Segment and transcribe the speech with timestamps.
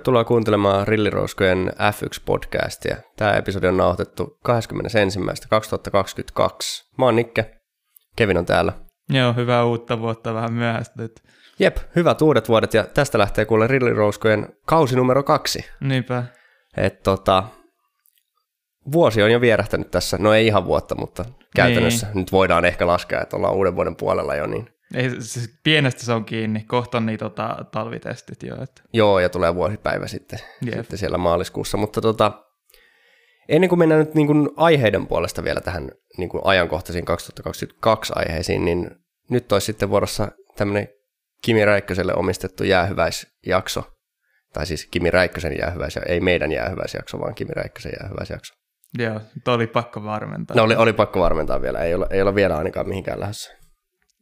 [0.00, 2.96] Tervetuloa kuuntelemaan Rillirouskojen F1-podcastia.
[3.16, 4.54] Tämä episodi on nauhoitettu 21.2022.
[6.98, 7.50] Mä oon Nikke,
[8.16, 8.72] Kevin on täällä.
[9.08, 11.22] Joo, hyvää uutta vuotta, vähän myöhästyt.
[11.58, 15.64] Jep, hyvät uudet vuodet ja tästä lähtee kuule Rillirouskojen kausi numero kaksi.
[15.80, 16.24] Niinpä.
[16.76, 17.44] Et tota,
[18.92, 21.24] vuosi on jo vierähtänyt tässä, no ei ihan vuotta, mutta
[21.56, 22.16] käytännössä niin.
[22.16, 26.12] nyt voidaan ehkä laskea, että ollaan uuden vuoden puolella jo, niin ei, siis pienestä se
[26.12, 26.64] on kiinni.
[26.64, 28.62] Kohta on niitä tota, talvitestit jo.
[28.62, 28.82] Että.
[28.92, 31.76] Joo, ja tulee vuosipäivä sitten, sitten siellä maaliskuussa.
[31.76, 32.44] Mutta tota,
[33.48, 38.64] ennen kuin mennään nyt niin kuin aiheiden puolesta vielä tähän niin kuin ajankohtaisiin 2022 aiheisiin,
[38.64, 38.90] niin
[39.30, 40.88] nyt olisi sitten vuorossa tämmöinen
[41.42, 43.82] Kimi Räikköselle omistettu jäähyväisjakso.
[44.52, 48.54] Tai siis Kimi Räikkösen jäähyväis, ei meidän jäähyväisjakso, vaan Kimi Räikkösen jäähyväisjakso.
[48.98, 50.56] Joo, oli pakko varmentaa.
[50.56, 53.59] No oli, oli pakko varmentaa vielä, ei ole, ei ole vielä ainakaan mihinkään lähdössä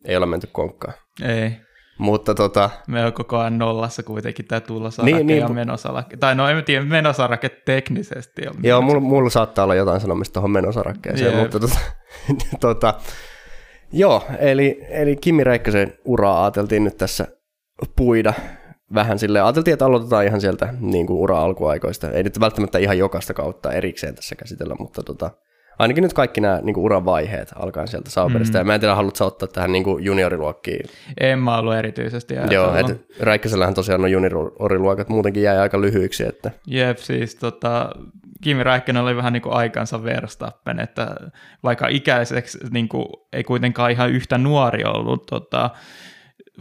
[0.05, 0.95] ei ole menty konkkaan.
[1.23, 1.53] Ei.
[1.99, 2.71] Mutta tota...
[2.87, 6.17] Me on koko ajan nollassa kuitenkin tämä tulosarake niin, niin, ja menosarake.
[6.17, 8.55] Tai no en tiedä, menosarake teknisesti on.
[8.63, 11.41] Joo, mulla, mulla saattaa olla jotain sanomista tuohon menosarakkeeseen, Jep.
[11.41, 11.79] mutta tota,
[12.61, 12.95] tota,
[13.93, 17.27] joo, eli, eli Kimi Räikkösen uraa ajateltiin nyt tässä
[17.97, 18.35] puida
[18.95, 22.11] vähän sille ajateltiin, että aloitetaan ihan sieltä niin kuin ura alkuaikoista.
[22.11, 25.31] Ei nyt välttämättä ihan jokaista kautta erikseen tässä käsitellä, mutta tota,
[25.79, 28.59] ainakin nyt kaikki nämä niin uran vaiheet alkaen sieltä Sauberista.
[28.59, 28.61] Mm.
[28.61, 30.89] Ja mä en tiedä, haluatko ottaa tähän niin junioriluokkiin?
[31.21, 36.27] En mä ollut erityisesti Joo, että Räikkösellähän tosiaan on junioriluokat muutenkin jäi aika lyhyiksi.
[36.27, 36.51] Että...
[36.67, 37.91] Jep, siis tota,
[38.43, 41.17] Kimi Räikkönen oli vähän niin kuin aikansa Verstappen, että
[41.63, 45.71] vaikka ikäiseksi niin kuin, ei kuitenkaan ihan yhtä nuori ollut tota,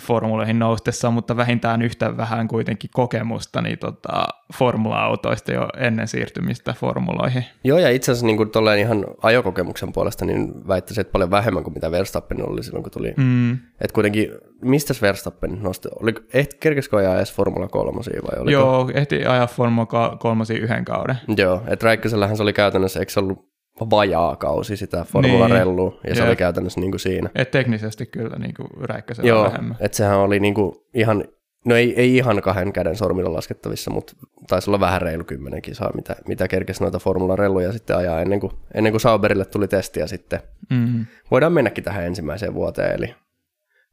[0.01, 7.45] formuloihin noustessa, mutta vähintään yhtä vähän kuitenkin kokemusta niin tota, formula-autoista jo ennen siirtymistä formuloihin.
[7.63, 8.49] Joo, ja itse asiassa niin kuin
[8.79, 13.13] ihan ajokokemuksen puolesta, niin väittäisin, että paljon vähemmän kuin mitä Verstappen oli silloin, kun tuli.
[13.17, 13.51] Mm.
[13.53, 14.31] Että kuitenkin,
[14.61, 15.89] mistä Verstappen nosti?
[16.01, 18.51] Oli, ehti, kerkesikö ajaa edes Formula 3 vai oliko?
[18.51, 21.15] Joo, ehti ajaa Formula 3 yhden kauden.
[21.37, 25.57] Joo, että Räikkösellähän se oli käytännössä, eikö se ollut vajaa kausi sitä Formula niin.
[25.57, 26.27] Rellu, ja se Jep.
[26.27, 27.29] oli käytännössä niin kuin siinä.
[27.35, 29.77] Et teknisesti kyllä niin kuin räikkäsellä Joo, vähemmän.
[29.79, 31.23] että sehän oli niin kuin ihan,
[31.65, 34.13] no ei, ei ihan kahden käden sormilla laskettavissa, mutta
[34.47, 38.39] taisi olla vähän reilu kymmenen kisaa, mitä, mitä kerkesi noita Formula Relluja sitten ajaa ennen
[38.39, 40.39] kuin, ennen kuin Sauberille tuli testiä sitten.
[40.69, 41.05] Mm-hmm.
[41.31, 43.15] Voidaan mennäkin tähän ensimmäiseen vuoteen, eli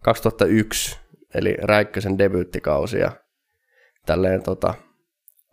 [0.03, 0.99] 2001,
[1.35, 3.11] eli Räikkösen debyyttikausi, ja
[4.07, 4.75] tälleen tota,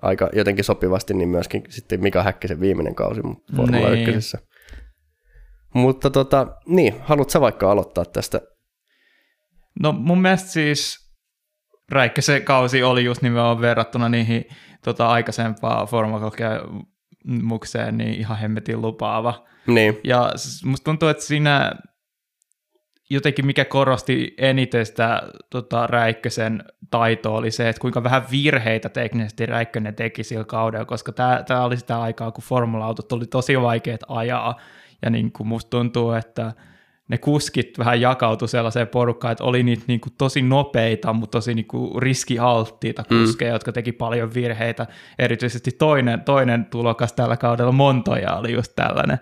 [0.02, 3.22] aika jotenkin sopivasti, niin myöskin sitten Mika Häkkisen viimeinen kausi
[3.56, 4.10] Formula niin.
[4.10, 4.38] 1.
[5.74, 8.42] Mutta tota, niin, haluatko vaikka aloittaa tästä?
[9.80, 11.12] No mun mielestä siis
[11.92, 14.46] Räikkösen kausi oli just nimenomaan verrattuna niihin
[14.84, 19.48] tota, aikaisempaan formakokemukseen niin ihan hemmetin lupaava.
[19.68, 20.00] Niin.
[20.04, 20.32] Ja
[20.66, 21.72] musta tuntuu, että siinä
[23.12, 29.46] jotenkin mikä korosti eniten sitä tota, Räikkösen taitoa oli se, että kuinka vähän virheitä teknisesti
[29.46, 31.12] Räikkönen teki sillä kaudella, koska
[31.48, 34.60] tämä oli sitä aikaa, kun formula-autot oli tosi vaikeat ajaa,
[35.02, 36.54] ja niin kuin musta tuntuu, että
[37.08, 41.54] ne kuskit vähän jakautu sellaiseen porukkaan, että oli niitä niin kuin tosi nopeita, mutta tosi
[41.54, 43.20] niin kuin riskialttiita mm.
[43.20, 43.56] kuskeja, mm.
[43.56, 44.88] jotka teki paljon virheitä.
[45.20, 49.20] Erityisesti toinen, toinen tulokas tällä kaudella, Montoja, oli just tällainen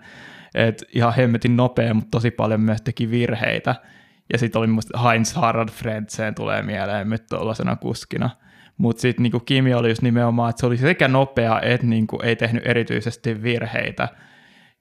[0.54, 3.74] että ihan hemmetin nopea, mutta tosi paljon myös teki virheitä.
[4.32, 8.30] Ja sitten oli musta Heinz Harald Frentzen tulee mieleen nyt tuollaisena kuskina.
[8.76, 12.36] Mutta sitten niinku Kimi oli just nimenomaan, että se oli sekä nopea, että niinku ei
[12.36, 14.08] tehnyt erityisesti virheitä.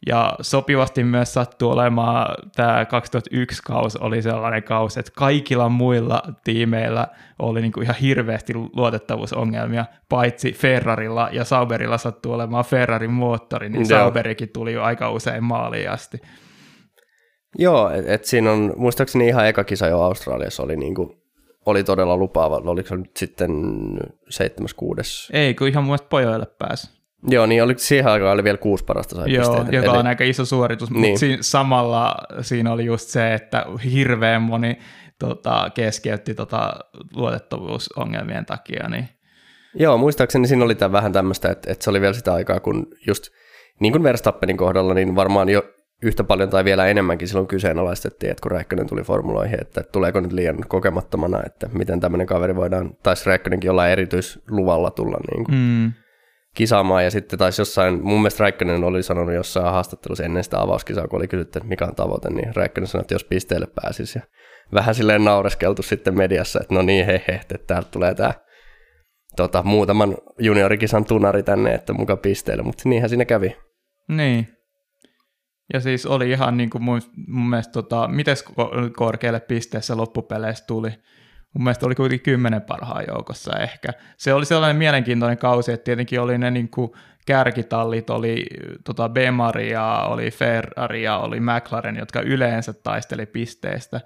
[0.08, 7.08] Ja sopivasti myös sattuu olemaan tämä 2001 kaus oli sellainen kausi, että kaikilla muilla tiimeillä
[7.40, 14.00] oli niinku ihan hirveästi luotettavuusongelmia, paitsi Ferrarilla ja Sauberilla sattuu olemaan Ferrarin moottori, niin Joo.
[14.00, 16.18] Sauberikin tuli jo aika usein maaliin asti.
[17.58, 21.16] Joo, että et siinä on, muistaakseni ihan eka kisa jo Australiassa oli niinku
[21.66, 22.56] oli todella lupaava.
[22.56, 23.52] Oliko se nyt sitten
[24.30, 25.30] seitsemäs, kuudes?
[25.34, 26.99] Ei, kun ihan muista pojoille pääsi.
[27.28, 29.76] Joo, niin oli, siihen aikaan oli vielä kuusi parasta sai Joo, pisteitä.
[29.76, 29.98] joka Eli...
[29.98, 31.02] on aika iso suoritus, niin.
[31.02, 34.80] mutta siinä, samalla siinä oli just se, että hirveän moni
[35.20, 36.74] tota, keskeytti tota,
[37.16, 38.90] luotettavuusongelmien takia.
[38.90, 39.10] Niin.
[39.76, 42.88] Joo, muistaakseni siinä oli tämän vähän tämmöistä, että, että se oli vielä sitä aikaa, kun
[43.08, 43.28] just
[43.80, 45.64] niin kuin Verstappenin kohdalla, niin varmaan jo
[46.04, 50.32] yhtä paljon tai vielä enemmänkin silloin kyseenalaistettiin, että kun Räikkönen tuli formuloihin, että tuleeko nyt
[50.32, 55.58] liian kokemattomana, että miten tämmöinen kaveri voidaan, taisi Räikkönenkin jollain erityisluvalla tulla niin kuin.
[55.58, 55.94] Mm
[56.56, 61.08] kisaamaan ja sitten taisi jossain, mun mielestä Räikkönen oli sanonut jossain haastattelussa ennen sitä avauskisaa,
[61.08, 64.24] kun oli kysytty, että mikä on tavoite, niin Räikkönen sanoi, että jos pisteelle pääsisi ja
[64.74, 68.34] vähän silleen naureskeltu sitten mediassa, että no niin he he, että täältä tulee tämä
[69.36, 73.58] tota, muutaman juniorikisan tunari tänne, että muka pisteelle, mutta niinhän siinä kävi.
[74.08, 74.48] Niin.
[75.74, 78.36] Ja siis oli ihan niin kuin mun, mun mielestä, tota, miten
[78.96, 80.90] korkealle pisteessä loppupeleissä tuli?
[81.54, 83.90] Mun mielestä oli kuitenkin kymmenen parhaan joukossa ehkä.
[84.18, 86.92] Se oli sellainen mielenkiintoinen kausi, että tietenkin oli ne niin kuin
[87.26, 88.46] kärkitallit, oli
[88.86, 94.02] tota Bemaria, oli Ferrari ja oli McLaren, jotka yleensä taisteli pisteistä,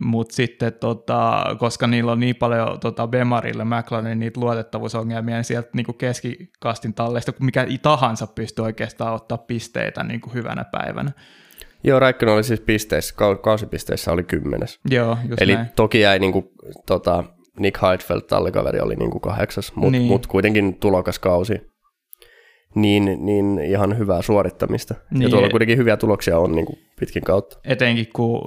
[0.00, 5.70] mutta sitten tota, koska niillä on niin paljon tota Bemarille McLarenin niitä luotettavuusongelmia, niin sieltä
[5.72, 11.12] niin kuin keskikastin talleista, mikä tahansa pystyy oikeastaan ottaa pisteitä niin kuin hyvänä päivänä.
[11.84, 14.80] Joo, Räikkönen oli siis pisteissä, kausipisteissä oli kymmenes.
[14.90, 15.66] Joo, just Eli näin.
[15.76, 16.44] toki jäi niin kuin,
[16.86, 17.24] tota,
[17.58, 20.02] Nick Heidfeld, tallikaveri, oli niin kuin kahdeksas, mutta Niin.
[20.06, 21.72] mut kuitenkin tulokas kausi.
[22.74, 24.94] Niin, niin ihan hyvää suorittamista.
[25.10, 25.22] Niin.
[25.22, 27.58] Ja tuolla kuitenkin hyviä tuloksia on niin kuin pitkin kautta.
[27.64, 28.40] Etenkin kun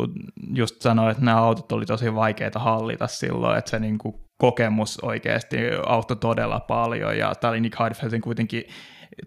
[0.55, 4.99] just sanoin, että nämä autot oli tosi vaikeita hallita silloin, että se niin kuin kokemus
[5.03, 8.63] oikeasti auttoi todella paljon, ja tämä oli Nick Heidfeldin kuitenkin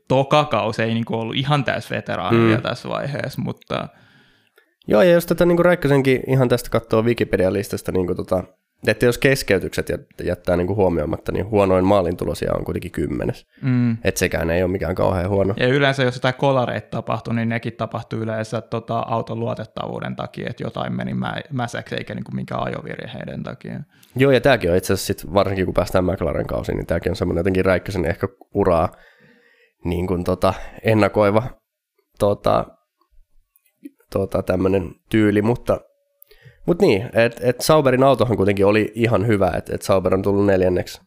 [0.08, 2.46] toka kausi, ei niin kuin ollut ihan täys veteraani Mm.
[2.46, 3.88] vielä tässä vaiheessa, mutta
[4.90, 8.44] Joo, ja jos tätä niin Räikkösenkin ihan tästä katsoo Wikipedia-listasta, niin kuin tota,
[8.86, 13.46] että jos keskeytykset jät- jättää niin kuin huomioimatta, niin huonoin maalintulosia on kuitenkin kymmenes.
[13.62, 15.54] mm, Että sekään ei ole mikään kauhean huono.
[15.56, 20.62] Ja yleensä jos jotain kolareita tapahtui, niin nekin tapahtui yleensä tota, auton luotettavuuden takia, että
[20.62, 23.80] jotain meni mä, mäsäksi eikä niin kuin minkään ajovirheiden takia.
[24.16, 27.16] Joo, ja tämäkin on itse asiassa sit, varsinkin kun päästään McLaren kausiin, niin tämäkin on
[27.16, 28.88] semmoinen jotenkin Räikkösen ehkä uraa
[29.84, 31.42] niin kuin tota, ennakoiva
[32.18, 32.64] tota,
[34.12, 35.80] tota, tämmöinen tyyli, mutta
[36.66, 40.46] mut niin, että et Sauberin autohan kuitenkin oli ihan hyvä, että et Sauber on tullut
[40.46, 41.00] neljänneksi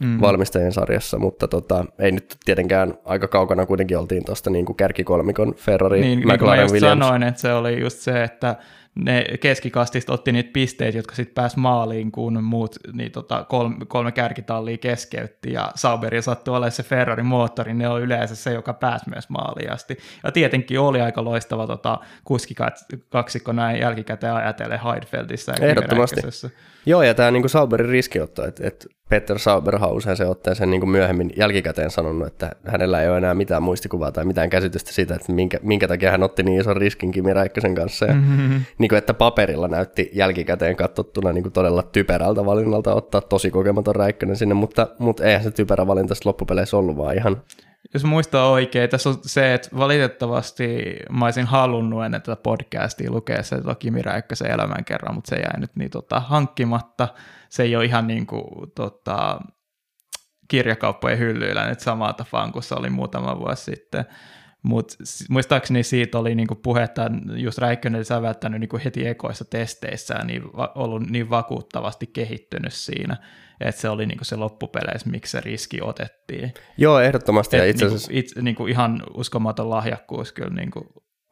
[0.00, 0.20] Mm.
[0.20, 5.54] valmistajien sarjassa, mutta tota, ei nyt tietenkään aika kaukana kuitenkin oltiin tuosta niin kuin kärkikolmikon
[5.54, 6.98] Ferrari, niin, niin kuin mä McLaren, just Williams.
[7.04, 8.56] sanoin, että se oli just se, että
[8.96, 14.12] ne keskikastista otti niitä pisteitä, jotka sitten pääsi maaliin, kun muut niin tota, kolme, kolme
[14.12, 19.10] kärkitallia keskeytti, ja Sauberilla sattui olemaan se Ferrarin moottori, ne on yleensä se, joka pääsi
[19.10, 19.98] myös maaliin asti.
[20.24, 25.52] Ja tietenkin oli aika loistava tota, kuskikaksikko näin jälkikäteen ajatellen Heidfeldissä.
[25.60, 26.20] ja Ehdottomasti.
[26.86, 30.70] Joo, ja tämä niinku Sauberin riskiotto, että et Peter Sauber on usein se ottaa sen
[30.70, 35.14] niinku myöhemmin jälkikäteen sanonut, että hänellä ei ole enää mitään muistikuvaa tai mitään käsitystä siitä,
[35.14, 38.06] että minkä, minkä takia hän otti niin ison riskin Kimi Räikkösen kanssa.
[38.06, 38.60] Ja Mm-hmm.
[38.78, 44.54] niinku, että paperilla näytti jälkikäteen katsottuna niinku todella typerältä valinnalta ottaa tosi kokematon Räikkönen sinne,
[44.54, 47.42] mutta, mutta eihän se typerä valinta loppupeleissä ollut, vaan ihan
[47.94, 53.42] Jos muistaa oikein, tässä on se, että valitettavasti mä olisin halunnut ennen tätä podcastia lukea
[53.42, 57.08] se Kimi Räikkösen elämän kerran, mutta se jäi nyt niin tota, hankkimatta.
[57.48, 59.40] Se ei ole ihan niin kuin tota,
[60.48, 64.04] kirjakauppojen hyllyillä nyt samaa tapaan kuin se oli muutama vuosi sitten.
[64.66, 64.94] Mutta
[65.28, 70.72] muistaakseni siitä oli niinku puhetta, just Räikkönen oli säväyttänyt niinku heti ekoissa testeissään niin va-
[70.74, 73.16] ollut niin vakuuttavasti kehittynyt siinä,
[73.60, 76.54] että se oli niinku se loppupeleissä, miksi se riski otettiin.
[76.76, 77.56] Joo, ehdottomasti.
[77.56, 80.54] Ja itse niinku, asiassa, itse, niinku ihan uskomaton lahjakkuus kyllä.
[80.54, 80.86] Niinku,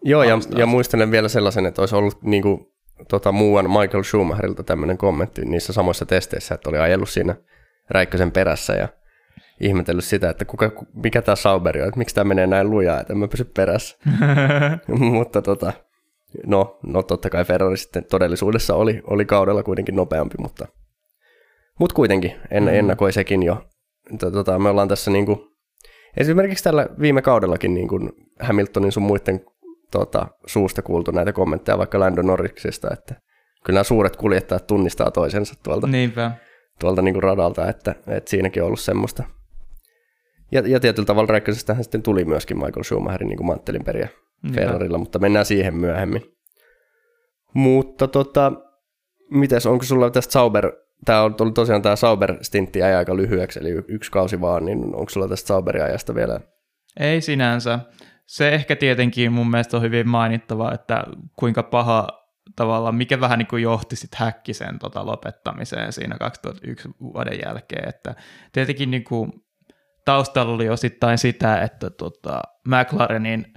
[0.05, 2.75] joo, ja, ja muistelen vielä sellaisen, että olisi ollut niinku,
[3.09, 7.35] tota, muuan Michael Schumacherilta tämmöinen kommentti niissä samoissa testeissä, että oli ajellut siinä
[7.91, 8.89] Räikkösen perässä ja
[9.61, 13.01] ihmetellyt sitä, että kuka, ku- mikä tämä Sauberi on, että miksi tämä menee näin lujaa,
[13.01, 13.99] että en mä pysy perässä.
[15.13, 15.73] Mutta tota,
[16.47, 20.67] no, no totta kai Ferrari sitten todellisuudessa oli, oli kaudella kuitenkin nopeampi, mutta,
[21.79, 22.69] mutta kuitenkin en, Mm.
[22.69, 23.65] ennakoi sekin jo.
[24.19, 25.49] Tota, me ollaan tässä niinku,
[26.17, 29.41] esimerkiksi tällä viime kaudellakin niin kuin Hamiltonin sun muiden
[29.91, 33.15] tota, suusta kuultu näitä kommentteja vaikka Lando Norriksista, että
[33.65, 36.31] kyllä nämä suuret kuljettajat tunnistaa toisensa tuolta, Niinpä.
[36.81, 39.25] tuolta niin kuin radalta, että, että siinäkin on ollut semmoista.
[40.55, 44.09] Ja, ja tietyllä tavalla Räikkösestähän sitten tuli myöskin Michael Schumacherin niin kuin manttelin periä.
[44.55, 46.23] Ferrarilla, mutta mennään siihen myöhemmin.
[47.55, 48.53] Mutta tota,
[49.31, 50.73] mites, onko sulla tästä Sauber,
[51.05, 55.11] tämä on tullut tosiaan tämä Sauber-stintti jäi aika lyhyeksi, eli yksi kausi vaan, niin onko
[55.11, 56.41] sulla tästä Sauberin ajasta vielä?
[57.01, 57.79] Ei sinänsä.
[58.27, 61.05] Se ehkä tietenkin mun mielestä on hyvin mainittava, että
[61.39, 62.09] kuinka paha
[62.57, 68.15] tavallaan, mikä vähän niin kuin johti sitten Häkkisen tota lopettamiseen siinä 2001 vuoden jälkeen, että
[68.53, 69.33] tietenkin niin kuin
[70.05, 73.55] taustalla oli osittain sitä, että tota McLarenin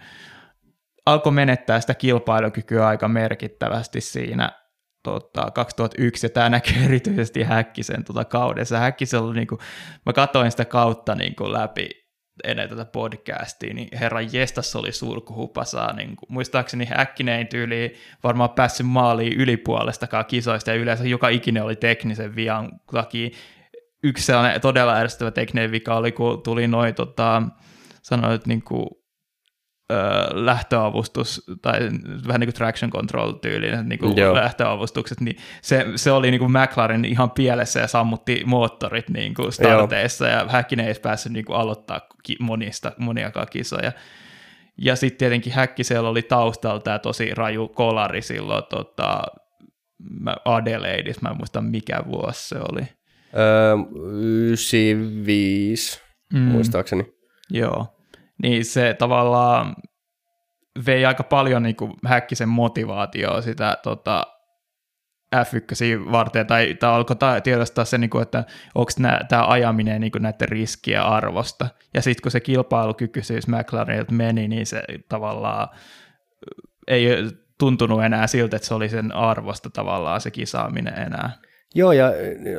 [1.06, 4.52] alkoi menettää sitä kilpailukykyä aika merkittävästi siinä
[5.04, 8.80] tota, 2001, ja tämä näkyy erityisesti Häkkisen tota, kaudessa.
[8.80, 9.60] Häkkisen oli, niin kuin,
[10.06, 11.90] mä katsoin sitä kautta niin kuin, läpi
[12.44, 15.94] ennen tätä podcastia, niin herran jestas oli surkuhupasaa.
[15.94, 21.76] Niin kuin, muistaakseni Häkkinen tyyli varmaan päässyt maaliin ylipuolestakaan kisoista, ja yleensä joka ikinen oli
[21.76, 23.30] teknisen vian takia.
[24.04, 27.44] Yksi sellainen todella ärsyttävä tekninen vika oli, kun tuli noin, tota,
[28.02, 28.88] sanoit, niin kuin,
[29.92, 29.96] ö,
[30.32, 31.80] lähtöavustus, tai
[32.28, 34.36] vähän niin kuin traction control tyylinen niin kuin Joo.
[34.36, 39.52] lähtöavustukset, niin se, se oli niin kuin McLaren ihan pielessä ja sammutti moottorit niin kuin
[39.52, 42.02] starteissa, ja Häkkinen ei päässyt niin kuin aloittaa
[42.40, 43.92] monista, moniakaan kisoja.
[44.82, 49.22] Ja sitten tietenkin Häkkisellä oli taustalla tämä tosi raju kolari silloin tota,
[50.20, 52.97] mä Adelaideissa, mä en muista mikä vuosi se oli.
[53.38, 53.76] Öö,
[54.22, 56.02] 95,
[56.34, 56.40] mm.
[56.40, 57.14] muistaakseni.
[57.50, 57.98] Joo,
[58.44, 59.76] niin se tavallaan
[60.86, 64.28] vei aika paljon niin kuin häkkisen motivaatioa sitä tota,
[65.36, 68.44] F1 varten, tai, tai alkoi tiedostaa se, niin kuin, että
[68.76, 68.92] onko
[69.30, 71.68] tämä ajaminen niin kuin näiden riskiä arvosta.
[71.94, 75.68] Ja sitten kun se kilpailukykyisyys McLarenilta meni, niin se tavallaan
[76.88, 77.08] ei
[77.60, 81.32] tuntunut enää siltä, että se oli sen arvosta tavallaan se kisaaminen enää.
[81.76, 82.12] Joo, ja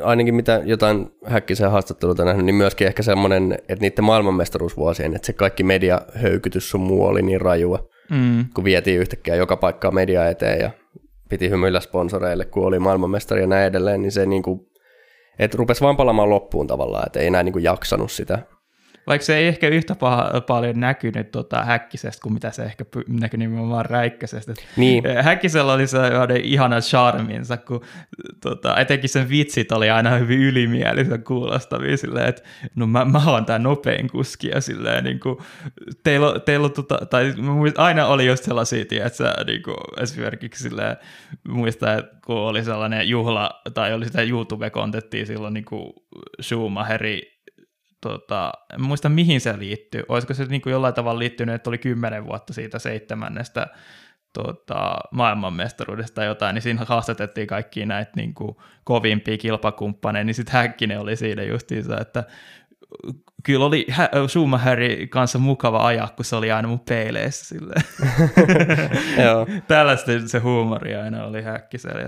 [0.03, 5.33] ainakin mitä jotain häkkisen haastatteluita nähnyt, niin myöskin ehkä semmoinen, että niiden maailmanmestaruusvuosien, että se
[5.33, 8.45] kaikki mediahöykytys sun muu oli niin rajua, mm.
[8.53, 10.71] kun vietiin yhtäkkiä joka paikkaa media eteen ja
[11.29, 14.59] piti hymyillä sponsoreille, kun oli maailmanmestari ja näin edelleen, niin se niin kuin,
[15.39, 18.39] että rupesi vaan palamaan loppuun tavallaan, että ei enää niin kuin jaksanut sitä
[19.07, 23.37] vaikka se ei ehkä yhtä paha, paljon näkynyt tota, häkkisestä kuin mitä se ehkä näkyi
[23.37, 24.53] nimenomaan räikkäisestä.
[24.77, 25.03] Niin.
[25.23, 25.97] Häkkisellä oli se
[26.43, 27.81] ihana charminsa, kun
[28.41, 32.41] tota, etenkin sen vitsit oli aina hyvin ylimielisen kuulostavia silleen, että
[32.75, 35.37] no mä, mä oon tää nopein kuski ja silleen niin kuin,
[36.03, 37.33] teillä, teillä tota, tai
[37.77, 40.97] aina oli just sellaisia, että niin kuin, esimerkiksi silleen,
[41.47, 45.93] muistan, että kun oli sellainen juhla, tai oli sitä YouTube-kontenttia silloin niin kuin
[46.41, 47.38] Schumacheri
[48.01, 50.03] tota, en muista mihin se liittyy.
[50.07, 53.67] Olisiko se niin kuin jollain tavalla liittynyt, että oli kymmenen vuotta siitä seitsemännestä
[54.33, 60.53] tota, maailmanmestaruudesta tai jotain, niin siinä haastatettiin kaikki näitä niin kuin, kovimpia kilpakumppaneja, niin sitten
[60.53, 62.23] Häkkinen oli siinä justiinsa, että
[63.43, 63.87] kyllä oli
[64.27, 67.81] Schumacherin kanssa mukava ajaa, kun se oli aina mun peileissä silleen.
[69.25, 69.47] Joo.
[69.67, 72.01] Tällaista se huumori aina oli häkkisellä.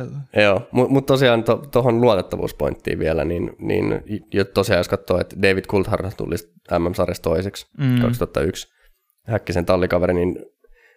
[0.43, 5.35] Joo, mutta mut tosiaan tuohon to, luotettavuuspointtiin vielä, niin, niin jo tosiaan jos katsoo, että
[5.41, 6.35] David Coulthard tuli
[6.79, 8.01] MM-sarjassa toiseksi mm.
[8.01, 8.67] 2001,
[9.27, 10.35] Häkkisen tallikaveri, niin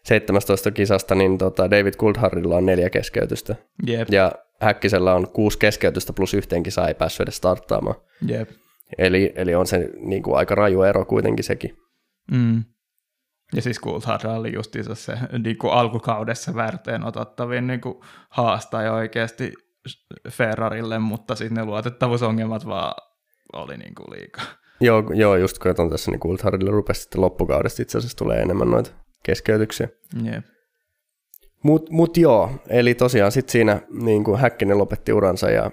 [0.04, 3.56] 17 kisasta, niin tota David Coulthardilla on neljä keskeytystä.
[3.88, 4.08] Yep.
[4.10, 7.96] Ja Häkkisellä on kuusi keskeytystä plus yhteen kisaan ei päässyt edes starttaamaan.
[8.30, 8.50] Yep.
[8.98, 11.76] Eli, eli on se niin kuin aika raju ero kuitenkin sekin.
[12.30, 12.64] Mm.
[13.54, 17.94] Ja siis Coulthard oli justiinsa se niin kuin alkukaudessa värteen otettavin niin kuin
[18.28, 19.52] haastaja oikeasti
[20.28, 22.94] Ferrarille, mutta sitten ne luotettavuusongelmat vaan
[23.52, 24.44] oli niin kuin liikaa.
[24.80, 28.70] Joo, joo, just kun on tässä, niin Coulthardille rupesi sitten loppukaudesta itse asiassa tulee enemmän
[28.70, 28.90] noita
[29.22, 29.88] keskeytyksiä.
[30.24, 30.44] Yeah.
[31.62, 35.70] Mutta mut joo, eli tosiaan sitten siinä niin kuin Häkkinen lopetti uransa ja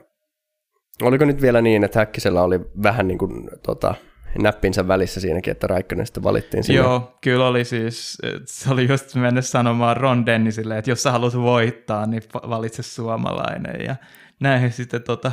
[1.01, 3.95] Oliko nyt vielä niin, että Häkkisellä oli vähän niin kuin, tota,
[4.37, 6.81] näppinsä välissä siinäkin, että Räikkönen sitten valittiin sinne?
[6.81, 11.35] Joo, kyllä oli siis, se oli just mennyt sanomaan Ron Dennisille, että jos sä haluat
[11.35, 13.95] voittaa, niin valitse suomalainen ja
[14.39, 15.31] näin sitten tota,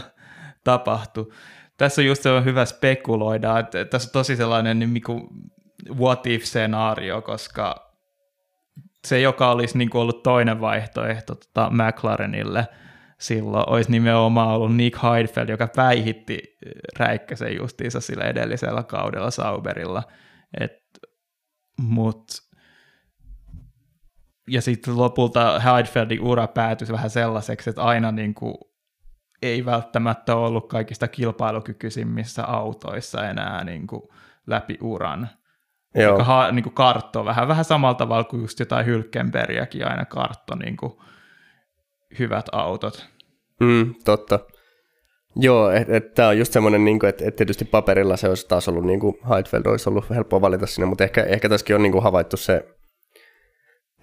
[0.64, 1.32] tapahtui.
[1.76, 5.28] Tässä on just se on hyvä spekuloida, että tässä on tosi sellainen niin kuin
[5.98, 7.92] what if-skenaario, koska
[9.06, 12.66] se, joka olisi niin kuin ollut toinen vaihtoehto tota McLarenille–
[13.20, 20.02] silloin olisi nimenomaan ollut Nick Heidfeld, joka päihitti äh, Räikkösen justiinsa sillä edellisellä kaudella Sauberilla.
[20.60, 20.72] Et,
[21.80, 22.24] mut,
[24.48, 28.54] ja sitten lopulta Heidfeldin ura päätyi vähän sellaiseksi, että aina niin kuin
[29.42, 34.02] ei välttämättä ollut kaikista kilpailukykyisimmissä autoissa enää niin kuin
[34.46, 35.28] läpi uran.
[35.94, 36.12] Joo.
[36.12, 40.54] Joka ha, niin kuin kartto vähän, vähän samalla tavalla kuin just jotain Hylkenbergiäkin aina kartto
[40.54, 40.92] niin kuin
[42.18, 43.06] hyvät autot.
[43.60, 44.40] Mm, totta.
[45.36, 48.68] Joo, että et, tämä on just semmoinen, niin että et tietysti paperilla se olisi taas
[48.68, 51.92] ollut, niin kuin Heidfeld olisi ollut helppoa valita sinne, mutta ehkä, ehkä tässäkin on niin
[51.92, 52.68] kuin havaittu se,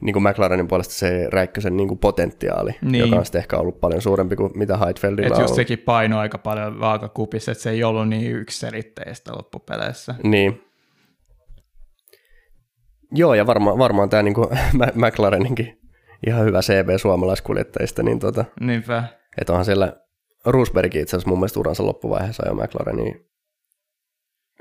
[0.02, 3.06] niin kuin McLarenin puolesta se Räikkösen niin kuin potentiaali, niin.
[3.06, 6.20] joka on sitten ehkä ollut paljon suurempi kuin mitä Heidfeldillä Et on just sekin paino
[6.20, 10.16] aika paljon vaakakupissa, että se ei ollut niin yksiselitteistä loppupeleissä.
[10.24, 10.62] Niin.
[13.12, 14.48] Joo, ja varma, varmaan tämä niin kuin
[15.06, 15.85] McLareninkin
[16.28, 19.04] ihan hyvä CV suomalaiskuljettajista, niin tota, Niinpä.
[19.42, 19.94] Että onhan siellä
[20.46, 23.26] Roosberg itse asiassa mun mielestä uransa loppuvaiheessa jo McLareniin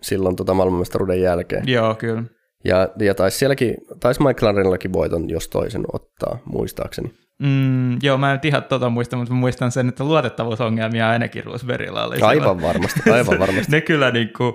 [0.02, 1.68] silloin tota maailmanmestaruuden jälkeen.
[1.68, 2.23] Joo, kyllä.
[2.64, 7.12] Ja, ja taisi sielläkin, taisi McLarenillakin voiton jos toisen ottaa, muistaakseni.
[7.38, 12.21] Mm, joo, mä en ihan tota muista, mutta muistan sen, että luotettavuusongelmia ainakin Roosbergilla oli.
[12.21, 13.73] Aivan varmasti, aivan varmasti.
[13.73, 14.55] ne kyllä niin kuin,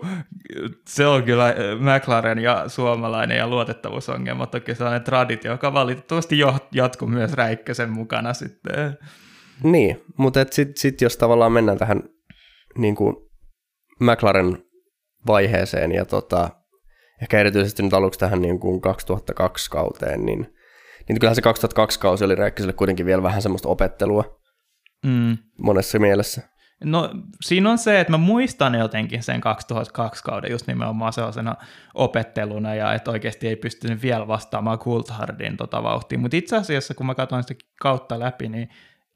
[0.88, 6.38] se on kyllä McLaren ja suomalainen ja luotettavuusongelma toki sellainen traditio, joka valitettavasti
[6.72, 8.98] jatkuu myös Räikkösen mukana sitten.
[9.64, 12.04] Niin, mutta sitten sit jos tavallaan mennään tähän
[12.78, 13.16] niin kuin
[14.00, 14.58] McLaren
[15.28, 16.50] vaiheeseen ja tota,
[17.22, 20.54] ehkä erityisesti nyt aluksi tähän niin kuin 2002 kauteen, niin,
[21.10, 24.40] niin kyllähän se 2002 kausi oli Räikköselle kuitenkin vielä vähän semmoista opettelua
[25.06, 25.38] mm.
[25.58, 26.42] monessa mielessä.
[26.84, 27.10] No
[27.42, 31.56] siinä on se, että mä muistan jotenkin sen 2002 kauden just nimenomaan sellaisena
[31.94, 37.06] opetteluna ja että oikeasti ei pystynyt vielä vastaamaan Coulthardin tota vauhtiin, mutta itse asiassa kun
[37.06, 38.70] mä katsoin sitä kautta läpi, niin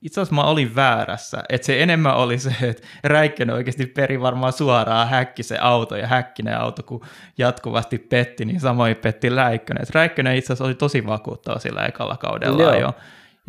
[0.03, 1.43] itse asiassa mä olin väärässä.
[1.49, 6.07] Että se enemmän oli se, että Räikkönen oikeasti peri varmaan suoraan häkki se auto ja
[6.07, 7.05] häkkinen auto, kun
[7.37, 9.83] jatkuvasti petti, niin samoin petti Räikkönen.
[9.83, 12.75] Et Räikkönen itse asiassa oli tosi vakuuttava sillä ekalla kaudella Joo.
[12.75, 12.93] jo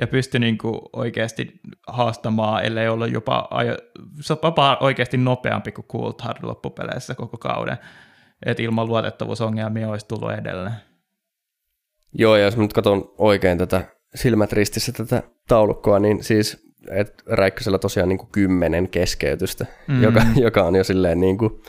[0.00, 3.76] ja pystyi niin kuin oikeasti haastamaan, ellei ollut jopa, ajo,
[4.42, 7.78] jopa oikeasti nopeampi kuin Coulthard loppupeleissä koko kauden.
[8.46, 10.74] Että ilman luotettavuusongelmia olisi tullut edelleen.
[12.12, 17.78] Joo, ja jos nyt katson oikein tätä silmät ristissä tätä taulukkoa, niin siis et Räikkösellä
[17.78, 20.02] tosiaan niin kuin kymmenen keskeytystä, mm.
[20.02, 21.62] joka, joka on jo silleen niin kuin,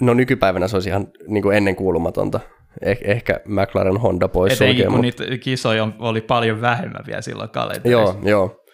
[0.00, 2.40] no nykypäivänä se olisi ihan niin kuin ennen kuulumatonta.
[2.82, 5.22] Eh, ehkä McLaren Honda pois Etenkin sulkee, kun mutta...
[5.22, 7.90] niitä kisoja oli paljon vähemmän vielä silloin kalenterissa.
[7.90, 8.64] Joo, joo.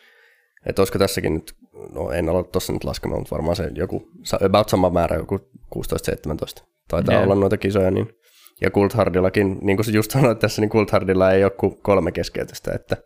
[0.66, 1.54] Että olisiko tässäkin nyt,
[1.94, 4.08] no en ole tuossa nyt laskemaan, mutta varmaan se joku,
[4.46, 5.38] about sama määrä, joku
[5.76, 7.24] 16-17 taitaa yeah.
[7.24, 8.08] olla noita kisoja, niin
[8.62, 12.96] ja Coulthardillakin, niin kuin just sanoit tässä, niin Coulthardilla ei ole kuin kolme keskeytystä, että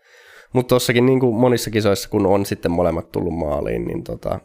[0.52, 4.40] mutta tuossakin niin kuin monissa kisoissa, kun on sitten molemmat tullut maaliin, niin tota,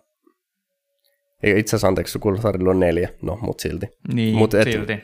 [1.44, 3.86] itse asiassa anteeksi, Coulthardilla on neljä, no, mutta silti.
[4.14, 4.98] Niin, mut et, silti.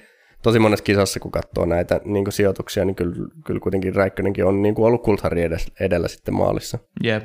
[0.44, 4.62] Tosi monessa kisassa, kun katsoo näitä niin kuin sijoituksia, niin kyllä, kyllä kuitenkin Räikkönenkin on
[4.62, 6.80] niin kuin ollut Coulthardin edellä, edellä sitten maalissa.
[7.04, 7.24] Jep.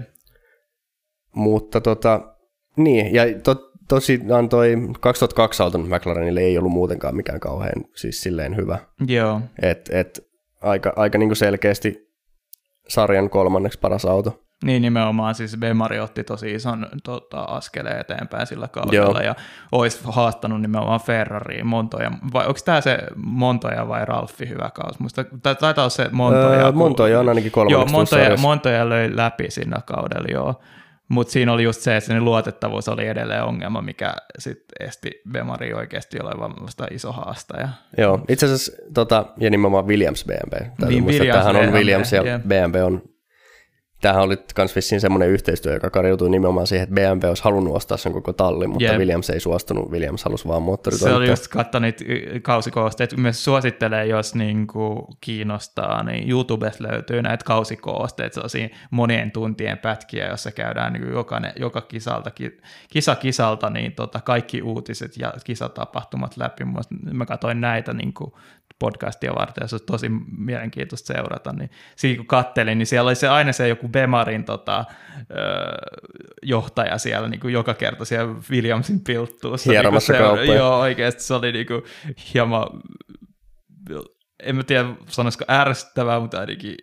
[1.34, 2.34] Mutta tota,
[2.76, 8.56] niin, ja tot, tosiaan toi 2002 auton McLarenille ei ollut muutenkaan mikään kauhean siis silleen
[8.56, 8.78] hyvä.
[9.06, 9.40] Joo.
[9.62, 10.26] Et, et,
[10.62, 12.08] aika, aika niin selkeästi
[12.88, 14.42] sarjan kolmanneksi paras auto.
[14.64, 19.26] Niin nimenomaan, siis Bemari otti tosi ison tota, askeleen eteenpäin sillä kaudella Joo.
[19.26, 19.34] ja
[19.72, 22.12] olisi haastanut nimenomaan Ferrariin Montoja.
[22.32, 25.02] Vai onko tämä se Montoja vai Ralfi hyvä kausi?
[25.02, 26.66] Musta, taitaa olla se Montoja.
[26.66, 30.60] Öö, Montoja on ainakin kolmanneksi Joo, Montoja, Montoja löi läpi siinä kaudella, joo.
[31.08, 35.74] Mutta siinä oli just se, että sen luotettavuus oli edelleen ongelma, mikä sitten esti Bemari
[35.74, 36.54] oikeasti olevan
[36.90, 37.68] iso haastaja.
[37.98, 40.88] Joo, itse asiassa tota, ja nimenomaan Williams BMW.
[40.88, 42.42] Niin, Williams tämähän on Williams ja yeah.
[42.42, 43.02] BMW on
[44.02, 47.96] tämähän oli myös vissiin semmoinen yhteistyö, joka karjoutui nimenomaan siihen, että BMW olisi halunnut ostaa
[47.96, 48.98] sen koko tallin, mutta yep.
[48.98, 51.18] Williams ei suostunut, Williams halusi vaan moottoritoimintaa.
[51.18, 52.04] Se oli just katso niitä
[52.42, 60.28] kausikoosteita, myös suosittelee, jos niinku kiinnostaa, niin YouTubesta löytyy näitä kausikoosteita, sellaisia monien tuntien pätkiä,
[60.28, 62.30] jossa käydään niin jokainen, joka kisalta,
[62.88, 66.64] kisa kisalta, niin tota, kaikki uutiset ja kisatapahtumat läpi.
[67.12, 68.32] Mä katsoin näitä niin kuin
[68.78, 70.08] podcastia varten, se olisi tosi
[70.38, 74.84] mielenkiintoista seurata, niin siinä kun kattelin, niin siellä oli se aina se joku Bemarin tota,
[76.42, 79.70] johtaja siellä niin kuin joka kerta siellä Williamsin pilttuussa.
[79.70, 80.54] Niin Hieromassa niin kauppoja.
[80.54, 81.82] Joo, oikeasti se oli niin kuin
[82.34, 82.66] hieman,
[84.42, 86.74] en mä tiedä sanoisiko ärsyttävää, mutta ainakin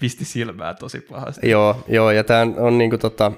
[0.00, 1.50] pisti silmää tosi pahasti.
[1.50, 3.32] Joo, joo ja tämä on niin kuin tota,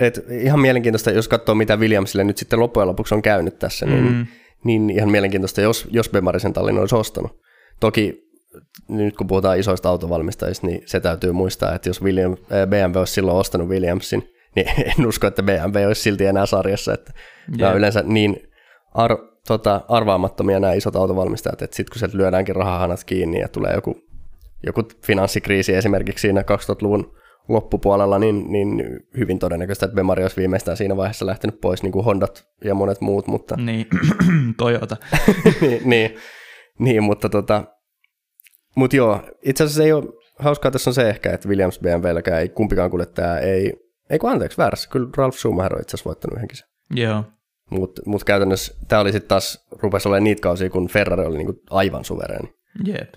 [0.00, 4.12] et ihan mielenkiintoista, jos katsoo mitä Williamsille nyt sitten loppujen lopuksi on käynyt tässä, niin
[4.12, 4.26] mm
[4.66, 7.40] niin ihan mielenkiintoista, jos, jos Bemarisen tallin olisi ostanut.
[7.80, 8.26] Toki
[8.88, 13.12] nyt kun puhutaan isoista autovalmistajista, niin se täytyy muistaa, että jos William, äh, BMW olisi
[13.12, 14.66] silloin ostanut Williamsin, niin
[14.98, 16.94] en usko, että BMW olisi silti enää sarjassa.
[16.94, 17.12] Että
[17.48, 17.58] yeah.
[17.58, 18.48] Nämä on yleensä niin
[18.94, 23.74] ar, tota, arvaamattomia nämä isot autovalmistajat, että sitten kun sieltä lyödäänkin rahahanat kiinni ja tulee
[23.74, 24.00] joku,
[24.66, 27.16] joku finanssikriisi esimerkiksi siinä 2000-luvun
[27.48, 28.82] loppupuolella, niin, niin
[29.16, 33.00] hyvin todennäköistä, että Bemari olisi viimeistään siinä vaiheessa lähtenyt pois, niin kuin Hondat ja monet
[33.00, 33.26] muut.
[33.26, 33.56] Mutta...
[33.66, 33.86] Niin,
[34.58, 34.96] Toyota.
[35.60, 36.16] niin, niin,
[36.78, 37.64] niin, mutta tota,
[38.76, 40.04] mut joo, itse asiassa ei ole,
[40.38, 43.72] hauskaa tässä on se ehkä, että Williams BMWlläkään ei kumpikaan kuljettaja ei,
[44.10, 46.68] ei kun anteeksi väärässä, kyllä Ralf Schumacher on itse asiassa voittanut yhdenkin sen.
[46.90, 47.24] Joo.
[47.70, 51.62] Mutta mut käytännössä tämä oli sitten taas, rupesi olemaan niitä kausia, kun Ferrari oli niinku
[51.70, 52.54] aivan suvereeni.
[52.84, 53.14] Jep.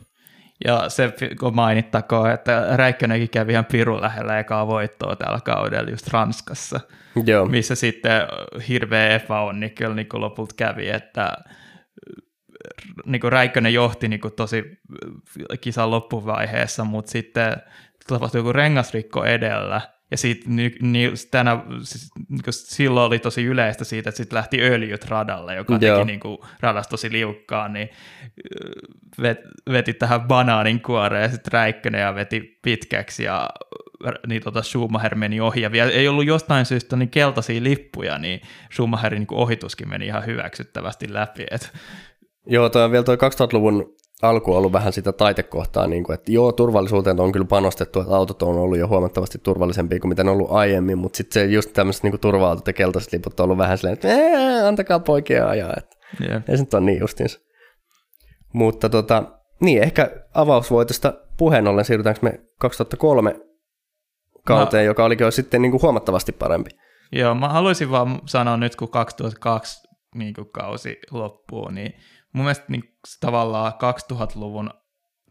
[0.66, 6.08] Ja se kun mainittakoon, että Räikkönenkin kävi ihan pirun lähellä ekaa voittoa tällä kaudella just
[6.08, 6.80] Ranskassa,
[7.26, 7.46] Joo.
[7.46, 8.22] missä sitten
[8.68, 11.34] hirveä epäonni kyllä niin kuin lopulta kävi, että
[13.06, 14.64] niin kuin Räikkönen johti niin kuin tosi
[15.62, 17.56] kisan loppuvaiheessa, mutta sitten
[18.08, 23.84] tapahtui joku rengasrikko edellä, ja sitten niin, niin, tänä, siis, niin silloin oli tosi yleistä
[23.84, 25.98] siitä, että sitten lähti öljyt radalle, joka Joo.
[25.98, 27.90] teki niin kuin, radasta tosi liukkaan, niin
[29.22, 29.40] vet,
[29.72, 33.50] veti tähän banaanin kuoreen ja sitten Räikkönen ja veti pitkäksi ja
[34.28, 35.62] niin tota Schumacher meni ohi.
[35.62, 38.42] Ja vielä ei ollut jostain syystä niin keltaisia lippuja, niin
[38.74, 41.46] Schumacherin niin ohituskin meni ihan hyväksyttävästi läpi.
[41.52, 41.72] Et.
[42.46, 46.52] Joo, toi on vielä toi 2000-luvun alku ollut vähän sitä taitekohtaa, niin kuin, että joo,
[46.52, 50.38] turvallisuuteen on kyllä panostettu, että autot on ollut jo huomattavasti turvallisempia kuin mitä ne on
[50.38, 53.78] ollut aiemmin, mutta sitten se just tämmöiset niin turva-autot ja keltaiset liput on ollut vähän
[53.78, 54.08] silleen, että
[54.68, 56.44] antakaa poikia ajaa, että yeah.
[56.48, 57.40] ei se nyt ole niin justiinsa.
[58.54, 59.24] Mutta tota,
[59.62, 63.36] niin, ehkä avausvoitosta puheen ollen siirrytäänkö me 2003
[64.46, 64.88] kauteen, no.
[64.88, 66.70] joka olikin jo sitten niin kuin huomattavasti parempi.
[67.12, 71.94] Joo, mä haluaisin vaan sanoa nyt, kun 2002 niin kuin kausi loppuu, niin
[72.34, 73.74] mun mielestä niin, tavallaan
[74.14, 74.70] 2000-luvun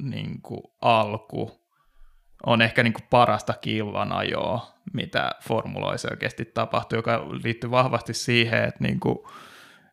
[0.03, 1.69] niin kuin, alku
[2.47, 8.65] on ehkä niin kuin parasta kilvan ajoa, mitä formuloissa oikeasti tapahtui, joka liittyy vahvasti siihen,
[8.65, 9.19] että niin kuin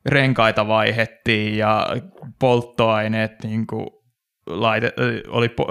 [0.06, 1.88] renkaita vaihettiin ja
[2.40, 3.88] polttoaineet niin kuin
[4.48, 4.94] laite,
[5.28, 5.66] oli po,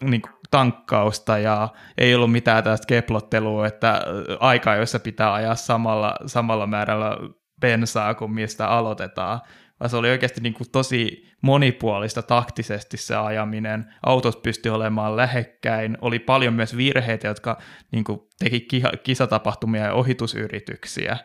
[0.00, 4.02] niin kuin tankkausta ja ei ollut mitään tästä keplottelua, että
[4.40, 7.16] aika, jossa pitää ajaa samalla, samalla määrällä
[7.60, 9.40] bensaa kuin mistä aloitetaan,
[9.80, 13.84] vaan se oli oikeasti niin kuin tosi monipuolista taktisesti se ajaminen.
[14.06, 17.58] Autot pystyi olemaan lähekkäin, oli paljon myös virheitä, jotka
[17.92, 21.16] niin kuin teki kisatapahtumia ja ohitusyrityksiä.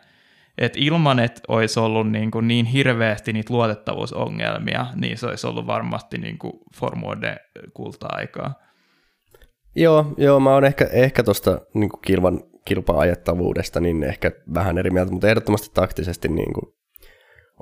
[0.58, 5.66] Et ilman, että olisi ollut niin, kuin niin hirveästi niitä luotettavuusongelmia, niin se olisi ollut
[5.66, 7.36] varmasti niin kuin Formuoiden
[7.74, 8.54] kulta-aikaa.
[9.76, 15.12] Joo, joo, mä oon ehkä, ehkä tuosta niin kilvan kilpa-ajettavuudesta niin ehkä vähän eri mieltä,
[15.12, 16.74] mutta ehdottomasti taktisesti niin kuin,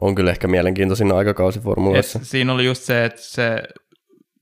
[0.00, 2.18] on kyllä ehkä mielenkiintoisin aikakausi formuloissa.
[2.22, 3.62] siinä oli just se, että se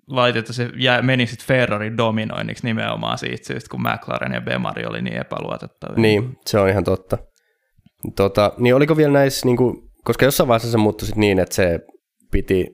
[0.07, 5.03] laitettu, se jää, meni sitten Ferrari dominoinniksi nimenomaan siitä syystä, kun McLaren ja Bemari oli
[5.03, 6.03] niin epäluotettavia.
[6.03, 7.19] Niin, se on ihan totta.
[8.17, 11.81] Tota, niin oliko vielä näissä, niin kuin, koska jossain vaiheessa se muuttui niin, että se
[12.31, 12.67] piti,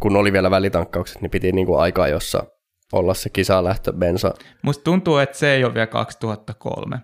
[0.00, 2.44] kun oli vielä välitankkaukset, niin piti niin kuin aikaa, jossa
[2.92, 4.34] olla se kisalähtö bensa.
[4.62, 7.00] Musta tuntuu, että se ei ole vielä 2003.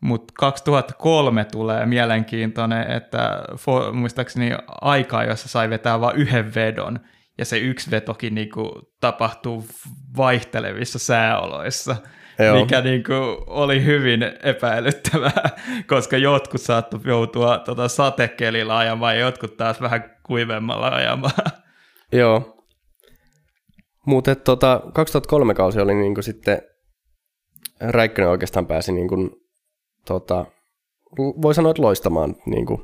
[0.00, 3.42] Mutta 2003 tulee mielenkiintoinen, että
[3.92, 7.00] muistaakseni aikaa, jossa sai vetää vain yhden vedon,
[7.38, 9.66] ja se yksi vetokin niinku tapahtuu
[10.16, 11.96] vaihtelevissa sääoloissa,
[12.38, 12.60] Joo.
[12.60, 13.14] mikä niinku
[13.46, 15.50] oli hyvin epäilyttävää,
[15.86, 21.52] koska jotkut saattoi joutua tota satekelillä ajamaan ja jotkut taas vähän kuivemmalla ajamaan.
[22.12, 22.64] Joo.
[24.06, 26.62] Mutta tota, 2003 kausi oli niinku sitten,
[27.80, 29.16] Räikkönen oikeastaan pääsi niinku
[30.08, 30.46] tota,
[31.18, 32.36] voi sanoa, että loistamaan.
[32.46, 32.82] Niin kuin,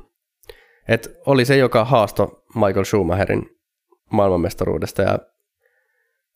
[0.87, 3.49] että oli se, joka haasto Michael Schumacherin
[4.11, 5.19] maailmanmestaruudesta ja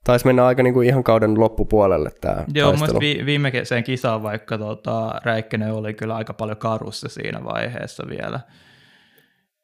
[0.04, 3.00] taisi mennä aika niin kuin ihan kauden loppupuolelle tämä Joo, taistelu.
[3.00, 8.40] Vi- viime kesän kisaan vaikka tota, Räikkönen oli kyllä aika paljon karussa siinä vaiheessa vielä.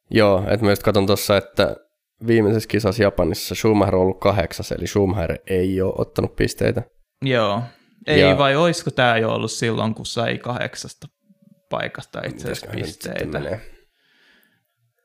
[0.10, 1.76] Joo, että myös katson tuossa, että
[2.28, 6.84] viimeisessä kisassa Japanissa Schumacher on ollut kahdeksas, eli Schumacher ei ole ottanut pisteitä.
[7.22, 7.62] Joo,
[8.08, 11.08] ei ja, vai olisiko tämä jo ollut silloin, kun sai kahdeksasta
[11.70, 13.60] paikasta itse asiassa pisteitä.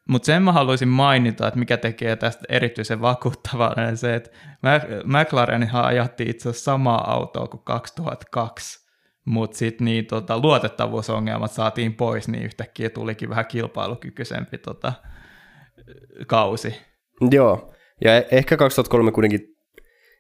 [0.09, 4.31] Mutta sen mä haluaisin mainita, että mikä tekee tästä erityisen vakuuttavaa, on se, että
[5.05, 8.87] McLarenhan ajatti itse asiassa samaa autoa kuin 2002,
[9.25, 14.93] mutta sitten niin, tota, luotettavuusongelmat saatiin pois, niin yhtäkkiä tulikin vähän kilpailukykyisempi tota,
[16.27, 16.77] kausi.
[17.31, 19.57] Joo, ja e- ehkä 2003 kuitenkin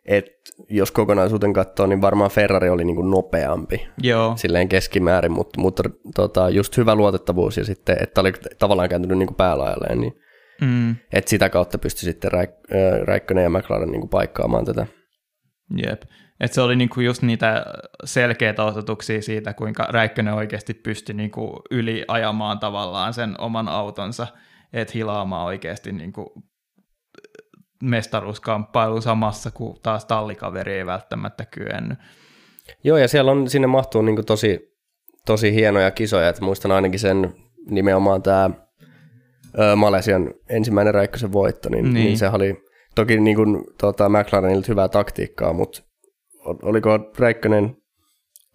[0.04, 0.26] et
[0.68, 4.32] jos kokonaisuuden katsoo, niin varmaan Ferrari oli niin kuin nopeampi Joo.
[4.36, 5.82] silleen keskimäärin, mutta, mutta
[6.14, 10.12] tota, just hyvä luotettavuus ja sitten, että oli tavallaan kääntynyt niin kuin päälajalleen, niin
[10.60, 10.96] mm.
[11.12, 14.86] että sitä kautta pystyi sitten Räik- Räikkönen ja McLaren niin kuin paikkaamaan tätä.
[15.76, 16.02] Jep.
[16.40, 17.64] Et se oli niinku just niitä
[18.04, 24.26] selkeitä osoituksia siitä, kuinka Räikkönen oikeasti pystyi niinku yli ajamaan tavallaan sen oman autonsa,
[24.72, 26.32] että hilaamaan oikeasti niinku
[27.82, 31.98] mestaruuskamppailu samassa, kun taas tallikaveri ei välttämättä kyennyt.
[32.84, 34.78] Joo, ja siellä on, sinne mahtuu niin tosi,
[35.26, 37.34] tosi hienoja kisoja, että muistan ainakin sen
[37.70, 38.50] nimenomaan tämä
[39.76, 41.94] Malesian ensimmäinen Räikkösen voitto, niin, niin.
[41.94, 42.64] niin se oli
[42.94, 45.82] toki niin kuin, tota, McLarenilta hyvää taktiikkaa, mutta
[46.62, 47.76] oliko Räikkönen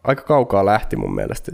[0.04, 1.52] aika kaukaa lähti mun mielestä,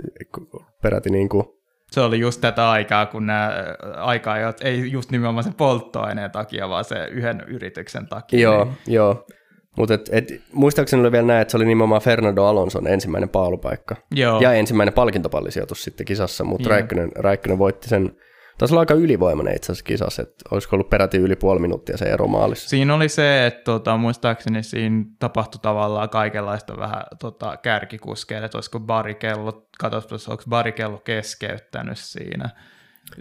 [0.81, 1.45] peräti niin kuin
[1.91, 3.53] se oli just tätä aikaa, kun nämä
[3.97, 8.39] aikaa, ei just nimenomaan se polttoaineen takia, vaan se yhden yrityksen takia.
[8.39, 8.75] Joo, niin.
[8.87, 9.25] joo.
[9.77, 13.95] Mutta et, et, muistaakseni oli vielä näin, että se oli nimenomaan Fernando Alonson ensimmäinen paalupaikka.
[14.11, 14.41] Joo.
[14.41, 18.11] Ja ensimmäinen palkintopallisijoitus sitten kisassa, mutta Räikkönen, Räikkönen voitti sen
[18.61, 22.05] Taisi olla aika ylivoimainen itse asiassa kisassa, että olisiko ollut peräti yli puoli minuuttia se
[22.05, 22.69] ero maalissa.
[22.69, 28.79] Siinä oli se, että tota, muistaakseni siinä tapahtui tavallaan kaikenlaista vähän tota, kärkikuskeja, että olisiko
[28.79, 32.49] barikello, katsotaan, onko barikello keskeyttänyt siinä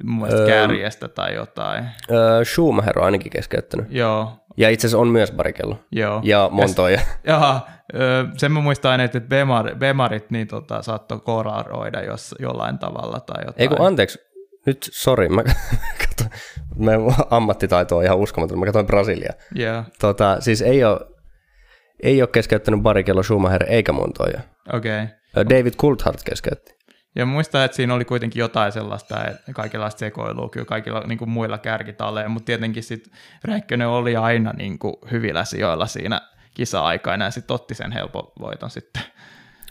[0.04, 1.84] mun öö, kärjestä tai jotain.
[2.10, 3.86] Öö, Schumacher on ainakin keskeyttänyt.
[3.90, 4.32] Joo.
[4.56, 5.76] Ja itse asiassa on myös barikello.
[5.92, 6.20] Joo.
[6.24, 7.00] Ja Montoya.
[7.24, 12.78] Jaha, öö, sen mä muistan aina, että Bemar, Bemarit niin tota, saattoi kolaroida jos, jollain
[12.78, 13.54] tavalla tai jotain.
[13.62, 14.29] Ei kun anteeksi,
[14.66, 15.42] nyt, sorry, mä
[16.06, 16.30] katsoin,
[16.76, 16.92] mä
[17.30, 19.32] ammattitaito on ihan uskomaton, mä katsoin Brasilia.
[19.58, 19.86] Yeah.
[20.00, 21.00] Tota, siis ei ole,
[22.02, 24.40] ei ole keskeyttänyt Barrichello, Schumacher eikä Montoya.
[24.72, 25.02] Okei.
[25.02, 25.58] Okay.
[25.58, 26.80] David Coulthard keskeytti.
[27.14, 31.30] Ja muistan, että siinä oli kuitenkin jotain sellaista, että kaikenlaista sekoilua kyllä kaikilla niin kuin
[31.30, 33.12] muilla kärkitalleilla, mutta tietenkin sitten
[33.44, 36.20] Räikkönen oli aina niin kuin hyvillä sijoilla siinä
[36.54, 39.02] kisa-aikana ja sitten otti sen helpon voiton sitten.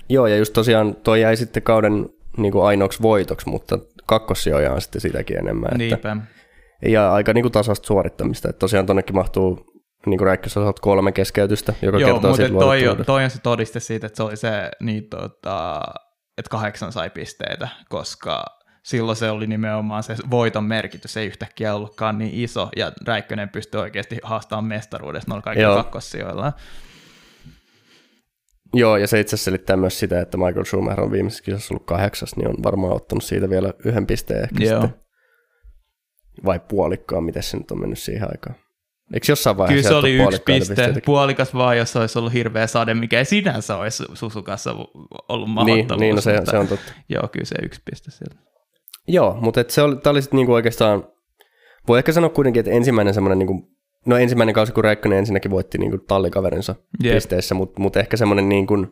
[0.10, 4.82] Joo, ja just tosiaan toi jäi sitten kauden niin kuin ainoaksi voitoksi, mutta kakkossijoja on
[4.82, 5.70] sitten sitäkin enemmän.
[5.78, 5.96] Niinpä.
[5.96, 6.18] Että,
[6.86, 8.50] ja aika niin kuin tasasta suorittamista.
[8.50, 9.66] Että tosiaan tonnekin mahtuu
[10.06, 13.42] niin kuin Räikkösellä olet kolme keskeytystä, joka Joo, kertoo siitä toi, on- toi on se
[13.42, 15.82] todiste siitä, että se oli se, niin, tota,
[16.38, 18.46] että kahdeksan sai pisteitä, koska
[18.84, 23.82] silloin se oli nimenomaan se voiton merkitys, ei yhtäkkiä ollutkaan niin iso, ja Räikkönen pystyi
[23.82, 25.84] oikeasti haastamaan mestaruudesta noilla kaikilla Joo.
[28.74, 31.86] Joo, ja se itse asiassa selittää myös sitä, että Michael Schumacher on viimeisessä kisassa ollut
[31.86, 34.82] kahdeksas, niin on varmaan ottanut siitä vielä yhden pisteen ehkä Joo.
[34.82, 35.00] sitten.
[36.46, 38.56] Vai puolikkaan, miten se nyt on mennyt siihen aikaan.
[39.14, 41.04] Eikö jossain vaiheessa Kyllä se oli yksi piste, pisteitäkin?
[41.06, 44.72] puolikas vaan, jos olisi ollut hirveä sade, mikä ei sinänsä olisi Susukassa
[45.30, 46.00] ollut Niin, mahdottomuus.
[46.00, 46.94] niin no se, mutta- se on totta.
[47.10, 48.36] Joo, kyllä se yksi piste sieltä.
[49.08, 51.04] Joo, mutta et se oli, oli sitten niinku oikeastaan,
[51.88, 53.70] voi ehkä sanoa kuitenkin, että ensimmäinen semmoinen, niinku,
[54.06, 57.14] no ensimmäinen kausi, kun Räikkönen ensinnäkin voitti niinku tallikaverinsa Jep.
[57.14, 58.88] pisteissä, mutta mut ehkä semmoinen niinku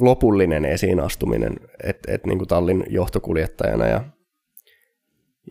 [0.00, 4.04] lopullinen esiin astuminen, että et niinku tallin johtokuljettajana ja,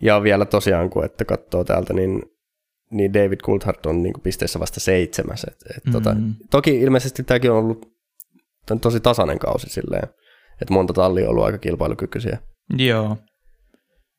[0.02, 2.22] ja vielä tosiaan, kun että katsoo täältä, niin,
[2.90, 5.44] niin David Coulthard on niinku pisteissä vasta seitsemäs.
[5.44, 6.34] Et, et tota, Mm.
[6.50, 7.94] toki ilmeisesti tämäkin on ollut
[8.70, 10.08] on tosi tasainen kausi silleen,
[10.62, 12.38] että monta tallia on ollut aika kilpailukykyisiä.
[12.76, 13.16] Joo,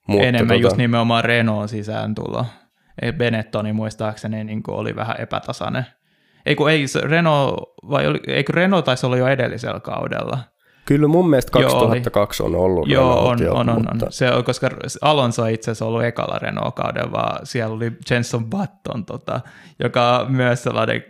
[0.07, 2.39] Mutta enemmän tota, just nimenomaan Renault sisääntulo.
[2.39, 2.45] Ei,
[3.17, 5.85] Benettoni muistaakseni niin kuin oli vähän epätasainen.
[6.45, 10.39] Ei kun ei Renault, vai oli, eikö Renault taisi olla jo edellisellä kaudella?
[10.85, 14.11] Kyllä mun mielestä Joo, 2002 on ollut Joo, Renault on, jo, on, on, mutta, on.
[14.11, 14.69] Se on, koska
[15.01, 19.41] Alonso ei itse asiassa ollut ekalla Renault-kauden, vaan siellä oli Jenson Button, tota,
[19.79, 21.03] joka on myös sellainen,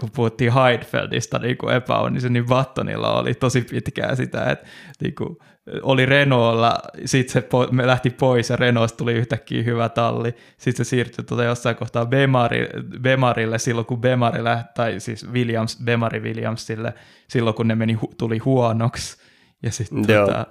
[0.00, 4.66] kun puhuttiin Heidfeldistä niin kuin epäonnisen, niin Buttonilla oli tosi pitkään sitä, että
[5.02, 5.36] niin kuin,
[5.82, 10.84] oli Renaultlla, sitten se po, me lähti pois ja Renaultista tuli yhtäkkiä hyvä talli, sitten
[10.84, 12.68] se siirtyi tuota jossain kohtaa Bemari,
[13.00, 16.94] Bemarille silloin, kun Bemari lähti, tai siis Williams, Bemari Williamsille,
[17.28, 19.16] silloin kun ne meni, hu- tuli huonoksi,
[19.62, 20.46] ja sitten tota,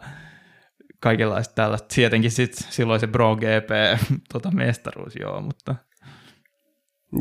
[1.00, 1.88] kaikenlaista tällaista.
[1.96, 4.00] Tietenkin sit, silloin se Pro GP
[4.34, 5.76] tota mestaruus, joo, mutta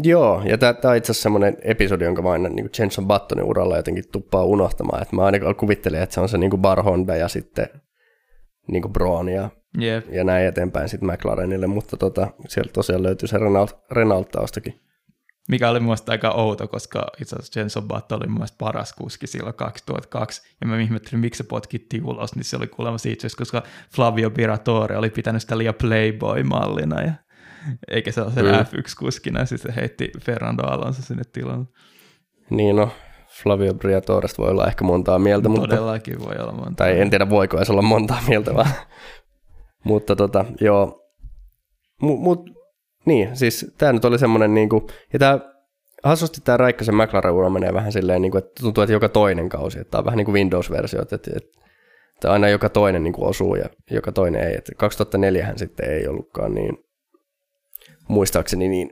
[0.02, 3.76] Joo, ja tämä on itse asiassa semmoinen episodi, jonka mä aina niin Jenson Buttonin uralla
[3.76, 7.28] jotenkin tuppaa unohtamaan, että mä aina kuvittelin, että se on se niin Bar Honda ja
[7.28, 7.68] sitten
[8.66, 10.06] niin Braun ja, jep.
[10.12, 14.80] ja näin eteenpäin sitten McLarenille, mutta tota, sieltä tosiaan löytyy se Renault, Renault-taustakin.
[15.48, 19.26] Mikä oli muista aika outo, koska itse asiassa Jenson Button oli mun mielestä paras kuski
[19.26, 23.62] silloin 2002, ja mä ihmettelin, miksi se potkittiin ulos, niin se oli kuulemma siitä koska
[23.94, 27.12] Flavio Biratore oli pitänyt sitä liian Playboy-mallina, ja
[27.88, 28.48] eikä se ole se Mm.
[28.48, 31.66] F1-kuskina, siis se heitti Fernando Alonso sinne tilalle.
[32.50, 32.90] Niin no,
[33.42, 36.72] Flavio Briatoresta voi olla ehkä montaa mieltä, mutta, Todellakin voi olla monta.
[36.76, 38.70] tai en tiedä voiko edes olla montaa mieltä vaan.
[39.84, 41.02] mutta tota, joo,
[42.02, 42.50] mut, mut
[43.04, 45.38] niin, siis tämä nyt oli semmoinen, niinku, ja tämä
[46.04, 49.90] hassusti tämä Räikkösen McLaren-ura menee vähän silleen, niinku, että tuntuu, että joka toinen kausi, että
[49.90, 53.68] tämä on vähän niin kuin Windows-versio, että, että, että aina joka toinen niinku osuu ja
[53.90, 54.54] joka toinen ei.
[54.58, 56.78] Että 2004 hän sitten ei ollutkaan niin,
[58.08, 58.90] muistaakseni niin,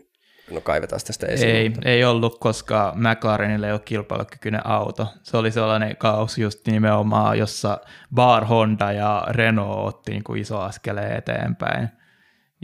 [0.51, 1.57] no kaivetaan tästä esiin.
[1.57, 5.07] Ei, mutta- ei ollut, koska McLarenille ei ole kilpailukykyinen auto.
[5.23, 7.79] Se oli sellainen kausi just nimenomaan, jossa
[8.15, 11.89] Bar Honda ja Renault otti niin kuin iso askeleen eteenpäin.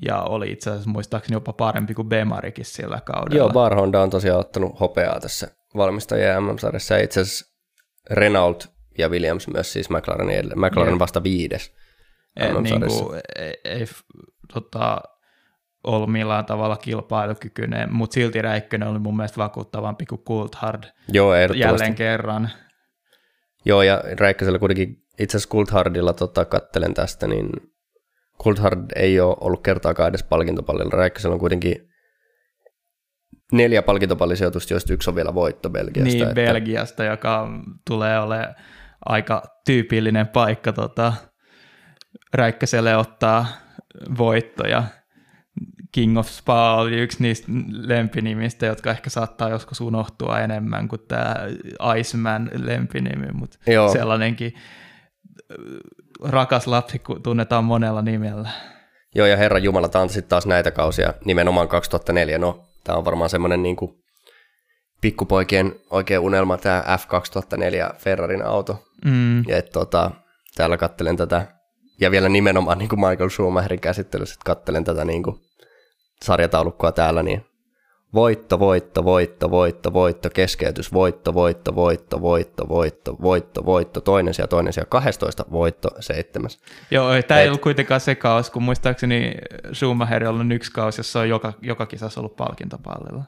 [0.06, 3.38] Ja oli itse asiassa muistaakseni jopa parempi kuin Bemarikin sillä kaudella.
[3.38, 6.94] Joo, Bar Honda on tosiaan ottanut hopeaa tässä valmistajien MM-sarjassa.
[6.94, 7.54] Ja itse asiassa
[8.10, 9.90] Renault ja Williams myös siis.
[9.90, 10.98] McLaren Joo.
[10.98, 11.74] vasta viides
[12.36, 13.04] Et niin MM-sarjassa.
[13.04, 14.02] kuin, ei, ei f-
[14.54, 15.00] tota,
[15.84, 21.94] ollut millään tavalla kilpailukykyinen, mutta silti Räikkönen oli mun mielestä vakuuttavampi kuin Coulthard Joo, jälleen
[21.94, 22.50] kerran.
[23.64, 27.50] Joo, ja Räikkösellä kuitenkin itse asiassa Coulthardilla tota, kattelen tästä, niin
[28.42, 30.90] Coulthard ei ole ollut kertaakaan edes palkintopallilla.
[30.96, 31.88] Räikkösellä on kuitenkin
[33.52, 36.04] neljä palkintopallisijoitusta, joista yksi on vielä voitto Belgiasta.
[36.04, 37.48] Niin, että- Belgiasta, joka
[37.86, 38.54] tulee olemaan
[39.06, 41.12] aika tyypillinen paikka tota,
[42.34, 43.46] Räikköselle ottaa
[44.18, 44.84] voittoja.
[45.92, 51.36] King of Spa oli yksi niistä lempinimistä, jotka ehkä saattaa joskus unohtua enemmän kuin tämä
[51.96, 53.92] Iceman lempinimi, mutta Joo.
[53.92, 55.56] sellainenkin äh,
[56.30, 58.50] rakas lapsi tunnetaan monella nimellä.
[59.14, 62.38] Joo, ja Herran Jumala, tämä on sitten taas näitä kausia, nimenomaan 2004.
[62.38, 63.92] No, tämä on varmaan semmoinen niin kuin
[65.00, 68.84] pikkupoikien oikein unelma, tämä F2004 Ferrarin auto.
[69.04, 70.10] Mm, Ja et, tota,
[70.56, 71.46] täällä kattelen tätä,
[72.00, 75.36] ja vielä nimenomaan niin kuin Michael Schumacherin käsittelyssä, että kattelen tätä niin kuin
[76.24, 77.44] sarjataulukkoa täällä, niin
[78.14, 84.48] voitto, voitto, voitto, voitto, voitto, keskeytys, voitto, voitto, voitto, voitto, voitto, voitto, voitto, toinen sija,
[84.48, 86.58] toinen sija, 12, voitto, seitsemäs.
[86.90, 89.34] Joo, tämä ei ollut kuitenkaan se kaus, kun muistaakseni
[89.72, 93.24] Schumacher on yksi kausi, jossa on joka, joka kisassa ollut palkintopallilla.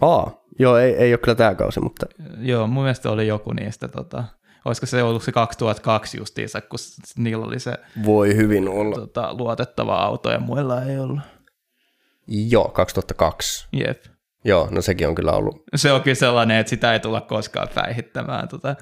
[0.00, 2.06] Aa, joo, ei, ei ole kyllä tämä kausi, mutta
[2.38, 4.24] Joo, mun mielestä oli joku niistä, tota,
[4.64, 6.78] olisiko se ollut se 2002 justiinsa, kun
[7.16, 7.72] niillä oli se
[8.04, 8.96] voi hyvin olla.
[8.96, 11.20] tota, luotettava auto ja muilla ei ollut.
[12.28, 13.68] Joo, 2002.
[13.72, 14.04] Jep.
[14.44, 15.62] Joo, no sekin on kyllä ollut.
[15.76, 18.48] Se on kyllä sellainen, että sitä ei tulla koskaan päihittämään.
[18.48, 18.76] Tota,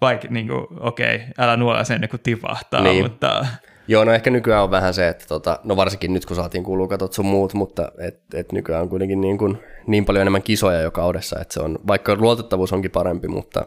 [0.00, 3.02] vaikka, niin kuin, okei, älä nuola sen ennen kuin tipahtaa, niin.
[3.02, 3.46] mutta...
[3.88, 7.12] Joo, no ehkä nykyään on vähän se, että tota, no varsinkin nyt kun saatiin katot
[7.12, 10.90] sun muut, mutta et, et nykyään on kuitenkin niin, kuin, niin paljon enemmän kisoja jo
[10.90, 13.66] kaudessa, että se on, vaikka luotettavuus onkin parempi, mutta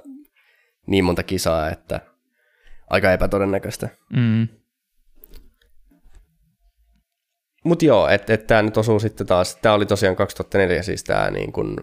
[0.87, 2.01] niin monta kisaa, että
[2.89, 3.89] aika epätodennäköistä.
[4.15, 4.47] Mm.
[7.65, 11.31] Mutta joo, että et tämä nyt osuu sitten taas, tämä oli tosiaan 2004 siis tämä
[11.31, 11.75] niin kuin,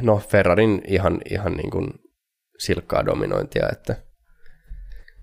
[0.00, 1.88] no Ferrarin ihan, ihan niin kuin
[2.58, 3.96] silkkaa dominointia, että,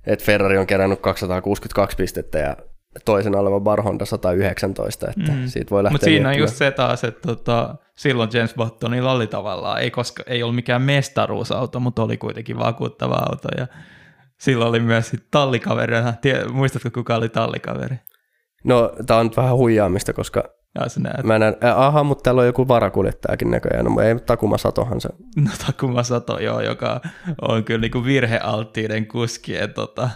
[0.07, 2.57] että Ferrari on kerännyt 262 pistettä ja
[3.05, 5.47] toisen oleva Bar Honda 119, että mm.
[5.47, 9.27] siitä voi lähteä Mutta siinä on just se taas, että tota, silloin James Buttonilla oli
[9.27, 13.67] tavallaan, ei, koska, ei ollut mikään mestaruusauto, mutta oli kuitenkin vakuuttava auto ja
[14.39, 16.13] silloin oli myös tallikaverina.
[16.51, 17.95] Muistatko, kuka oli tallikaveri?
[18.63, 20.43] No, tämä on nyt vähän huijaamista, koska
[20.75, 21.23] ja sä näet.
[21.23, 23.85] Mä näen, aha, mutta täällä on joku varakuljettajakin näköjään.
[23.85, 25.09] No ei, Takuma Satohan se.
[25.45, 27.01] No Takuma Sato, joo, joka
[27.41, 30.09] on kyllä niin kuin virhealttiiden kuskien tota,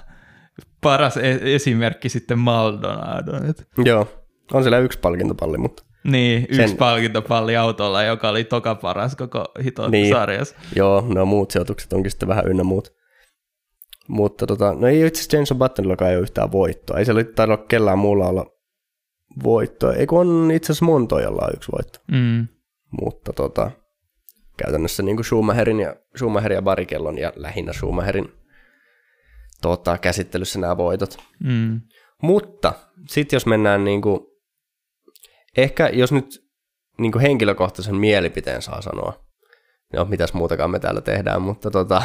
[0.81, 3.31] paras e- esimerkki sitten Maldonado.
[3.85, 4.07] Joo,
[4.53, 5.83] on siellä yksi palkintopalli, mutta...
[6.03, 6.77] Niin, yksi sen...
[6.77, 10.09] palkintopalli autolla, joka oli toka paras koko hiton niin.
[10.15, 10.55] sarjassa.
[10.75, 12.93] Joo, no muut sijoitukset onkin sitten vähän ynnä muut.
[14.07, 16.97] Mutta tota, no ei itse asiassa Jameson Buttonillakaan ei ole yhtään voittoa.
[16.97, 18.45] Ei se ole tainnut kellään muulla olla
[19.43, 19.93] voittoa.
[19.93, 21.99] Eikö on itse asiassa Montojalla yksi voitto.
[22.11, 22.47] Mm.
[23.01, 23.71] Mutta tota,
[24.57, 28.31] käytännössä niin kuin Schumacherin ja, Schumacherin ja Barikellon ja lähinnä Schumacherin
[29.61, 31.17] tota, käsittelyssä nämä voitot.
[31.43, 31.81] Mm.
[32.21, 32.73] Mutta
[33.09, 34.19] sitten jos mennään niin kuin,
[35.57, 36.43] ehkä jos nyt
[36.97, 39.23] niin kuin henkilökohtaisen mielipiteen saa sanoa,
[39.93, 42.03] no mitäs muutakaan me täällä tehdään, mutta tota,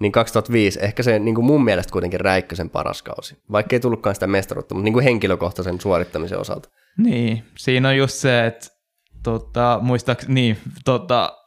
[0.00, 4.14] niin 2005 ehkä se niin kuin mun mielestä kuitenkin Räikkösen paras kausi, vaikka ei tullutkaan
[4.14, 6.68] sitä mestaruutta, mutta niin kuin henkilökohtaisen suorittamisen osalta.
[6.98, 8.66] Niin, siinä on just se, että
[9.22, 11.38] tota, muistaaks, niin, tota,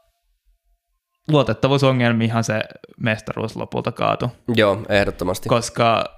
[1.28, 2.64] luotettavuusongelmihan se
[3.02, 4.30] mestaruus lopulta kaatui.
[4.56, 5.50] Joo, ehdottomasti.
[5.50, 6.17] Koska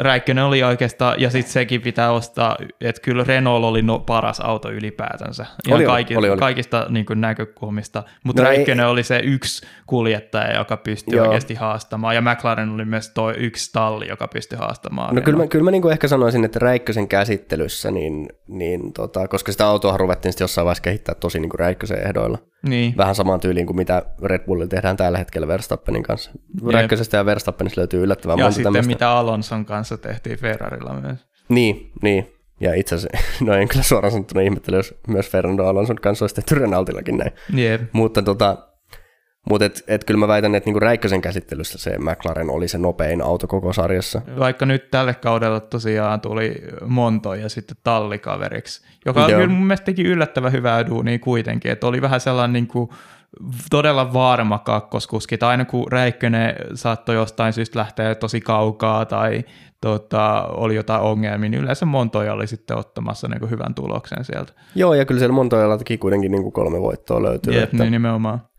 [0.00, 4.70] Räikkönen oli oikeastaan, ja sitten sekin pitää ostaa, että kyllä Renault oli no, paras auto
[4.70, 5.46] ylipäätänsä.
[5.70, 6.38] Oli, kaikki, oli, oli.
[6.38, 8.02] Kaikista niin kuin, näkökulmista.
[8.24, 8.90] Mutta no Räikkönen ei...
[8.90, 11.26] oli se yksi kuljettaja, joka pystyi Joo.
[11.26, 12.14] oikeasti haastamaan.
[12.14, 15.14] Ja McLaren oli myös tuo yksi talli, joka pystyi haastamaan.
[15.14, 19.28] No kyllä mä, kyllä mä niin kuin ehkä sanoisin, että Räikkösen käsittelyssä, niin, niin tota,
[19.28, 22.38] koska sitä autoa ruvettiin sitten jossain vaiheessa kehittää tosi niin kuin Räikkösen ehdoilla.
[22.68, 22.96] Niin.
[22.96, 26.30] Vähän samaan tyyliin kuin mitä Red Bullilla tehdään tällä hetkellä Verstappenin kanssa.
[26.72, 28.92] Räikkösestä ja Verstappenista löytyy yllättävän ja monta sitten tämmöistä.
[28.92, 31.18] mitä Alonson kanssa tehtiin Ferrarilla myös.
[31.48, 32.32] Niin, niin.
[32.60, 36.34] Ja itse asiassa, no en kyllä suoraan sanottuna ihmettele, jos myös Fernando Alonson kanssa olisi
[36.34, 37.32] tehty Renaultillakin näin.
[37.58, 37.82] Yep.
[37.92, 38.69] Mutta tota,
[39.48, 43.22] mutta et, et kyllä mä väitän, että niinku Räikkösen käsittelyssä se McLaren oli se nopein
[43.22, 44.22] auto koko sarjassa.
[44.38, 46.54] Vaikka nyt tälle kaudella tosiaan tuli
[46.86, 49.28] Monto ja sitten tallikaveriksi, joka Joo.
[49.28, 52.92] kyllä mun mielestä teki yllättävän hyvää duunia kuitenkin, että oli vähän sellainen niinku
[53.70, 59.44] todella varma kakkoskuski, tai aina kun Räikkönen saattoi jostain syystä lähteä tosi kaukaa tai
[59.80, 64.52] tota, oli jotain ongelmia, niin yleensä Montoja oli sitten ottamassa niin kuin hyvän tuloksen sieltä.
[64.74, 67.54] Joo, ja kyllä siellä Montoyalla teki kuitenkin niin kuin kolme voittoa löytyy.
[67.54, 67.76] Jep, että...
[67.76, 68.50] niin nimenomaan.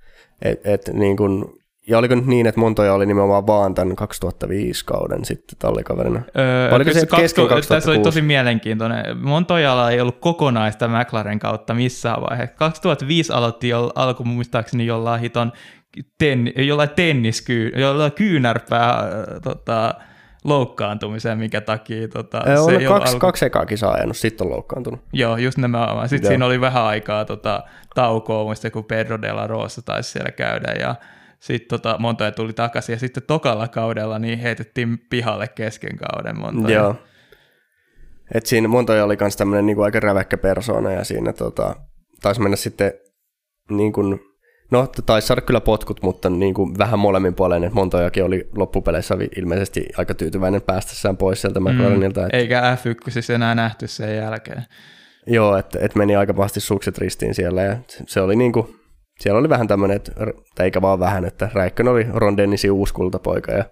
[0.41, 4.85] Et, et, niin kun, ja oliko nyt niin, että Montoya oli nimenomaan vaan tämän 2005
[4.85, 6.21] kauden sitten tallikaverina?
[6.37, 7.69] Öö, oliko se kesken 2006?
[7.69, 9.17] Tässä oli tosi mielenkiintoinen.
[9.17, 12.55] Montoyalla ei ollut kokonaista McLaren kautta missään vaiheessa.
[12.55, 15.51] 2005 aloitti jo, alku muistaakseni jollain hiton
[16.17, 19.09] ten, jollain tenniskyy, jollain kyynärpää
[19.43, 19.95] tota,
[20.43, 22.07] loukkaantumiseen, mikä takia...
[22.07, 23.19] Tota, se on kaksi, alku...
[23.19, 24.99] kaksi ekaa kisaa ajanut, sitten on loukkaantunut.
[25.13, 25.87] Joo, just nämä.
[26.07, 26.29] Sitten Joo.
[26.29, 27.63] siinä oli vähän aikaa tota,
[27.95, 30.95] taukoa, muista kun Pedro de la Rosa taisi siellä käydä, ja
[31.39, 36.79] sitten tota, Montoya tuli takaisin, ja sitten tokalla kaudella niin heitettiin pihalle kesken kauden Montoya.
[36.79, 36.95] Joo.
[38.33, 41.75] Et siinä Montoya oli myös tämmöinen niin aika räväkkä persoona, ja siinä tota,
[42.21, 42.93] taisi mennä sitten
[43.69, 44.19] niin kuin,
[44.71, 49.17] No, taisi saada kyllä potkut, mutta niin kuin vähän molemmin puolen, että Montojakin oli loppupeleissä
[49.37, 52.21] ilmeisesti aika tyytyväinen päästessään pois sieltä McLarenilta.
[52.21, 54.63] Mm, eikä F1 enää nähty sen jälkeen.
[55.27, 58.75] Joo, että et meni aika pahasti sukset ristiin siellä ja se oli niin kuin,
[59.19, 60.11] siellä oli vähän tämmöinen, että,
[60.63, 63.65] eikä vaan vähän, että Räikkönen oli Ron Dennisin uusi kultapoika ja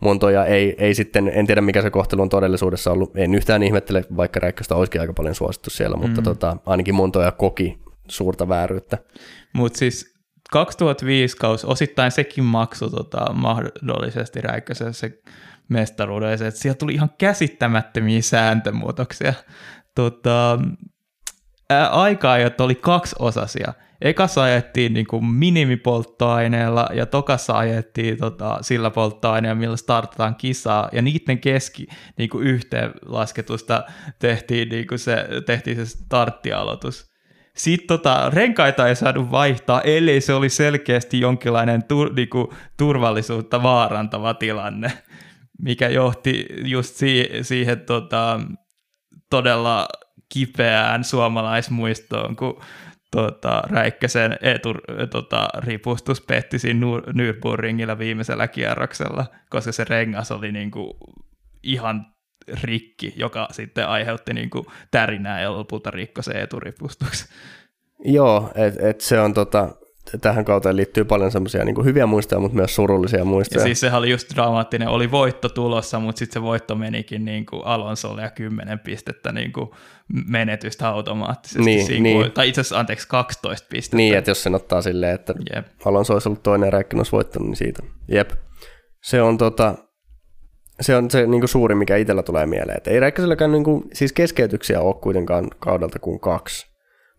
[0.00, 4.04] Montoja ei, ei sitten, en tiedä mikä se kohtelu on todellisuudessa ollut, en yhtään ihmettele,
[4.16, 6.24] vaikka Räikköstä olisikin aika paljon suosittu siellä, mutta mm.
[6.24, 8.98] tota, ainakin Montoja koki suurta vääryyttä.
[9.52, 10.13] Mutta siis
[10.54, 15.22] 2005 kaus, osittain sekin maksoi tota, mahdollisesti Räikkösen se
[15.68, 19.34] mestaruuden, että siellä tuli ihan käsittämättömiä sääntömuutoksia.
[19.94, 20.58] Tota,
[21.70, 23.72] ää, aika-ajat oli kaksiosasia.
[24.00, 31.02] Ekassa ajettiin niin kuin minimipolttoaineella ja tokassa ajettiin tota, sillä polttoaineella, millä startataan kisaa, ja
[31.02, 31.86] niiden keski
[32.18, 33.84] niin kuin yhteenlasketusta
[34.18, 37.13] tehtiin, niin kuin se, tehtiin se starttialoitus
[37.56, 44.34] Sitten tota, renkaita ei saanut vaihtaa, ellei se oli selkeästi jonkinlainen tur, niinku, turvallisuutta vaarantava
[44.34, 44.92] tilanne,
[45.62, 48.40] mikä johti just si- siihen tota,
[49.30, 49.88] todella
[50.28, 52.60] kipeään suomalaismuistoon, kun
[53.10, 54.74] tota, Räikkösen etu,
[55.10, 60.96] tota, ripustus petti siinä Nürburgringillä viimeisellä kierroksella, koska se rengas oli niinku
[61.62, 62.13] ihan
[62.62, 67.28] rikki, joka sitten aiheutti niinku tärinää ja lopulta rikko se eturipustuksen.
[68.04, 69.68] Joo, että et se on tota,
[70.20, 73.60] tähän kauteen liittyy paljon semmoisia niin hyviä muistoja, mutta myös surullisia muistoja.
[73.60, 77.46] Ja siis sehän oli just dramaattinen, oli voitto tulossa, mutta sitten se voitto menikin niin
[77.46, 79.70] kuin Alonsolle ja 10 pistettä niin kuin
[80.26, 81.64] menetystä automaattisesti.
[81.64, 82.32] Niin, siinä, niin.
[82.32, 83.96] Tai itse asiassa, anteeksi, 12 pistettä.
[83.96, 85.66] Niin, että jos sen ottaa silleen, että Jep.
[85.84, 87.82] Alonso olisi ollut toinen ja Räikkönen olisi voittanut, niin siitä.
[88.08, 88.30] Jep.
[89.02, 89.74] Se on tota,
[90.80, 92.76] se on se niin kuin suuri, mikä itsellä tulee mieleen.
[92.76, 96.74] Et ei Räikköselläkään niin kuin, siis keskeytyksiä ole kuitenkaan kaudelta kuin kaksi.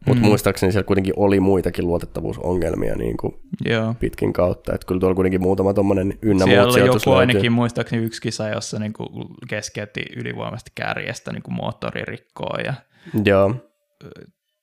[0.08, 0.28] Mutta mm.
[0.28, 3.34] muistaakseni siellä kuitenkin oli muitakin luotettavuusongelmia niin kuin
[3.66, 3.96] Joo.
[4.00, 4.74] pitkin kautta.
[4.76, 7.14] Että kyllä tuolla kuitenkin muutama tuommoinen ynnä Siellä oli joku löytyy.
[7.14, 9.10] ainakin muistaakseni yksi kisa, jossa niin kuin
[9.50, 12.74] keskeytti ylivoimasti kärjestä niin kuin moottoririkkoa ja
[13.26, 13.56] Joo.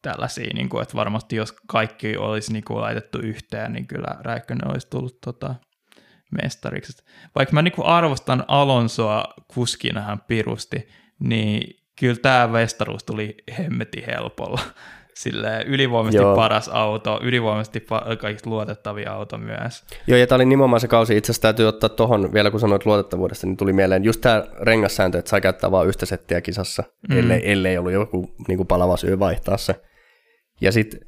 [0.02, 0.50] tällaisia.
[0.54, 4.90] Niin kuin, että varmasti jos kaikki olisi niin kuin laitettu yhteen, niin kyllä Räikkönen olisi
[4.90, 5.54] tullut tota,
[6.42, 7.04] mestariksi.
[7.34, 9.24] Vaikka mä niin kuin arvostan Alonsoa
[9.54, 14.60] kuskina hän pirusti, niin kyllä tämä mestaruus tuli hemmeti helpolla
[15.14, 16.36] sille ylivoimaisesti Joo.
[16.36, 19.84] paras auto, ylivoimaisesti pa- kaikista luotettavia auto myös.
[20.06, 21.16] Joo, ja tämä oli nimenomaan se kausi.
[21.16, 25.18] Itse asiassa täytyy ottaa tuohon, vielä kun sanoit luotettavuudesta, niin tuli mieleen just tämä rengassääntö,
[25.18, 27.18] että sai käyttää vain yhtä settiä kisassa, mm.
[27.18, 29.74] ellei, ellei ollut joku niin kuin palava syy vaihtaa se.
[30.60, 31.00] Ja sitten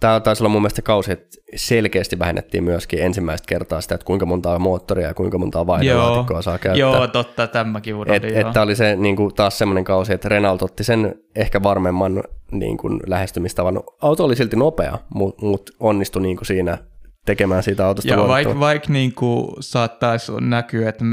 [0.00, 4.26] tämä taisi olla mun mielestä kausi, että selkeästi vähennettiin myöskin ensimmäistä kertaa sitä, että kuinka
[4.26, 6.80] montaa moottoria ja kuinka montaa vaihdolaatikkoa saa käyttää.
[6.80, 8.36] Joo, totta, tämäkin unohdin.
[8.36, 12.22] Että et, oli se niin kuin, taas semmoinen kausi, että Renault otti sen ehkä varmemman
[12.52, 13.80] niin kuin, lähestymistavan.
[14.02, 16.78] Auto oli silti nopea, mutta mut onnistui niin kuin siinä
[17.26, 19.12] tekemään siitä autosta Ja vaikka vaik, niin
[19.60, 21.04] saattaisi näkyä, että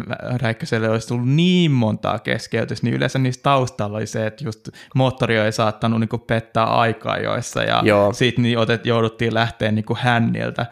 [0.42, 5.38] Räikköselle olisi tullut niin montaa keskeytystä, niin yleensä niistä taustalla oli se, että just moottori
[5.38, 10.66] ei saattanut niin pettää aikaa joissa, ja sitten niin otet, jouduttiin lähteä niin hänniltä.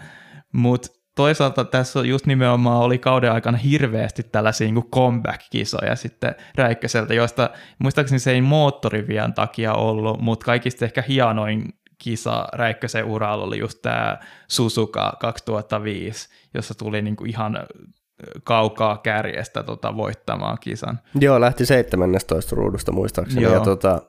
[0.53, 7.49] Mutta toisaalta tässä just nimenomaan oli kauden aikana hirveästi tällaisia niin comeback-kisoja sitten Räikköseltä, joista
[7.79, 11.63] muistaakseni se ei moottorivian takia ollut, mutta kaikista ehkä hienoin
[11.98, 14.18] kisa Räikkösen uralla oli just tämä
[14.48, 17.68] Suzuka 2005, jossa tuli niinku ihan
[18.43, 21.00] kaukaa kärjestä tota, voittamaan kisan.
[21.20, 23.43] Joo, lähti 17 ruudusta muistaakseni.
[23.43, 23.54] Joo.
[23.54, 24.02] Ja tota,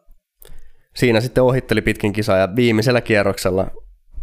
[0.97, 3.71] siinä sitten ohitteli pitkin kisaa ja viimeisellä kierroksella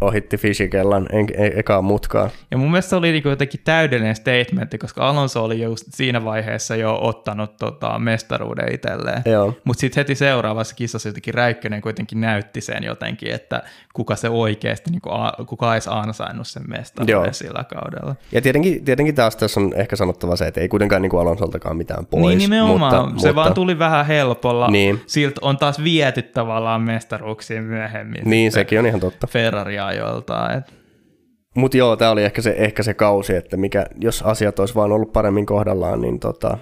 [0.04, 2.30] ohitti Fishikellan e- e- ekaa mutkaa.
[2.52, 6.76] Ja mun mielestä se oli niinku jotenkin täydellinen statementti, koska Alonso oli just siinä vaiheessa
[6.76, 9.24] jo ottanut tota, mestaruuden itselleen.
[9.64, 14.92] Mutta sitten heti seuraavassa kisassa jotenkin Räikkönen kuitenkin näytti sen jotenkin, että kuka se oikeasti,
[14.92, 15.10] niinku,
[15.48, 17.34] kuka olisi ansainnut sen mestaruuden Joo.
[17.34, 18.16] sillä kaudella.
[18.32, 22.06] Ja tietenkin, tietenkin taas tässä on ehkä sanottava se, että ei kuitenkaan niinku Alonsoltakaan mitään
[22.06, 22.26] pois.
[22.26, 23.36] Niin nimenomaan, mutta, se mutta...
[23.36, 24.68] vaan tuli vähän helpolla.
[24.68, 25.02] Niin.
[25.08, 28.22] Siltä on taas viety tavallaan mestaruuksiin myöhemmin.
[28.26, 29.28] Niin, sekin on ihan totta.
[29.28, 30.58] Ferraria ajoiltaan.
[30.58, 30.74] Et.
[31.56, 34.92] Mutta joo, tämä oli ehkä se, ehkä se kausi, että mikä, jos asiat olisi vaan
[34.92, 36.58] ollut paremmin kohdallaan, niin tota,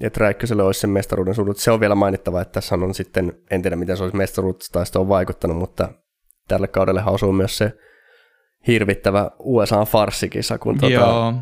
[0.00, 1.56] että Räikköselle olisi sen mestaruuden suudut.
[1.56, 5.08] Se on vielä mainittava, että tässä on sitten, en tiedä miten se olisi mestaruudesta on
[5.08, 5.88] vaikuttanut, mutta
[6.48, 7.72] tälle kaudelle osuu myös se
[8.66, 10.58] hirvittävä USA-farssikisa.
[10.58, 10.92] Kun tota...
[10.92, 11.34] Joo,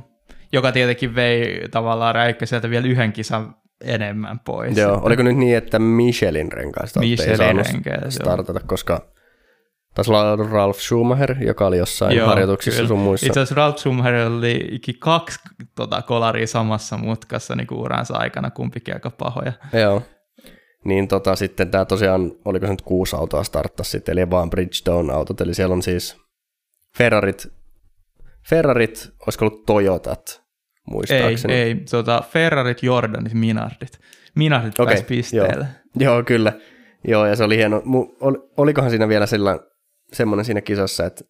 [0.53, 4.77] joka tietenkin vei tavallaan Räikköseltä vielä yhden kisan enemmän pois.
[4.77, 5.07] Joo, että...
[5.07, 7.67] oliko nyt niin, että Michelin renkaista Michelin ei saanut
[8.09, 9.15] startata, koska
[9.95, 12.89] Taisi olla Ralf Schumacher, joka oli jossain Joo, harjoituksissa kyllä.
[12.89, 13.27] sun muissa.
[13.27, 15.39] Itse asiassa Ralf Schumacher oli kaksi
[15.77, 19.53] tota, kolaria samassa mutkassa niin uransa aikana, kumpikin aika pahoja.
[19.73, 20.03] Joo.
[20.85, 25.41] Niin tota, sitten tämä tosiaan, oliko se nyt kuusi autoa starttasi sitten, eli vaan Bridgestone-autot,
[25.41, 26.17] eli siellä on siis
[26.99, 27.47] Ferrarit,
[28.49, 30.43] Ferrarit, olisiko ollut Toyotat,
[30.91, 31.55] muistaakseni?
[31.55, 33.99] Ei, ei, tota, Ferrarit, Jordanit, Minardit.
[34.35, 35.67] Minardit okay, pääsi pisteelle.
[35.97, 36.53] Joo, joo, kyllä.
[37.09, 37.83] Joo, ja se oli hieno.
[38.21, 39.67] Ol, olikohan siinä vielä sellainen
[40.15, 41.25] semmoinen siinä kisassa, että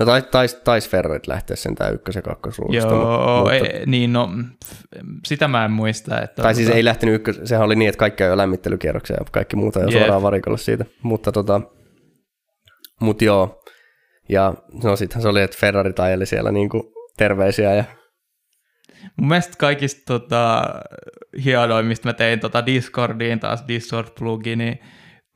[0.00, 2.94] No tais, tais, tais Ferrarit lähteä sen tää ykkös- ja kakkosruudusta.
[2.94, 4.28] Joo, mutta, ei, niin no,
[5.24, 6.22] sitä mä en muista.
[6.22, 6.76] Että tai siis tota...
[6.76, 9.88] ei lähtenyt ykkös, sehän oli niin, että kaikki on jo lämmittelykierroksia ja kaikki muuta jo
[9.90, 9.98] yep.
[9.98, 10.84] suoraan varikolla siitä.
[11.02, 11.60] Mutta tota,
[13.00, 13.62] mut joo,
[14.28, 14.54] ja
[14.84, 17.84] no sittenhän se oli, että Ferrari ajeli siellä niinku terveisiä ja
[19.16, 20.64] Mun mielestä kaikista tota,
[21.44, 24.84] hienoimmista mä tein tota Discordiin taas Discord-plugini,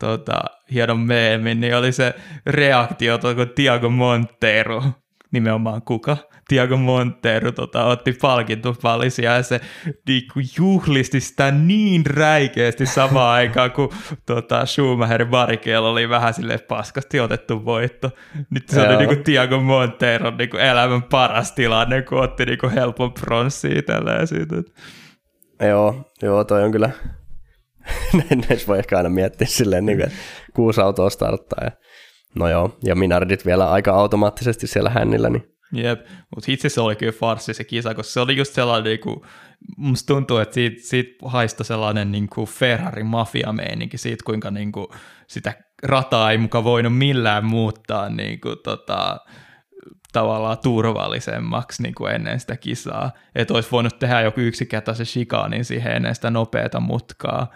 [0.01, 0.43] tota,
[0.73, 2.13] hienon meemin, niin oli se
[2.45, 4.83] reaktio, kun Tiago Montero
[5.31, 9.61] nimenomaan kuka, Tiago Montero tota, otti palkintopalisia ja se
[10.07, 13.89] niinku, juhlisti sitä niin räikeästi samaan aikaan, kun
[14.25, 18.09] tota, Schumacher Barrichello oli vähän sille paskasti otettu voitto.
[18.49, 18.89] Nyt se Joo.
[18.89, 24.55] oli niinku Tiago Montero niinku elämän paras tilanne, kun otti niinku helpon pronssia tällä siitä.
[25.67, 26.89] Joo, joo, toi on kyllä,
[28.49, 30.19] näissä voi ehkä aina miettiä silleen, niin kuin, että
[30.53, 31.71] kuusi autoa starttaa ja
[32.35, 35.29] No joo, ja Minardit vielä aika automaattisesti siellä hännillä.
[35.29, 35.43] Niin.
[35.73, 36.05] Jep,
[36.35, 39.21] mutta itse se oli kyllä farsi se kisa, koska se oli just sellainen, niin kuin,
[39.77, 44.87] musta tuntuu, että siitä, siitä haista sellainen niin kuin Ferrari-mafia-meininki siitä, kuinka niin kuin,
[45.27, 45.53] sitä
[45.83, 49.17] rataa ei muka voinut millään muuttaa niin kuin, tota,
[50.13, 53.11] tavallaan turvallisemmaksi niin kuin ennen sitä kisaa.
[53.35, 57.47] Että olisi voinut tehdä joku yksinkertaisen shikaanin siihen ennen sitä nopeata mutkaa.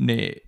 [0.00, 0.42] Niin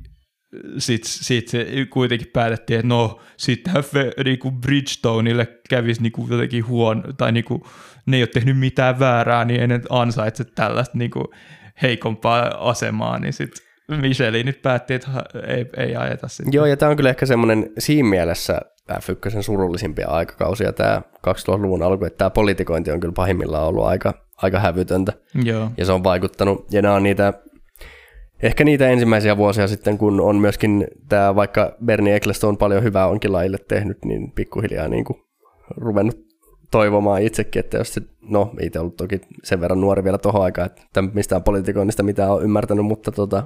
[0.79, 3.85] sitten sit se kuitenkin päätettiin, että no sittenhän
[4.25, 7.67] niinku Bridgestoneille kävisi niinku jotenkin huono, tai niinku,
[8.07, 11.35] ne ei ole tehnyt mitään väärää, niin ei ne ansaitse tällaista niinku
[11.83, 13.67] heikompaa asemaa, niin sitten
[14.01, 15.11] Michelin nyt päätti, että
[15.47, 16.51] ei, ei ajeta sitä.
[16.53, 18.61] Joo, ja tämä on kyllä ehkä semmoinen siinä mielessä
[18.93, 24.61] F1 surullisimpia aikakausia tämä 2000-luvun alku, että tämä politikointi on kyllä pahimmillaan ollut aika, aika
[24.61, 25.13] hävytöntä.
[25.45, 25.71] Joo.
[25.77, 27.33] Ja se on vaikuttanut, ja nämä on niitä
[28.43, 33.07] Ehkä niitä ensimmäisiä vuosia sitten, kun on myöskin tämä, vaikka Bernie Eccleston on paljon hyvää
[33.07, 35.23] onkin lajille tehnyt, niin pikkuhiljaa niin kuin
[35.77, 36.27] ruvennut
[36.71, 40.71] toivomaan itsekin, että jos se, no itse ollut toki sen verran nuori vielä tuohon aikaan,
[40.85, 43.45] että mistään politikoinnista mitään on ymmärtänyt, mutta tota,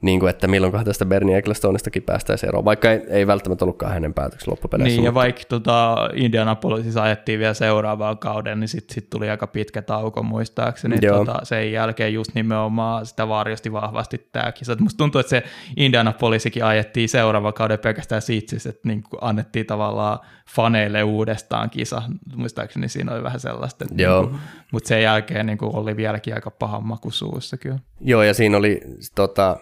[0.00, 4.14] niin kuin, että milloin tästä Bernie Ecclestonistakin päästäisiin eroon, vaikka ei, ei välttämättä ollutkaan hänen
[4.14, 4.88] päätöksensä loppupeleissä.
[4.88, 5.08] Niin, mutta...
[5.08, 10.22] ja vaikka tota, Indianapolisissa ajettiin vielä seuraavaan kauden, niin sitten sit tuli aika pitkä tauko
[10.22, 10.96] muistaakseni.
[10.98, 14.76] Tota, sen jälkeen just nimenomaan sitä varjosti vahvasti tämä kisa.
[14.80, 15.42] Musta tuntuu, että se
[15.76, 20.18] Indianapolisikin ajettiin seuraavan kauden pelkästään siitä, että niin annettiin tavallaan
[20.50, 22.02] faneille uudestaan kisa.
[22.36, 23.84] Muistaakseni siinä oli vähän sellaista.
[23.84, 24.20] Että Joo.
[24.20, 24.40] Niin kuin,
[24.72, 27.78] mutta sen jälkeen niin kuin oli vieläkin aika paha maku suussa kyllä.
[28.00, 28.80] Joo, ja siinä oli
[29.14, 29.56] tota,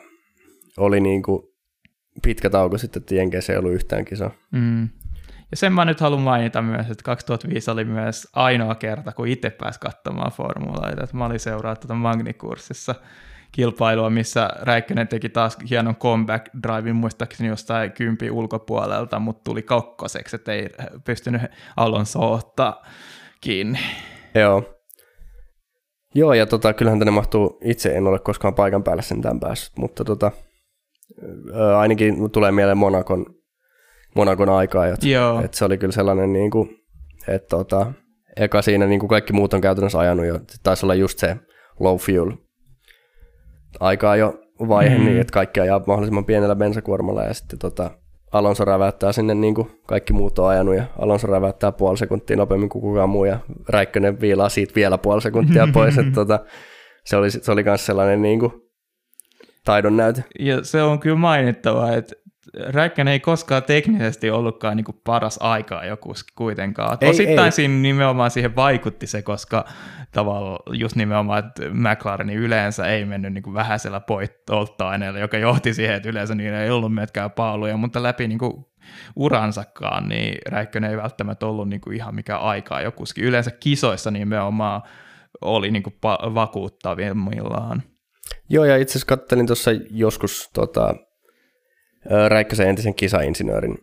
[0.76, 1.42] oli niin kuin
[2.22, 4.30] pitkä tauko sitten, että Jenkeissä ei ollut yhtään kisaa.
[4.50, 4.88] Mm.
[5.50, 9.50] Ja sen mä nyt haluan mainita myös, että 2005 oli myös ainoa kerta, kun itse
[9.50, 11.04] pääsi katsomaan formuloita.
[11.04, 12.94] Että mä olin seuraa tuota Magnikurssissa
[13.52, 20.36] kilpailua, missä Räikkönen teki taas hienon comeback drivein muistaakseni jostain kympi ulkopuolelta, mutta tuli kakkoseksi,
[20.36, 20.68] että ei
[21.04, 21.42] pystynyt
[21.76, 22.86] Alonso ottaa
[23.40, 23.78] kiinni.
[24.34, 24.78] Joo.
[26.14, 30.04] Joo, ja tota, kyllähän tänne mahtuu, itse en ole koskaan paikan päällä sentään päässyt, mutta
[30.04, 30.32] tota,
[31.76, 33.26] ainakin tulee mieleen Monakon,
[34.14, 35.06] Monakon aikaa, että,
[35.44, 36.68] että se oli kyllä sellainen, niin kuin,
[37.28, 37.92] että tota,
[38.36, 41.36] eka siinä niin kuin kaikki muut on käytännössä ajanut jo, taisi olla just se
[41.80, 42.32] low fuel
[43.80, 45.04] aikaa jo vaihe, mm.
[45.04, 47.90] niin että kaikki ajaa mahdollisimman pienellä bensakuormalla ja sitten tota,
[48.32, 52.68] Alonso räväyttää sinne niin kuin kaikki muut on ajanut ja Alonso räväyttää puoli sekuntia nopeammin
[52.68, 53.38] kuin kukaan muu ja
[53.68, 56.40] Räikkönen viilaa siitä vielä puoli sekuntia pois, että tota,
[57.04, 58.52] se oli, se oli myös sellainen niin kuin
[59.64, 60.24] taidon näyte.
[60.38, 62.14] Ja se on kyllä mainittava, että
[62.58, 66.98] Räikkönen ei koskaan teknisesti ollutkaan niin paras aikaa joku kuitenkaan.
[67.00, 67.52] Ei, Osittain ei.
[67.52, 69.64] siinä nimenomaan siihen vaikutti se, koska
[70.12, 74.00] tavallaan just nimenomaan, että McLarenin yleensä ei mennyt niin vähäisellä
[74.46, 78.66] polttoaineella, joka johti siihen, että yleensä niillä ei ollut myöskään paaluja, mutta läpi niin kuin
[79.16, 83.24] uransakaan, niin Räikkönen ei välttämättä ollut niin kuin ihan mikä aikaa jokuskin.
[83.24, 84.82] Yleensä kisoissa nimenomaan
[85.40, 85.94] oli niin kuin
[86.34, 87.82] vakuuttavimmillaan.
[88.52, 90.94] Joo, ja itse asiassa kattelin tuossa joskus tota,
[92.28, 93.78] Räikkösen entisen kisainsinöörin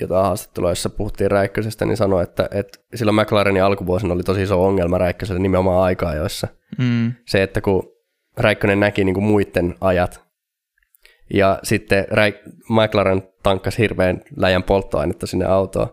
[0.00, 4.64] jota haastattelua, jossa puhuttiin Räikkösestä, niin sanoi, että, että silloin McLarenin alkuvuosina oli tosi iso
[4.64, 6.48] ongelma Räikköselle nimenomaan aikaa, joissa
[6.78, 7.12] mm.
[7.26, 7.92] se, että kun
[8.36, 10.22] Räikkönen näki niin kuin muiden ajat,
[11.34, 15.88] ja sitten Räik- McLaren tankkasi hirveän läjän polttoainetta sinne autoon,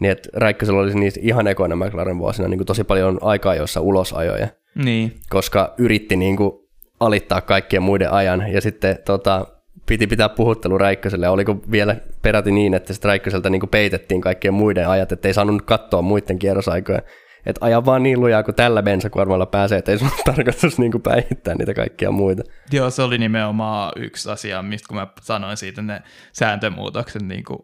[0.00, 3.80] niin että Räikkösellä olisi niissä ihan ekoina McLaren vuosina niin kuin tosi paljon aikaa, joissa
[3.80, 4.48] ulosajoja,
[4.84, 5.12] niin.
[5.30, 6.63] koska yritti niin kuin
[7.04, 9.46] alittaa kaikkien muiden ajan, ja sitten tota,
[9.86, 11.28] piti pitää puhuttelu Räikköselle.
[11.28, 15.62] Oliko vielä peräti niin, että sitten Räikköseltä niin peitettiin kaikkien muiden ajat, että ei saanut
[15.62, 17.02] katsoa muiden kierrosaikoja.
[17.46, 21.54] Että aja vaan niin lujaa, kun tällä bensakuormalla pääsee, että ei sun tarkoitus niin päihittää
[21.54, 22.42] niitä kaikkia muita.
[22.72, 26.02] Joo, se oli nimenomaan yksi asia, mistä kun mä sanoin siitä, ne
[26.32, 27.58] sääntömuutokset niin kuin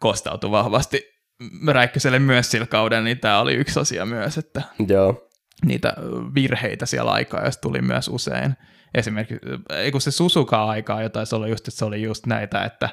[0.00, 1.18] kostautui vahvasti
[1.68, 5.27] Räikköselle myös sillä kaudella, niin tämä oli yksi asia myös, että Joo.
[5.64, 5.94] Niitä
[6.34, 8.54] virheitä siellä aikaa, jos tuli myös usein
[8.94, 12.88] esimerkiksi, ei kun se Susuka-aikaa jotain, se oli just, että se oli just näitä, että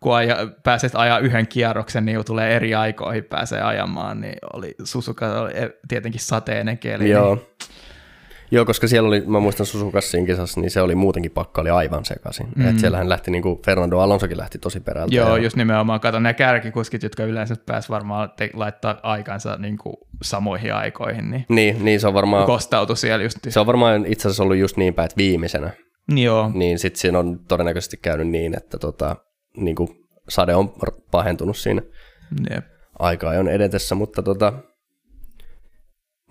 [0.00, 5.40] kun aja, pääset ajaa yhden kierroksen, niin tulee eri aikoihin pääsee ajamaan, niin oli Susuka
[5.40, 7.10] oli e, tietenkin sateinen keli.
[7.10, 7.34] Joo.
[7.34, 7.46] Niin...
[8.50, 12.04] Joo, koska siellä oli, mä muistan Susukassin kisassa, niin se oli muutenkin pakka oli aivan
[12.04, 12.46] sekaisin.
[12.56, 12.68] Mm.
[12.68, 15.14] Et siellähän lähti, niin kuin Fernando Alonsokin lähti tosi perältä.
[15.14, 15.42] Joo, ja...
[15.42, 20.74] just nimenomaan, kato nämä kärkikuskit, jotka yleensä pääs varmaan te- laittaa aikansa niin kuin samoihin
[20.74, 23.38] aikoihin, niin, Niin, niin se on varmaan, kostautui siellä just.
[23.48, 25.70] se on varmaan itse asiassa ollut just niin päin, että viimeisenä.
[26.08, 29.16] Joo, Niin sitten siinä on todennäköisesti käynyt niin, että tota,
[29.56, 29.88] niin kuin
[30.28, 30.72] sade on
[31.10, 31.82] pahentunut siinä
[32.50, 32.64] jep.
[32.98, 34.52] aikaa on edetessä, mutta tota,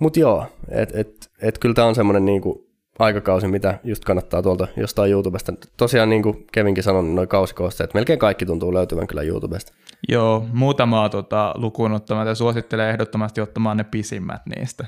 [0.04, 2.68] mut joo, et, et, et kyllä tämä on semmoinen niinku
[2.99, 5.54] aikakausi, mitä just kannattaa tuolta jostain YouTubesta.
[5.78, 9.74] Tosiaan niin kuin Kevinkin sanoi, niin noin kausikoosteet, melkein kaikki tuntuu löytyvän kyllä YouTubesta.
[10.10, 14.86] Joo, muutamaa tota, lukuun ottamatta suosittelen ehdottomasti ottamaan ne pisimmät niistä.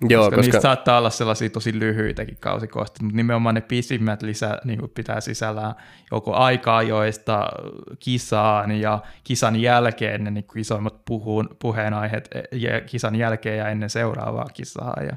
[0.00, 4.58] Joo, koska, koska, niistä saattaa olla sellaisia tosi lyhyitäkin kausikoosteita, mutta nimenomaan ne pisimmät lisä,
[4.64, 5.74] niin kuin pitää sisällään
[6.12, 7.48] joko aika-ajoista
[7.98, 14.46] kisaan ja kisan jälkeen ne niin isoimmat puhuun, puheenaiheet ja kisan jälkeen ja ennen seuraavaa
[14.54, 14.96] kisaa.
[15.02, 15.16] Ja,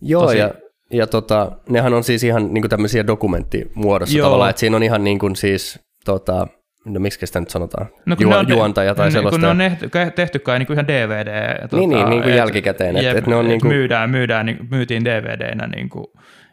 [0.00, 0.50] joo, tosi- ja,
[0.92, 4.26] ja tota, nehän on siis ihan niin kuin tämmöisiä dokumenttimuodossa Joo.
[4.26, 6.46] tavallaan, että siinä on ihan niin kuin siis, tota,
[6.84, 9.36] no miksi sitä nyt sanotaan, No, Juo, ne on- juontaja tai niin, sellaista.
[9.48, 11.60] Kun ne on tehty, tehty kai niin kuin ihan DVD.
[11.62, 13.68] Tota, Niin, niin, niin kuin et- jälkikäteen, et- jep, et ne on et niin kuin-
[13.72, 16.06] myydään, myydään, niin, myytiin DVDnä niin kuin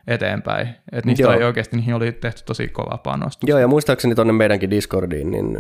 [0.08, 0.70] eteenpäin.
[0.92, 1.34] Et niistä Joo.
[1.34, 3.50] oli oikeasti, niihin oli tehty tosi kova panostus.
[3.50, 5.58] Joo, ja muistaakseni tuonne meidänkin Discordiin, niin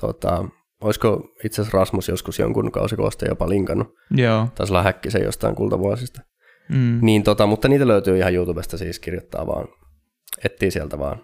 [0.00, 0.44] tota,
[0.80, 3.88] olisiko itse asiassa Rasmus joskus jonkun kausikoosteen jopa linkannut.
[4.10, 4.48] Joo.
[4.54, 6.20] Taisi olla häkkisen jostain kultavuosista.
[6.68, 6.98] Mm.
[7.02, 9.68] Niin, tota, mutta niitä löytyy ihan YouTubesta siis kirjoittaa vaan,
[10.44, 11.20] etsii sieltä vaan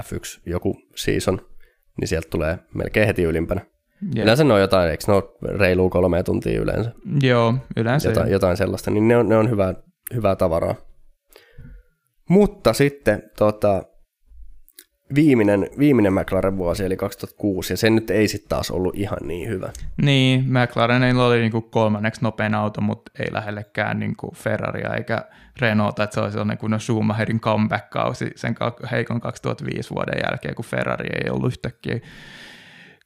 [0.00, 1.40] F1 joku season,
[2.00, 3.60] niin sieltä tulee melkein heti ylimpänä.
[4.14, 4.24] Jep.
[4.24, 6.90] Yleensä ne on jotain, eikö ne ole reilu kolme tuntia yleensä,
[7.22, 8.08] Joo, yleensä.
[8.08, 9.74] jotain, jotain sellaista, niin ne on, ne on hyvää,
[10.14, 10.74] hyvää tavaraa.
[12.28, 13.82] Mutta sitten tota,
[15.14, 19.48] viimeinen, viimeinen McLaren vuosi, eli 2006, ja se nyt ei sitten taas ollut ihan niin
[19.48, 19.72] hyvä.
[20.02, 25.24] Niin, McLarenilla oli niinku kolmanneksi nopein auto, mutta ei lähellekään niinku Ferraria eikä
[25.60, 28.54] Renaulta, että se oli sellainen kuin Schumacherin comeback-kausi sen
[28.90, 32.00] heikon 2005 vuoden jälkeen, kun Ferrari ei ollut yhtäkkiä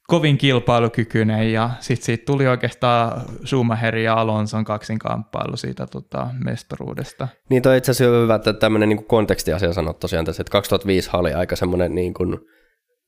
[0.07, 7.27] kovin kilpailukykyinen ja sitten siitä tuli oikeastaan Schumacherin ja Alonson kaksinkamppailu siitä tota, mestaruudesta.
[7.49, 11.09] Niin toi itse asiassa on hyvä, että tämmöinen niin kontekstiasia sanoa tosiaan tässä, että 2005
[11.13, 12.37] oli aika semmoinen niin kuin,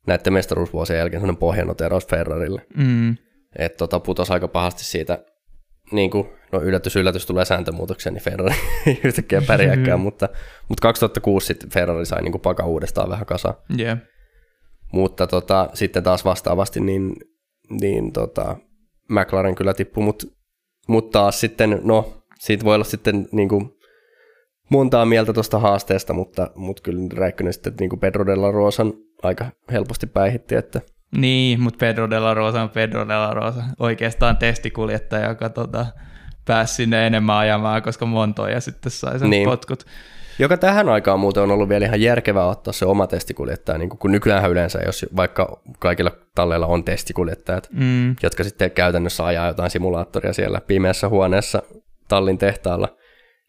[0.08, 2.62] näiden mestaruusvuosien jälkeen semmoinen pohjanoteraus Ferrarille.
[2.78, 3.16] Mm,
[3.56, 5.24] Että tota, putosi aika pahasti siitä,
[5.92, 8.56] niin kuin, no yllätys, yllätys tulee sääntömuutoksia, niin Ferrari
[8.88, 10.30] ei yhtäkkiä pärjääkään, mutta,
[10.70, 13.56] mutta 2006 sitten Ferrari sai niin kuin paka uudestaan vähän kasaan.
[13.80, 13.98] yeah.
[14.92, 17.16] Mutta tota, sitten taas vastaavasti niin,
[17.82, 18.56] niin tota,
[19.10, 20.28] McLaren kyllä tippui, mutta
[20.88, 23.70] mut taas sitten, no, siitä voi olla sitten niin kuin
[24.70, 29.46] montaa mieltä tuosta haasteesta, mutta, mutta kyllä Räikkönen sitten niin kuin Pedro Della Rosan aika
[29.72, 30.82] helposti päihitti, että
[31.18, 33.64] Niin, mutta Pedro de la Rosa on Pedro de la Rosa.
[33.80, 35.86] Oikeastaan testikuljettaja, joka tota,
[36.46, 39.50] pääsi sinne enemmän ajamaan, koska Montoya sitten sai sen niin.
[39.50, 39.86] potkut.
[40.40, 44.12] Joka tähän aikaan muuten on ollut vielä ihan järkevää ottaa se oma testikuljettaja, niin kun
[44.12, 50.34] nykyään yleensä, jos vaikka kaikilla talleilla on testikuljettajat, Mm, jotka sitten käytännössä ajaa jotain simulaattoria
[50.34, 51.64] siellä pimeässä huoneessa
[52.08, 52.96] tallin tehtaalla,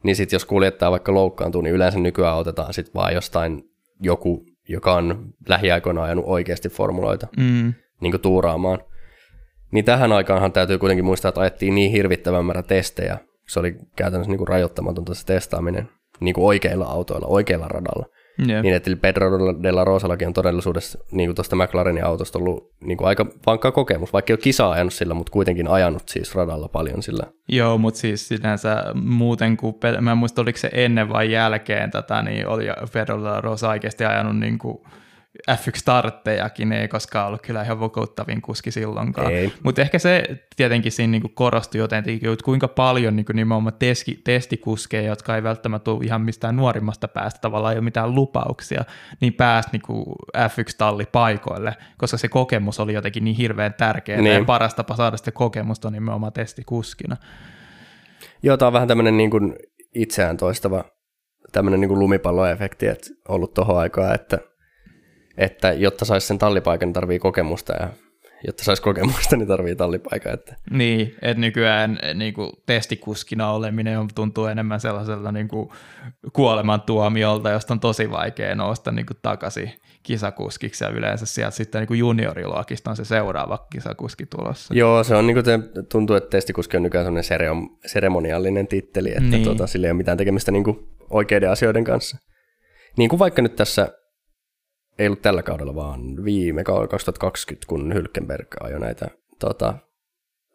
[0.05, 3.63] niin sitten jos kuljettaja vaikka loukkaantuu, niin yleensä nykyään otetaan sitten vaan jostain
[4.01, 8.79] joku, joka on lähiaikoina ajanut oikeasti formuloita mm, niin tuuraamaan.
[9.73, 13.19] Niin tähän aikaanhan täytyy kuitenkin muistaa, että ajettiin niin hirvittävän määrä testejä.
[13.49, 15.89] Se oli käytännössä niin kuin rajoittamatonta se testaaminen
[16.21, 18.07] niin kuin oikeilla autoilla, oikeilla radalla.
[18.49, 18.63] yeah.
[18.63, 19.31] Niin, että Pedro
[19.63, 23.73] de la Rosallakin on todellisuudessa niin kuin tuosta McLarenin autosta ollut niin kuin aika vankka
[23.73, 27.25] kokemus, vaikka ei ole kisaa ajanut sillä, mutta kuitenkin ajanut siis radalla paljon sillä.
[27.49, 32.23] Joo, mutta siis sinänsä muuten kuin, mä en muista oliko se ennen vai jälkeen tätä,
[32.23, 34.79] niin oli Pedro de la Rosa oikeasti ajanut niin kuin
[35.51, 39.33] F1-starttejakin, ei koskaan ollut kyllä ihan vokouttavin kuski silloinkaan.
[39.63, 40.25] Mutta ehkä se
[40.57, 45.91] tietenkin siinä niinku korostui jotenkin, että kuinka paljon niinku nimenomaan teski, testikuskeja, jotka ei välttämättä
[45.91, 48.85] ole ihan mistään nuorimmasta päästä, tavallaan ei ole mitään lupauksia,
[49.21, 54.35] niin pääsi niinku F1-tallipaikoille, koska se kokemus oli jotenkin niin hirveän tärkeä, Niin.
[54.35, 57.17] ja paras tapa saada sitä kokemusta on nimenomaan testikuskina.
[58.43, 59.57] Joo, tämä on vähän tämmöinen niin kuin
[59.95, 60.85] itseään toistava
[61.53, 64.39] tämmöinen niin kuin lumipalloefekti, että ollut tohon aikaa, että,
[65.41, 67.89] että jotta saisi sen tallipaikan, niin tarvii kokemusta ja
[68.47, 70.35] jotta saisi kokemusta, niin tarvii tallipaikan.
[70.35, 75.69] Että Niin, että nykyään niin kuin testikuskina oleminen on, tuntuu enemmän sellaiselta niin kuin
[76.33, 79.73] kuolemantuomiolta, josta on tosi vaikea nousta niin kuin takaisin
[80.03, 84.75] kisakuskiksi ja yleensä sieltä sitten niin kuin junioriluokista on se seuraava kisakuski tulossa.
[84.75, 89.23] Joo, se on niin kuin tuntuu, että testikuski on nykyään semmoinen sereo- seremoniallinen titteli, että.
[89.23, 89.45] Niin.
[89.45, 92.19] tota, sillä ei ole mitään tekemistä niin kuin oikeiden asioiden kanssa.
[92.97, 93.89] Niin kuin vaikka nyt tässä,
[95.01, 99.75] ei ollut tällä kaudella, vaan viime kaudella 2020, kun Hylkenberg ajoi näitä tota,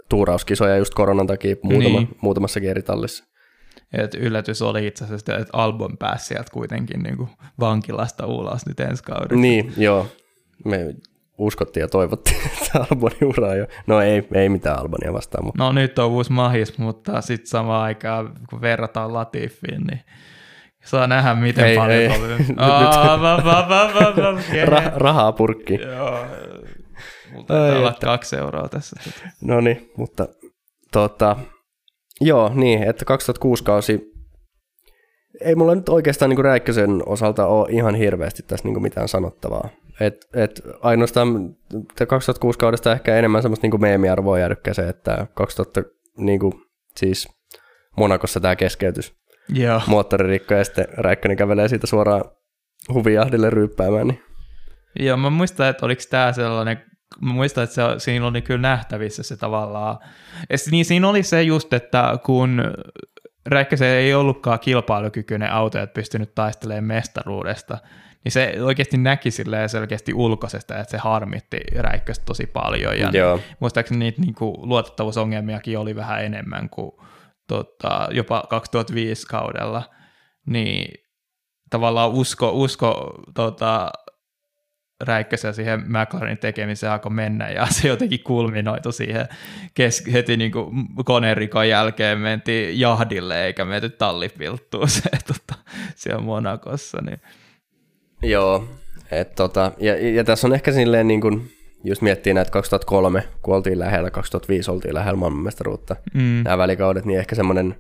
[0.10, 2.18] tuurauskisoja just koronan takia muutama, niin.
[2.22, 3.24] Muutamassakin eri tallissa.
[3.94, 7.30] Et yllätys oli itse asiassa, että Albon pääsi sieltä kuitenkin niin kuin
[7.60, 9.42] vankilasta ulos nyt ensi kaudella.
[9.42, 10.08] Niin, joo.
[10.66, 10.96] Me
[11.38, 13.68] uskottiin ja toivottiin, että Albonin ura jo.
[13.88, 15.46] No ei, ei mitään Albonia vastaan.
[15.46, 15.64] Mutta...
[15.64, 20.02] No nyt on uusi mahis, mutta sitten samaan aikaan, kun verrataan Latifiin, niin
[20.86, 22.10] saa nähdä, miten Ei, paljon ei.
[22.58, 23.38] va,
[24.66, 25.76] Ra- rahaa purkki.
[25.76, 26.10] Joo.
[26.10, 28.06] Ai taitaa olla että.
[28.06, 28.96] kaksi euroa tässä.
[29.42, 30.28] No niin, mutta
[30.92, 31.36] tota,
[32.22, 34.02] joo, niin, että 2006 kausi,
[35.42, 39.70] ei mulla nyt oikeastaan niin Räikkösen osalta ole ihan hirveästi tässä niin mitään sanottavaa.
[40.00, 41.56] Et, et ainoastaan
[41.96, 45.84] te 2006 kaudesta ehkä enemmän semmoista niin meemiarvoa jäädykkä se, että 2000
[46.18, 46.54] niin kuin,
[46.98, 47.28] siis
[47.98, 49.14] Monakossa tämä keskeytys,
[49.50, 49.82] Joo.
[49.88, 52.24] moottoririkko ja sitten Räikkönen kävelee siitä suoraan
[52.94, 54.24] huvijahdille ryyppäämään, niin
[55.00, 56.82] Joo, mä muistan, että oliko tämä sellainen,
[57.22, 59.98] mä muistan, että se, siinä oli kyllä nähtävissä se tavallaan,
[60.50, 62.64] ja niin siinä oli se just, että kun
[63.46, 67.78] Räikkösen ei ollutkaan kilpailukykyinen auto, että pystynyt taistelemaan mestaruudesta,
[68.24, 73.40] niin se oikeasti näki silleen selkeästi ulkoisesta, että se harmitti Räikköstä tosi paljon, ja joo,
[73.60, 76.92] muistaakseni niitä niin kuin, luotettavuusongelmiakin oli vähän enemmän kuin
[77.48, 79.84] tota, jopa 2005 kaudella,
[80.46, 80.94] niin
[81.70, 83.92] tavallaan usko, usko tota,
[85.02, 89.28] Räikkösen siihen McLarenin tekemiseen alkoi mennä, ja se jotenkin kulminoitu siihen
[89.74, 95.62] kes- heti niin kuin konerikon jälkeen mentiin jahdille, eikä menty tallipilttuun se, tota,
[95.96, 96.98] siellä Monakossa.
[97.02, 97.22] Niin.
[98.22, 98.68] Joo,
[99.12, 101.52] et tota, ja, ja tässä on ehkä silleen niin kuin,
[101.86, 106.22] just miettii näitä 2003, kun oltiin lähellä, 2005 oltiin lähellä maailmanmestaruutta, Mm.
[106.44, 107.76] nämä välikaudet, niin ehkä semmoinen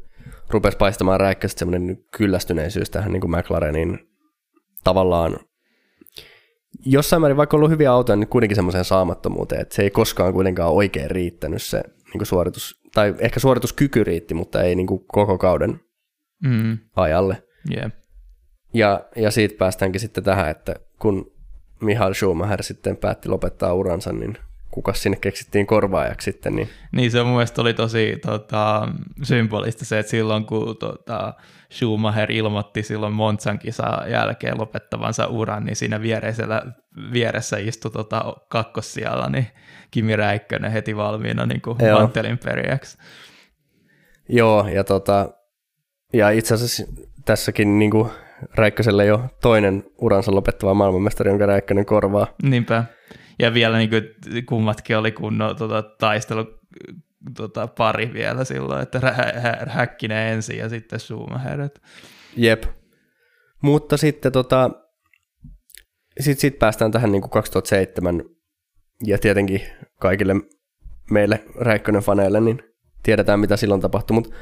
[0.50, 4.00] rupesi paistamaan räikkästi semmoinen kyllästyneisyys tähän niin kuin McLarenin
[4.84, 5.38] tavallaan
[6.86, 10.72] jossain määrin, vaikka ollut hyviä autoja, niin kuitenkin semmoiseen saamattomuuteen, että se ei koskaan kuitenkaan
[10.74, 15.38] oikein riittänyt se niin kuin suoritus, tai ehkä suorituskyky riitti, mutta ei niin kuin koko
[15.38, 15.80] kauden
[16.44, 16.78] Mm.
[16.96, 17.44] ajalle.
[17.76, 17.92] Yeah.
[18.74, 21.32] Ja, ja siitä päästäänkin sitten tähän, että kun
[21.82, 24.38] Mihail Schumacher sitten päätti lopettaa uransa, niin
[24.72, 28.88] kuka sinne keksittiin korvaajaksi sitten, niin Niin se mun mielestä oli tosi tota,
[29.24, 31.34] symbolista se, että silloin kun tota,
[31.72, 36.62] Schumacher ilmoitti silloin Monzan kisan jälkeen lopettavansa uran, niin siinä viereisellä,
[37.14, 39.48] vieressä istui tota, kakkossijalla, niin
[39.92, 42.00] Kimi Räikkönen heti valmiina niin kuin Joo.
[42.00, 42.98] mantelin perijäksi.
[44.30, 45.30] joo, ja, tota,
[46.14, 46.84] ja itse asiassa
[47.26, 48.10] tässäkin niin kuin
[48.56, 52.28] Räikköselle jo toinen uransa lopettava maailmanmestari, jonka Räikkönen korvaa.
[52.44, 52.84] Niinpä.
[53.40, 54.04] Ja vielä niin kuin,
[54.46, 56.46] kummatkin oli kunnon tota, taistelu
[57.38, 61.70] tota, pari vielä silloin, että Hä- Hä- Häkkinen ensin ja sitten Schumacher.
[62.38, 62.64] Jep.
[63.62, 64.70] Mutta sitten tota,
[66.20, 68.24] sit, sit päästään tähän niin kuin 2007
[69.06, 69.62] ja tietenkin
[70.00, 70.36] kaikille
[71.12, 72.64] meille Räikkönen faneille, niin
[73.04, 74.36] tiedetään mitä silloin tapahtui, mutta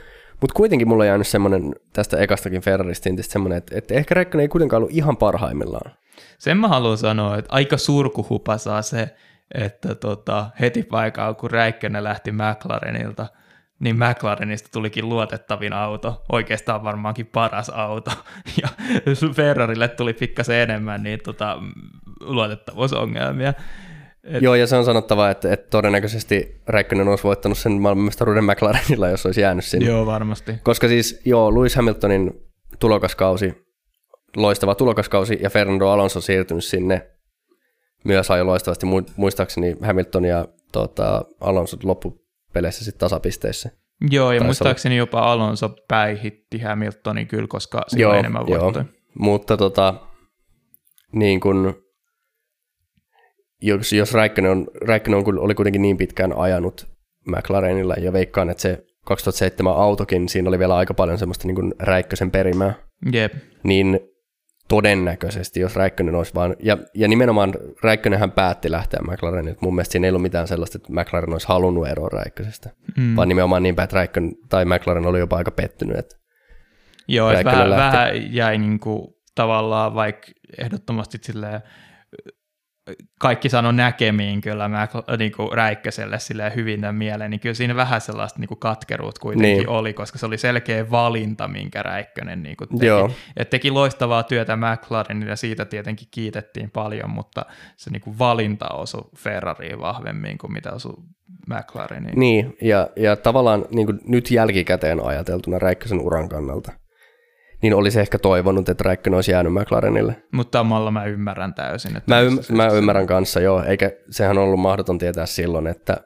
[0.44, 4.48] mut kuitenkin mulla on jäänyt semmoinen tästä ekastakin Ferrari-stintistä semmoinen, että, että ehkä Räikkönen ei
[4.48, 5.91] kuitenkaan ollut ihan parhaimmillaan.
[6.38, 9.16] Sen mä haluan sanoa, että aika surkuhupa saa se,
[9.54, 13.28] että tota, heti paikalla, kun Räikkönen lähti McLarenilta,
[13.80, 18.12] niin McLarenista tulikin luotettavin auto, oikeastaan varmaankin paras auto,
[18.62, 18.68] ja
[19.34, 21.58] Ferrarille tuli pikkasen enemmän niin tota,
[22.20, 23.54] luotettavuusongelmia.
[24.24, 29.10] Et, Joo, ja se on sanottava, että, että todennäköisesti Räikkönen olisi voittanut sen maailmanmestaruuden McLarenilla,
[29.10, 29.86] jos olisi jäänyt sinne.
[29.86, 30.54] Joo, varmasti.
[30.64, 32.32] Koska siis, joo, Lewis Hamiltonin
[32.80, 33.54] tulokaskausi,
[34.38, 37.10] loistava tulokaskausi, ja Fernando Alonso siirtynyt sinne
[38.04, 38.86] myös ajoi loistavasti.
[38.86, 43.70] Mu- Muistaakseni Hamilton ja tota, Alonso loppupeleissä sitten tasapisteissä.
[44.12, 48.86] Joo, ja Taisi muistaakseni jopa Alonso päihitti Hamiltonin kyllä, koska sillä on enemmän voittoja.
[49.20, 49.94] Mutta tota,
[51.12, 51.83] niin kun,
[53.64, 56.88] jos, jos Räikkönen, on, Räikkönen on, oli kuitenkin niin pitkään ajanut
[57.28, 61.74] McLarenilla, ja veikkaan, että se 2007 autokin, siinä oli vielä aika paljon semmoista niin kuin
[61.80, 62.74] Räikkösen perimää,
[63.14, 63.34] Jep.
[63.64, 63.99] niin
[64.68, 67.53] todennäköisesti, jos Räikkönen olisi vaan, ja, ja nimenomaan
[67.84, 71.88] Räikkönenhän päätti lähteä McLarenilta, mun mielestä siinä ei ollut mitään sellaista, että McLaren olisi halunnut
[71.88, 73.16] eroa Räikkösestä, Mm.
[73.16, 76.16] vaan nimenomaan niin päin, että Räikkönen tai McLaren oli jopa aika pettynyt, että
[77.07, 77.97] Joo, että vähän, lähti.
[77.97, 81.61] vähän jäi niinku tavallaan vaikka ehdottomasti silleen,
[83.20, 88.02] kaikki sano näkemiin kyllä mä, niinku Räikköselle silleen hyvin tämän mieleen, niin kyllä siinä vähän
[88.02, 89.70] sellaista niinku katkeruut kuitenkin Niin.
[89.70, 92.86] oli, koska se oli selkeä valinta, minkä Räikkönen niinku teki.
[92.86, 93.12] Joo.
[93.38, 97.46] Et teki loistavaa työtä McLarenille ja siitä tietenkin kiitettiin paljon, mutta
[97.78, 100.96] se niinku valinta osui Ferrariin vahvemmin kuin mitä osui
[101.48, 102.20] McLareniin.
[102.20, 106.72] Niin, ja, ja tavallaan niin kuin nyt jälkikäteen ajateltuna Räikkösen uran kannalta,
[107.64, 110.24] niin olisi ehkä toivonut, että Räikkönen olisi jäänyt McLarenille.
[110.32, 111.97] Mutta samalla mä ymmärrän täysin.
[111.97, 115.68] Että Mä, missä ym- se- mä ymmärrän kanssa, joo, eikä sehän ollut mahdoton tietää silloin,
[115.68, 115.97] että,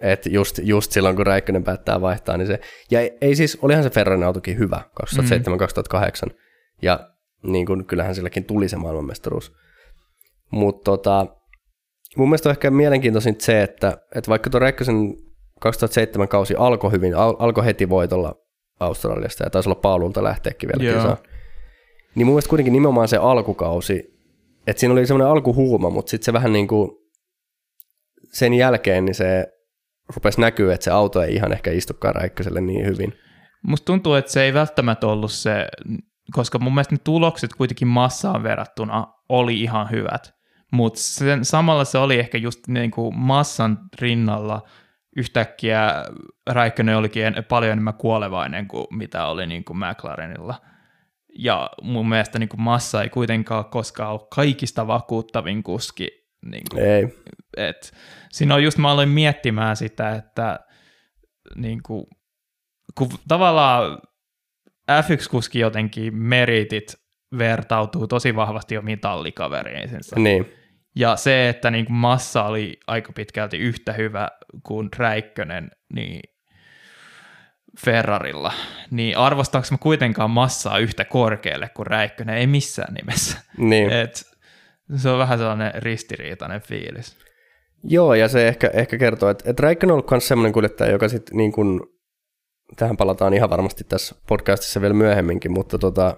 [0.00, 3.82] että just, just silloin kun Räikkönen päättää vaihtaa, niin se, ja ei, ei siis, olihan
[3.82, 4.80] se Ferrarin autokin hyvä
[6.28, 6.30] 2007-2008,
[6.82, 7.08] ja
[7.42, 9.52] niin kuin, kyllähän silläkin tuli se maailmanmestaruus.
[10.50, 11.26] Mutta tota,
[12.16, 15.14] mun mielestä on ehkä mielenkiintoisin se, että, että vaikka tuo Räikkösen
[15.60, 18.41] 2007 kausi alkoi hyvin, al- alkoi heti voitolla
[18.82, 21.16] Australiasta ja taisi olla Paululta lähteekin vielä kisaan.
[22.14, 24.20] Niin mun mielestä kuitenkin nimenomaan se alkukausi,
[24.66, 26.90] että siinä oli semmoinen alkuhuuma, mutta sitten se vähän niin kuin
[28.32, 29.46] sen jälkeen niin se
[30.16, 33.14] rupesi näkyä, että se auto ei ihan ehkä istukaan Räikköselle niin hyvin.
[33.62, 35.68] Musta tuntuu, että se ei välttämättä ollut se,
[36.32, 40.32] koska mun mielestä ne tulokset kuitenkin massaan verrattuna oli ihan hyvät,
[40.72, 41.00] mutta
[41.42, 44.62] samalla se oli ehkä just niin kuin massan rinnalla–
[45.16, 46.04] yhtäkkiä
[46.50, 50.54] Räikkönen olikin paljon enemmän kuolevainen kuin mitä oli niin kuin McLarenilla.
[51.38, 56.08] Ja mun mielestä niin kuin Massa ei kuitenkaan koskaan ollut kaikista vakuuttavin kuski.
[56.46, 57.08] Niin kuin, ei.
[57.56, 57.92] Et,
[58.32, 60.60] siinä on just, mä aloin miettimään sitä, että
[61.56, 62.06] niin kuin,
[62.98, 63.98] kun tavallaan
[64.90, 66.94] F1-kuski jotenkin meritit
[67.38, 70.20] vertautuu tosi vahvasti omiin tallikaveriinsa.
[70.20, 70.61] Niin.
[70.94, 74.28] Ja se, että niin kuin massa oli aika pitkälti yhtä hyvä
[74.62, 76.20] kuin Räikkönen niin
[77.84, 78.52] Ferrarilla,
[78.90, 82.36] niin arvostaanko mä kuitenkaan massaa yhtä korkealle kuin Räikkönen?
[82.36, 83.38] Ei missään nimessä.
[83.58, 83.92] Niin.
[83.92, 84.24] Et
[84.96, 87.16] se on vähän sellainen ristiriitainen fiilis.
[87.84, 91.08] Joo, ja se ehkä, ehkä kertoo, että, että Räikkönen on ollut myös sellainen kuljettaja, joka
[91.08, 91.80] sitten niin kuin,
[92.76, 96.16] tähän palataan ihan varmasti tässä podcastissa vielä myöhemminkin, mutta tota,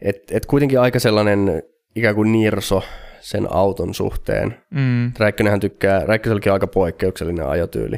[0.00, 1.62] et, et kuitenkin aika sellainen
[1.96, 2.82] ikään kuin nirso
[3.20, 4.56] sen auton suhteen.
[4.70, 5.12] Mm.
[5.18, 7.96] Räikkönenhän tykkää, Räikköselläkin on aika poikkeuksellinen ajotyyli.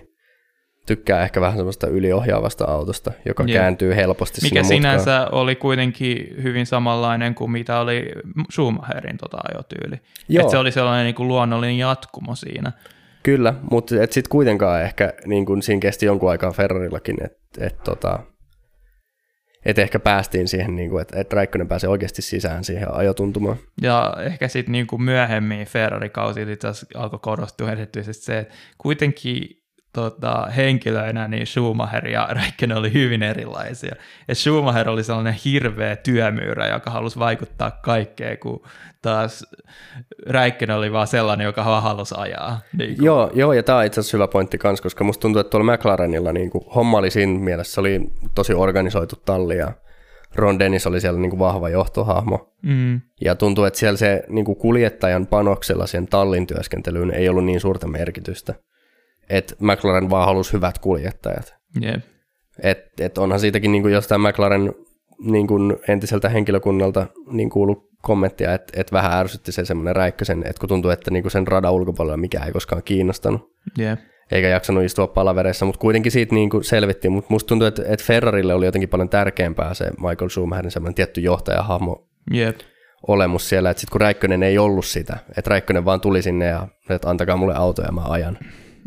[0.87, 3.55] Tykkää ehkä vähän semmoista yliohjaavasta autosta, joka Joo.
[3.55, 5.41] kääntyy helposti Mikä sinne sinänsä mutkaan.
[5.41, 8.13] oli kuitenkin hyvin samanlainen kuin mitä oli
[8.53, 10.01] Schumacherin tota ajotyyli.
[10.29, 10.45] Joo.
[10.45, 12.73] Et se oli sellainen niin kuin luonnollinen jatkumo siinä.
[13.23, 18.19] Kyllä, mutta sitten kuitenkaan ehkä niin kuin siinä kesti jonkun aikaa Ferrarillakin, että et, tota,
[19.69, 23.57] että ehkä päästiin siihen, niin kuin, että, että Räikkönen pääsee oikeasti sisään siihen ajotuntumaan.
[23.83, 26.41] Ja ehkä sitten niin myöhemmin Ferrari-kausi
[26.95, 29.58] alkoi korostua erityisesti se, että kuitenkin
[29.99, 33.95] tota, henkilöinä niin Schumacher ja Räikkönen oli hyvin erilaisia.
[34.29, 38.63] Ja Schumacher oli sellainen hirveä työmyyrä, joka halusi vaikuttaa kaikkeen, kun
[39.03, 39.47] taas
[40.27, 42.61] Räikkönen oli vaan sellainen, joka vaan halusi ajaa.
[42.79, 43.05] Niin kuin.
[43.05, 45.73] Joo, joo, ja tämä on itse asiassa hyvä pointti kanssa, koska musta tuntuu, että tuolla
[45.73, 48.01] McLarenilla niin kuin, homma oli siinä mielessä, se oli
[48.35, 49.73] tosi organisoitu talli ja
[50.35, 52.55] Ron Dennis oli siellä niin kuin vahva johtohahmo.
[52.63, 53.01] Mm.
[53.21, 57.61] Ja tuntuu, että siellä se niin kuin kuljettajan panoksella sen tallin työskentelyyn ei ollut niin
[57.61, 58.55] suurta merkitystä.
[59.31, 61.55] Että McLaren vaan halusi hyvät kuljettajat.
[61.83, 62.03] Yeah.
[62.63, 64.73] Et, et onhan siitäkin niin kuin jostain McLaren
[65.21, 70.61] niin kuin entiseltä henkilökunnalta niin kuulu kommenttia, että et vähän ärsytti se semmoinen räikkösen, että
[70.61, 73.53] kun tuntuu, että niin kuin sen radan ulkopuolella mikään ei koskaan kiinnostanut.
[73.79, 73.99] Yeah.
[74.33, 77.13] Eikä jaksanut istua palavereissa, mutta kuitenkin siitä niin kuin selvittiin.
[77.13, 81.21] Mutta musta tuntuu, että, että Ferrarille oli jotenkin paljon tärkeämpää se Michael Schumacherin semmoinen tietty
[81.21, 82.55] johtajahahmo Yeah.
[83.07, 86.69] olemus siellä, että sitten kun Räikkönen ei ollut sitä, että Räikkönen vaan tuli sinne ja
[86.91, 88.39] että antakaa mulle auto ja mä ajan.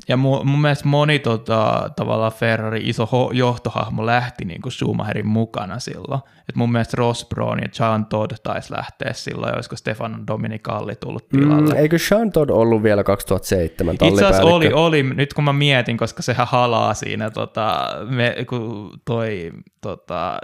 [0.07, 5.27] Ja mun, mun mielestä moni tota, tavallaan Ferrari iso ho- johtohahmo lähti niin kuin Schumacherin
[5.27, 6.21] mukana silloin.
[6.49, 11.29] Et mun mielestä Ross Brown ja John Todd taisi lähteä silloin, olisiko Stefano Dominicalli tullut
[11.29, 11.73] tilalle.
[11.73, 15.97] Mm, eikö Sean Todd ollut vielä 2007 Itse asiassa oli, oli, nyt kun mä mietin,
[15.97, 20.39] koska sehän halaa siinä, tota, me, kun toi tota,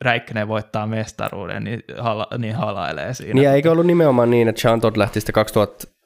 [0.00, 3.34] Räikkönen voittaa mestaruuden, niin, hala, niin halailee siinä.
[3.34, 5.32] Niin eikö ollut nimenomaan niin, että Sean Todd lähti sitten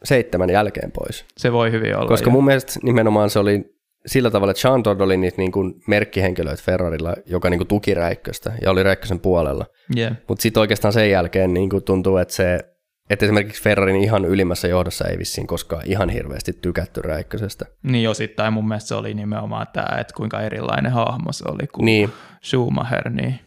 [0.00, 1.24] 2007 jälkeen pois?
[1.36, 2.08] Se voi hyvin olla.
[2.08, 3.76] Koska mun mielestä nimenomaan se oli
[4.06, 7.94] sillä tavalla, että Sean Todd oli niitä niin kuin merkkihenkilöitä Ferrarilla, joka niin kuin tuki
[7.94, 9.66] Räikköstä ja oli Räikkösen puolella.
[9.96, 10.16] Yeah.
[10.28, 12.58] Mutta sitten oikeastaan sen jälkeen niin kuin tuntuu, että se
[13.10, 17.66] että esimerkiksi Ferrarin ihan ylimmässä johdossa ei vissiin koskaan ihan hirveästi tykätty Räikkösestä.
[17.82, 21.84] Niin osittain mun mielestä se oli nimenomaan tämä, että kuinka erilainen hahmo se oli kuin
[21.84, 22.10] Niin.
[22.44, 23.10] Schumacher.
[23.10, 23.40] Niin.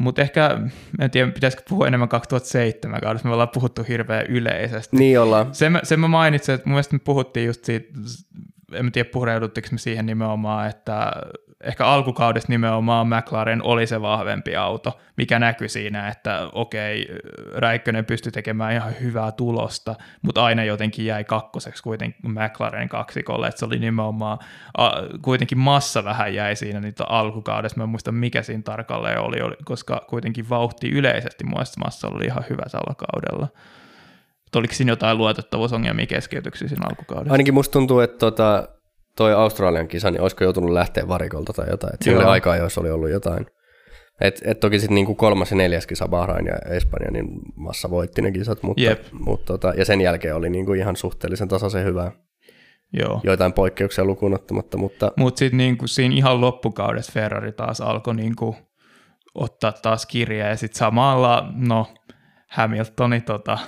[0.00, 0.60] Mutta ehkä,
[1.00, 4.96] en tiedä, pitäisikö puhua enemmän 2007 kaudessa, me ollaan puhuttu hirveän yleisesti.
[4.96, 5.54] Niin ollaan.
[5.54, 7.88] Sen, mä- sen mä mainitsin, että mun mielestä me puhuttiin just siitä,
[8.72, 11.12] en tiedä pureudutteko me siihen nimenomaan, että
[11.64, 17.08] ehkä alkukaudessa nimenomaan McLaren oli se vahvempi auto, mikä näkyi siinä, että okei,
[17.54, 23.58] Räikkönen pystyi tekemään ihan hyvää tulosta, mutta aina jotenkin jäi kakkoseksi kuitenkin McLaren kaksikolle, että
[23.58, 24.38] se oli nimenomaan,
[24.78, 24.90] a,
[25.22, 29.56] kuitenkin massa vähän jäi siinä niitä alkukaudessa, mä en muista mikä siinä tarkalleen oli, oli
[29.64, 33.48] koska kuitenkin vauhti yleisesti mielestä massa oli ihan hyvä tällä kaudella.
[34.56, 37.32] Oliko siinä jotain luotettavuusongelmia keskeytyksiä siinä alkukaudessa?
[37.32, 38.68] Ainakin musta tuntuu, että tota,
[39.16, 41.94] toi Australian kisa, niin olisiko joutunut lähteä varikolta tai jotain.
[41.94, 42.22] Et siinä Joo.
[42.28, 43.46] oli aikaa, jos oli ollut jotain.
[44.20, 48.22] Et, et toki sitten niinku kolmas ja neljäs kisa Bahrain ja Espanja, niin massa voitti
[48.22, 49.04] ne kisat, mutta, Jep.
[49.12, 52.12] mutta tota, ja sen jälkeen oli niinku ihan suhteellisen tasaisen hyvää.
[52.92, 53.20] Joo.
[53.24, 58.56] joitain poikkeuksia lukuun ottamatta, mutta Mutta sitten niinku siinä ihan loppukaudessa Ferrari taas alkoi niinku
[59.34, 61.86] ottaa taas kirjaa ja sitten samalla, no
[62.50, 63.58] Hamiltoni tota,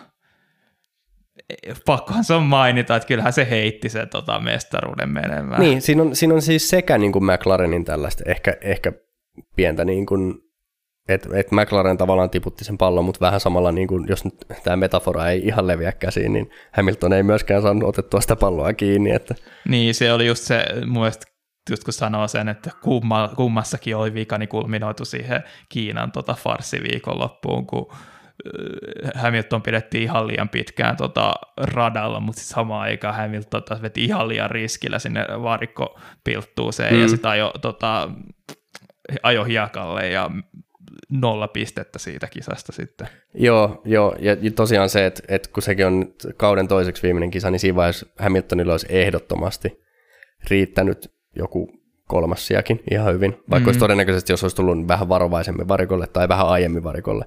[1.86, 5.61] pakkohan se on mainita, että kyllähän se heitti sen tota, mestaruuden menemään.
[5.61, 8.92] niin, siinä on, siinä on siis sekä niin kuin McLarenin tällaista ehkä, ehkä
[9.57, 10.34] pientä niin kuin,
[11.09, 14.34] että et McLaren tavallaan tiputti sen pallon, mutta vähän samalla, niin kuin, jos nyt
[14.64, 19.11] tämä metafora ei ihan leviä käsiin, niin Hamilton ei myöskään saanut otettua sitä palloa kiinni.
[19.11, 19.34] Että,
[19.68, 21.26] Niin, se oli just se, mielestä
[21.70, 27.66] just kun sanoo sen, että kumma, kummassakin oli vika, niin kulminoitu siihen Kiinan tota farssiviikonloppuun,
[27.66, 27.92] kun
[29.14, 34.28] Hamilton pidettiin ihan liian pitkään tota radalla, mutta sitten samaan aikaan Hamilton taas veti ihan
[34.28, 37.03] liian riskillä sinne varikkopilttuuseen mm.
[37.03, 38.11] ja sitten ajo, tota,
[39.22, 40.30] ajo hiekalle ja
[41.09, 43.09] nolla pistettä siitä kisasta sitten.
[43.34, 47.51] joo, joo, ja tosiaan se, että, että kun sekin on nyt kauden toiseksi viimeinen kisa,
[47.51, 49.82] niin siinä vaiheessa Hamiltonilla olisi ehdottomasti
[50.51, 51.70] riittänyt joku
[52.09, 53.59] kolmas sijakin ihan hyvin, vaikka.
[53.59, 53.66] Mm.
[53.66, 57.24] olisi todennäköisesti, jos olisi tullut vähän varovaisemmin varikolle tai vähän aiemmin varikolle,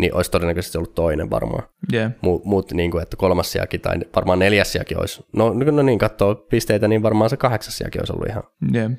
[0.00, 1.62] niin olisi todennäköisesti ollut toinen varmaan.
[1.92, 2.12] Yeah.
[2.20, 5.24] Muut, muut niin kuin, että kolmas sijakin tai varmaan neljäs sijakin olisi.
[5.32, 8.42] No, no niin, katsoo pisteitä, niin varmaan se kahdeksas sijakin olisi ollut ihan.
[8.74, 8.92] Yeah.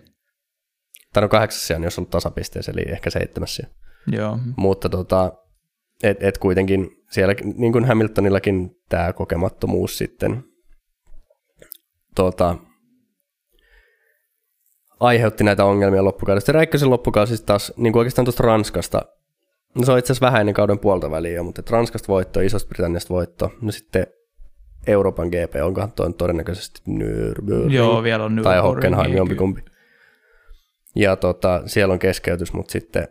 [1.13, 3.67] Tai no kahdeksas sija, niin olisi ollut tasapisteessä, eli ehkä seitsemäs sija.
[4.11, 4.39] Joo.
[4.57, 5.33] Mutta tota,
[6.03, 10.43] et, et kuitenkin siellä, niin kuin Hamiltonillakin tämä kokemattomuus sitten
[12.15, 12.55] tota,
[14.99, 16.51] aiheutti näitä ongelmia loppukaudesta.
[16.51, 19.01] Räikkösen loppukausi sitten taas, niin kuin oikeastaan tuosta Ranskasta,
[19.75, 22.69] no se on itse asiassa vähän ennen kauden puolta väliä jo, mutta Ranskasta voitto, Isosta
[22.69, 24.07] Britanniasta voitto, no sitten
[24.87, 29.17] Euroopan GP, onkohan tuo todennäköisesti Nürburgring Joo, vielä on tai Nürburgring, Hockenheim, kyllä.
[29.17, 29.61] jompikumpi.
[30.95, 33.07] Ja tota, siellä on keskeytys, mutta sitten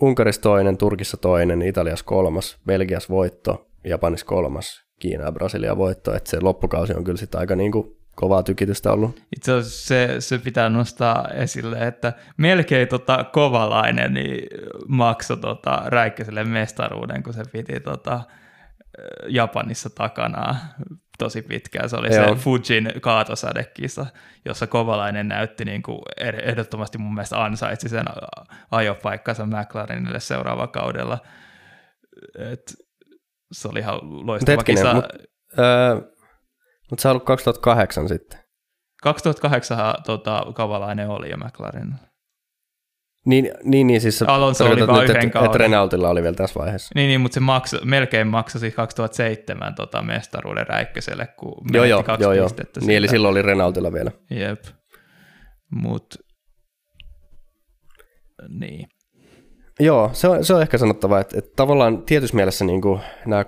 [0.00, 6.14] Unkarissa toinen, Turkissa toinen, Italiassa kolmas, Belgiassa voitto, Japanissa kolmas, Kiina ja Brasilia voitto.
[6.14, 9.20] Että se loppukausi on kyllä sitten aika niinku kovaa tykitystä ollut.
[9.36, 14.46] Itse asiassa se, se pitää nostaa esille, että melkein tota kovalainen niin
[14.88, 18.20] maksoi tota Räikköselle mestaruuden, kun se piti tota
[19.28, 20.54] Japanissa takana
[21.18, 21.88] tosi pitkään.
[21.88, 22.28] Se oli Joo.
[22.28, 24.06] se Fujin kaatosadekisa,
[24.44, 25.98] jossa kovalainen näytti niin kuin
[26.42, 28.04] ehdottomasti mun mielestä ansaitsi sen
[28.70, 31.18] ajopaikkansa McLarenille seuraavalla kaudella.
[32.38, 32.74] Et
[33.52, 34.94] se oli ihan loistava hetkinen, kisa.
[34.94, 36.13] mut- Öö,
[36.90, 38.38] mutta se on ollut 2008 sitten.
[39.02, 41.94] 2008 tota, kavalainen oli jo McLaren.
[43.26, 45.46] Niin, niin, niin siis sä Alonso oli vaan nyt, yhden kauden.
[45.46, 46.92] että Renaultilla oli vielä tässä vaiheessa.
[46.94, 51.90] Niin, niin mutta se makso, melkein maksoi siis 2007 tota, mestaruuden Räikköselle, kun Joo, menetti
[51.90, 52.46] joo, kaksi joo, joo.
[52.46, 52.80] pistettä.
[52.80, 54.10] Niin, eli silloin oli Renaultilla vielä.
[54.30, 54.64] Jep.
[55.70, 56.14] Mut,
[58.48, 58.88] niin.
[59.80, 63.42] Joo, se on, se on ehkä sanottava, että, että tavallaan tietyssä mielessä niin kuin nämä
[63.42, 63.46] 2007-2008,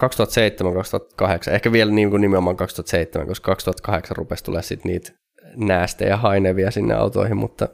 [1.50, 5.12] ehkä vielä niin kuin nimenomaan 2007, koska 2008 rupesi tulee sitten niitä
[5.56, 7.68] näästejä hainevia sinne autoihin, mutta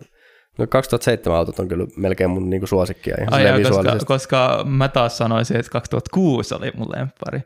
[0.59, 4.64] no 2007 autot on kyllä melkein mun niin kuin suosikkia ihan Ai, jaa, koska, koska
[4.68, 7.40] mä taas sanoisin, että 2006 oli mun lemppari.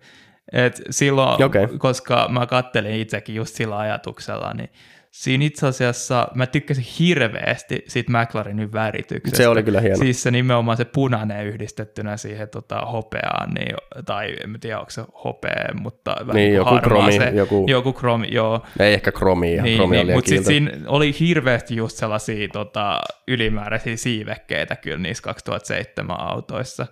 [0.52, 1.68] Et silloin, Okei.
[1.78, 4.70] koska mä kattelin itsekin just sillä ajatuksella, niin
[5.16, 9.36] siinä itse asiassa mä tykkäsin hirveästi siitä McLarenin värityksestä.
[9.36, 9.96] Se oli kyllä hieno.
[9.96, 15.04] Siis se nimenomaan se punainen yhdistettynä siihen tota, hopeaan, niin, tai en tiedä onko se
[15.24, 18.66] hopea, mutta vähän Niin, kuin joku kromi, se, joku- joku kromi, joo.
[18.80, 23.00] Ei ehkä kromi, ihan Niin, kromi niin, mutta sitten siinä oli hirveästi just sellaisia tota,
[23.28, 26.86] ylimääräisiä siivekkeitä kyllä niissä 2007 autoissa.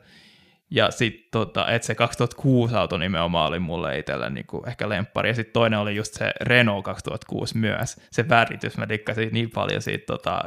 [0.75, 5.29] Ja sitten, tota, että se 2006 auto nimenomaan oli mulle itselle niinku ehkä lemppari.
[5.29, 7.97] Ja sitten toinen oli just se Renault 2006 myös.
[8.11, 10.41] Se väritys, mä dikkasin niin paljon siitä tota,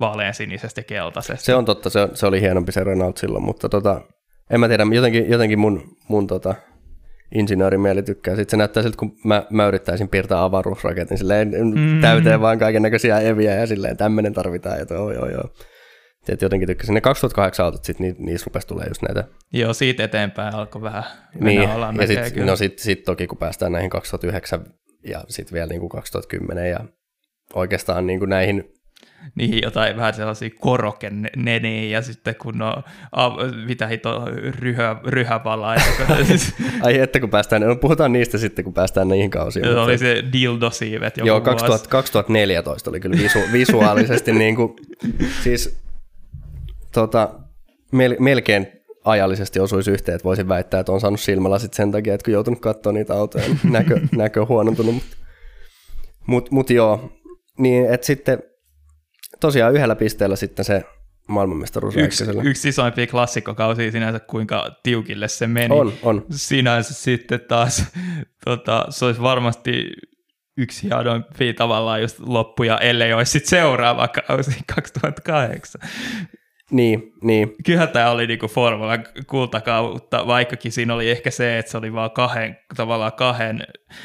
[0.00, 1.44] vaaleansinisestä keltaisesta.
[1.44, 4.00] Se on totta, se, se oli hienompi se Renault silloin, mutta tota,
[4.50, 6.54] en mä tiedä, jotenkin, jotenkin mun, mun tota,
[7.34, 8.36] insinöörimieli tykkää.
[8.36, 12.00] Sitten se näyttää siltä, kun mä, mä yrittäisin piirtää avaruusraketin silleen mm.
[12.00, 15.50] täyteen vaan kaiken näköisiä eviä ja silleen tämmöinen tarvitaan ja joo joo joo.
[16.32, 16.94] Et jotenkin tykkäsin.
[16.94, 19.24] Ne 2008 autot, sit ni, niissä rupesi tulee just näitä.
[19.52, 21.04] Joo, siitä eteenpäin alkoi vähän
[21.34, 22.46] mennä Niin, ja alamäkeä sitten kyllä.
[22.46, 24.64] no sit, sit toki kun päästään näihin 2009
[25.06, 26.80] ja sitten vielä niin kuin 2010 ja
[27.54, 28.64] oikeastaan niin kuin näihin
[29.34, 33.30] niihin jotain vähän sellaisia korokeneniä ja sitten kun on, a,
[33.66, 34.24] mitä hito,
[34.58, 35.84] ryhä, ryhäpalaita.
[36.82, 39.64] Ai että kun päästään, no puhutaan niistä sitten kun päästään näihin kausiin.
[39.64, 41.50] se mutta- oli se dildo-siivet joku Joo, vuosi.
[41.50, 44.72] 2000, 2014 oli kyllä visu, visuaalisesti niin kuin,
[45.42, 45.80] siis
[46.92, 47.34] tota,
[47.92, 48.66] mel, melkein
[49.04, 52.60] ajallisesti osuisi yhteen, että voisin väittää, että on saanut silmälasit sen takia, että kun joutunut
[52.60, 54.94] katsoa niitä autoja, niin näkö, näkö on huonontunut.
[54.94, 55.16] Mutta
[56.26, 57.12] mut, mut joo,
[57.58, 58.42] niin että sitten
[59.40, 60.84] tosiaan yhdellä pisteellä sitten se
[61.28, 65.74] maailmanmestaruus Yksi, yksi isoimpia klassikkokausia sinänsä, kuinka tiukille se meni.
[65.74, 66.26] On, on.
[66.30, 67.84] Sinänsä sitten taas
[68.44, 69.90] tota, se olisi varmasti
[70.56, 75.80] yksi hienoimpia tavallaan just loppuja, ellei olisi sitten seuraava kausi 2008.
[76.70, 77.54] Niin, niin.
[77.66, 82.10] Kyllähän tämä oli niinku Formula kultakautta, vaikkakin siinä oli ehkä se, että se oli vaan
[82.10, 83.62] kahden, tavallaan kahden,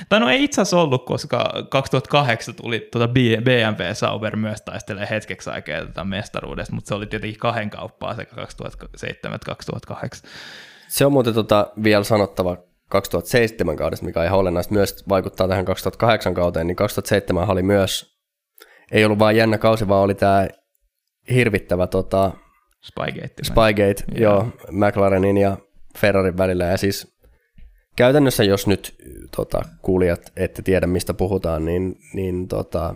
[0.10, 5.50] tai no ei itse asiassa ollut, koska 2008 tuli tuota BMW Sauber myös taistelee hetkeksi
[5.50, 10.30] aikaa tätä mestaruudesta, mutta se oli tietenkin kahden kauppaa sekä 2007 2008.
[10.88, 12.58] Se on muuten tota vielä sanottava
[12.90, 18.20] 2007 kaudesta, mikä on ihan olennaista, myös vaikuttaa tähän 2008 kauteen, niin 2007 oli myös,
[18.92, 20.48] ei ollut vain jännä kausi, vaan oli tämä
[21.30, 22.32] hirvittävä tota,
[22.86, 23.44] Spygate.
[23.44, 24.34] Spygate, joo.
[24.34, 25.58] joo, McLarenin ja
[25.98, 26.66] Ferrarin välillä.
[26.66, 27.16] Ja siis
[27.96, 28.96] käytännössä, jos nyt
[29.36, 32.96] tota, kuulijat ette tiedä, mistä puhutaan, niin, niin tota,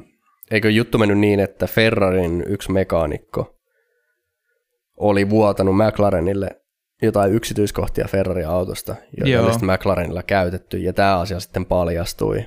[0.51, 3.55] eikö juttu mennyt niin, että Ferrarin yksi mekaanikko
[4.97, 6.49] oli vuotanut McLarenille
[7.01, 12.45] jotain yksityiskohtia Ferrari-autosta, joita oli sitten McLarenilla käytetty, ja tämä asia sitten paljastui.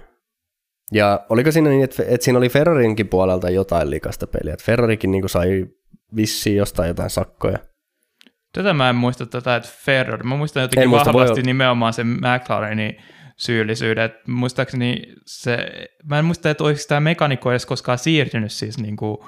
[0.93, 5.11] Ja oliko siinä niin, että, että siinä oli Ferrarinkin puolelta jotain likasta peliä, että Ferrarikin
[5.11, 5.67] niin sai
[6.17, 7.59] vissiin jostain jotain sakkoja.
[8.53, 10.23] Tätä mä en muista tätä, että Ferrari.
[10.23, 11.43] Mä muistan jotenkin muista, vahvasti voi...
[11.43, 12.97] nimenomaan sen McLarenin
[13.37, 14.05] syyllisyyden.
[14.05, 15.71] Että muistaakseni se,
[16.05, 19.19] mä en muista, että oliko tämä mekanikko edes koskaan siirtynyt siis niin kuin,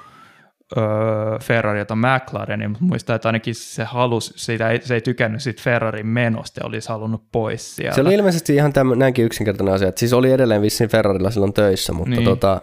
[0.77, 5.61] öö, Ferrarilta McLarenin, mutta muistan, että ainakin se halusi, siitä ei, se ei tykännyt siitä
[5.61, 7.95] Ferrarin menosta ja olisi halunnut pois sieltä.
[7.95, 11.53] Se oli ilmeisesti ihan tämän, näinkin yksinkertainen asia, että siis oli edelleen vissiin Ferrarilla silloin
[11.53, 12.23] töissä, mutta niin.
[12.23, 12.61] tota,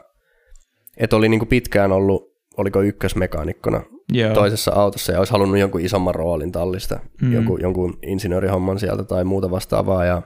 [0.97, 3.83] että oli niin kuin pitkään ollut, oliko ykkösmekaanikkona
[4.13, 4.35] Joo.
[4.35, 7.33] toisessa autossa ja olisi halunnut jonkun isomman roolin tallista, mm.
[7.33, 10.23] jonkun, jonkun insinöörihomman sieltä tai muuta vastaavaa ja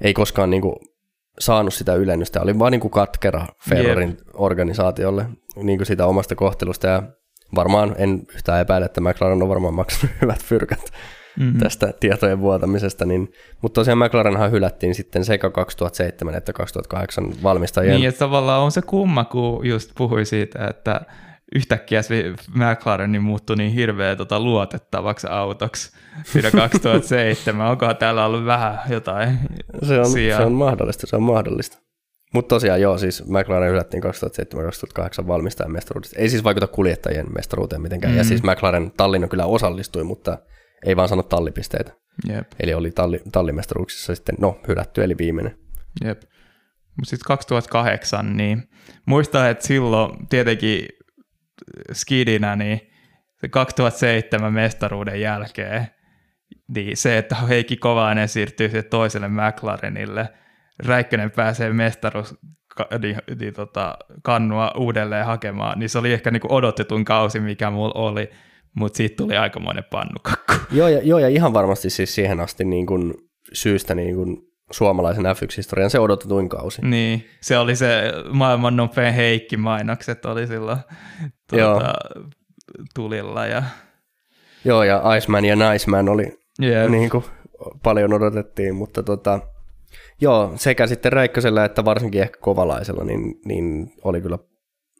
[0.00, 0.76] ei koskaan niin kuin
[1.38, 2.40] saanut sitä ylennystä.
[2.40, 4.20] Oli vaan niin kuin katkera Ferrarin yep.
[4.34, 5.26] organisaatiolle
[5.56, 7.02] niin kuin sitä omasta kohtelusta ja
[7.54, 10.92] varmaan en yhtään epäile, että McLaren on varmaan maksanut hyvät fyrkät
[11.38, 11.58] mm-hmm.
[11.58, 13.32] tästä tietojen vuotamisesta, niin,
[13.62, 17.96] mutta tosiaan McLarenhan hylättiin sitten sekä 2007 että 2008 valmistajien.
[17.96, 21.00] Niin, että tavallaan on se kumma, kun just puhui siitä, että
[21.54, 25.92] yhtäkkiä se McLaren muuttui niin hirveän tota, luotettavaksi autoksi
[26.24, 27.66] siinä 2007.
[27.66, 29.38] Onkohan täällä ollut vähän jotain
[29.82, 31.78] se on, se on mahdollista, se on mahdollista.
[32.34, 36.18] Mutta tosiaan joo, siis McLaren hylättiin 2007-2008 valmistajan mestaruudesta.
[36.18, 38.12] Ei siis vaikuta kuljettajien mestaruuteen mitenkään.
[38.12, 38.18] Mm.
[38.18, 40.38] Ja siis McLaren Tallinno kyllä osallistui, mutta
[40.86, 41.92] ei vaan sano tallipisteitä.
[42.28, 42.46] Jep.
[42.60, 45.58] Eli oli talli, tallimestaruuksissa sitten, no, hylätty, eli viimeinen.
[46.04, 46.22] Jep.
[46.96, 48.62] Mutta sitten 2008, niin
[49.06, 50.88] muistaa, että silloin tietenkin
[51.92, 52.80] skidinä, niin
[53.40, 55.86] se 2007 mestaruuden jälkeen,
[56.68, 60.28] niin se, että Heikki Kovainen siirtyy toiselle McLarenille,
[60.86, 62.34] Räikkönen pääsee mestaruus
[63.02, 67.70] niin, niin, tota, kannua uudelleen hakemaan, niin se oli ehkä niin kuin odotetun kausi, mikä
[67.70, 68.30] mulla oli,
[68.74, 70.52] mutta siitä tuli aikamoinen pannukakku.
[70.72, 73.14] Joo ja, joo, ja ihan varmasti siis siihen asti niin kuin
[73.52, 76.82] syystä niin kuin suomalaisen F1-historian se odotetuin kausi.
[76.82, 80.78] Niin, se oli se maailman nopein Heikki-mainokset oli silloin
[81.50, 81.94] tuota,
[82.94, 83.46] tulilla.
[83.46, 83.62] Ja...
[84.64, 86.90] Joo, ja Iceman ja Niceman oli yeah.
[86.90, 87.24] niin kuin
[87.82, 89.40] paljon odotettiin, mutta tota,
[90.20, 94.38] joo, sekä sitten Räikkösellä että varsinkin ehkä Kovalaisella, niin, niin oli kyllä,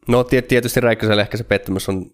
[0.07, 2.05] no tietysti Räikkösellä ehkä se pettymys on,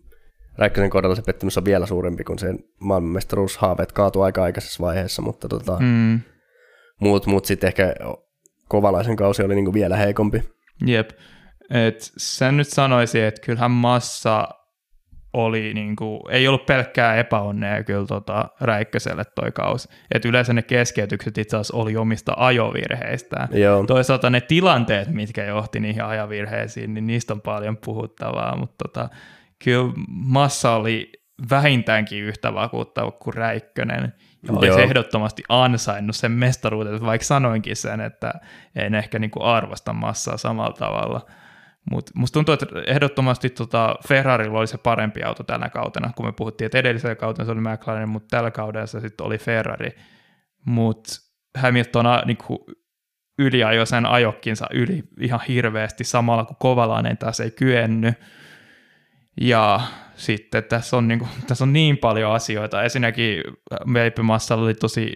[0.57, 5.47] Räikkösen kohdalla se pettymys on vielä suurempi, kun se maailmanmestaruushaaveet kaatui aika aikaisessa vaiheessa, mutta
[5.47, 6.19] tota, mm
[7.01, 7.95] muut, mut sitten ehkä
[8.67, 10.43] Kovalaisen kausi oli niinku vielä heikompi.
[10.85, 11.09] Jep.
[11.69, 14.47] Et sen nyt sanoisi, että kyllähän massa
[15.33, 19.89] oli niinku, ei ollut pelkkää epäonnea kyllä tota Räikköselle toi kausi.
[20.11, 23.47] Et yleensä ne keskeytykset itse asiassa oli omista ajovirheistään.
[23.51, 23.85] Joo.
[23.85, 29.09] Toisaalta ne tilanteet, mitkä johti niihin ajovirheisiin, niin niistä on paljon puhuttavaa, mutta tota,
[29.63, 31.11] kyllä massa oli
[31.49, 34.13] vähintäänkin yhtä vakuuttava kuin Räikkönen
[34.47, 34.79] ja olisi Joo.
[34.79, 38.33] ehdottomasti ansainnut sen mestaruuden, vaikka sanoinkin sen, että
[38.75, 41.25] en ehkä niin kuin arvosta massaa samalla tavalla.
[41.91, 46.31] Mutta musta tuntuu, että ehdottomasti tota Ferrarilla oli se parempi auto tänä kautena, kun me
[46.31, 49.91] puhuttiin, että edellisellä kautena se oli McLaren, mutta tällä kaudella se sitten oli Ferrari.
[50.65, 51.13] Mutta
[51.57, 52.59] Hamilton niin kuin
[53.39, 58.15] yliajoi sen ajokkinsa yli ihan hirveästi samalla, kun Kovalainen taas ei kyennyt.
[59.41, 59.81] Ja
[60.15, 62.83] sitten tässä on, niin kuin, tässä on niin paljon asioita.
[62.83, 63.43] Ensinnäkin
[63.93, 65.15] Veipimassalla oli tosi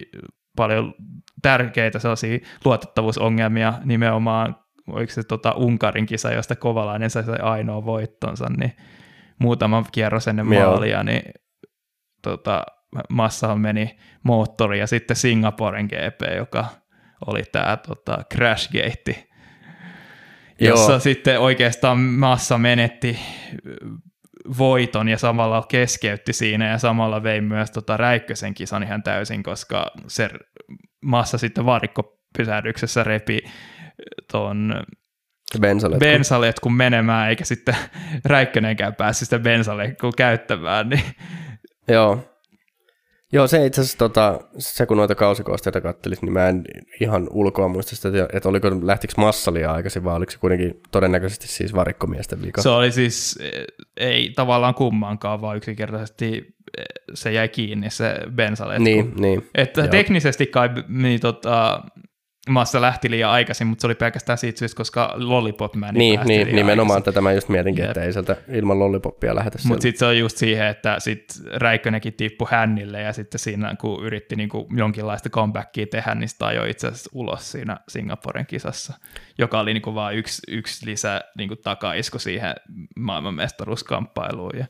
[0.56, 0.94] paljon
[1.42, 8.72] tärkeitä sellaisia luotettavuusongelmia nimenomaan, oliko se tota Unkarin kisa, josta Kovalainen sai ainoa voittonsa, niin
[9.38, 11.22] muutama kierros ennen maalia, niin
[12.22, 12.62] tota,
[13.08, 16.64] Massa meni moottori ja sitten Singaporen GP, joka
[17.26, 19.28] oli tämä tota, Crashgate,
[20.60, 21.00] jossa Joo.
[21.00, 23.18] sitten oikeastaan Massa menetti
[24.58, 29.86] voiton ja samalla keskeytti siinä ja samalla vei myös tota Räikkösen kisan ihan täysin, koska
[30.06, 30.30] se
[31.04, 33.38] massa sitten varikkopysähdyksessä repi
[34.32, 34.84] ton
[35.60, 36.08] Bensaletkun.
[36.08, 37.76] bensaletkun menemään, eikä sitten
[38.24, 41.04] Räikkönenkään päässyt sitä bensaletkua käyttämään, niin
[41.88, 42.31] Joo.
[43.32, 46.64] Joo, se itse asiassa, tota, se kun noita kausikoosteita kattelit, niin mä en
[47.00, 51.48] ihan ulkoa muista sitä, että- oliko, lähtikö massa liian aikaisin, vai oliko se kuitenkin todennäköisesti
[51.48, 52.62] siis varikkomiesten vika.
[52.62, 53.64] se oli siis, eh,
[53.96, 56.84] ei tavallaan kummankaan, vaan yksinkertaisesti eh,
[57.14, 58.84] se jäi kiinni se bensaletku.
[58.84, 59.46] niin, niin.
[59.54, 59.88] Että Joo.
[59.90, 61.82] teknisesti kai niin, tota,
[62.48, 66.56] Massa lähti liian aikaisin, mutta se oli pelkästään siitä syystä, koska Lollipop Man Niin, niin
[66.56, 67.04] nimenomaan aikaisin.
[67.04, 69.58] tätä mä just mietinkin, että ei sieltä ilman lollipoppia lähetä.
[69.64, 74.04] Mutta sitten se on just siihen, että sit Räikkönenkin tippui hännille ja sitten siinä kun
[74.04, 78.94] yritti niinku jonkinlaista comebackia tehdä, niin sitä ajoi itse asiassa ulos siinä Singaporen kisassa,
[79.38, 82.54] joka oli niinku vaan yksi, yksi lisä niinku takaisku siihen
[82.96, 84.58] maailmanmestaruuskamppailuun.
[84.58, 84.66] Ja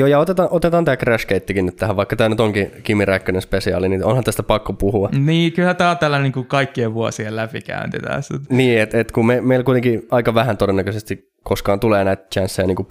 [0.00, 3.42] Joo, ja otetaan, otetaan tämä Crash Gatekin nyt tähän, vaikka tämä nyt onkin Kimi Räikkönen
[3.42, 5.08] spesiaali, niin onhan tästä pakko puhua.
[5.12, 8.34] niin, kyllä tämä on tällainen niinku kaikkien vuosien läpikäynti tässä.
[8.50, 12.86] Niin, että et kun me, meillä kuitenkin aika vähän todennäköisesti koskaan tulee näitä chanceja niin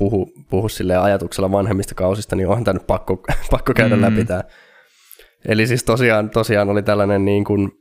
[0.49, 4.02] puhua, silleen ajatuksella vanhemmista kausista, niin onhan tämä nyt pakko, pakko käydä mm.
[4.02, 4.44] läpi tämä.
[5.45, 7.72] Eli siis tosiaan, tosiaan oli tällainen niin kuin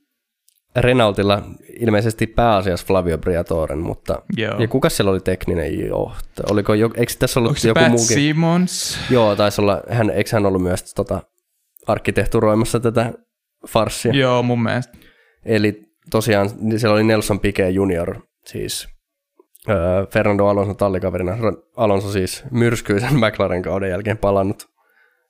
[0.80, 1.42] Renaultilla
[1.80, 4.59] ilmeisesti pääasiassa Flavio Briatoren, mutta Joo.
[4.59, 6.46] ja kuka siellä oli tekninen johtaja?
[6.50, 8.06] Oliko jo, eikö tässä ollut Onko joku Pat muukin?
[8.06, 8.98] Simmons?
[9.10, 11.22] Joo, taisi olla, hän, eikö hän ollut myös tota,
[11.86, 13.12] arkkitehturoimassa tätä
[13.68, 14.12] farssia?
[14.12, 14.98] Joo, mun mielestä.
[15.44, 18.88] Eli tosiaan siellä oli Nelson Piquet junior, siis
[19.68, 21.32] öö, Fernando Alonso tallikaverina.
[21.76, 24.68] Alonso siis myrskyisen McLaren kauden jälkeen palannut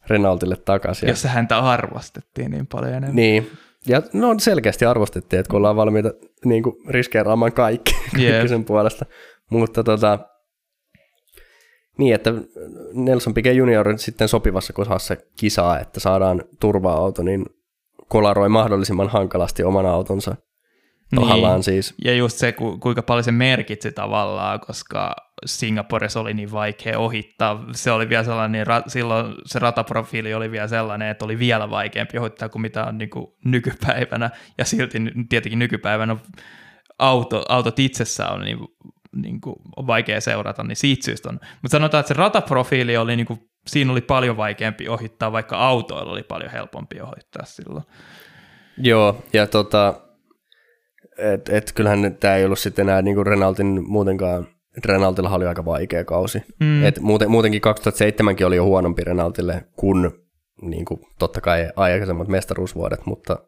[0.07, 1.09] Renaultille takaisin.
[1.09, 3.17] Jossa häntä arvostettiin niin paljon enemmän.
[3.17, 3.51] Niin,
[3.87, 6.11] ja no selkeästi arvostettiin, että kun ollaan valmiita
[6.45, 8.31] niin kuin riskeeraamaan kaikki, Jep.
[8.31, 9.07] kaikki sen puolesta.
[9.51, 10.19] Mutta tota,
[11.99, 12.33] niin, että
[12.93, 17.47] Nelson Piquet junior sitten sopivassa kohdassa kisaa, että saadaan turva-auto, niin
[18.09, 20.37] kolaroi mahdollisimman hankalasti oman autonsa.
[21.15, 21.95] Tahallaan siis.
[22.05, 25.15] Ja just se, ku, kuinka paljon se merkitsi tavallaan, koska
[25.47, 27.65] Singaporessa oli niin vaikea ohittaa.
[27.73, 32.19] Se oli vielä sellainen, ra- silloin se rataprofiili oli vielä sellainen, että oli vielä vaikeampi
[32.19, 34.31] ohittaa kuin mitä on niin kuin nykypäivänä.
[34.59, 34.99] Ja silti
[35.29, 36.17] tietenkin nykypäivänä
[36.99, 38.59] auto, autot itsessään on niin,
[39.17, 41.35] niin kuin on vaikea seurata, niin siitä syystä on.
[41.35, 46.13] Mutta sanotaan, että se rataprofiili oli, niin kuin, siinä oli paljon vaikeampi ohittaa, vaikka autoilla
[46.13, 47.85] oli paljon helpompi ohittaa silloin.
[48.77, 50.01] Joo, ja tota,
[51.19, 54.47] et, et kyllähän tämä ei ollut sitten enää niinku Renaultin muutenkaan,
[54.85, 56.43] Renaultilla oli aika vaikea kausi.
[56.61, 56.85] Mm.
[56.85, 60.11] Et muuten, muutenkin 2007 oli jo huonompi Renaultille kuin
[60.63, 63.39] niinku, totta kai aikaisemmat mestaruusvuodet, mutta,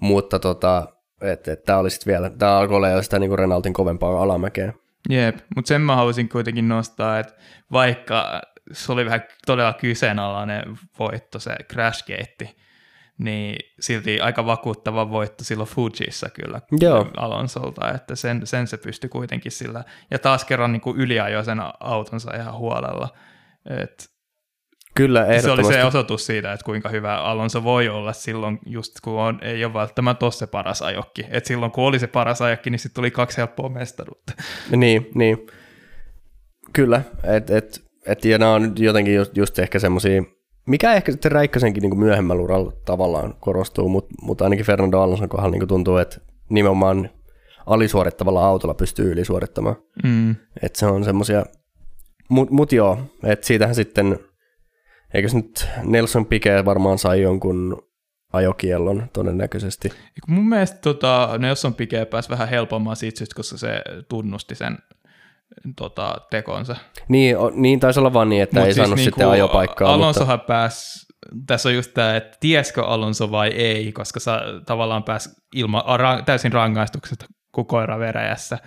[0.00, 0.86] mutta tota,
[1.20, 4.72] et, et tämä oli sitten vielä, tämä alkoi olla jo sitä niinku Renaultin kovempaa alamäkeä.
[5.08, 7.34] Jep, mutta sen mä haluaisin kuitenkin nostaa, että
[7.72, 8.42] vaikka
[8.72, 12.54] se oli vähän todella kyseenalainen voitto, se Crashgate,
[13.18, 17.10] niin silti aika vakuuttava voitto silloin Fujissa kyllä Joo.
[17.16, 21.58] Alonsolta, että sen, sen se pystyi kuitenkin sillä, ja taas kerran niin kuin yliajoi sen
[21.80, 23.08] autonsa ihan huolella,
[23.82, 24.16] Et
[24.94, 29.20] Kyllä, se oli se osoitus siitä, että kuinka hyvä Alonso voi olla silloin, just kun
[29.20, 31.24] on, ei ole välttämättä ole se paras ajokki.
[31.30, 34.32] Et silloin kun oli se paras ajakki, niin sitten tuli kaksi helppoa mestaruutta.
[34.70, 35.46] Niin, niin.
[36.72, 40.22] Kyllä, et, et, et, ja nämä on jotenkin just, just ehkä semmoisia,
[40.66, 45.50] mikä ehkä sitten Räikkösenkin niin myöhemmällä uralla tavallaan korostuu, mutta mut ainakin Fernando Alonson kohdalla
[45.50, 47.10] niin tuntuu, että nimenomaan
[47.66, 49.76] alisuorittavalla autolla pystyy ylisuorittamaan.
[50.04, 50.36] Mm.
[50.62, 51.44] Että se on semmoisia,
[52.28, 54.18] mut, mut joo, että siitähän sitten,
[55.14, 57.82] eikös nyt Nelson Piquet varmaan sai jonkun
[58.32, 59.90] ajokiellon todennäköisesti.
[60.26, 64.78] Mun mielestä tota, Nelson Piquet pääsi vähän helpommaan siitä syystä, koska se tunnusti sen
[65.76, 66.76] tota, tekonsa.
[67.08, 69.88] Niin, o, niin taisi olla vaan niin, että Mut ei saanut niinku sitten ajopaikkaa.
[69.88, 70.04] mutta...
[70.04, 71.06] Alonsohan pääsi,
[71.46, 76.22] tässä on just tämä, että tiesikö Alonso vai ei, koska sä tavallaan pääsi ilman, ra,
[76.22, 78.58] täysin rangaistuksesta kuin koira veräjässä.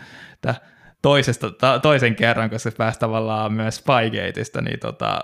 [0.42, 0.56] Tää
[1.02, 5.20] toisesta, ta, toisen kerran, koska se pääsi tavallaan myös Spygateista, niin tota,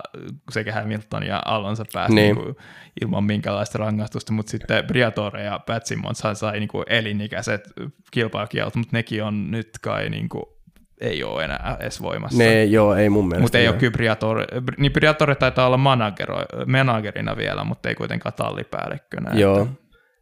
[0.50, 2.34] sekä Hamilton ja Alonso pääsi Niin.
[2.34, 2.44] niin.
[2.46, 2.60] Niinku,
[3.00, 7.72] ilman minkäänlaista rangaistusta, mutta sitten Briatore ja Pat Simmonshan sai niinku elinikäiset
[8.10, 10.55] kilpailukielot, mutta nekin on nyt kai niinku,
[11.00, 12.38] ei ole enää edes voimassa.
[12.38, 13.42] Ne, joo, ei mun mielestä.
[13.42, 14.46] Mutta ei ole Briatore,
[14.78, 16.36] niin Briatore taitaa olla managero,
[16.66, 19.30] managerina vielä, mutta ei kuitenkaan tallipäällikkönä.
[19.34, 19.74] Joo, Että,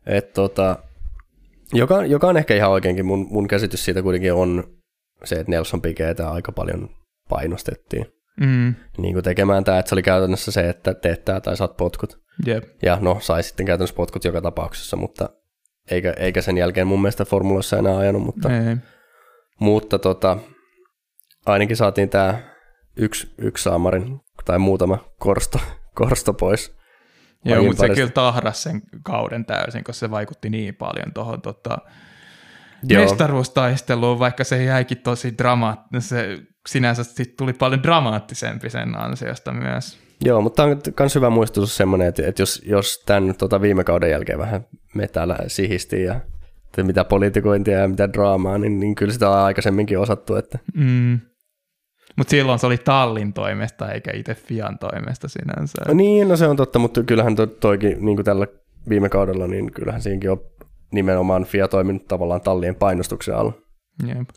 [0.07, 0.79] et tota,
[1.73, 4.65] joka, joka on ehkä ihan oikeinkin, mun, mun käsitys siitä kuitenkin on
[5.25, 6.91] se, että Nelson Piquetä aika paljon
[7.29, 8.07] painostettiin
[8.41, 11.77] mm, niin kuin tekemään tämä, että se oli käytännössä se, että teet tää tai saat
[11.77, 12.19] potkut.
[12.47, 12.65] jep.
[12.83, 15.29] Ja no, sai sitten käytännössä potkut joka tapauksessa, mutta
[15.91, 18.77] eikä, eikä sen jälkeen mun mielestä formuloissa enää ajanut, mutta, Ei.
[19.61, 20.39] mutta tota,
[21.47, 22.39] ainakin saatiin tämä
[22.97, 25.61] yksi, yksi saamarin tai muutama korsto,
[25.95, 26.77] korsto pois.
[27.45, 31.79] Joo, mutta se kyllä tahras sen kauden täysin, koska se vaikutti niin paljon tuohon tota,
[32.89, 36.03] mestaruustaisteluun, vaikka se jäikin tosi dramaattinen.
[36.03, 36.39] Se
[36.69, 39.99] sinänsä sit tuli paljon dramaattisempi sen ansiosta myös.
[40.25, 44.11] Joo, mutta on myös hyvä muistutus semmoinen, että, että jos, jos tämän tota viime kauden
[44.11, 46.21] jälkeen vähän me täällä sihistiin ja
[46.83, 50.37] mitä politikointia ja mitä draamaa, niin, niin kyllä sitä on aikaisemminkin osattu.
[50.37, 50.59] Että...
[50.75, 51.21] Mm.
[52.17, 55.83] Mutta silloin se oli Tallin toimesta eikä itse Fian toimesta sinänsä.
[55.89, 58.47] No niin, no se on totta, mutta kyllähän to, toikin niin kuin tällä
[58.89, 60.41] viime kaudella, niin kyllähän siinäkin on
[60.93, 63.53] nimenomaan FIA toiminut tavallaan tallien painostuksen alla.
[64.07, 64.29] Jep.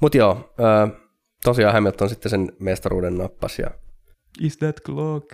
[0.00, 0.88] Mutta joo, ää,
[1.44, 3.58] tosiaan Hamilton sitten sen mestaruuden nappas.
[3.58, 3.70] Ja...
[4.40, 5.30] Is that clock?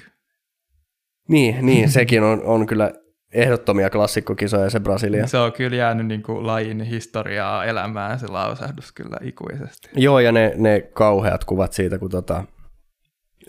[1.28, 2.92] Niin, niin sekin on, on kyllä
[3.32, 5.26] ehdottomia klassikkokisoja se Brasilia.
[5.26, 9.88] Se on kyllä jäänyt niin kuin lajin historiaa elämään se lausahdus kyllä ikuisesti.
[9.96, 12.44] Joo, ja ne, ne kauheat kuvat siitä, kun tota,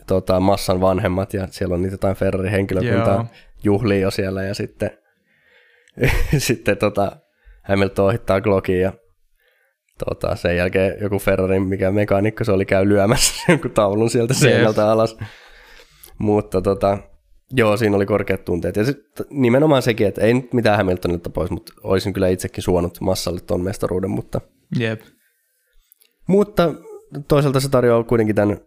[0.08, 3.26] tota, massan vanhemmat ja siellä on niitä jotain Ferrari-henkilökuntaa Joo.
[3.64, 4.92] juhlii jo siellä ja sitten,
[6.38, 7.12] sitten tota,
[7.64, 8.94] Hamilton ohittaa Glockin ja
[10.06, 14.92] tota, sen jälkeen joku Ferrarin, mikä mekaanikko se oli, käy lyömässä jonkun taulun sieltä seinältä
[14.92, 15.18] alas.
[16.18, 16.98] Mutta tota,
[17.56, 18.76] joo, siinä oli korkeat tunteet.
[18.76, 23.02] Ja sitten nimenomaan sekin, että ei nyt mitään Hamiltonilta pois, mutta olisin kyllä itsekin suonut
[23.02, 24.42] massalle tuon mestaruuden, mutta
[24.80, 25.02] Jep.
[26.28, 26.74] mutta
[27.28, 28.58] toisaalta se tarjoaa kuitenkin tämän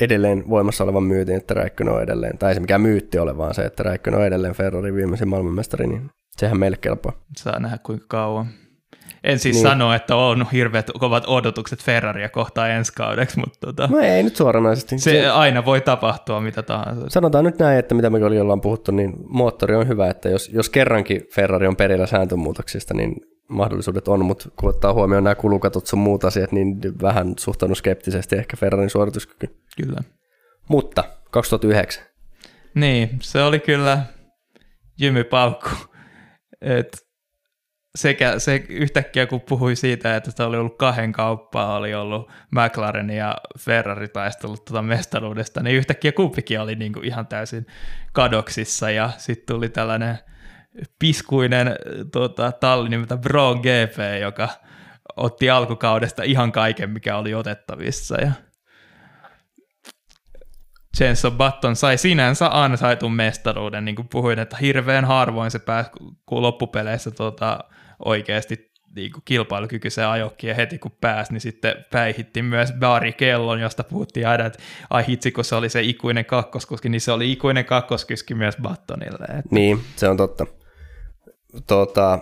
[0.00, 3.54] edelleen voimassa olevan myytin, että Räikkönen on edelleen, tai ei se mikään myytti ole, vaan
[3.54, 7.12] se, että Räikkönen on edelleen Ferrari viimeisin maailmanmestari, niin sehän meille kelpaa.
[7.36, 8.46] Saa nähdä kuinka kauan.
[9.24, 9.62] En siis Niin.
[9.62, 14.36] sano, että on hirveät kovat odotukset Ferraria kohtaan ensi kaudeksi, mutta tota, No ei nyt
[14.36, 14.98] suoranaisesti.
[14.98, 17.06] se aina voi tapahtua mitä tahansa.
[17.08, 20.48] Sanotaan nyt näin, että mitä me oli ollaan puhuttu, niin moottori on hyvä, että jos,
[20.48, 23.14] jos kerrankin Ferrari on perillä sääntömuutoksista, niin
[23.48, 28.36] mahdollisuudet on, mutta kun ottaa huomioon nämä kulukatot sun muut asiat, niin vähän suhtaudun skeptisesti
[28.36, 29.46] ehkä Ferrarin suorituskyky.
[29.82, 30.00] Kyllä.
[30.68, 32.04] Mutta 2009.
[32.74, 34.02] Niin, se oli kyllä
[35.00, 35.68] jymypaukku.
[36.60, 37.03] Et
[37.94, 43.10] sekä se yhtäkkiä, kun puhui siitä, että se oli ollut kahden kauppaa, oli ollut McLaren
[43.10, 47.66] ja Ferrari taistellut tuota mestaruudesta, niin yhtäkkiä kumpikin oli niinku ihan täysin
[48.12, 48.90] kadoksissa.
[48.90, 50.18] Ja sitten tuli tällainen
[50.98, 51.76] piskuinen
[52.12, 54.48] tota, talli nimeltä Bro GP, joka
[55.16, 58.20] otti alkukaudesta ihan kaiken, mikä oli otettavissa.
[58.20, 58.32] Ja
[61.00, 65.90] Jenson Button sai sinänsä ansaitun mestaruuden, niin kuin puhuin, että hirveän harvoin se pääsi
[66.30, 67.58] loppupeleissä tota,
[68.04, 73.60] oikeasti niin kuin kilpailukykyiseen ajokkiin ja heti kun pääsi, niin sitten päihitti myös Barry Kellon,
[73.60, 74.58] josta puhuttiin aina, että
[74.90, 79.24] ai hitsi, kun se oli se ikuinen kakkoskuski, niin se oli ikuinen kakkoskuski myös Buttonille.
[79.24, 80.46] Että, Niin, se on totta.
[81.66, 82.18] Tota,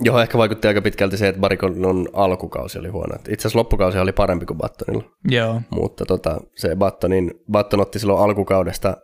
[0.00, 3.14] johon ehkä vaikutti aika pitkälti se, että Barikonon alkukausi oli huono.
[3.14, 8.20] Itse asiassa loppukausi oli parempi kuin Battonilla, joo, mutta tota, se Battonin, Batton otti silloin
[8.20, 8.96] alkukaudesta,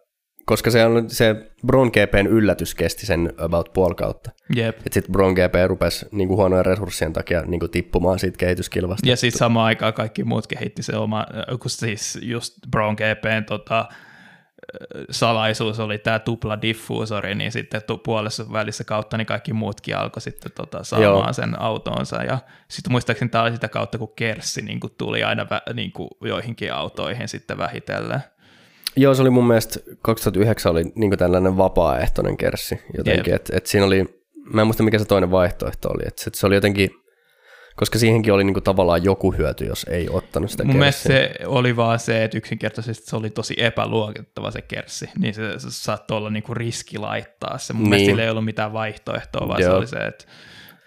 [0.46, 4.30] koska se, on, se Bron GPn yllätys kesti sen about puoli kautta.
[4.56, 4.78] jep.
[4.90, 9.08] Sitten Bron GP rupesi niin kuin huonojen resurssien takia niin kuin tippumaan siitä kehityskilvasta.
[9.08, 11.26] Ja sitten samaan aikaan kaikki muut kehitti se oma,
[11.60, 13.88] kun siis just Brown GPn tota,
[15.10, 20.20] salaisuus oli tämä tupla diffuusori, niin sitten tu- puolessa välissä kautta niin kaikki muutkin alkoi
[20.20, 21.32] sitten tota, saamaan Joo.
[21.32, 22.22] Sen autonsa.
[22.22, 22.38] Ja
[22.68, 26.08] sitten muistaakseni tämä oli sitä kautta, kun Kerssi niin kuin tuli aina vä- niin kuin
[26.20, 28.20] joihinkin autoihin sitten vähitellen.
[28.96, 33.86] Joo, se oli mun mielestä 2009 oli niin tällainen vapaaehtoinen kerssi jotenkin, että et siinä
[33.86, 34.22] oli,
[34.52, 36.90] mä en muista mikä se toinen vaihtoehto oli, että se oli jotenkin,
[37.76, 41.36] koska siihenkin oli niin kuin tavallaan joku hyöty, jos ei ottanut sitä Mun mielestä kerssiä.
[41.38, 45.70] se oli vaan se, että yksinkertaisesti se oli tosi epäluotettava se kerssi, niin se, se
[45.70, 47.72] saattoi olla niinku riski laittaa se.
[47.72, 47.90] Mun niin.
[47.90, 49.70] Mielestä sillä ei ollut mitään vaihtoehtoa, vaan Joo.
[49.70, 50.24] se oli se, että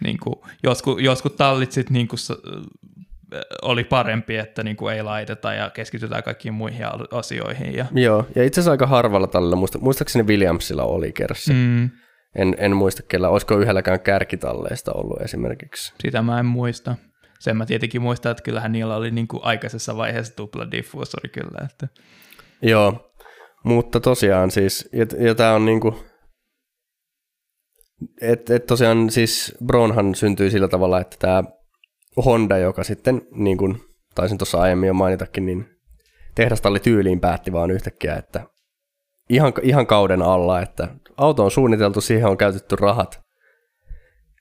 [0.03, 2.15] niinku, joskus, joskus tallit sit niinku,
[3.61, 7.75] oli parempi, että niinku ei laiteta ja keskitytään kaikkiin muihin asioihin.
[7.75, 11.53] Ja, Joo, ja itse asiassa aika harvalla tällä, muista, muistaakseni Williamsilla oli kerssi.
[11.53, 11.89] Mm.
[12.35, 15.93] En, en muista kellä, olisiko yhdelläkään kärkitalleista ollut esimerkiksi.
[16.01, 16.95] sitä mä en muista.
[17.39, 21.67] Sen mä tietenkin muistan, että kyllähän niillä oli niinku aikaisessa vaiheessa tupla diffuusori kyllä.
[21.71, 21.87] Että,
[22.61, 23.13] Joo,
[23.63, 26.03] mutta tosiaan siis, ja, ja tämä on niinku,
[28.21, 31.43] et, et tosiaan siis Bronhan syntyi sillä tavalla, että tämä
[32.25, 33.81] Honda, joka sitten, niin kuin
[34.15, 35.65] taisin tuossa aiemmin jo mainitakin, niin
[36.35, 38.43] tehdastalli tyyliin päätti vaan yhtäkkiä, että
[39.29, 40.87] ihan, ihan kauden alla, että
[41.17, 43.19] auto on suunniteltu, siihen on käytetty rahat,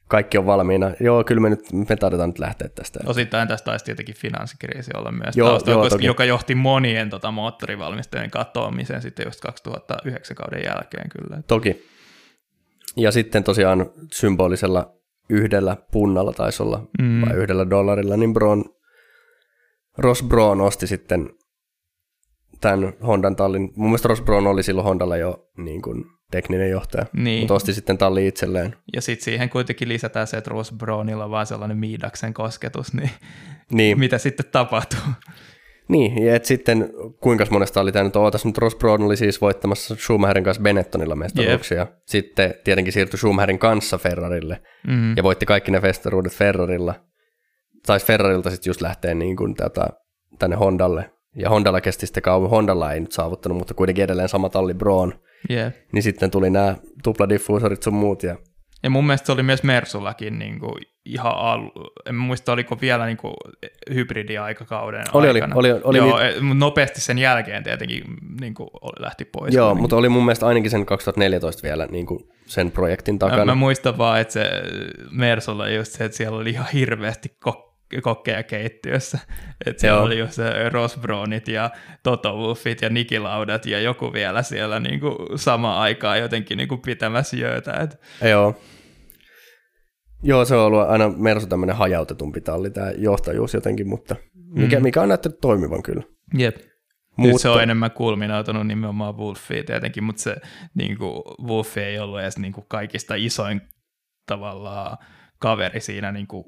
[0.08, 0.90] kaikki on valmiina.
[1.00, 3.00] Joo, kyllä me nyt, me taidetaan nyt lähteä tästä.
[3.06, 6.06] Osittain tästä taisi tietenkin finanssikriisi olla myös Joo, taustalla, joo, koska, toki.
[6.06, 11.42] joka johti monien tota, moottorivalmistajien katoamiseen sitten just 2009 kauden jälkeen kyllä.
[11.46, 11.86] Toki.
[12.96, 14.92] Ja sitten tosiaan symbolisella
[15.28, 17.20] yhdellä punnalla taisi olla, Mm.
[17.20, 18.64] vai yhdellä dollarilla, niin Bron,
[19.98, 21.30] Ross Brown osti sitten
[22.60, 23.72] tämän Hondan tallin.
[23.76, 27.38] Mun mielestä Ross Brown oli silloin Hondalla jo niin kuin tekninen johtaja, Niin.
[27.40, 28.76] mutta osti sitten talli itselleen.
[28.94, 33.10] Ja sitten siihen kuitenkin lisätään se, että Ross Brownilla on vaan sellainen Miidaksen kosketus, niin
[33.70, 34.98] Niin, mitä sitten tapahtuu?
[35.88, 36.90] Niin ja et sitten
[37.20, 41.16] kuinka monesta oli tämä nyt ootas, mutta Ross Brown oli siis voittamassa Schumacherin kanssa Benettonilla
[41.16, 41.86] mestaruuksia.
[42.06, 45.16] Sitten tietenkin siirtyi Schumacherin kanssa Ferrarille Mm.
[45.16, 46.94] ja voitti kaikki ne mestaruudet Ferrarilla.
[47.86, 49.88] Taisi Ferrarilta sitten just lähteä niin kuin tätä,
[50.38, 51.10] tänne Hondalle.
[51.36, 52.50] Ja Hondalla kesti sitten kauan.
[52.50, 55.14] Hondalla ei nyt saavuttanut, mutta kuitenkin edelleen sama talli Braun.
[55.50, 55.72] Yeah.
[55.92, 58.22] Niin sitten tuli nämä tupladiffuusorit sun muut.
[58.22, 58.36] Ja
[58.86, 61.60] Ja mun mielestä se oli myös Mersullakin niin kuin ihan al...
[62.06, 63.34] En muista, oliko vielä niin kuin
[63.94, 65.56] hybridiaikakauden Oli, oli, aikana.
[65.56, 68.04] oli, oli Joo, niitä- e- mut nopeasti sen jälkeen tietenkin
[68.40, 69.54] niin kuin oli- lähti pois.
[69.54, 69.82] Joo, kuitenkin.
[69.82, 73.44] mutta oli mun mielestä ainakin sen 2014 vielä niin kuin sen projektin takana.
[73.44, 74.50] mä muistan vaan, että se
[75.10, 79.18] Mersulla just se, että siellä oli ihan hirveästi kok- kokkeja keittiössä.
[79.66, 80.04] Että siellä Joo.
[80.04, 80.38] oli just
[81.00, 81.70] Brownit ja
[82.02, 86.68] Toto Wolffit ja Niki Laudat ja joku vielä siellä niin kuin samaan aikaan jotenkin niin
[86.68, 87.72] kuin pitämässä jöötä.
[87.72, 88.00] Et,
[88.30, 88.54] Joo.
[90.26, 94.82] Joo, se on ollut aina Mersu tämmöinen hajautetumpi talli, tämä johtajuus jotenkin, mutta mikä, Mm.
[94.82, 96.02] mikä on näyttänyt toimivan kyllä.
[96.38, 96.56] Jep.
[96.56, 96.76] Mutta...
[97.16, 100.36] Mutta, Nyt se on enemmän kulminautunut nimenomaan Wolfiin tietenkin, mutta se
[100.74, 103.60] niin kuin, Wolf ei ollut edes niin kuin, kaikista isoin
[104.26, 104.98] tavallaan
[105.38, 106.44] kaveri siinä niin kuin,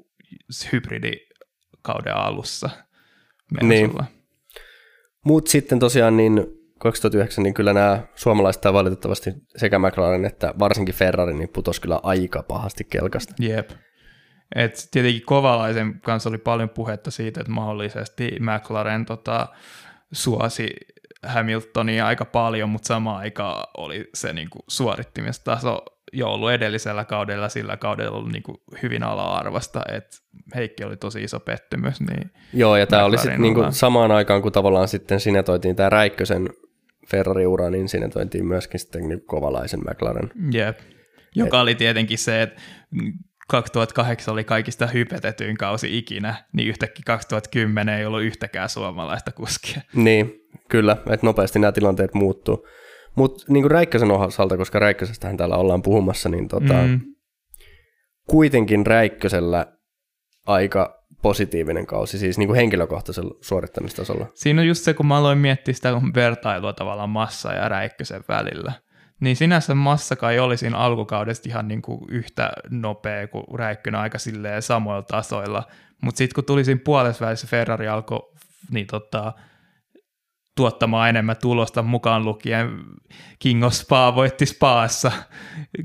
[0.73, 2.69] hybridikauden alussa.
[3.63, 4.05] Mersulla.
[5.25, 6.45] mut sitten tosiaan niin
[6.79, 12.43] 2009 niin kyllä nämä suomalaiset valitettavasti sekä McLaren että varsinkin Ferrari niin putos kyllä aika
[12.43, 13.33] pahasti kelkasta.
[13.39, 13.69] Jep.
[14.55, 19.47] Et tietenkin Kovalaisen kanssa oli paljon puhetta siitä, että mahdollisesti McLaren tota,
[20.11, 20.69] suosi
[21.23, 25.81] Hamiltonia aika paljon, mutta samaan aikaan oli se niinku suorittimistaso
[26.13, 30.17] jo ollut edellisellä kaudella, sillä kaudella ollut niinku hyvin ala-arvasta, että
[30.55, 32.01] Heikki oli tosi iso pettymys.
[32.01, 33.71] Niin, Joo, ja tämä oli sitten niinku ura.
[33.71, 36.49] samaan aikaan, kun tavallaan sitten sinetoitiin tämä Räikkösen
[37.11, 40.31] Ferrari-ura, niin sinetoitiin myöskin sitten niin kovalaisen McLaren.
[40.51, 40.79] jep.
[41.35, 42.61] Joka oli tietenkin se, että
[43.49, 49.81] 2008 oli kaikista hypetetyin kausi ikinä, niin yhtäkkiä 2010 ei ollut yhtäkään suomalaista kuskia.
[49.93, 50.33] Niin,
[50.69, 52.67] kyllä, että nopeasti nämä tilanteet muuttuu.
[53.15, 56.73] Mutta niin kuin Räikkösen osalta, koska Räikkösestähän täällä ollaan puhumassa, niin tota.
[56.73, 56.99] Mm.
[58.27, 59.65] kuitenkin Räikkösellä
[60.45, 64.25] aika positiivinen kausi, siis niin kuin henkilökohtaisella suorittamistasolla.
[64.33, 68.71] Siinä on just se, kun mä aloin miettiä sitä vertailua tavallaan massa ja räikkösen välillä.
[69.19, 74.17] Niin sinänsä massa kai oli siinä alkukaudesta ihan niin kuin yhtä nopea kuin räikkönen aika
[74.17, 75.63] silleen samoilla tasoilla.
[76.01, 78.31] Mutta sitten kun tuli siinä puolessa välissä Ferrari alkoi
[78.71, 79.33] niin tota,
[80.63, 82.79] tuottamaan enemmän tulosta mukaan lukien
[83.39, 85.11] King of Spa voitti Spaassa.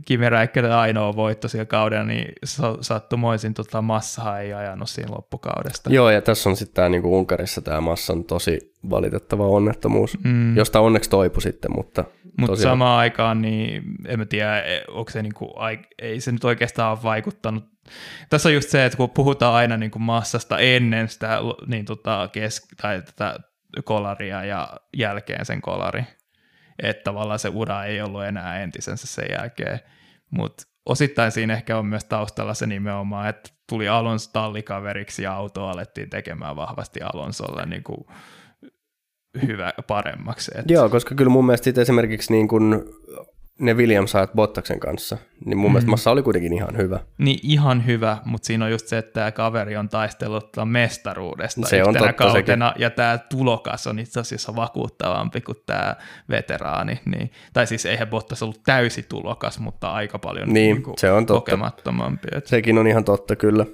[0.06, 5.90] Kimi Räikkönen ainoa voitto siellä kaudella, niin sa- sattumoisin tota massahan ei ajanut siinä loppukaudesta.
[5.92, 10.56] Joo, ja tässä on sitten tämä niin Unkarissa tämä massan tosi valitettava onnettomuus, Mm.
[10.56, 15.10] josta onneksi toipu sitten, mutta Mutta tosiaan- samaan aikaan, niin en mä tiedä, e- onko
[15.10, 15.54] se niinku,
[16.02, 17.64] ei se nyt oikeastaan ole vaikuttanut.
[18.30, 22.68] Tässä on just se, että kun puhutaan aina niinku massasta ennen sitä niin tota kes-
[22.82, 23.38] tai tätä
[23.84, 26.04] kolaria ja jälkeen sen kolari,
[26.82, 29.80] että tavallaan se ura ei ollut enää entisensä sen jälkeen,
[30.30, 35.66] mutta osittain siinä ehkä on myös taustalla se nimenomaan, että tuli Alonso tallikaveriksi ja auto
[35.66, 38.06] alettiin tekemään vahvasti Alonsolle niin kuin
[39.46, 40.50] hyvä paremmaksi.
[40.54, 42.84] Et, Joo, koska kyllä mun mielestä esimerkiksi niin kun
[43.58, 45.72] ne Williams-ajat Bottaksen kanssa, niin mun mm.
[45.72, 47.00] mielestä Massa oli kuitenkin ihan hyvä.
[47.18, 51.84] Niin ihan hyvä, mutta siinä on just se, että tämä kaveri on taistellut mestaruudesta Se
[51.84, 55.96] on totta kautena, ja tämä tulokas on itse asiassa vakuuttavampi kuin tämä
[56.28, 57.00] veteraani.
[57.04, 61.26] Niin, tai siis eihän Bottas ollut täysi tulokas, mutta aika paljon Niin, niinku se on
[61.26, 61.40] totta.
[61.40, 62.28] kokemattomampi.
[62.36, 63.66] Et, Sekin on ihan totta kyllä.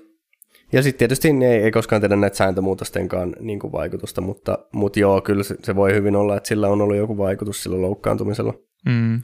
[0.73, 5.01] Ja sitten tietysti ne ei, ei koskaan tiedä näitä sääntömuutostenkaan niin kuin vaikutusta, mutta, mutta
[5.01, 8.55] joo, kyllä se, se voi hyvin olla, että sillä on ollut joku vaikutus sillä loukkaantumisella.
[8.86, 9.20] mm,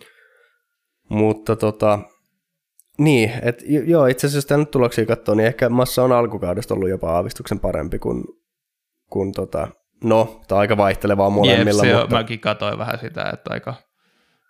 [1.09, 1.99] Mutta tota,
[2.99, 6.89] niin, että joo, itse asiassa jos tämän tuloksia katsoo, niin ehkä Massa on alkukaudesta ollut
[6.89, 8.25] jopa aavistuksen parempi kuin,
[9.11, 9.69] kuin tota,
[10.05, 13.75] no, tämä on aika vaihtelevaa molemmilla, Jep, se mutta, mäkin katsoin vähän sitä, että aika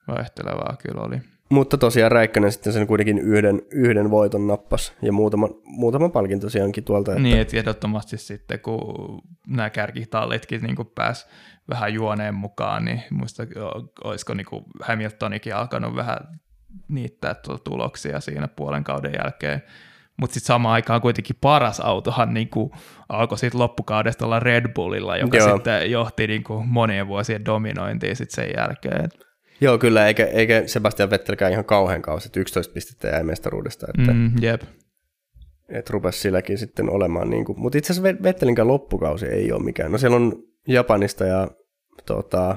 [0.09, 1.17] vaihtelevaa kyllä oli.
[1.51, 6.85] mutta tosiaan Räikkönen sitten sen kuitenkin yhden, yhden voiton nappas ja muutama, muutama palkin tosiaankin
[6.85, 7.13] tuolta.
[7.13, 11.29] Että, Niin, että ehdottomasti sitten, kun nämä kärkitallitkin niin pääs
[11.71, 13.43] vähän juoneen mukaan, niin muista,
[14.05, 14.47] olisiko niin
[14.81, 16.19] Hamiltonikin alkanut vähän
[16.89, 19.63] niittää tuota tuloksia siinä puolen kauden jälkeen.
[20.17, 22.71] Mutta sitten samaan aikaan kuitenkin paras autohan niin kuin
[23.09, 25.57] alkoi sitten loppukaudesta olla Red Bullilla, joka Joo.
[25.57, 29.09] sitten johti niin kuin monien vuosien dominointiin sitten sen jälkeen.
[29.61, 34.13] Joo, kyllä, eikä, eikä Sebastian Vettelkään ihan kauhean kausi, että 11 pistettä jäi mestaruudesta, että
[34.13, 34.33] mm.
[34.41, 34.63] Jep.
[35.69, 39.93] et rupesi silläkin sitten olemaan, niin kuin, mutta itse asiassa Vettelinkään loppukausi ei ole mikään.
[39.93, 40.33] No siellä on
[40.69, 41.49] Japanista ja
[42.07, 42.57] tota,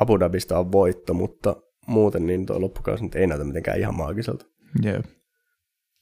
[0.00, 1.56] Abu Dhabista on voitto, mutta,
[1.86, 4.46] muuten, niin tuo loppukausi nyt ei näytä mitenkään ihan maagiselta.
[4.82, 5.04] Jep.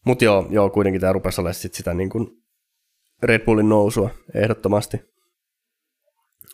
[0.06, 2.26] Mutta joo, joo, kuitenkin tämä rupesi olemaan sit sitä niin kuin
[3.22, 5.00] Red Bullin nousua ehdottomasti.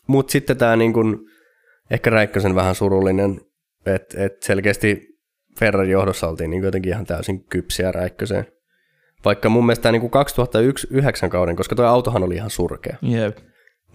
[0.07, 1.19] Mutta sitten tämä niin kuin,
[1.91, 3.41] ehkä Räikkösen vähän surullinen,
[3.87, 5.19] että et selkeästi
[5.59, 8.47] Ferrari johdossa oltiin niin jotenkin ihan täysin kypsiä Räikköseen.
[9.25, 13.39] Vaikka mun mielestä niin kuin 2009 kauden, koska tuo autohan oli ihan surkea, Jep.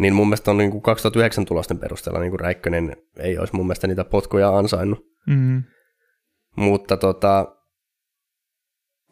[0.02, 3.66] Niin mun mielestä on niin kuin 2009 tulosten perusteella niin kuin Räikkönen ei olisi mun
[3.66, 5.06] mielestä niitä potkuja ansainnut.
[5.28, 5.64] Mm.
[6.56, 7.56] Mutta tota,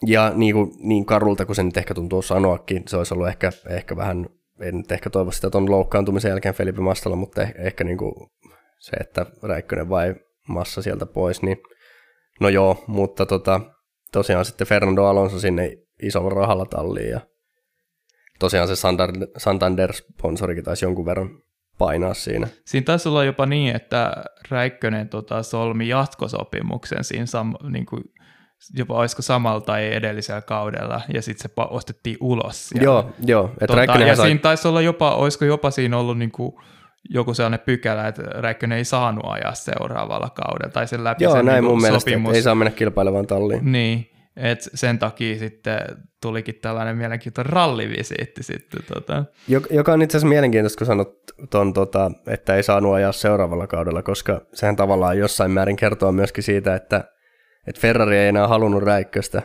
[0.05, 3.51] ja niin, kuin, niin karulta kuin se nyt ehkä tuntuu sanoakin, se olisi ollut ehkä,
[3.69, 4.29] ehkä vähän,
[4.61, 8.13] en nyt ehkä toivo sitä tuon loukkaantumisen jälkeen Felipe Massalla, mutta ehkä, ehkä niin kuin
[8.79, 10.15] se, että Räikkönen vai
[10.47, 11.57] Massa sieltä pois, niin
[12.39, 13.61] no joo, mutta tota,
[14.11, 17.19] tosiaan sitten Fernando Alonso sinne isolla rahalla talliin ja
[18.39, 18.73] tosiaan se
[19.37, 21.29] Santander-sponsorikin taisi jonkun verran
[21.77, 22.47] painaa siinä.
[22.65, 28.03] Siinä taisi olla jopa niin, että Räikkönen tota, solmi jatkosopimuksen siinä sam- niin kuin,
[28.73, 32.69] jopa olisiko samalla tai edellisellä kaudella, ja sitten se pa- ostettiin ulos.
[32.69, 32.85] sieltä.
[32.85, 33.51] Joo, joo.
[33.61, 36.51] Että tota, ja sai, siinä taisi olla jopa, olisiko jopa siinä ollut niin kuin,
[37.09, 41.45] joku sellainen pykälä, että Räikkönen ei saanut ajaa seuraavalla kaudella, tai sen läpi joo, sen
[41.45, 42.29] näin niin kuin mun mielestä, sopimus.
[42.29, 43.71] että ei saa mennä kilpailevaan talliin.
[43.71, 45.79] Niin, et sen takia sitten
[46.21, 48.81] tulikin tällainen mielenkiintoinen rallivisiitti sitten.
[48.93, 49.25] Tota.
[49.51, 51.15] Jok- Joka on itse asiassa mielenkiintoista, kun sanot
[51.49, 56.43] ton, tota, että ei saanut ajaa seuraavalla kaudella, koska sehän tavallaan jossain määrin kertoo myöskin
[56.43, 57.03] siitä, että,
[57.67, 59.41] että Ferrari ei enää halunnut räikköstä,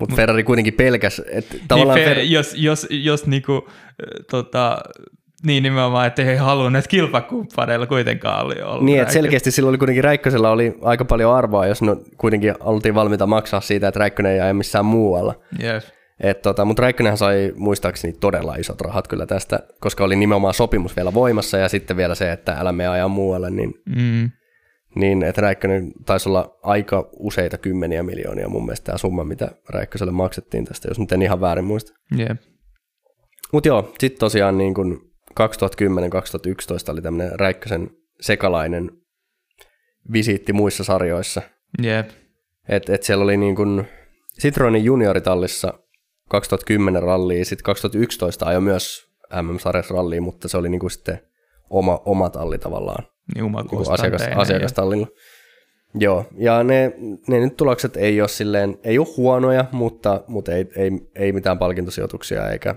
[0.00, 1.98] mutta Ferrari kuitenkin pelkäs, että tavallaan...
[1.98, 3.68] niin, fe, Fer- jos, jos, jos niinku,
[4.30, 4.78] tota,
[5.46, 8.84] niin nimenomaan, että he halunneet kilpakumppaneilla kuitenkaan oli ollut.
[8.84, 12.94] niin, että selkeästi silloin oli kuitenkin Räikkösellä oli aika paljon arvoa, jos no, kuitenkin oltiin
[12.94, 15.34] valmiita maksaa siitä, että Räikkönen ei aja missään muualla.
[15.62, 15.82] Jep.
[16.20, 20.96] Et tota, mutta Räikkönenhän sai muistaakseni todella isot rahat kyllä tästä, koska oli nimenomaan sopimus
[20.96, 24.30] vielä voimassa ja sitten vielä se, että älä mene ajaa muualle, niin, Mm.
[24.94, 30.12] niin että Räikkönen taisi olla aika useita kymmeniä miljoonia mun mielestä tämä summa, mitä Räikköselle
[30.12, 31.92] maksettiin tästä, jos nyt en ihan väärin muista.
[32.16, 32.38] Jep.
[33.52, 35.05] Mutta joo, sitten tosiaan niin kun
[35.40, 37.90] 2010-2011 oli tämmöinen Räikkösen
[38.20, 38.90] sekalainen
[40.12, 41.42] visiitti muissa sarjoissa.
[41.82, 42.10] Jep.
[42.68, 43.88] Et, et siellä oli niin kuin
[44.40, 45.78] Citroenin junioritallissa
[46.28, 49.06] 2010 rallia, sitten 2011 ajoi myös
[49.42, 51.20] MM-sarjassa rallia, mutta se oli niin kuin sitten
[51.70, 55.06] oma, oma talli tavallaan, Niin oma niin asiakas, asiakastallilla.
[55.94, 56.92] Joo, ja ne,
[57.28, 61.58] ne nyt tulokset ei ole silleen, ei ole huonoja, mutta, mutta ei, ei, ei mitään
[61.58, 62.74] palkintosijoituksia, eikä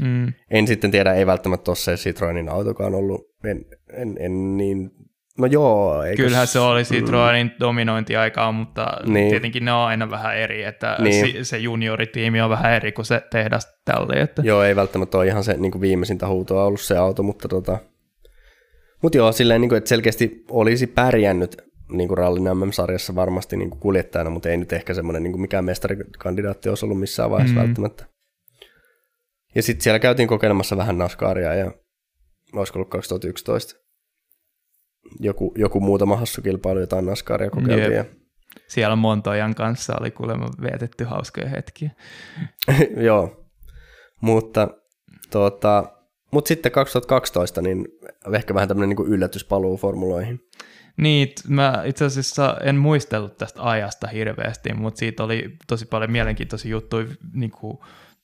[0.00, 0.32] Mm.
[0.50, 4.90] en sitten tiedä, ei välttämättä ole se Citroenin autokaan ollut, en, en, en niin,
[5.38, 6.02] no joo.
[6.02, 7.52] Eikös, Kyllähän se oli Citroenin mm.
[7.60, 9.30] dominointiaikaa, mutta Niin.
[9.30, 11.44] tietenkin ne on aina vähän eri, että Niin.
[11.44, 14.20] se junioritiimi on vähän eri kuin se tehdas tälle.
[14.20, 14.42] Että...
[14.44, 17.78] Joo, ei välttämättä ole ihan se niin kuin viimeisintä huutoa ollut se auto, mutta tota,
[19.02, 21.56] mut joo, silleen, niin kuin, että selkeästi olisi pärjännyt
[21.92, 25.40] niin kuin rallin MM-sarjassa varmasti niin kuin kuljettajana, mutta ei nyt ehkä semmoinen niin kuin
[25.40, 27.60] mikään mestarikandidaatti olisi ollut missään vaiheessa mm.
[27.60, 27.66] Mm.
[27.66, 28.11] välttämättä.
[29.54, 31.72] Ja sitten siellä käytiin kokeilemassa vähän NASCARia ja
[32.52, 33.74] olisiko ollut 2011.
[35.20, 37.92] Joku, joku muutama hassu kilpailu, jotain NASCARia kokeiltiin.
[37.92, 38.04] Ja,
[38.68, 41.90] Siellä Montojan kanssa oli kuulemma vietetty hauskoja hetkiä.
[43.08, 43.46] joo,
[44.20, 44.68] mutta
[45.30, 45.84] tota,
[46.32, 47.88] mut sitten 2012 niin
[48.34, 50.40] ehkä vähän tämmöinen niin yllätyspaluu formuloihin.
[50.96, 56.70] Niin, mä itse asiassa en muistellut tästä ajasta hirveästi, mutta siitä oli tosi paljon mielenkiintoisia
[56.70, 57.78] juttuja niin kuin,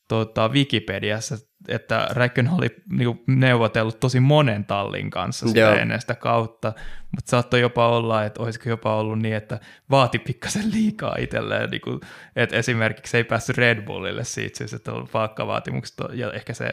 [0.09, 1.37] tota, Wikipediassa,
[1.69, 5.75] että Räikkönen oli niin kuin, neuvotellut tosi monen tallin kanssa sitä Joo.
[5.75, 6.73] ennen sitä kautta,
[7.17, 9.61] mutta saattoi jopa olla, että olisiko jopa ollut niin, että
[9.91, 12.01] vaati pikkasen liikaa itselleen, niin kuin,
[12.37, 16.71] että esimerkiksi ei päässyt Red Bullille siitä syystä, että oli palkkavaatimukset, ja ehkä se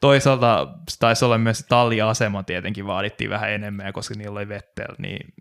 [0.00, 4.94] toisaalta se taisi olla myös se talliasema tietenkin vaadittiin vähän enemmän, koska niillä oli Vettel,
[4.98, 5.34] niin,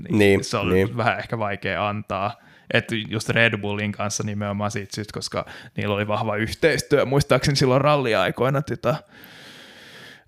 [0.00, 0.96] niin, Niin, se oli niin.
[0.96, 2.36] vähän ehkä vaikea antaa.
[2.72, 5.46] Että just Red Bullin kanssa nimenomaan siitä syystä, koska
[5.76, 8.94] niillä oli vahva yhteistyö, muistaakseni silloin ralliaikoina, tätä,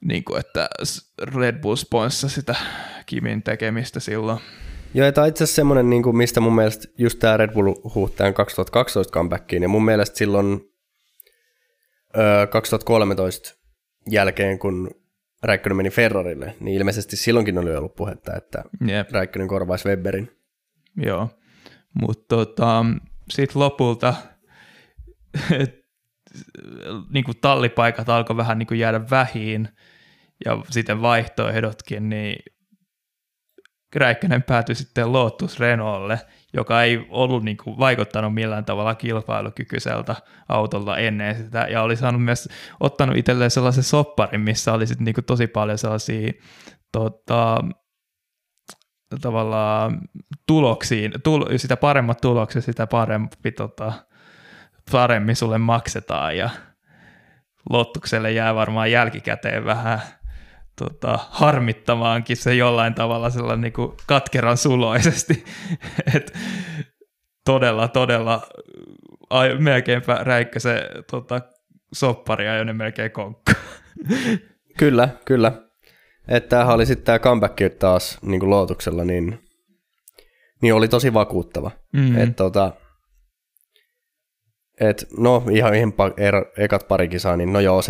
[0.01, 0.69] niin kuin, että
[1.23, 2.55] Red Bull sponssasi sitä
[3.07, 4.39] Kimin tekemistä silloin.
[4.95, 7.75] Joo, tämä on itse asiassa semmoinen, niin kuin, mistä mun mielestä just tämä Red Bull
[7.95, 10.61] huuhtajan 2012 comebackiin, ja mun mielestä silloin
[12.17, 13.55] öö, 2013
[14.11, 14.91] jälkeen, kun
[15.43, 19.11] Räikkönen meni Ferrarille, niin ilmeisesti silloinkin oli ollut puhetta, että Jep.
[19.11, 20.31] Räikkönen korvaisi Webberin.
[20.97, 21.29] Joo,
[22.01, 22.85] mutta tota,
[23.31, 24.15] sitten lopulta
[27.15, 29.69] niin kuin tallipaikat alkoi vähän niin kuin jäädä vähiin
[30.45, 32.37] ja sitten vaihtoehdotkin, niin
[33.97, 36.21] Räikkönen päätyi sitten Lotus Renaultille,
[36.53, 40.17] joka ei ollut niin kuin vaikuttanut millään tavalla kilpailukykyiseltä
[40.49, 42.49] autolla ennen sitä, ja oli saanut myös
[42.81, 46.33] ottanut itselleen sellaisen sopparin, missä oli sitten niin kuin tosi paljon sellaisia
[46.93, 47.59] tota,
[49.21, 50.01] tavallaan
[50.47, 53.93] tuloksiin, tul, sitä paremmat tulokset, sitä parempi, tota,
[54.93, 56.51] paremmin sulle maksetaan ja
[57.71, 60.01] Lottukselle jää varmaan jälkikäteen vähän
[60.79, 65.45] tota, harmittamaankin se jollain tavalla sellainen niin kuin katkeran suloisesti,
[66.15, 66.39] että
[67.45, 68.43] todella, todella
[69.31, 71.41] ai, melkeinpä räikkä se tota,
[71.93, 73.53] soppari ne melkein konkka.
[74.79, 75.64] Kyllä, kyllä.
[76.29, 79.39] Että tämähän oli sitten tämä comeback taas niin kuin lootuksella, niin,
[80.63, 81.71] niin oli tosi vakuuttava.
[81.93, 82.17] Mm.
[82.17, 82.73] Että tota,
[84.81, 87.85] et, no ihan, ihan er, ekat pari kisaa, niin no joo, 7.5.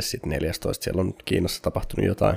[0.00, 0.84] sitten 14.
[0.84, 2.36] Siellä on Kiinassa tapahtunut jotain.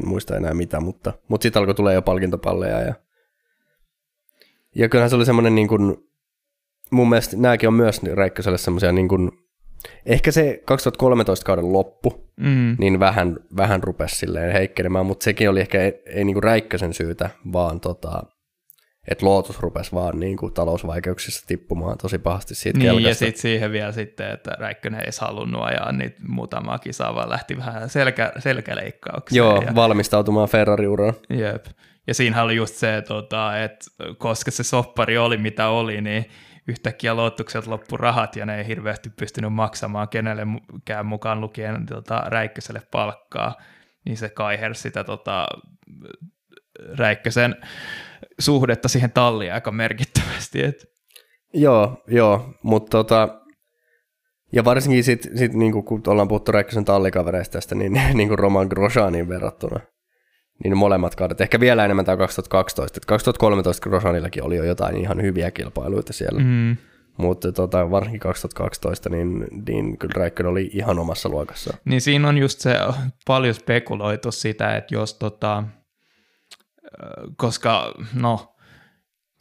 [0.00, 2.80] En muista enää mitä, mutta, mutta sitten alkoi tulee jo palkintopalleja.
[2.80, 2.94] Ja,
[4.74, 5.96] ja kyllähän se oli semmoinen niin kuin,
[6.90, 9.45] mun mielestä nämäkin on myös Räikköselle semmoisia niin kuin,
[10.06, 12.76] ehkä se 2013 kauden loppu, mm.
[12.78, 16.94] niin vähän, vähän rupesi silleen heikkenemään, mutta sekin oli ehkä ei, ei niin kuin Räikkösen
[16.94, 18.22] syytä, vaan tota,
[19.08, 23.08] että Lotus rupesi vaan niin kuin talousvaikeuksissa tippumaan tosi pahasti siitä Niin, kelkasta.
[23.08, 27.56] ja sitten siihen vielä sitten, että Räikkönen ei halunnut ajaa niitä muutamaa kisaa, vaan lähti
[27.56, 29.36] vähän selkä, selkäleikkaukseen.
[29.36, 29.74] Joo, ja...
[29.74, 31.14] valmistautumaan Ferrari-uraan.
[31.30, 31.66] Jep.
[32.06, 33.86] Ja siinähän oli just se, tota, että
[34.18, 36.26] koska se soppari oli mitä oli, niin
[36.68, 42.82] yhtäkkiä luottukset loppu rahat ja ne ei hirveästi pystynyt maksamaan kenellekään mukaan lukien tota, Räikköselle
[42.90, 43.54] palkkaa,
[44.04, 45.46] niin se kaihersi sitä tota,
[46.98, 47.56] Räikkösen
[48.38, 50.64] suhdetta siihen talliin aika merkittävästi.
[50.64, 50.84] Et.
[51.54, 53.40] Joo, joo, mutta tota,
[54.52, 59.28] ja varsinkin sitten sit, niinku, kun ollaan puhuttu Räikkösen tallikavereista tästä, niin niinku Roman Grosjaniin
[59.28, 59.80] verrattuna,
[60.64, 65.22] niin molemmat kaudet, ehkä vielä enemmän tämä 2012, että 2013 Grosjanillakin oli jo jotain ihan
[65.22, 66.76] hyviä kilpailuita siellä, mm.
[67.16, 71.76] mutta tota, varsinkin 2012, niin, niin kyllä Räikkönen oli ihan omassa luokassa.
[71.84, 72.76] Niin siinä on just se
[73.26, 75.64] paljon spekuloitu sitä, että jos tota,
[77.36, 78.56] koska no,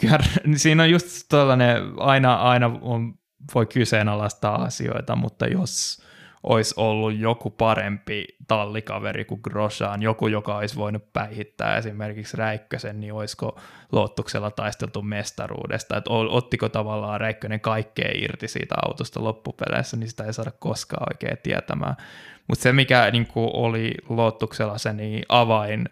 [0.01, 0.19] kyllä,
[0.55, 3.13] siinä on just tällainen, aina, aina on,
[3.55, 6.04] voi kyseenalaistaa asioita, mutta jos
[6.45, 13.13] olisi ollut joku parempi tallikaveri kuin Grosjean, joku, joka olisi voinut päihittää esimerkiksi Räikkösen, niin
[13.13, 13.59] olisiko
[13.91, 20.33] Lottuksella taisteltu mestaruudesta, että ottiko tavallaan Räikkönen kaikkea irti siitä autosta loppupeleissä, niin sitä ei
[20.33, 21.95] saada koskaan oikein tietämään.
[22.47, 25.89] Mutta se, mikä niin oli Lottuksella se niin avain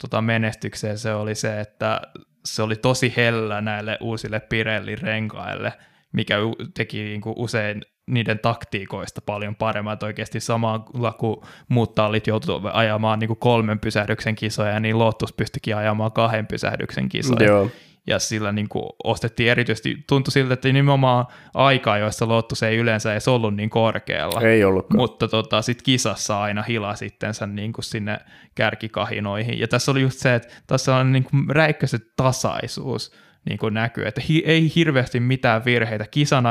[0.00, 2.00] tota menestykseen se oli se, että
[2.44, 5.72] se oli tosi hellä näille uusille Pirelli-renkaille,
[6.12, 6.36] mikä
[6.74, 13.18] teki niin kuin usein niiden taktiikoista paljon paremmat oikeasti samalla kun muut tallit joutuivat ajamaan
[13.18, 17.46] niin kuin kolmen pysähdyksen kisoja, niin Lotus pystyikin ajamaan kahden pysähdyksen kisoja.
[17.46, 17.70] Joo
[18.06, 23.12] ja sillä niin kuin ostettiin erityisesti, tuntui siltä, että nimenomaan aikaa, joissa Lotus ei yleensä
[23.12, 24.40] edes ollut niin korkealla.
[24.40, 24.96] Ei ollutkaan.
[24.96, 28.18] Mutta tota, sitten kisassa aina hila sittensä niin kuin sinne
[28.54, 29.58] kärkikahinoihin.
[29.58, 33.12] Ja tässä oli just se, että tässä on niin kuin räikköiset tasaisuus
[33.48, 36.04] niin kuin näkyy, että hi- ei hirveästi mitään virheitä.
[36.10, 36.44] Kisan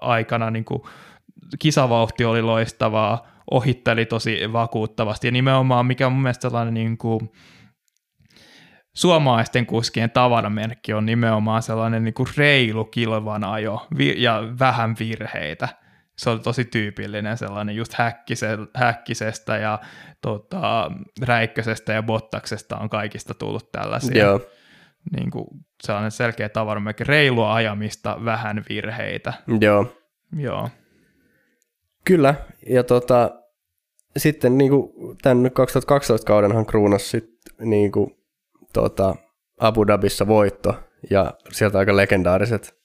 [0.00, 0.82] aikana niin kuin,
[1.58, 7.30] kisavauhti oli loistavaa, ohitteli tosi vakuuttavasti ja nimenomaan mikä on mun mielestä sellainen niin kuin,
[8.94, 15.68] suomalaisten kuskien tavaramerkki on nimenomaan sellainen niin kuin reilu kilvan ajo ja vähän virheitä.
[16.18, 19.78] Se on tosi tyypillinen sellainen just häkkise, häkkisestä ja
[20.20, 20.90] tota,
[21.22, 24.24] räikkösestä ja bottaksesta on kaikista tullut tällaisia.
[24.24, 24.40] Joo.
[25.16, 25.46] Niin kuin
[25.82, 29.32] sellainen selkeä tavaramerkki, reilua ajamista, vähän virheitä.
[29.60, 29.86] Joo.
[30.36, 30.68] Joo.
[32.04, 32.34] Kyllä,
[32.66, 33.30] ja tota,
[34.16, 38.10] sitten niin kuin tämän 2012 kaudenhan kruunas sitten niin kuin
[38.72, 39.14] tuota,
[39.60, 40.74] Abu Dhabissa voitto
[41.10, 42.78] ja sieltä aika legendaariset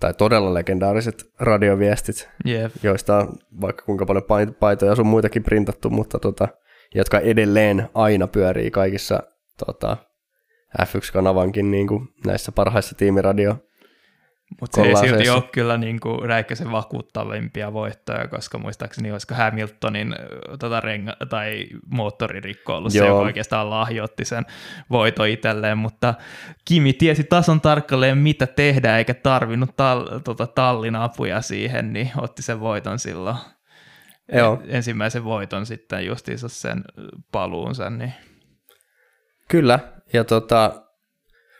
[0.00, 2.72] tai todella legendaariset radioviestit, yep.
[2.82, 6.48] joista on vaikka kuinka paljon paitoja sun muitakin printattu, mutta tota,
[6.94, 9.22] jotka edelleen aina pyörii kaikissa
[9.66, 9.96] tota,
[10.82, 13.56] F1-kanavankin niin kuin näissä parhaissa tiimiradio
[14.60, 20.16] mutta se ei silti ole kyllä niin kuin Räikkösen vakuuttavimpia voittoja, koska muistaakseni olisiko Hamiltonin
[20.58, 23.04] tota renga, tai moottoririkko ollut Joo.
[23.04, 24.46] se, joka oikeastaan lahjoitti sen
[24.90, 26.14] voito itselleen, mutta
[26.64, 32.42] Kimi tiesi tason tarkalleen, mitä tehdä, eikä tarvinnut tal- tota, tallin apuja siihen, niin otti
[32.42, 33.36] sen voiton silloin.
[34.32, 34.62] Joo.
[34.66, 36.84] ensimmäisen voiton sitten justiinsa sen
[37.32, 37.90] paluunsa.
[37.90, 38.12] Niin.
[39.48, 39.78] Kyllä,
[40.12, 40.72] ja tota,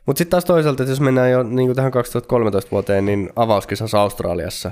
[0.07, 4.01] mutta sitten taas toisaalta, että jos mennään jo niin kuin tähän 2013 vuoteen, niin avauskisassa
[4.01, 4.71] Australiassa,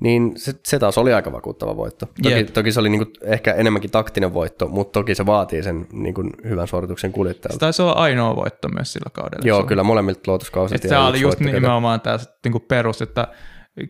[0.00, 2.06] niin se, se taas oli aika vakuuttava voitto.
[2.06, 2.48] Toki, yep.
[2.52, 6.14] toki se oli niin kuin ehkä enemmänkin taktinen voitto, mutta toki se vaatii sen niin
[6.14, 7.54] kuin hyvän suorituksen kuljettajalta.
[7.54, 9.42] Se taisi olla ainoa voitto myös sillä kaudella.
[9.44, 10.88] Joo, kyllä molemmilta luotuskausilta.
[10.88, 13.28] Se oli just nimenomaan tämä niin kuin perus, että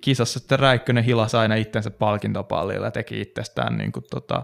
[0.01, 4.43] kisassa sitten Räikkönen hilasi aina itsensä palkintopallilla ja teki itsestään niin kuin, tota,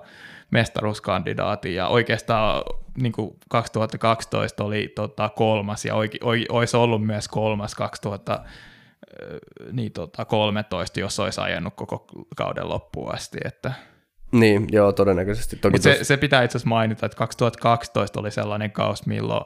[0.51, 2.63] mestaruuskandidaatin ja oikeastaan
[3.03, 8.45] niin kuin 2012 oli tota, kolmas ja oike, oi, olisi ollut myös kolmas 2000
[9.73, 12.07] niin tota, 13, jos olisi ajanut koko
[12.37, 13.39] kauden loppuun asti.
[13.45, 13.73] Että.
[14.33, 15.57] Niin, joo, todennäköisesti.
[15.57, 19.45] Toki Mut se, se pitää itse asiassa mainita, että 2012 oli sellainen kausi, milloin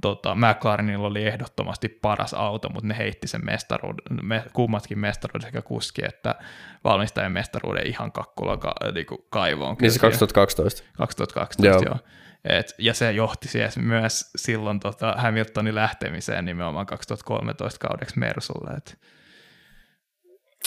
[0.00, 5.62] tota, McLarenilla oli ehdottomasti paras auto, mutta ne heitti sen mestaruuden, me, kummatkin mestaruuden sekä
[5.62, 6.34] kuski että
[6.84, 9.76] valmistajan mestaruuden ihan kakkulan ka, niinku kaivoon.
[9.80, 10.82] Niin se 2012.
[10.96, 11.82] 2012, joo.
[11.84, 11.98] joo.
[12.44, 18.70] Et, ja se johti siis myös silloin tota Hamiltonin lähtemiseen nimenomaan 2013 kaudeksi Mersulle.
[18.76, 18.98] Et.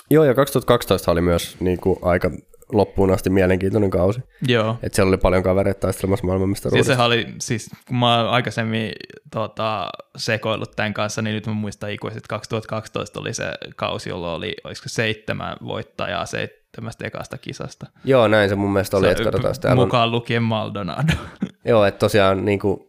[0.09, 2.31] Joo, ja 2012 oli myös niin kuin, aika
[2.71, 4.19] loppuun asti mielenkiintoinen kausi.
[4.47, 4.77] Joo.
[4.83, 6.85] Et siellä oli paljon kavereita taistelemassa maailmanmestaruudesta.
[6.85, 8.91] Siis sehän oli, siis kun mä oon aikaisemmin
[9.31, 14.37] tota, sekoillut tämän kanssa, niin nyt mä muistan ikuisesti, että 2012 oli se kausi, jolloin
[14.37, 17.87] oli, olisiko seitsemän voittajaa seitsemästä ekasta kisasta.
[18.03, 19.75] Joo, näin se mun mielestä oli, Se, että katsotaan sitä.
[19.75, 21.13] Mukaan lukien Maldonado.
[21.65, 22.79] Joo, että tosiaan niin kuin,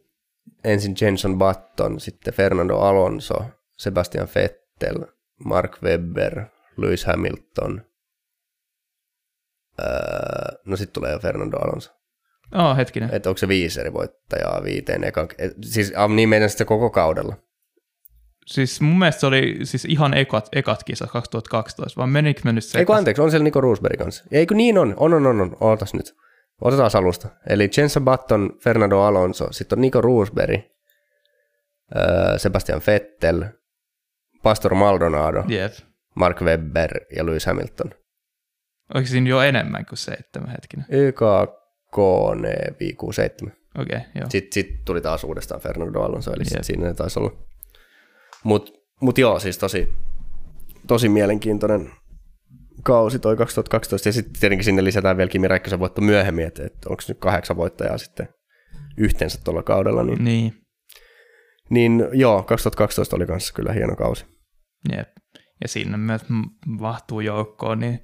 [0.65, 3.35] ensin Jenson Button, sitten Fernando Alonso,
[3.77, 5.07] Sebastian Vettel,
[5.45, 6.45] Mark Webber,
[6.77, 7.83] Lewis Hamilton.
[9.83, 11.91] Öö, no sitten tulee jo Fernando Alonso.
[12.55, 13.11] oh, hetkinen.
[13.13, 17.37] Että onko se viisi eri voittajaa viiteen ekan, et, siis niin meidän sitten koko kaudella.
[18.47, 22.65] Siis mun mielestä se oli siis ihan ekat, ekat kisat 2012, vai menikö me nyt
[22.65, 22.79] se?
[22.79, 24.25] Eikö anteeksi, on siellä Nico Roosberg kanssa.
[24.33, 24.95] Eikö niin on?
[24.97, 25.57] On, on, on, on.
[25.61, 26.15] Ootas nyt.
[26.61, 27.29] Otetaan alusta.
[27.49, 30.61] Eli Jenson Button, Fernando Alonso, sitten on Nico Roosberg,
[31.97, 33.45] öö, Sebastian Vettel,
[34.43, 35.73] Pastor Maldonado, Jep.
[36.15, 37.91] Mark Webber ja Lewis Hamilton.
[38.94, 40.86] Oliko siinä jo enemmän kuin seitsemän hetkinen?
[40.90, 41.97] YKK
[42.81, 43.52] 567.
[43.78, 44.31] Okei, okay, joo.
[44.31, 47.32] Sitten sit tuli taas uudestaan Fernando Alonso, eli sit siinä ne taisi olla.
[48.44, 49.93] Mutta mut joo, siis tosi,
[50.86, 51.90] tosi mielenkiintoinen
[52.82, 56.85] kausi toi 2012, ja sitten tietenkin sinne lisätään vielä Kimi Räikkösen voitto myöhemmin, että et
[56.86, 58.28] onko nyt kahdeksan voittajaa sitten
[58.97, 60.55] yhteensä tuolla kaudella, niin, Niin,
[61.70, 64.27] niin joo, 2012 oli kanssa kyllä hieno kausi.
[64.97, 65.09] jep.
[65.62, 66.23] Ja siinä myös
[66.81, 68.01] vahtuu joukkoon, niin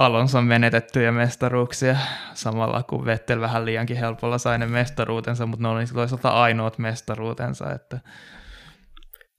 [0.00, 1.96] Alonson menetettyjä mestaruuksia,
[2.34, 7.72] samalla kun Vettel vähän liiankin helpolla sai ne mestaruutensa, mutta ne oli toisaalta ainoat mestaruutensa,
[7.72, 7.98] että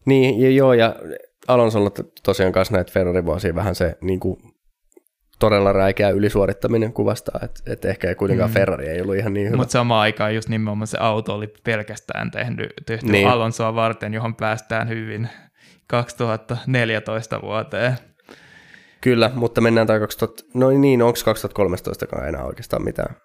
[0.05, 0.95] Niin, ja joo, ja
[1.47, 1.91] Alonsolla
[2.23, 4.37] tosiaan kanssa näitä Ferrari-vuosia vähän se niin kuin,
[5.39, 8.53] todella räikeä ylisuorittaminen kuvastaa, että et ehkä ei kuitenkaan mm.
[8.53, 9.57] Ferrari ei ollut ihan niin hyvä.
[9.57, 13.27] Mutta samaan aikaan just nimenomaan se auto oli pelkästään tehty, tehty niin.
[13.27, 15.29] Alonsoa varten, johon päästään hyvin
[15.87, 17.97] 2014 vuoteen.
[19.01, 23.15] Kyllä, mutta mennään tai 2000, no niin, onko 2013 enää oikeastaan mitään?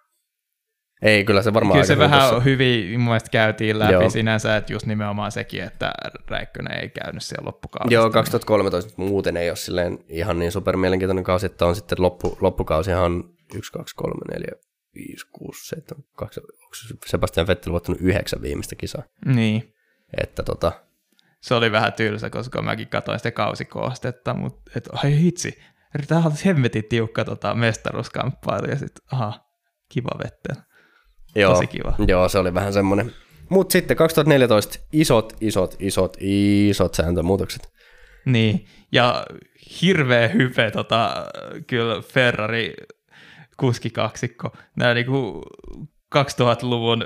[1.03, 4.11] Ei, kyllä se varmaan Kyllä se vähän tuossa- hyvin mun mielestä käytiin läpi Joo.
[4.11, 5.93] Sinänsä, että just nimenomaan sekin, että
[6.28, 7.94] Räikkönen ei käynyt siellä loppukaudesta.
[7.94, 12.39] Joo, 2013 muuten ei ole silleen ihan niin super mielenkiintoinen kausi, että on sitten loppu,
[12.40, 13.24] loppukausihan on
[13.55, 14.47] 1, 2, 3, 4,
[14.94, 16.74] 5, 6, 7, 8, onko
[17.07, 19.03] Sebastian Vettel voittanut yhdeksän viimeistä kisaa?
[19.27, 19.74] Niin,
[20.23, 20.73] Että tota,
[21.47, 25.59] se oli vähän tylsä, koska mäkin katsoin sitä kausikoostetta, mutta et, ai hitsi,
[26.06, 29.40] tämä on hemmetin tiukka tota, mestaruuskamppailu ja sitten, aha,
[29.89, 30.62] kiva Vettel.
[31.36, 31.94] joo, Tosi kiva.
[32.09, 33.12] joo, se oli vähän semmoinen.
[33.48, 37.73] Mutta sitten 2014 isot, isot, isot, isot sääntömuutokset.
[38.24, 39.27] Niin, ja
[39.82, 41.27] hirveä hype tota,
[41.66, 42.74] kyllä Ferrari
[43.56, 44.51] kuskikaksikko.
[44.77, 45.43] Nämä niinku
[46.16, 47.05] 2000-luvun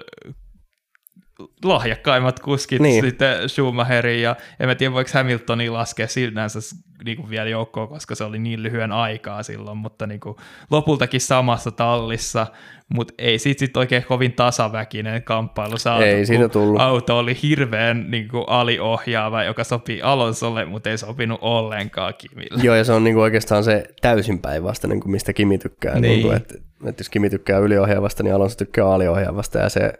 [1.64, 2.90] lahjakkaimmat kuskit, Niin.
[2.92, 3.04] niin.
[3.04, 6.58] sitten Schumacherin ja en mä tiedä voiko Hamiltonia laskea sinänsä
[7.04, 10.36] niinku vielä joukkoon, koska se oli niin lyhyen aikaa silloin, mutta niinku
[10.70, 12.46] lopultakin samassa tallissa,
[12.88, 16.80] mutta ei siitä sit oikein kovin tasaväkinen kamppailu saatu, Ei siitä tullut.
[16.80, 22.62] auto oli hirveän niinku aliohjaava, joka sopii Alonsolle, mutta ei sopinut ollenkaan Kimille.
[22.62, 25.94] Joo, ja se on niinku oikeastaan se täysin päinvastainen kuin mistä Kimi tykkää.
[25.94, 26.02] Niin.
[26.02, 26.54] Niinku, että,
[26.86, 29.58] että jos Kimi tykkää yliohjaavasta, niin Alonso tykkää aliohjaavasta.
[29.58, 29.92] Ja, se,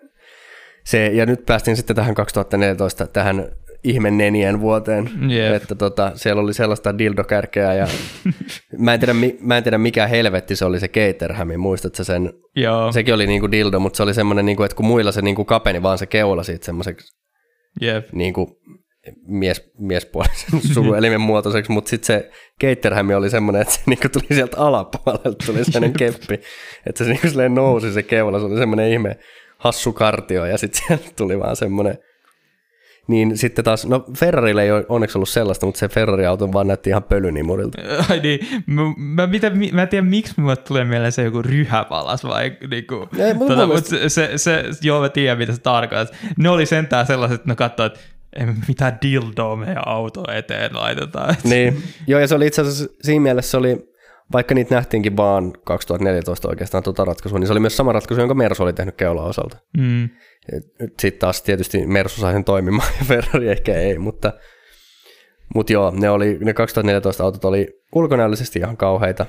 [0.85, 3.49] se, ja nyt päästiin sitten tähän 2014, tähän
[3.85, 5.55] ihme nenien vuoteen, Jep.
[5.55, 7.87] että tota, siellä oli sellaista dildokärkeä ja
[8.79, 12.33] mä en, tiedä, mi- mä en tiedä mikä helvetti se oli se Caterham, muistatko sen?
[12.57, 15.45] Joo, Sekin oli niinku dildo, mutta se oli semmoinen, niinku, että kun muilla se niinku
[15.45, 17.17] kapeni vaan se keula siitä semmoiseksi
[17.81, 18.13] jep.
[18.13, 18.49] niin kuin
[19.27, 22.31] mies, miespuolisen sukuelimen muotoiseksi, mutta sitten se
[22.63, 26.41] Caterham oli semmoinen, että se niinku tuli sieltä alapuolelta, tuli sellainen keppi,
[26.87, 29.17] että se niinku nousi se keula, se oli semmoinen ihme
[29.61, 31.99] hassu kartio, ja sitten sieltä tuli vaan semmoinen,
[33.09, 36.91] niin sitten taas, no Ferrarille ei ole onneksi ollut sellaista, mutta se Ferrari-auto vaan näytti
[36.91, 37.79] ihan pölynimurilta.
[38.11, 41.43] Ai niin, mä, mä, mitä, mi- mä en tiedä, miksi mulle tulee mieleen se joku
[41.43, 45.61] ryhäpalas vai niinku, Ei, mutta tota, mut se, se, se, joo mä tiedän mitä se
[45.61, 46.19] tarkoittaa.
[46.37, 48.01] Ne oli sentään sellaiset, että ne katsoi, että
[48.69, 51.35] mitään dildoa meidän auto eteen laitetaan.
[51.45, 53.91] Niin, joo ja se oli itse asiassa siinä mielessä se oli,
[54.33, 58.35] vaikka niitä nähtiinkin vaan 2014 oikeastaan tuota ratkaisua, niin se oli myös sama ratkaisu, jonka
[58.35, 59.59] Mersu oli tehnyt keula osalta.
[59.79, 60.09] Mm.
[60.99, 64.33] Sitten taas tietysti Mersu sai sen toimimaan ja Ferrari ehkä ei, mutta,
[65.55, 69.27] mutta joo, ne, oli, ne 2014 autot oli ulkonäöllisesti ihan kauheita.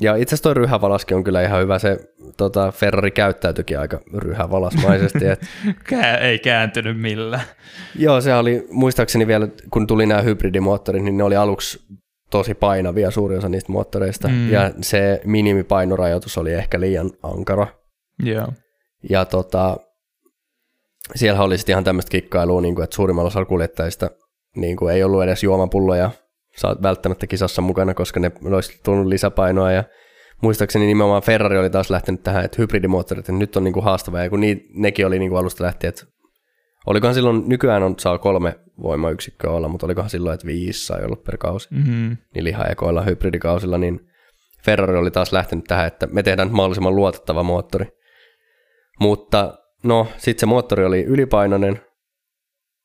[0.00, 1.78] Ja itse asiassa toi ryhävalaskin on kyllä ihan hyvä.
[1.78, 1.96] Se
[2.36, 5.26] tota, Ferrari käyttäytyikin aika ryhävalasmaisesti.
[5.26, 5.40] Et,
[5.88, 7.42] Kää, ei kääntynyt millään.
[7.94, 11.78] joo, se oli, muistaakseni vielä, kun tuli nämä hybridimoottorit, niin ne oli aluksi
[12.30, 14.28] tosi painavia suuri osa niistä moottoreista.
[14.28, 14.50] Mm.
[14.50, 17.66] Ja se minimipainorajoitus oli ehkä liian ankara.
[18.22, 18.48] Joo.
[19.10, 19.76] Ja tota,
[21.14, 24.10] siellä oli sitten ihan tämmöistä kikkailua, niin kuin, että suurimmalla osalla kuljettajista
[24.56, 26.10] niin kuin ei ollut edes juomapulloja
[26.56, 29.84] saat välttämättä kisassa mukana, koska ne olisi tullut lisäpainoa ja
[30.42, 34.22] muistaakseni nimenomaan Ferrari oli taas lähtenyt tähän, että hybridimoottorit, että nyt on niin kuin haastavaa,
[34.22, 36.04] ja kun nii, nekin oli niin kuin alusta lähtien, että
[36.90, 41.16] olikohan silloin, nykyään on, saa kolme voimayksikköä olla, mutta olikohan silloin, että viisi sai olla
[41.16, 42.16] per kausi, Mm-hmm.
[42.34, 44.08] niin lihaekoilla hybridikausilla, niin
[44.64, 47.86] Ferrari oli taas lähtenyt tähän, että me tehdään mahdollisimman luotettava moottori.
[49.00, 51.80] Mutta no, sitten se moottori oli ylipainoinen,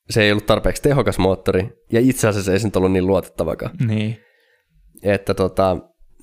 [0.10, 3.76] se ei ollut tarpeeksi tehokas moottori, ja itse asiassa ei se nyt ollut niin luotettavakaan.
[3.88, 4.18] Niin.
[5.04, 5.78] Että tota,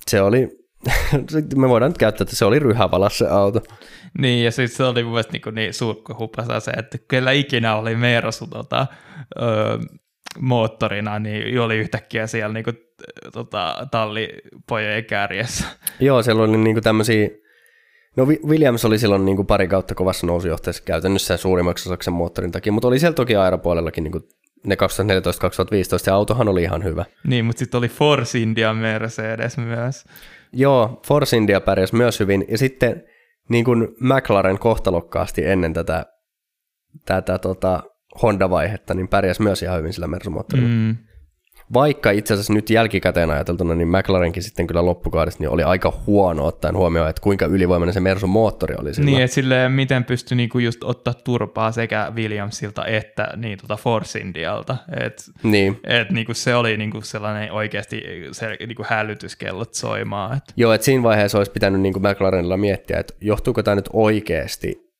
[0.07, 0.49] se oli,
[1.55, 3.61] me voidaan nyt käyttää, että se oli ryhävalas se auto.
[4.17, 7.95] Niin, ja sitten se oli mun mielestä niin, niin surkkuhupasa se, että kyllä ikinä oli
[7.95, 8.87] Mersu tota,
[9.41, 9.79] ö,
[10.39, 12.77] moottorina, niin oli yhtäkkiä siellä niin kuin,
[13.33, 15.65] tota, tallipojojen kärjessä.
[15.99, 17.29] Joo, siellä oli niinku tämmöisiä,
[18.17, 22.51] no Wi- Williams oli silloin niinku pari kautta kovassa nousujohteessa käytännössä suurimmaksi osaksi sen moottorin
[22.51, 24.19] takia, mutta oli siellä toki aeropuolellakin niinku
[24.65, 24.77] ne 2014-2015,
[26.07, 27.05] ja autohan oli ihan hyvä.
[27.27, 30.05] Niin, mutta sitten oli Force India Mercedes myös.
[30.53, 33.03] Joo, Force India pärjäsi myös hyvin, ja sitten
[33.49, 36.05] niin kuin McLaren kohtalokkaasti ennen tätä,
[37.05, 37.83] tätä tota
[38.21, 40.69] Honda-vaihetta, niin pärjäsi myös ihan hyvin sillä Mersu-moottorilla.
[40.69, 40.97] Mm.
[41.73, 46.45] Vaikka itse asiassa nyt jälkikäteen ajateltuna, niin McLarenkin sitten kyllä loppukaudesta niin oli aika huono
[46.45, 49.05] ottaen huomioon, että kuinka ylivoimainen se Mersun moottori oli sillä.
[49.05, 54.19] Niin, että silleen, miten pystyi niinku just ottaa turpaa sekä Williamsilta että niin, tota Force
[54.19, 54.77] Indialta.
[54.99, 55.79] Et, niin.
[55.83, 60.37] et niinku se oli niinku sellainen oikeasti se, niinku hälytyskellot soimaan.
[60.37, 63.89] Et, Joo, että siinä vaiheessa olisi pitänyt niin kuin McLarenilla miettiä, että johtuuko tämä nyt
[63.93, 64.91] oikeasti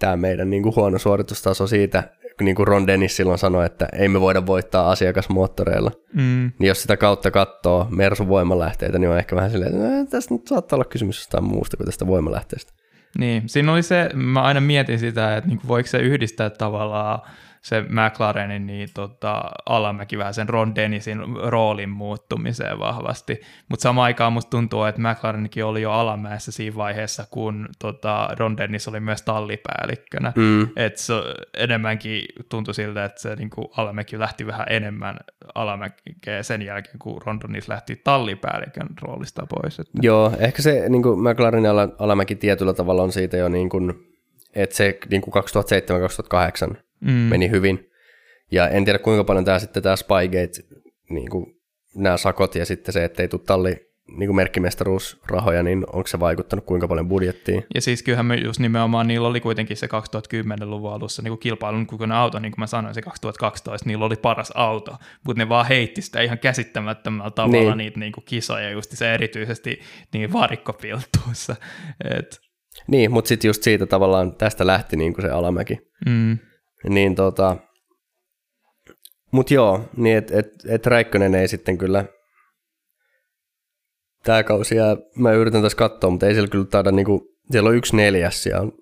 [0.00, 2.04] tämä meidän niin kuin huono suoritustaso siitä,
[2.42, 5.90] niin kuin Ron Dennis silloin sanoi, että ei me voida voittaa asiakasmoottoreilla.
[6.14, 10.06] mm, Niin jos sitä kautta katsoo Mersun voimalähteitä, niin on ehkä vähän silleen, että "Eh,
[10.08, 12.72] tässä nyt saattaa olla kysymys jostain muusta kuin tästä voimalähteestä.
[13.18, 17.20] niin, siinä oli se, mä aina mietin sitä, että niinku voiko se yhdistää tavallaan
[17.62, 24.32] se McLarenin niin tota, alamäki vähän sen Ron Dennisin roolin muuttumiseen vahvasti, mutta samaan aikaan
[24.32, 29.22] musta tuntuu, että McLarenikin oli jo alamäessä siinä vaiheessa, kun tota, Ron Dennis oli myös
[29.22, 30.68] tallipäällikkönä, Mm.
[30.76, 31.14] että se
[31.54, 35.16] enemmänkin tuntui siltä, että se niinku alamäki lähti vähän enemmän
[35.54, 39.78] alamäkeä sen jälkeen, kun Ron Dennis lähti tallipäällikön roolista pois.
[39.80, 43.68] Että, Joo, ehkä se niin kuin McLarenin ala, alamäki tietyllä tavalla on siitä jo, niin
[43.68, 43.94] kuin,
[44.54, 45.34] että se niin kuin
[46.74, 47.90] 2007-2008 mm, meni hyvin.
[48.52, 50.78] Ja en tiedä kuinka paljon tämä sitten tämä Spygate,
[51.10, 51.46] niin kuin
[51.94, 56.20] nämä sakot ja sitten se, että ei tule talli niin kuin merkkimestaruusrahoja, niin onko se
[56.20, 57.64] vaikuttanut kuinka paljon budjettiin?
[57.74, 61.86] Ja siis kyllähän me just nimenomaan, niillä oli kuitenkin se 2010-luvun alussa niin kuin kilpailun
[61.86, 64.96] kokoinen auto, niin kuin mä sanoin, se 2012, niillä oli paras auto,
[65.26, 67.66] mutta ne vaan heitti sitä ihan käsittämättömällä tavalla Niin.
[67.68, 67.78] niin.
[67.78, 69.80] niitä niin kuin kisoja, just se erityisesti
[70.12, 71.56] niin varikkopiltuissa.
[72.18, 72.40] Et,
[72.86, 75.78] Niin, mutta sitten just siitä tavallaan tästä lähti niin kuin se alamäki.
[76.06, 76.38] mm,
[76.88, 77.56] Niin tota,
[79.30, 82.04] mut joo, niin et, et, et Räikkönen ei sitten kyllä
[84.24, 87.76] tää kausi jää, mä yritän tässä katsoa, mutta ei siellä kyllä taida niinku, siellä on
[87.76, 88.72] yksi neljäs ja on,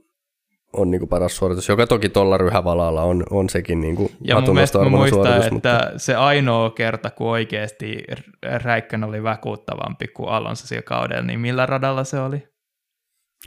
[0.72, 4.78] on niinku paras suoritus, joka toki tuolla ryhävalalla on, on sekin niinku ja mun mielestä
[4.78, 8.04] mä muistan, suoritus, että mutta se ainoa kerta, kun oikeasti
[8.62, 12.48] Räikkönen oli vakuuttavampi kuin Alonso sillä kaudella, niin millä radalla se oli?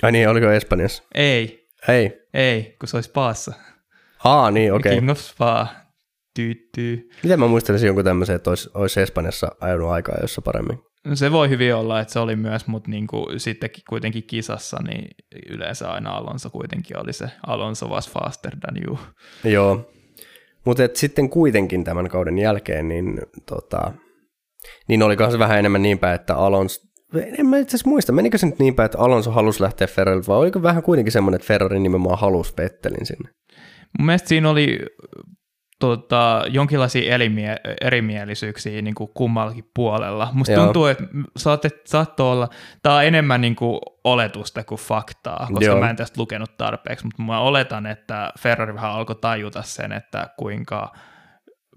[0.03, 1.03] ai niin, oliko Espanjassa?
[1.15, 2.11] Ei, Ei.
[2.33, 3.53] ei, kun se olisi Spaassa.
[4.23, 4.95] Aa, niin, okei.
[4.95, 5.67] King of Spa.
[6.35, 7.09] Tyyttyy.
[7.23, 10.79] Miten mä muistelisin jonkun tämmöisen, että olisi, olisi Espanjassa ajanut aikaa jossa paremmin?
[11.05, 14.77] No Se voi hyvin olla, että se oli myös, mutta niin kuin sittenkin kuitenkin kisassa,
[14.87, 15.07] niin
[15.49, 18.99] yleensä aina Alonso kuitenkin oli se Alonso was faster than you.
[19.43, 19.91] Joo,
[20.65, 23.91] mutta sitten kuitenkin tämän kauden jälkeen, niin, tota,
[24.87, 26.81] niin olikohan se vähän enemmän niin päin, että Alonso,
[27.37, 30.27] en mä itse asiassa muista, menikö se nyt niin päin, että Alonso halusi lähteä Ferrarilta,
[30.27, 33.29] vai oliko vähän kuitenkin semmoinen, että Ferrari nimenomaan halusi Vettelin sinne?
[33.97, 34.79] Mun mielestä siinä oli
[35.79, 40.29] tota, jonkinlaisia elimie- erimielisyyksiä niin kuin kummallakin puolella.
[40.33, 40.63] Musta Joo.
[40.63, 41.03] tuntuu, että
[41.37, 42.49] saatte, saattoi olla,
[42.81, 45.79] tämä on enemmän niin kuin oletusta kuin faktaa, koska Joo.
[45.79, 50.29] mä en tästä lukenut tarpeeksi, mutta mä oletan, että Ferrari vähän alkoi tajuta sen, että
[50.37, 50.93] kuinka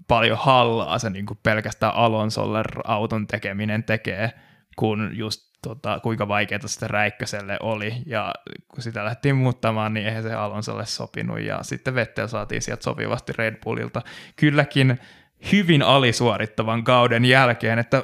[0.07, 4.31] paljon hallaa se niin kuin pelkästään Alonsolle auton tekeminen tekee,
[4.77, 8.33] kun just tota, kuinka vaikeaa sitten Räikköselle oli, ja
[8.67, 13.33] kun sitä lähdettiin muuttamaan, niin eihän se Alonsolle sopinut, ja sitten Vettel saatiin sieltä sopivasti
[13.37, 14.01] Red Bullilta.
[14.35, 14.99] Kylläkin
[15.51, 18.03] hyvin alisuorittavan kauden jälkeen, että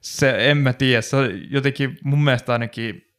[0.00, 1.16] se, en mä tiedä, se
[1.50, 3.14] jotenkin mun mielestä ainakin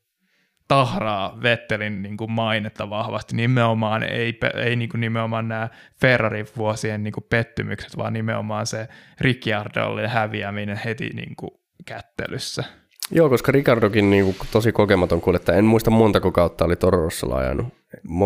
[0.68, 5.70] tahraa Vettelin niin kuin mainetta vahvasti, nimenomaan ei, ei niin kuin nimenomaan nämä
[6.02, 8.88] Ferrari-vuosien niin kuin pettymykset, vaan nimenomaan se
[9.22, 11.52] Ricciardolle häviäminen heti niin kuin
[11.86, 12.64] kättelyssä.
[13.12, 15.58] Joo, koska Ricardokin niin tosi kokematon kuljettaja.
[15.58, 17.68] En muista montako kautta oli Toro Rossolla ajanut.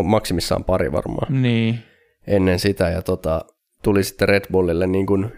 [0.04, 1.78] Maksimissaan pari varmaan Niin,
[2.26, 2.88] ennen sitä.
[2.88, 3.44] Ja tota,
[3.82, 5.32] tuli sitten Red Bullille niin kuin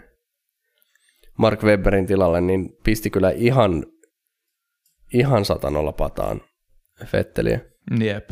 [1.37, 3.85] Mark Webberin tilalle, niin pisti kyllä ihan,
[5.13, 6.41] ihan satanolla pataan
[7.05, 7.59] Fetteliä.
[7.99, 8.29] jep.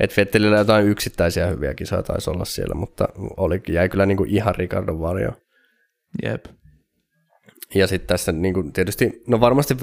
[0.00, 4.30] Et Fettelillä jotain yksittäisiä hyviä kisoja taisi olla siellä, mutta oli, jäi kyllä niin kuin
[4.30, 5.30] ihan Ricardon varjo.
[6.22, 6.44] Jep.
[7.74, 9.76] Ja sitten tässä niin kuin tietysti, no varmasti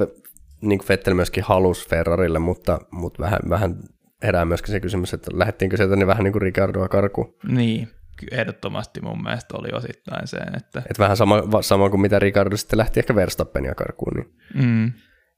[0.62, 3.76] niin kuin Vettel myöskin halusi Ferrarille, mutta, mutta vähän, vähän
[4.24, 7.34] herää myöskin se kysymys, että lähdettiinkö sieltä niin vähän niin kuin Ricardoa karkuun.
[7.48, 7.88] Niin,
[8.32, 12.80] ehdottomasti mun mielestä oli osittain se, että Et vähän sama, sama kuin mitä Ricardo sitten
[12.80, 14.14] lähti ehkä Verstappenia karkuun.
[14.16, 14.92] Niin, mm,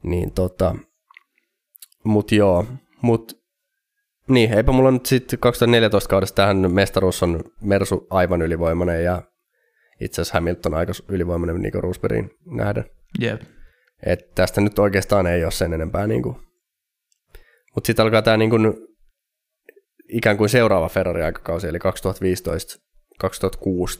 [0.03, 0.75] niin tota,
[2.03, 2.65] mut joo,
[3.01, 3.39] mut
[4.27, 9.21] niin, eipä mulla nyt sitten 2014 kaudesta tähän mestaruus on Mersu aivan ylivoimainen ja
[9.99, 12.85] itse asiassa Hamilton aika ylivoimainen Nico Rosbergin nähden.
[13.19, 13.41] jep.
[14.05, 16.07] Et tästä nyt oikeastaan ei ole sen enempää.
[16.07, 16.23] Niin
[17.75, 18.51] Mutta sitten alkaa tämä niin
[20.09, 21.77] ikään kuin seuraava Ferrari-aikakausi, eli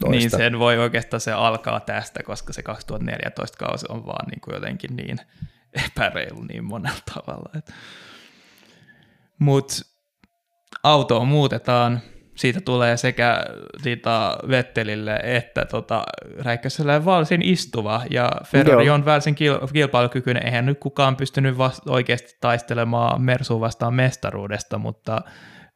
[0.07, 0.09] 2015-2016.
[0.09, 4.53] Niin sen voi oikeastaan se alkaa tästä, koska se 2014 kausi on vaan niin kuin
[4.53, 5.17] jotenkin niin
[5.85, 7.49] epäreilu niin monella tavalla.
[7.57, 7.73] Että.
[9.39, 9.71] Mut
[10.84, 11.99] autoa muutetaan,
[12.39, 13.45] siitä tulee sekä
[13.83, 16.03] siitä Vettelille että tota,
[16.39, 18.95] Räikköselle varsin istuva, ja Ferrari Joo.
[18.95, 20.45] on varsin kil- kilpailukykyinen.
[20.45, 25.21] Eihän nyt kukaan pystynyt vast- oikeasti taistelemaan Mersuun vastaan mestaruudesta, mutta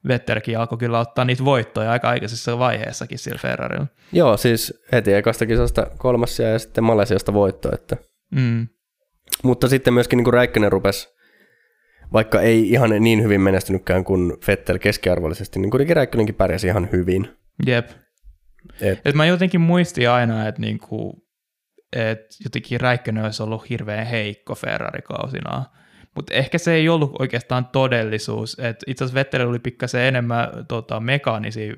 [0.08, 3.88] Vettelkin alkoi kyllä ottaa niitä voittoja aika aikaisessa vaiheessakin sillä Ferrarilla.
[4.12, 7.70] Joo, siis heti ekasta kisasta kolmas ja sitten Malesiasta voitto.
[7.74, 7.98] Että.
[8.36, 8.68] Mm.
[9.44, 11.10] Mutta sitten myöskin niin Räikkönen rupesi,
[12.14, 17.30] vaikka ei ihan niin hyvin menestynytkään kuin Vettel keskiarvollisesti, niin kuitenkin Räikkönenkin pärjäsi ihan hyvin.
[17.66, 17.90] Jep.
[18.82, 21.26] Et, Et mä jotenkin muistin aina, että niinku,
[21.96, 25.66] et jotenkin Räikkönen olisi ollut hirveän heikko Ferrari-kausinaan.
[26.16, 28.60] Mutta ehkä se ei ollut oikeastaan todellisuus.
[28.60, 31.74] Et itse asiassa Vettel oli pikkasen enemmän tota, mekaanisia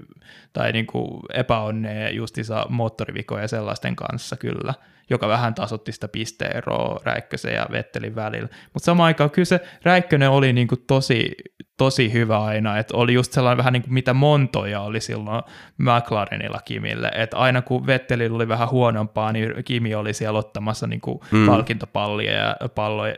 [0.53, 4.73] tai niinku epäonneja justiinsa moottorivikoja ja sellaisten kanssa kyllä,
[5.09, 8.47] joka vähän tasotti sitä pisteeroa Räikkösen ja Vettelin välillä.
[8.73, 11.31] Mutta samaan aikaan kyllä se Räikkönen oli niinku tosi,
[11.77, 15.43] tosi hyvä aina, että oli just sellainen vähän niin kuin mitä Montoja oli silloin
[15.77, 21.01] McLarenilla Kimille, että aina kun Vettelillä oli vähän huonompaa, niin Kimi oli siellä ottamassa niin
[21.01, 21.45] kuin mm.
[21.45, 23.15] palkintopallia ja palloja,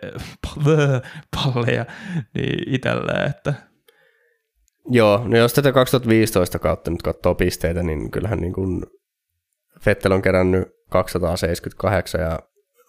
[1.36, 1.86] palleja
[2.34, 3.54] niin itselleen, että
[4.90, 8.84] joo, no jos tätä 2015 kautta nyt katsoo pisteitä, niin kyllähän niin kuin
[9.86, 12.40] Vettel on kerännyt 278 ja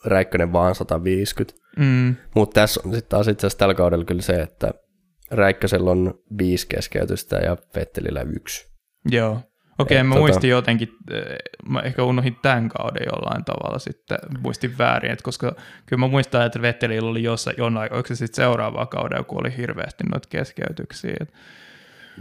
[0.05, 1.61] Räikkönen vaan 150.
[1.79, 4.71] mm, Mutta tässä on sitten taas itse asiassa tällä kaudella kyllä se, että
[5.31, 8.69] Räikkösellä on viisi keskeytystä ja Vettelillä yksi.
[9.11, 9.41] joo.
[9.79, 11.23] Okei, Et mä tota- muistin jotenkin, eh,
[11.69, 15.53] mä ehkä unohdin tämän kauden jollain tavalla sitten, muistin väärin, että koska
[15.87, 19.57] kyllä mä muistan, että Vettelillä oli jossain, jonain, oliko se sitten seuraavaa kaudella, kun oli
[19.57, 21.15] hirveästi noita keskeytyksiä.
[21.21, 21.33] Et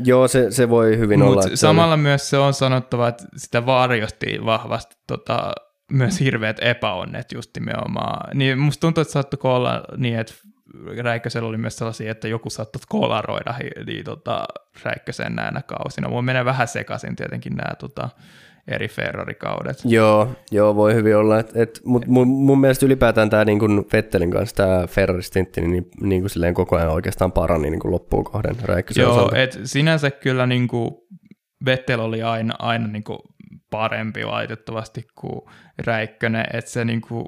[0.04, 1.34] Joo, se, se voi hyvin olla.
[1.36, 5.52] Mutta että se oli- samalla myös se on sanottava, että sitä varjosti vahvasti tota,
[5.92, 8.38] myös hirveät epäonnet just nimenomaan.
[8.38, 10.34] Niin musta tuntuu, että saattoi olla niin, että
[11.02, 13.54] Räikkösellä oli myös sellaisia, että joku saattoi kolaroida
[13.86, 14.46] niin, tota,
[14.84, 16.10] Räikkösen näinä kausina.
[16.10, 18.10] Mulla menee vähän sekaisin tietenkin nämä tota,
[18.68, 19.78] eri Ferrari-kaudet.
[19.86, 21.40] Joo, joo, voi hyvin olla.
[21.40, 23.60] Et, et, mut mun, mun mielestä ylipäätään tämä niin
[23.94, 28.24] Vettelin kanssa tämä Ferrari-stintti niin, niin kuin silleen koko ajan oikeastaan parani niin kuin loppuun
[28.24, 29.38] kohden Räikkösen Joo, osalta.
[29.38, 30.92] et sinänsä kyllä niin kuin
[31.66, 33.20] Vettel oli aina, aina niin kuin
[33.70, 35.42] parempi valitettavasti kuin
[35.86, 37.26] Räikkönen, että se niin kuin,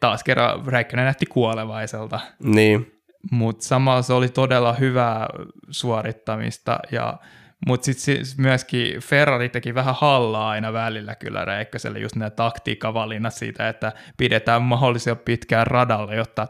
[0.00, 3.00] taas kerran Räikkönen näytti kuolevaiselta, Niin,
[3.30, 5.28] mutta samalla se oli todella hyvää
[5.70, 7.18] suorittamista ja
[7.66, 13.34] mutta sitten siis myöskin Ferrari teki vähän hallaa aina välillä kyllä Räikköselle, just nämä taktiikkavalinnat
[13.34, 16.46] siitä, että pidetään mahdollisimman pitkään radalle, jotta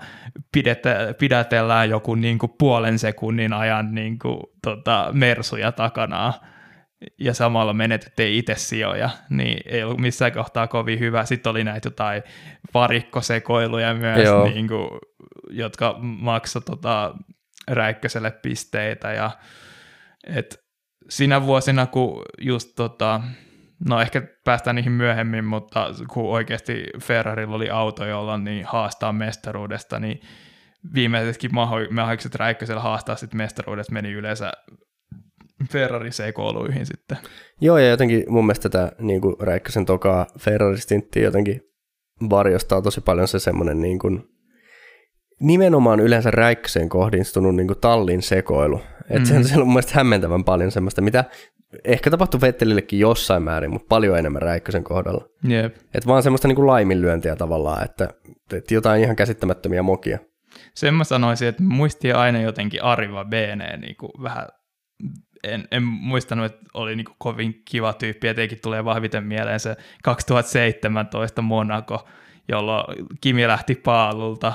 [0.52, 6.32] pidetä, pidätellään joku niin kuin puolen sekunnin ajan niin kuin, tota, mersuja takana.
[7.18, 11.24] Ja samalla menetettiin itse sijoja, niin ei ollut missään kohtaa kovin hyvä.
[11.24, 12.22] Sitten oli näitä jotain
[12.74, 14.88] varikkosekoiluja myös, niin kuin,
[15.50, 17.14] jotka maksoi tota,
[17.68, 19.12] Räikköselle pisteitä.
[19.12, 19.30] Ja,
[20.26, 20.64] et
[21.08, 23.20] siinä vuosina, kun just tota,
[23.88, 29.98] no ehkä päästään niihin myöhemmin, mutta kun oikeasti Ferrarilla oli auto, jolla niin haastaa mestaruudesta,
[29.98, 30.20] niin
[30.94, 34.52] viimeisetkin mahdolliset Räikkösellä haastaa sitten mestaruudesta meni yleensä
[35.70, 37.18] Ferrari sekoiluihin sitten.
[37.60, 41.60] Joo, ja jotenkin mun mielestä tätä niin kuin Räikkösen tokaa Ferrari-stintti jotenkin
[42.30, 44.22] varjostaa tosi paljon se semmoinen niin kuin,
[45.40, 48.80] nimenomaan yleensä Räikköseen kohdistunut niin kuin tallin sekoilu.
[49.10, 49.42] Että mm.
[49.42, 51.24] se on mun mielestä hämmentävän paljon semmoista, mitä
[51.84, 55.24] ehkä tapahtui Vettelillekin jossain määrin, mutta paljon enemmän Räikkösen kohdalla.
[55.50, 55.76] Yep.
[55.76, 58.08] Että vaan semmoista niin kuin laiminlyöntiä tavallaan, että,
[58.52, 60.18] että jotain ihan käsittämättömiä mokia.
[60.74, 64.48] Sen mä sanoisin, että muistin aina jotenkin Arriva BN niin kuin vähän
[65.44, 68.28] en, en muistanut, että oli niin kovin kiva tyyppi.
[68.28, 72.08] Etenkin tulee vahviten mieleen se 2017 Monaco,
[72.48, 72.84] jolloin
[73.20, 74.52] Kimi lähti paalulta,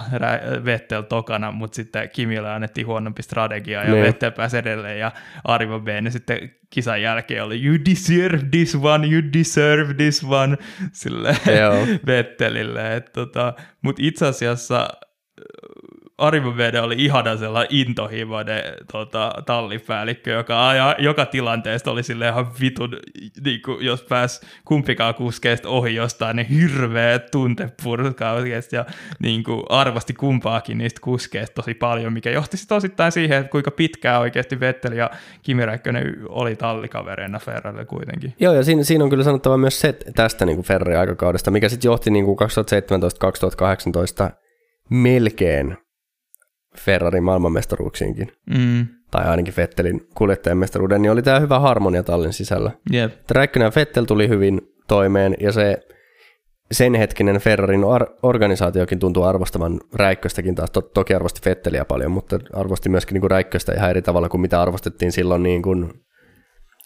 [0.66, 4.04] Vettel tokana, mutta sitten Kimille annettiin huonompi strategia ja niin.
[4.04, 5.12] Vettel pääsi edelleen ja
[5.44, 10.58] Arriva B, niin sitten kisan jälkeen oli you deserve this one, you deserve this one
[10.92, 11.38] sille
[12.06, 13.02] Vettelille.
[13.14, 14.90] Tota, mutta itse asiassa
[16.58, 22.98] Vede oli ihana sellainen intohimoinen tota, tallipäällikkö, joka aja, joka tilanteesta oli sille ihan vitun,
[23.46, 28.86] niin kuin, jos pääs kumpikaan kuskeesta ohi jostain, niin hirveä tuntepurkaus ja
[29.20, 33.72] niin kuin, arvosti kumpaakin niistä kuskeista tosi paljon, mikä johti sitten osittain siihen, että kuinka
[33.72, 35.10] pitkään oikeasti Vettel ja
[35.44, 38.34] Kimi Räikkönen oli tallikavereina Ferrarille kuitenkin.
[38.40, 42.12] Joo, ja siinä, siinä on kyllä sanottava myös se tästä niin Ferrari-aikakaudesta, mikä sitten johti
[42.12, 42.30] niin 2017-2018
[44.90, 45.78] melkein
[46.80, 48.88] Ferrarin maailmanmestaruuksiinkin, mm.
[49.12, 52.72] tai ainakin Fettelin kuljettajan mestaruuden, niin oli tämä hyvä harmonia tallin sisällä.
[52.94, 53.12] Yep.
[53.32, 55.78] Räikkönen ja Fettel tuli hyvin toimeen, ja se
[56.72, 60.72] sen hetkinen Ferrarin ar- organisaatiokin tuntuu arvostavan Räikköstäkin taas.
[60.72, 64.42] To- toki arvosti Fetteliä paljon, mutta arvosti myöskin niin kuin Räikköstä ihan eri tavalla kuin
[64.42, 65.94] mitä arvostettiin silloin niin kuin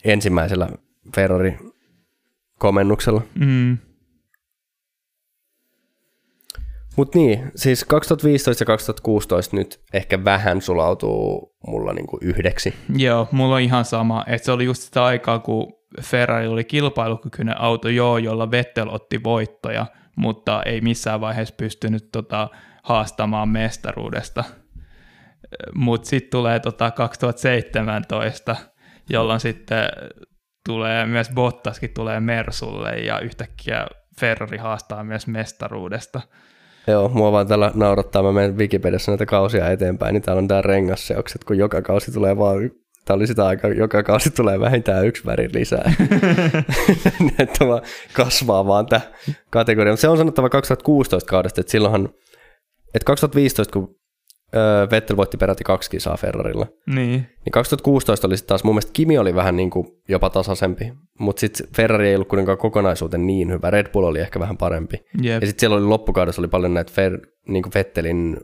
[0.03, 0.69] ensimmäisellä
[1.15, 3.21] Ferrari-komennuksella.
[3.39, 3.77] Mm.
[6.95, 12.73] Mutta niin, siis 2015 ja 2016 nyt ehkä vähän sulautuu mulla niinku yhdeksi.
[12.95, 17.61] Joo, mulla on ihan sama, että se oli just sitä aikaa, kun Ferrari oli kilpailukykyinen
[17.61, 22.49] auto, joo, jolla Vettel otti voittoja, mutta ei missään vaiheessa pystynyt tota,
[22.83, 24.43] haastamaan mestaruudesta.
[25.75, 28.55] Mutta sitten tulee tota 2017,
[29.09, 29.85] jolloin sitten
[30.65, 33.87] tulee myös Bottaskin tulee Mersulle ja yhtäkkiä
[34.19, 36.21] Ferrari haastaa myös mestaruudesta.
[36.87, 40.61] Joo, mua vaan täällä naurattaa, mä menen Wikipediassa näitä kausia eteenpäin, niin täällä on tää
[40.61, 42.71] rengasseokset, kun joka kausi tulee vaan,
[43.05, 45.93] tää oli sitä aikaa, joka kausi tulee vähintään yksi väri lisää.
[47.39, 47.81] että vaan
[48.13, 49.01] kasvaa vaan tämä
[49.49, 49.93] kategoria.
[49.93, 52.09] Mutta se on sanottava 2016 kaudesta, että silloinhan,
[52.93, 53.95] että 2015, kun
[54.91, 56.67] Vettel voitti peräti kaksi kisaa Ferrarilla.
[56.87, 57.09] Niin.
[57.45, 61.67] Niin 2016 oli taas, mun mielestä Kimi oli vähän niin kuin jopa tasaisempi, mutta sitten
[61.75, 63.69] Ferrari ei ollut kuitenkaan kokonaisuuten niin hyvä.
[63.69, 64.97] Red Bull oli ehkä vähän parempi.
[65.25, 65.41] Yep.
[65.41, 68.37] Ja sitten siellä oli loppukaudessa oli paljon näitä Fer, niin kuin Vettelin,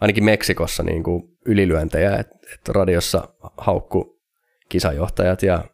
[0.00, 4.20] ainakin Meksikossa niin kuin ylilyöntejä, että et radiossa haukku
[4.68, 5.64] kisajohtajat ja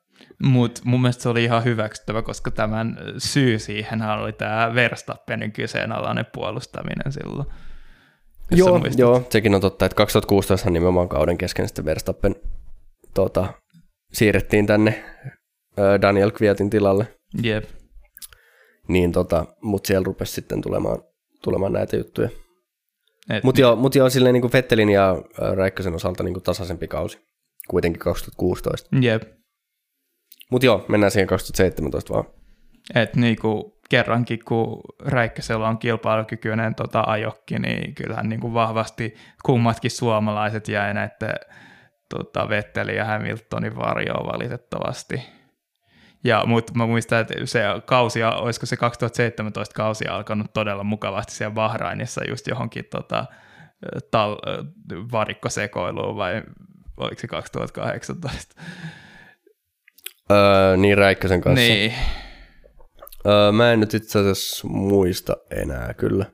[0.42, 6.26] mutta mun mielestä se oli ihan hyväksyttävä, koska tämän syy siihen oli tämä Verstappenin kyseenalainen
[6.34, 7.46] puolustaminen silloin.
[8.50, 12.36] Joo, joo, sekin on totta, että 2016 nimenomaan kauden kesken sitten Verstappen
[13.14, 13.52] tota,
[14.12, 15.04] siirrettiin tänne
[16.02, 17.06] Daniel Kvietin tilalle.
[17.42, 17.64] Jep.
[18.88, 20.98] Niin tota, mutta siellä rupesi sitten tulemaan,
[21.42, 22.28] tulemaan näitä juttuja.
[23.42, 25.22] Mutta joo, mut joo, silleen niin kuin Fettelin ja
[25.56, 27.18] Räikkösen osalta niin kuin tasaisempi kausi.
[27.68, 28.96] Kuitenkin 2016.
[29.00, 29.22] Jep.
[30.50, 32.24] Mutta joo, mennään siihen 2017 vaan.
[32.94, 39.14] Et niinku kerrankin, kun Räikkösellä on kilpailukykyinen tota ajokki, niin kyllähän niin kuin vahvasti
[39.44, 41.34] kummatkin suomalaiset jäi näiden
[42.08, 45.22] tota, Vetteli ja Hamiltonin varjoon valitettavasti.
[46.24, 51.54] Ja, mutta mä muistan, että se kausi, olisiko se 2017 kausi alkanut todella mukavasti siellä
[51.54, 53.26] Bahrainissa just johonkin tota,
[54.10, 54.36] tal,
[55.12, 56.42] varikkosekoiluun vai
[56.96, 58.62] oliko se 2018?
[60.30, 61.60] Öö, niin Räikkösen kanssa.
[61.60, 61.94] Niin,
[63.26, 66.26] Öö, mä en nyt itse asiassa muista enää kyllä.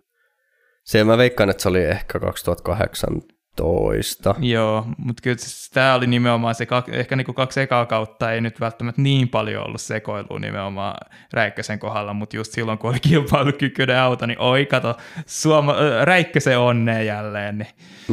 [0.85, 4.35] Se mä veikkaan, että se oli ehkä 2018.
[4.39, 8.61] Joo, mutta kyllä siis tämä oli nimenomaan se, ehkä niinku kaksi ekaa kautta ei nyt
[8.61, 10.97] välttämättä niin paljon ollut sekoilua nimenomaan
[11.33, 14.97] Räikkösen kohdalla, mutta just silloin kun oli kilpailukykyinen auto, niin oi kato,
[15.27, 17.59] Suoma, Räikkösen onnea jälleen.
[17.59, 17.69] Niin.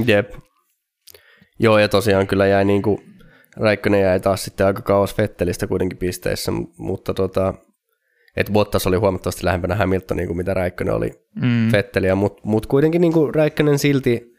[0.08, 0.34] Jep.
[1.60, 3.02] Joo, ja tosiaan kyllä jäi niinku
[3.58, 7.54] Räikkönen jäi taas sitten aika kauas Fettelistä kuitenkin pisteissä, mutta tota,
[8.40, 11.72] että Bottas oli huomattavasti lähempänä Hamiltonia kuin mitä Räikkönen oli mm.
[11.72, 14.34] Fetteliä, mutta mut kuitenkin niin kuin Räikkönen silti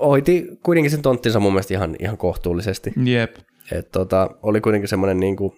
[0.00, 2.92] hoiti kuitenkin sen tonttinsa mun mielestä ihan, ihan kohtuullisesti.
[3.04, 3.36] Jep.
[3.72, 5.52] Et tota, oli kuitenkin semmoinen niin kuin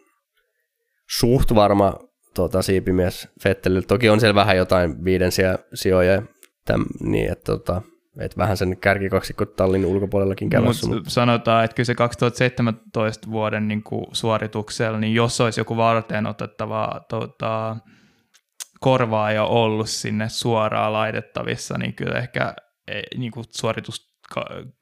[1.19, 1.99] suht varma
[2.35, 3.83] tota, siipimies Fettelillä.
[3.83, 6.23] Toki on siellä vähän jotain viidensiä sijoja,
[6.65, 7.83] täm, niin että tota,
[8.19, 10.87] et vähän sen kärkikaksikko tallin ulkopuolellakin kävässä.
[10.87, 15.77] Mut mutta sanotaan, että kyllä se 2017 vuoden niin kuin suorituksella, niin jos olisi joku
[15.77, 17.77] varten otettava tota,
[18.81, 22.55] korvaa jo ollut sinne suoraan laitettavissa, niin kyllä ehkä
[22.89, 24.13] ei, niin kuin suoritus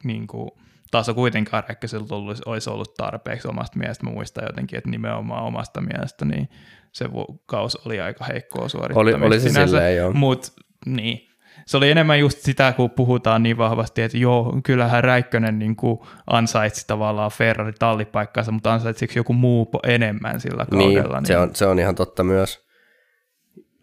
[0.04, 0.50] niin kuin,
[0.90, 2.14] taso kuitenkaan Räikköseltä
[2.46, 4.06] olisi ollut tarpeeksi omasta mielestä.
[4.06, 6.48] Mä muistan jotenkin, että nimenomaan omasta mielestä niin
[6.92, 7.08] se
[7.46, 9.16] kaus oli aika heikkoa suorittamista.
[9.16, 10.12] Oli, oli se silleen, joo.
[10.12, 10.52] Mut,
[10.86, 11.29] niin,
[11.70, 16.00] se oli enemmän just sitä, kun puhutaan niin vahvasti, että joo, kyllähän Räikkönen niin kuin
[16.26, 21.20] ansaitsi tavallaan Ferrari tallipaikkansa, mutta ansaitsiko joku muu enemmän sillä niin, kaudella?
[21.20, 22.66] Niin, Se, on, se on ihan totta myös.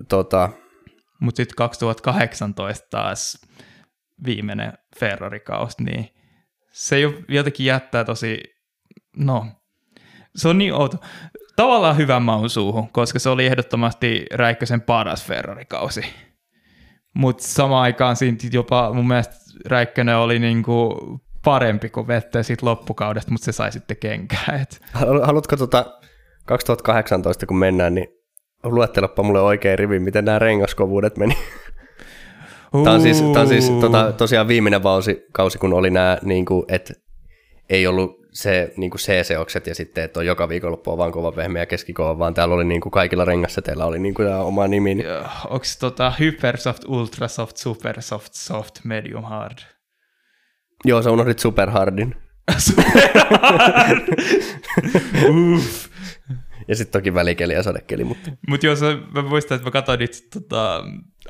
[0.10, 0.50] Tota...
[1.20, 3.42] Mutta sitten 2018 taas
[4.26, 6.10] viimeinen Ferrari-kaus, niin
[6.72, 6.98] se
[7.28, 8.44] jotenkin jättää tosi,
[9.18, 9.46] no,
[10.36, 10.98] se on niin outo.
[11.56, 16.27] Tavallaan hyvän maun suuhun, koska se oli ehdottomasti Räikkösen paras Ferrari-kausi
[17.14, 19.36] mutta samaan aikaan siinä jopa mun mielestä
[19.66, 20.96] Räikkönen oli niinku
[21.44, 24.60] parempi kuin Vettel siitä loppukaudesta, mutta se sai sitten kenkää.
[24.62, 24.82] Et.
[25.24, 25.86] Haluatko tota
[26.46, 28.08] 2018, kun mennään, niin
[28.64, 31.38] luetteloppa mulle oikein rivi, miten nämä rengaskovuudet meni.
[32.84, 36.46] Tämä on siis, tämä on siis tota, tosiaan viimeinen kausi, kausi kun oli nämä, niin
[36.46, 36.94] kuin, että
[37.70, 41.62] ei ollut se niin kuin C-seokset ja sitten, että on joka viikonloppu vaan kova pehmeä
[41.62, 44.96] ja keskikova, vaan täällä oli niin kuin kaikilla rengasseteillä oli niin kuin oma nimi.
[44.96, 45.08] Niin...
[45.50, 49.58] Onko tota Hypersoft, Ultrasoft, Supersoft, Soft, Medium Hard?
[50.86, 52.16] Joo, sä unohdit Superhardin.
[52.58, 54.08] Superhard!
[55.30, 55.88] Uff.
[56.68, 58.04] Ja sitten toki välikeli ja sadekeli.
[58.04, 58.82] Mutta Mut jos
[59.14, 60.84] mä muistan, että mä katsoin niitä tota,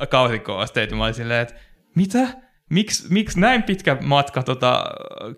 [0.10, 1.56] kausikoosteita, mä olin silleen, että
[1.96, 2.47] mitä?
[2.70, 4.86] Miksi, miksi näin pitkä matka tota,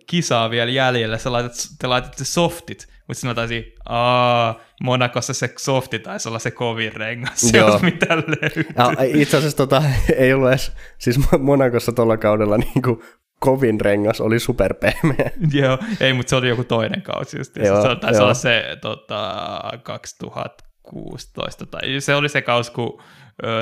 [0.08, 6.00] kisaa vielä jäljellä, sä laitat, te laitatte softit, mutta sinä taisi, aah, Monakossa se softi
[6.00, 7.80] taisi olla se kovin rengas, Joo.
[7.80, 8.66] mitä löytyy.
[8.78, 9.84] Ja, itse asiassa tota,
[10.18, 13.02] ei ollut edes, siis Monakossa tuolla kaudella niin kuin
[13.40, 15.32] kovin rengas oli superpehmeä.
[15.62, 17.58] Joo, ei, mutta se oli joku toinen kausi just.
[17.58, 18.24] Joo, se taisi jo.
[18.24, 23.02] olla se tota, 2016, tai se oli se kausi, kun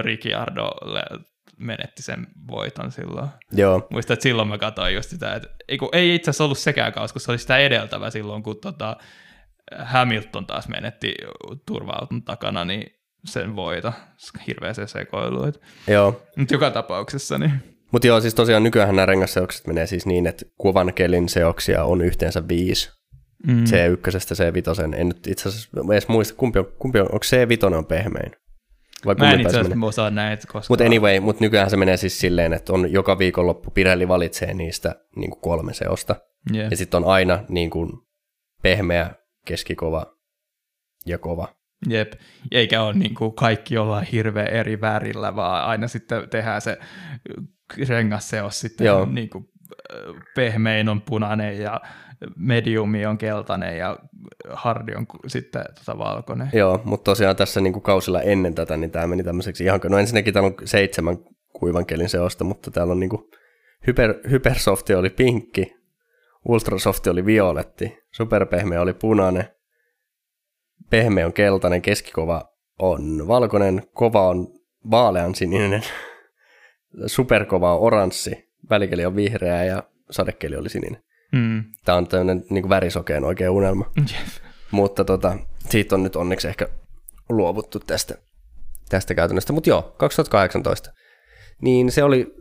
[0.01, 0.71] Ricciardo
[1.57, 3.29] menetti sen voiton silloin.
[3.51, 3.87] Joo.
[3.91, 6.93] Muistan, että silloin mä katsoin just sitä, että ei, kun, ei itse asiassa ollut sekään
[6.93, 8.97] kaus, kun se oli sitä edeltävä silloin, kun tota,
[9.77, 11.15] Hamilton taas menetti
[11.65, 13.93] turvautun takana, niin sen voita.
[14.47, 15.51] Hirveä se sekoilu.
[15.87, 16.21] Joo.
[16.37, 17.51] Mutta joka tapauksessa, niin...
[17.91, 22.01] Mutta joo, siis tosiaan nykyään nämä rengasseokset menee siis niin, että kuvan kelin seoksia on
[22.01, 22.91] yhteensä viisi.
[23.47, 23.63] Mm.
[23.63, 23.97] C1
[24.33, 28.31] C5, en nyt itse asiassa edes muista, kumpi on, kumpi on onko C5 on pehmein?
[29.05, 30.71] Vai Mä en itse asiassa osaa näitä koska...
[30.71, 34.95] Mutta anyway, mutta nykyään se menee siis silleen, että on joka viikonloppu Pirelli valitsee niistä
[35.15, 36.15] niin kuin kolme seosta.
[36.55, 36.71] Yeah.
[36.71, 37.89] Ja sitten on aina niin kuin
[38.61, 39.15] pehmeä,
[39.45, 40.05] keskikova
[41.05, 41.47] ja kova.
[41.89, 42.13] Jep,
[42.51, 46.77] eikä ole niin kuin kaikki jollain hirveän eri värillä, vaan aina sitten tehdään se
[47.87, 49.05] rengasseos sitten Joo.
[49.05, 49.45] niin kuin
[50.35, 51.81] pehmein on punainen ja
[52.35, 53.97] mediumi on keltainen ja
[54.49, 56.49] hardi on sitten tota valkoinen.
[56.53, 59.97] Joo, mutta tosiaan tässä niin kuin kausilla ennen tätä, niin tämä meni tämmöiseksi ihan, no
[59.97, 61.17] ensinnäkin täällä on seitsemän
[61.53, 63.23] kuivan kelin seosta, mutta täällä on niin kuin
[63.87, 65.75] hyper, hypersofti oli pinkki,
[66.45, 69.45] ultrasofti oli violetti, superpehmeä oli punainen,
[70.89, 72.49] pehmeä on keltainen, keskikova
[72.79, 74.47] on valkoinen, kova on
[74.91, 75.81] vaalean sininen,
[77.05, 81.03] superkova on oranssi, välikeli on vihreä ja sadekeli oli sininen.
[81.31, 81.63] Mm.
[81.85, 83.91] Tämä on tämmöinen niin värisokeen oikea unelma.
[84.71, 85.37] Mutta tota,
[85.69, 86.67] siitä on nyt onneksi ehkä
[87.29, 88.15] luovuttu tästä,
[88.89, 89.53] tästä käytännöstä.
[89.53, 90.91] Mutta joo, 2018.
[91.61, 92.35] Niin se oli,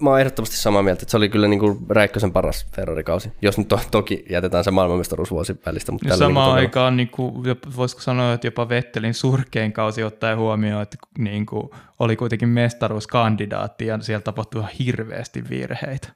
[0.00, 3.32] mä oon ehdottomasti samaa mieltä, että se oli kyllä niin kuin Räikkösen paras Ferrari-kausi.
[3.42, 5.92] Jos nyt to, toki jätetään se maailmanmestaruusvuosi välistä.
[5.92, 7.34] Mutta samaan niin aikaan, niin kuin,
[7.76, 13.86] voisiko sanoa, että jopa Vettelin surkein kausi ottaen huomioon, että niin kuin, oli kuitenkin mestaruuskandidaatti
[13.86, 16.08] ja siellä tapahtui hirveästi virheitä.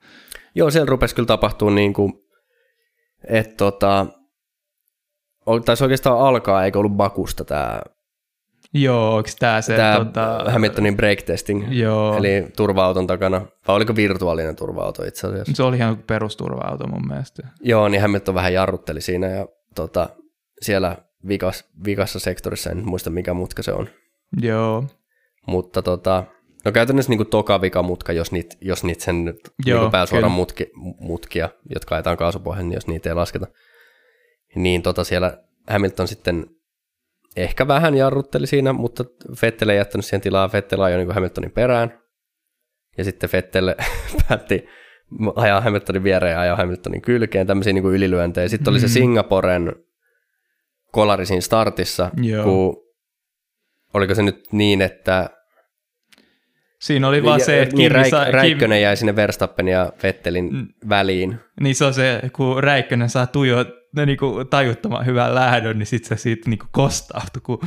[0.55, 2.13] Joo, siellä rupesi kyllä tapahtua niin kuin,
[3.29, 4.07] että tota,
[5.65, 7.81] taisi oikeastaan alkaa, eikö ollut Bakusta tämä
[8.75, 9.77] Joo, onko tämä se...
[9.77, 10.45] Tämä tota...
[10.49, 12.17] Hamiltonin break testing, Joo.
[12.17, 13.47] eli turva-auton takana.
[13.69, 15.53] Vai oliko virtuaalinen turva-auto itse asiassa?
[15.55, 17.49] Se oli ihan perusturva-auto mun mielestä.
[17.61, 20.09] Joo, niin Hamilton vähän jarrutteli siinä ja tota,
[20.63, 20.97] siellä
[21.29, 23.89] vikas, vikassa sektorissa, en muista mikä mutka se on.
[24.41, 24.85] Joo.
[25.47, 26.25] Mutta tota,
[26.65, 29.35] No käytännössä niin kuin toka mutka, jos niitä, jos niitä sen
[29.67, 33.47] Joo, niin pääsuoran mutki, mutkia, jotka ajetaan kaasupohjan, niin jos niitä ei lasketa.
[34.55, 35.39] niin tota siellä
[35.69, 36.47] Hamilton sitten
[37.37, 39.05] ehkä vähän jarrutteli siinä, mutta
[39.43, 40.53] Vettel ei jättänyt siihen tilaa.
[40.53, 42.01] Vettel ajoi niin Hamiltonin perään.
[42.99, 43.75] Ja sitten Vettel
[44.29, 44.67] päätti
[45.37, 48.49] ajaa Hamiltonin viereen ja ajaa Hamiltonin kylkeen, tämmöisiä niin kuin ylilyöntejä.
[48.49, 48.93] Sitten oli se mm.
[48.93, 49.73] Singaporen
[50.93, 52.45] kolari siinä startissa, Joo.
[52.45, 52.85] kun
[53.95, 55.31] oliko se nyt niin, että
[56.85, 60.69] Siinä oli vaan se, että niin, Kimi Räik- Räikkönen jäi sinne Verstappen ja Vettelin mm.
[60.89, 61.37] väliin.
[61.61, 63.65] Niin se on se, kun Räikkönen saa tujo,
[64.07, 67.61] niinku tajuttoman hyvän lähdön, niin sitten se siitä niinku kostautui, kun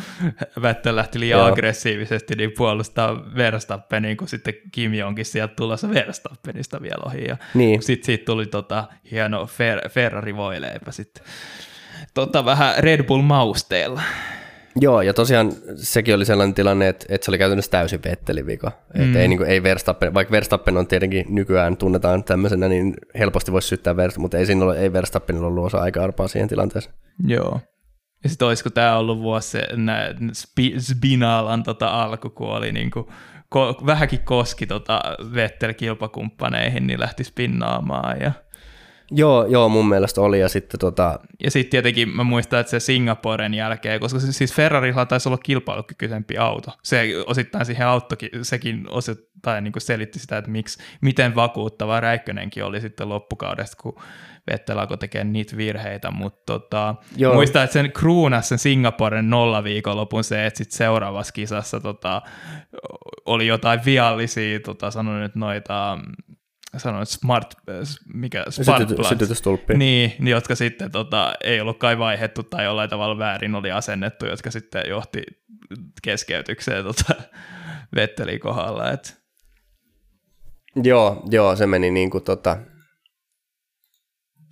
[0.62, 1.48] Vettel lähti liian Joo.
[1.48, 7.26] aggressiivisesti niin puolustaa Verstappenia, kun sitten Kimi onkin sieltä tulossa Verstappenista vielä ohi.
[7.28, 7.82] Ja niin.
[7.82, 11.24] sitten siitä tuli tota, hieno Fer- Ferrari voileipä sitten.
[12.14, 14.02] Tota, vähän Red Bull mausteella.
[14.80, 18.72] Joo, ja tosiaan sekin oli sellainen tilanne, että, että se oli käytännössä täysin Vettelin vika.
[18.94, 19.04] Mm.
[19.04, 23.52] Että ei, niin kuin, ei Verstappen, vaikka Verstappen on tietenkin nykyään tunnetaan tämmöisenä, niin helposti
[23.52, 26.96] voisi syyttää Verstappen, mutta ei, siinä ole, ei Verstappenilla ollut osa aika arpaa siihen tilanteeseen.
[27.28, 27.60] Joo.
[28.24, 29.68] Ja sitten olisiko tämä ollut vuosi se
[30.34, 33.06] spi, Spinalan tota alku, kun oli niin kuin,
[33.50, 35.02] ko, vähänkin koski tota
[35.34, 38.32] Vettel-kilpakumppaneihin, niin lähti spinnaamaan ja
[39.12, 40.40] Joo, joo, mun mielestä oli.
[40.40, 41.20] Ja sitten tota...
[41.44, 46.38] Ja sitten tietenkin mä muistan, että se Singaporen jälkeen, koska siis Ferrarilla taisi olla kilpailukykyisempi
[46.38, 46.72] auto.
[46.84, 52.82] Se osittain siihen autokin, sekin osittain niin selitti sitä, että miksi, miten vakuuttava Räikkönenkin oli
[52.82, 54.02] sitten loppukaudesta, kun
[54.52, 56.96] Vettel alkoi tekemään niitä virheitä, mutta tota,
[57.34, 62.22] muistan, että sen kruunas sen Singaporen nolla viikonlopun se, että sitten seuraavassa kisassa tota,
[63.26, 65.98] oli jotain viallisia, tota, sanon nyt noita
[66.78, 67.54] sanoin, smart,
[68.14, 69.74] mikä, smart Sytytystulppi.
[69.74, 74.26] Niin, niin, jotka sitten tota, ei ollut kai vaihettu tai jollain tavalla väärin oli asennettu,
[74.26, 75.24] jotka sitten johti
[76.04, 77.14] keskeytykseen tota,
[77.96, 78.92] Vettelin kohdalla.
[78.92, 79.18] Et.
[80.84, 82.58] Joo, joo, se meni niin kuin tota,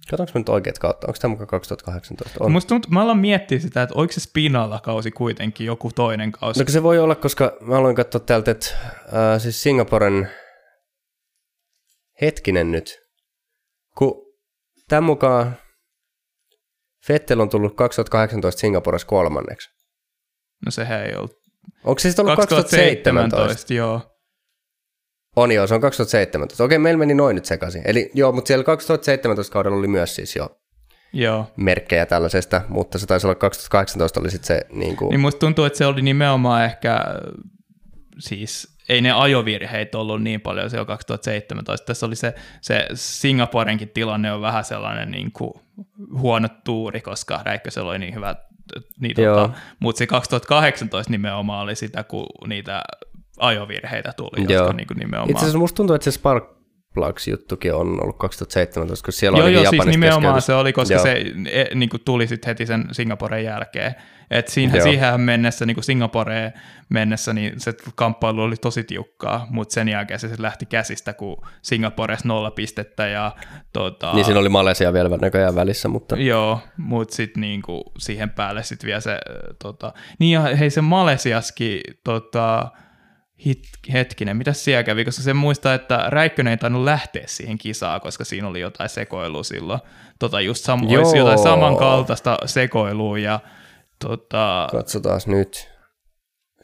[0.09, 1.07] Katsotaanko me nyt oikeat kautta?
[1.07, 2.43] Onko tämä mukaan 2018?
[2.43, 2.51] On.
[2.51, 6.59] Musta tuntuu, mä aloin miettiä sitä, että oliko se Spinalla kausi kuitenkin joku toinen kausi.
[6.59, 10.29] No se voi olla, koska mä aloin katsoa täältä, että äh, siis Singaporen
[12.21, 12.99] hetkinen nyt,
[13.97, 14.25] kun
[14.87, 15.57] tämän mukaan
[17.09, 19.69] Vettel on tullut 2018 Singaporessa kolmanneksi.
[20.65, 21.35] No sehän ei ollut.
[21.83, 23.11] Onko se sitten ollut 2017?
[23.11, 24.01] 2017 joo.
[25.35, 26.63] On joo, se on 2017.
[26.63, 27.81] Okei, meillä meni noin nyt sekaisin.
[27.85, 30.57] Eli joo, mutta siellä 2017 kaudella oli myös siis jo
[31.13, 31.51] Joo.
[31.55, 35.09] merkkejä tällaisesta, mutta se taisi olla 2018 oli sitten se niin kuin...
[35.09, 36.99] Niin musta tuntuu, että se oli nimenomaan ehkä
[38.19, 41.85] siis ei ne ajovirheitä ollut niin paljon se 2017.
[41.85, 45.53] Tässä oli se, se Singaporenkin tilanne on vähän sellainen niin kuin
[46.17, 48.35] huono tuuri, koska Räikkösellä oli niin hyvä,
[48.99, 49.49] niin tota,
[49.79, 52.81] mutta se 2018 nimenomaan oli sitä, kun niitä
[53.39, 54.61] ajovirheitä tuli, Joo.
[54.61, 55.29] jotka niin kuin nimenomaan...
[55.29, 56.54] Itse asiassa musta tuntuu, että se Spark
[56.95, 60.45] Plugs-juttukin on ollut 2017, koska siellä joo, oli joo, siis nimenomaan keskeytys.
[60.45, 61.03] se oli, koska joo.
[61.03, 63.95] se e, niin kuin tuli sitten heti sen Singaporen jälkeen.
[64.31, 66.53] Et siihen, siihen mennessä, niin kuin Singaporeen
[66.89, 72.25] mennessä, niin se kamppailu oli tosi tiukkaa, mutta sen jälkeen se lähti käsistä, kun Singapores
[72.25, 73.07] nolla pistettä.
[73.07, 73.31] Ja,
[73.73, 76.15] tota, niin siinä oli Malesia vielä näköjään välissä, mutta...
[76.15, 77.61] Joo, mutta sitten niin
[77.97, 79.19] siihen päälle sitten vielä se...
[79.63, 81.81] Tota, niin ja hei se Malesiaskin...
[82.03, 82.71] Tota,
[83.45, 83.59] hit,
[83.93, 88.25] hetkinen, mitä siellä kävi, koska se muistaa, että Räikkönen ei tainnut lähteä siihen kisaan, koska
[88.25, 89.79] siinä oli jotain sekoilua silloin.
[90.19, 93.39] Tota, just sam- olisi jotain samankaltaista sekoilua ja
[93.99, 94.67] tota...
[94.71, 95.69] Katsotaan nyt.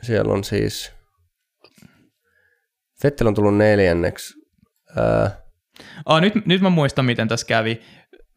[0.01, 0.91] Siellä on siis...
[3.03, 4.33] Vettel on tullut neljänneksi.
[4.97, 5.41] Ää...
[6.05, 7.81] Ah, nyt, nyt mä muistan, miten tässä kävi.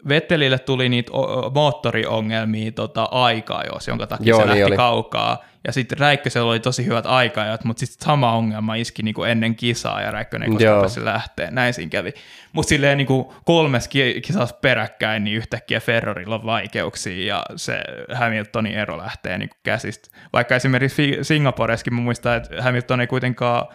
[0.09, 1.13] Vettelille tuli niitä
[1.55, 4.77] moottoriongelmia tota, aikaa jos, jonka takia Joo, se niin lähti oli.
[4.77, 5.45] kaukaa.
[5.67, 10.01] Ja sitten Räikkösellä oli tosi hyvät aikajat, mutta sitten sama ongelma iski niinku ennen kisaa
[10.03, 11.51] ja Räikkönen ei koskaan päässyt lähteä.
[11.51, 12.13] Näin siinä kävi.
[12.53, 13.89] Mutta silleen niinku kolmes
[14.23, 17.81] kisassa peräkkäin, niin yhtäkkiä Ferrarilla on vaikeuksia ja se
[18.15, 20.09] Hamiltonin ero lähtee niinku käsistä.
[20.33, 23.67] Vaikka esimerkiksi Singaporeskin mä muistan, että Hamilton ei kuitenkaan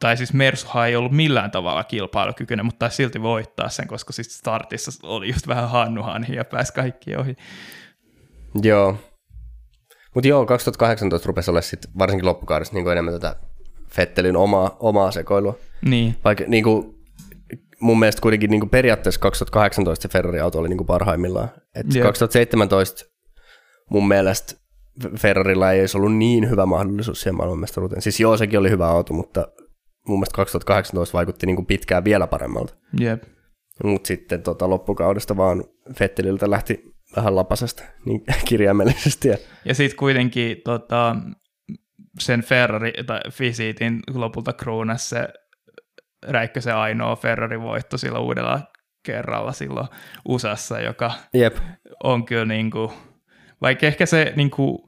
[0.00, 4.38] tai siis Mersuhan ei ollut millään tavalla kilpailukykyinen, mutta taisi silti voittaa sen, koska siis
[4.38, 7.36] startissa oli just vähän hannuhan ja pääsi kaikki ohi.
[8.62, 8.96] Joo.
[10.14, 13.36] Mutta joo, 2018 rupesi olla sitten varsinkin loppukaudessa niin enemmän tätä
[13.90, 15.58] Fettelin omaa, omaa sekoilua.
[15.82, 16.16] Niin.
[16.24, 16.94] Vaikka niin kuin,
[17.80, 21.48] mun mielestä kuitenkin niin kuin periaatteessa 2018 se Ferrari-auto oli niin kuin parhaimmillaan.
[21.74, 23.04] Et 2017
[23.90, 24.61] mun mielestä
[25.18, 28.02] Ferrarilla ei edes ollut niin hyvä mahdollisuus siihen maailmanmestaruuteen.
[28.02, 29.48] Siis joo, sekin oli hyvä auto, mutta
[30.08, 32.74] mun mielestä 2018 vaikutti niin kuin pitkään vielä paremmalta.
[33.00, 33.22] Yep.
[33.84, 35.64] Mutta sitten tota, loppukaudesta vaan
[35.98, 39.28] Fetteliltä lähti vähän lapasesta niin kirjaimellisesti.
[39.28, 41.16] Ja, ja sitten kuitenkin tota,
[42.18, 45.28] sen Ferrari tai Fisiitin lopulta kruunas se
[46.28, 48.60] Räikkösen ainoa Ferrari-voitto sillä uudella
[49.02, 49.88] kerralla silloin
[50.28, 51.56] USAssa, joka Jep.
[52.04, 52.90] on kyllä niin kuin,
[53.62, 54.78] vaikka ehkä se niin kuin,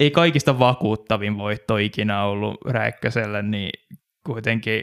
[0.00, 3.70] ei kaikista vakuuttavin voitto ikinä ollut Räikköselle, niin
[4.26, 4.82] kuitenkin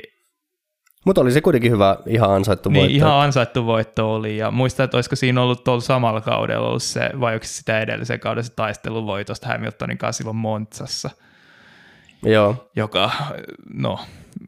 [1.05, 2.95] Mutta oli se kuitenkin hyvä, ihan ansaittu niin voitto.
[2.95, 7.09] ihan ansaittu voitto oli, ja muistan, että olisiko siinä ollut tuolla samalla kaudella ollut se,
[7.19, 11.09] vai onko sitä edellisen kauden se taisteluvoitosta Hamiltonin kanssa silloin Montsassa,
[12.23, 13.11] Joo, joka,
[13.73, 13.99] no,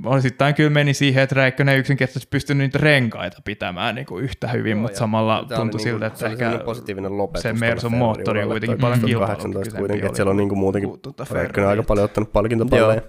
[0.05, 4.47] osittain kyllä meni siihen, että Räikkönen ei yksinkertaisesti pystynyt niitä renkaita pitämään niin kuin yhtä
[4.47, 8.43] hyvin, Joo, mutta samalla tuntui niinku- siltä, että se ehkä positiivinen lopetus se Mersun moottori
[8.43, 11.53] on kuitenkin paljon 2018 kilpailukykyisempi kuitenkin, että siellä on niinku muutenkin, kuin tuota Räikkönen on
[11.53, 11.79] Ferrari.
[11.79, 13.01] aika paljon ottanut palkintopalleja.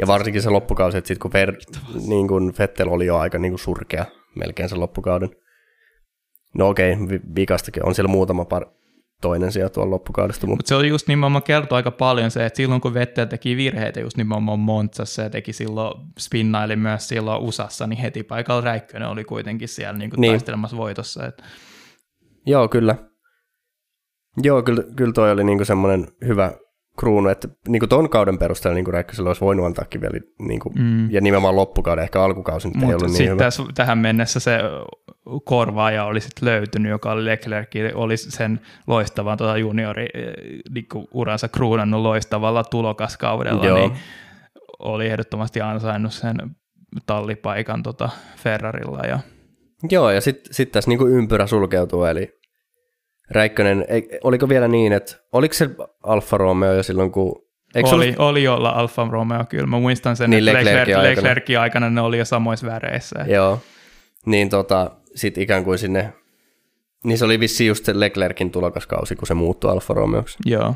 [0.00, 1.54] Ja varsinkin se loppukausi, että sitten kun Ver,
[2.08, 4.04] niin kun Vettel oli jo aika niin kuin surkea
[4.34, 5.30] melkein sen loppukauden.
[6.58, 8.66] No okei, vi- vikastakin on siellä muutama par,
[9.24, 12.80] toinen siellä tuolla loppukaudesta, mutta se oli just nimenomaan kertoo aika paljon se, että silloin
[12.80, 17.98] kun Vettel teki virheitä just nimenomaan Montsassa ja teki silloin spinnaili myös silloin USAssa, niin
[17.98, 20.20] heti paikalla Räikkönen oli kuitenkin siellä niin Niin.
[20.20, 20.32] niin.
[20.32, 21.26] taistelemassa voitossa.
[21.26, 21.42] Et,
[22.46, 22.96] joo kyllä.
[24.42, 26.52] Joo, kyllä, kyllä toi oli niin semmoinen hyvä
[26.98, 30.74] kruunu, että niin kuin ton kauden perusteella niin Räikkösellä olisi voinut antaakin vielä, niin kuin,
[30.78, 31.10] mm.
[31.10, 33.44] ja nimenomaan loppukauden, ehkä alkukausi nyt ei Mutta ollut niin sitten hyvä.
[33.44, 34.58] tässä, tähän mennessä se
[35.44, 40.32] korvaaja oli sitten löytynyt, joka oli Leclerc, oli sen loistavan tuota juniori eh,
[40.74, 43.78] niinku uransa kruunannut loistavalla tulokaskaudella, Joo.
[43.78, 43.92] niin
[44.78, 46.36] oli ehdottomasti ansainnut sen
[47.06, 49.06] tallipaikan tota Ferrarilla.
[49.06, 49.18] Ja,
[49.90, 52.38] Joo, ja sitten sit tässä niinku ympyrä sulkeutuu, eli
[53.30, 53.84] Räikkönen,
[54.24, 55.70] oliko vielä niin, että oliko se
[56.02, 57.44] Alfa Romeo jo silloin, kun...
[57.74, 59.66] Eikö oli, ollut- oli olla Alfa Romeo kyllä.
[59.66, 61.28] Mä muistan sen, Niin, että Leclercin Leclerc, aikana.
[61.28, 63.24] Leclercin aikana ne oli jo samoissa väreissä.
[63.28, 63.60] Joo,
[64.26, 66.12] niin tota, sitten ikään kuin sinne...
[67.04, 70.38] Niin se oli vissiin just se Leclerkin tulokaskausi, kun se muuttui Alfa Romeoksi.
[70.46, 70.74] Joo.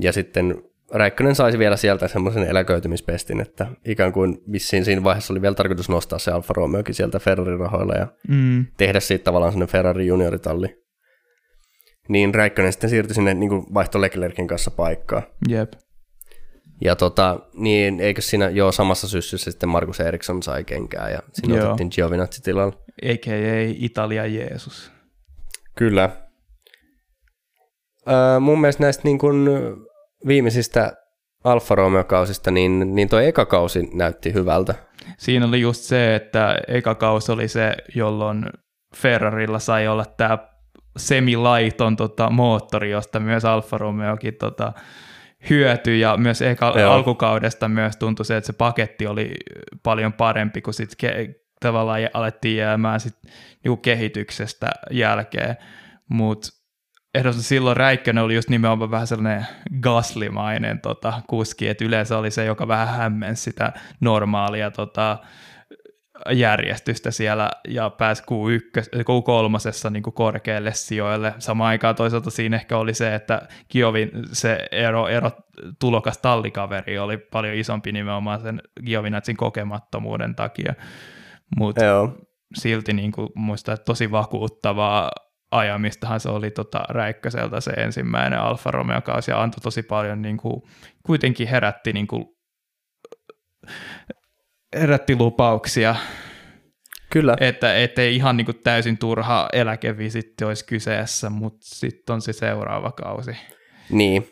[0.00, 0.62] Ja sitten
[0.94, 5.88] Räikkönen saisi vielä sieltä semmoisen eläköitymispestin, että ikään kuin vissiin siinä vaiheessa oli vielä tarkoitus
[5.88, 8.66] nostaa se Alfa Romeokin sieltä Ferrarin rahoilla ja Mm.
[8.76, 10.81] tehdä siitä tavallaan sellainen Ferrari junioritalli.
[12.08, 15.22] Niin Räikkönen sitten siirtyi sinne niin kuin vaihto Leclerkin kanssa paikkaa.
[15.48, 15.72] Jep.
[16.80, 21.56] Ja tota, niin eikö siinä jo samassa syssyssä sitten Markus Eriksson sai kenkää ja siinä
[21.56, 21.66] Joo.
[21.66, 22.74] otettiin Giovinazzi tilalle.
[23.02, 23.74] A.k.a.
[23.76, 24.92] Italia Jeesus.
[25.76, 26.10] Kyllä.
[28.08, 29.48] Öö, mun mielestä näistä niin kuin
[30.26, 30.92] viimeisistä
[31.44, 34.74] Alfa Romeo-kausista, niin, niin toi eka kausi näytti hyvältä.
[35.18, 38.44] Siinä oli just se, että eka kausi oli se, jolloin
[38.96, 40.38] Ferrarilla sai olla tämä
[40.96, 44.72] semilaiton tota, moottori, josta myös Alfa Romeokin tota,
[45.50, 46.00] hyötyi.
[46.00, 46.92] Ja myös eka, Joo.
[46.92, 49.34] alkukaudesta myös tuntui se, että se paketti oli
[49.82, 53.14] paljon parempi, kun sitten ke- tavallaan alettiin jäämään sit,
[53.64, 55.56] niinku kehityksestä jälkeen,
[56.08, 56.48] mutta
[57.14, 59.46] ehdottomasti silloin Räikkönen oli just nimenomaan vähän sellainen
[59.80, 65.18] gaslimainen tota, kuski, että yleensä oli se, joka vähän hämmensi sitä normaalia tota,
[66.30, 71.34] järjestystä siellä ja pääsi Q1, Q3 niin kuin korkealle sijoille.
[71.38, 75.30] Samaan aikaan toisaalta siinä ehkä oli se, että Giovin se ero, ero
[75.80, 80.74] tulokas tallikaveri oli paljon isompi nimenomaan sen Giovinazin kokemattomuuden takia,
[81.56, 82.18] mutta Joo.
[82.54, 85.10] silti niin kuin, muistan, että tosi vakuuttavaa
[85.50, 90.62] ajamistahan se oli tota Räikköseltä se ensimmäinen Alfa Romeo-kausi ja antoi tosi paljon, niin kuin,
[91.06, 92.26] kuitenkin herätti, niin kuin,
[94.74, 95.96] herätti lupauksia,
[97.10, 97.36] Kyllä.
[97.40, 102.92] että ettei ihan niin kuin, täysin turha eläkevisitti olisi kyseessä, mutta sitten on se seuraava
[102.92, 103.36] kausi,
[103.90, 104.30] Niin.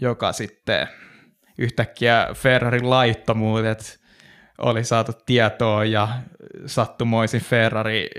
[0.00, 0.88] joka sitten
[1.58, 4.00] yhtäkkiä Ferrarin laittomuudet
[4.58, 6.08] oli saatu tietoa ja
[6.66, 8.10] sattumoisin Ferrari,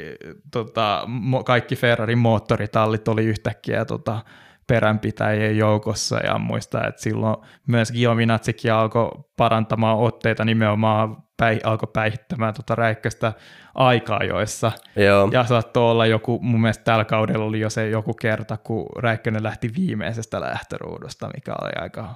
[0.52, 1.08] tota,
[1.46, 4.22] kaikki Ferrarin moottoritallit oli yhtäkkiä tota,
[4.68, 7.36] peränpitäjien joukossa ja muista, että silloin
[7.68, 13.34] myös Giovinazzikin alkoi parantamaan otteita nimenomaan päi, alkoi päihittämään tota räikköstä
[13.76, 14.72] aika-ajoissa.
[14.96, 15.30] Joo.
[15.32, 19.44] Ja saattoi olla joku, mun mielestä tällä kaudella oli jo se joku kerta, kun Räikkönen
[19.44, 22.16] lähti viimeisestä lähtöruudusta, mikä oli aika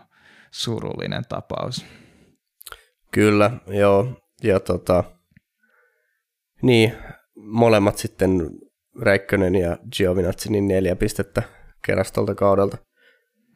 [0.51, 1.85] surullinen tapaus.
[3.11, 4.07] Kyllä, joo.
[4.43, 5.03] Ja tota,
[6.61, 6.93] niin,
[7.35, 8.49] molemmat sitten
[9.01, 11.43] Räikkönen ja Giovinazzi niin neljä pistettä
[11.85, 12.77] keräsi tolta kaudelta.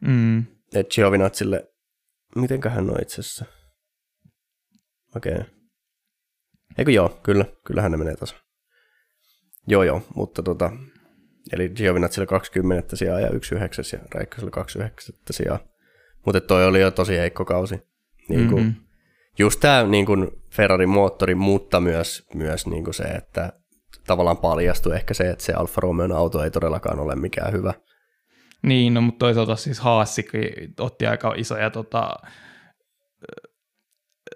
[0.00, 0.38] Mm.
[0.74, 1.68] Et Giovinazzille,
[2.36, 3.44] mitenköhän on itse asiassa?
[5.16, 5.32] Okei.
[5.32, 5.44] Okay.
[6.78, 8.36] Eikö joo, kyllä, kyllähän ne menee tasa.
[9.66, 10.72] Joo joo, mutta tota,
[11.52, 13.60] eli Giovinazzille 20 sijaa ja 1 ja
[14.14, 15.58] Räikköselle 29 sijaa.
[16.26, 17.74] Mutta toi oli jo tosi heikko kausi.
[18.28, 18.84] Niin kuin, Mm-hmm.
[19.38, 23.52] just tämä niin kuin Ferrarin moottori, mutta myös, myös niin kuin se, että
[24.06, 27.74] tavallaan paljastui ehkä se, että se Alfa Romeon auto ei todellakaan ole mikään hyvä.
[28.64, 30.42] Niin, no, mutta toisaalta siis Haasikin
[30.80, 32.14] otti aika isoja tota,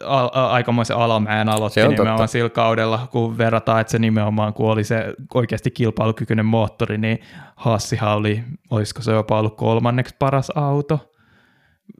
[0.05, 2.27] a- a- aikamoisen alamäen aloitti nimenomaan totta.
[2.27, 7.19] sillä kaudella, kun verrataan, että se nimenomaan, kun oli se oikeasti kilpailukykyinen moottori, niin
[7.57, 11.13] Hassihan oli, olisiko se jopa ollut kolmanneksi paras auto,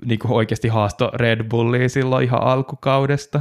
[0.05, 3.41] niin kuin oikeasti haasto Red Bullia silloin ihan alkukaudesta.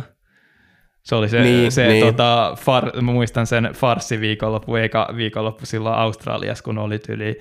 [1.03, 2.05] Se oli se, Niin, se niin.
[2.05, 7.37] Tota, far, muistan sen farssiviikonloppu, eka viikonloppu silloin Australiassa, kun oli yli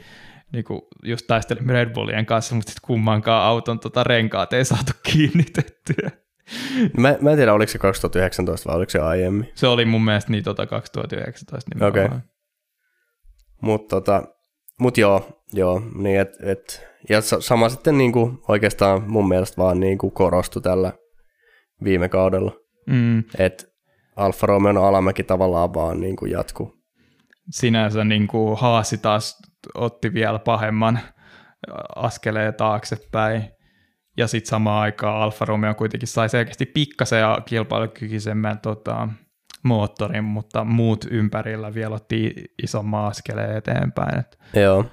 [0.52, 4.92] niin kuin just taistelin Red Bullien kanssa, mutta sitten kummankaan auton tota renkaat ei saatu
[5.02, 6.10] kiinnitettyä.
[6.98, 9.48] Mä, mä en tiedä, oliko se 2019 vai oliko se aiemmin.
[9.54, 12.06] Se oli mun mielestä niin tota 2019 nimenomaan.
[12.06, 12.18] Okei.
[13.62, 14.22] Mutta tota,
[14.80, 19.80] mut joo, joo niin et, et, ja sa- sama sitten niinku oikeastaan mun mielestä vaan
[19.80, 20.92] niinku korostui tällä
[21.84, 22.52] viime kaudella.
[22.86, 23.64] Mm, Että
[24.16, 26.74] Alfa Romeon alamäki tavallaan vaan niinku jatkuu.
[27.50, 29.36] sinänsä niin kuin Haasi taas
[29.74, 30.98] otti vielä pahemman
[31.96, 33.44] askeleen taaksepäin.
[34.16, 39.08] Ja sitten samaan aikaan Alfa Romeo kuitenkin sai selkeästi pikkasen ja kilpailukykyisemmän tota,
[39.62, 44.18] moottorin, mutta muut ympärillä vielä otti isomman askeleen eteenpäin.
[44.18, 44.84] Et, Joo.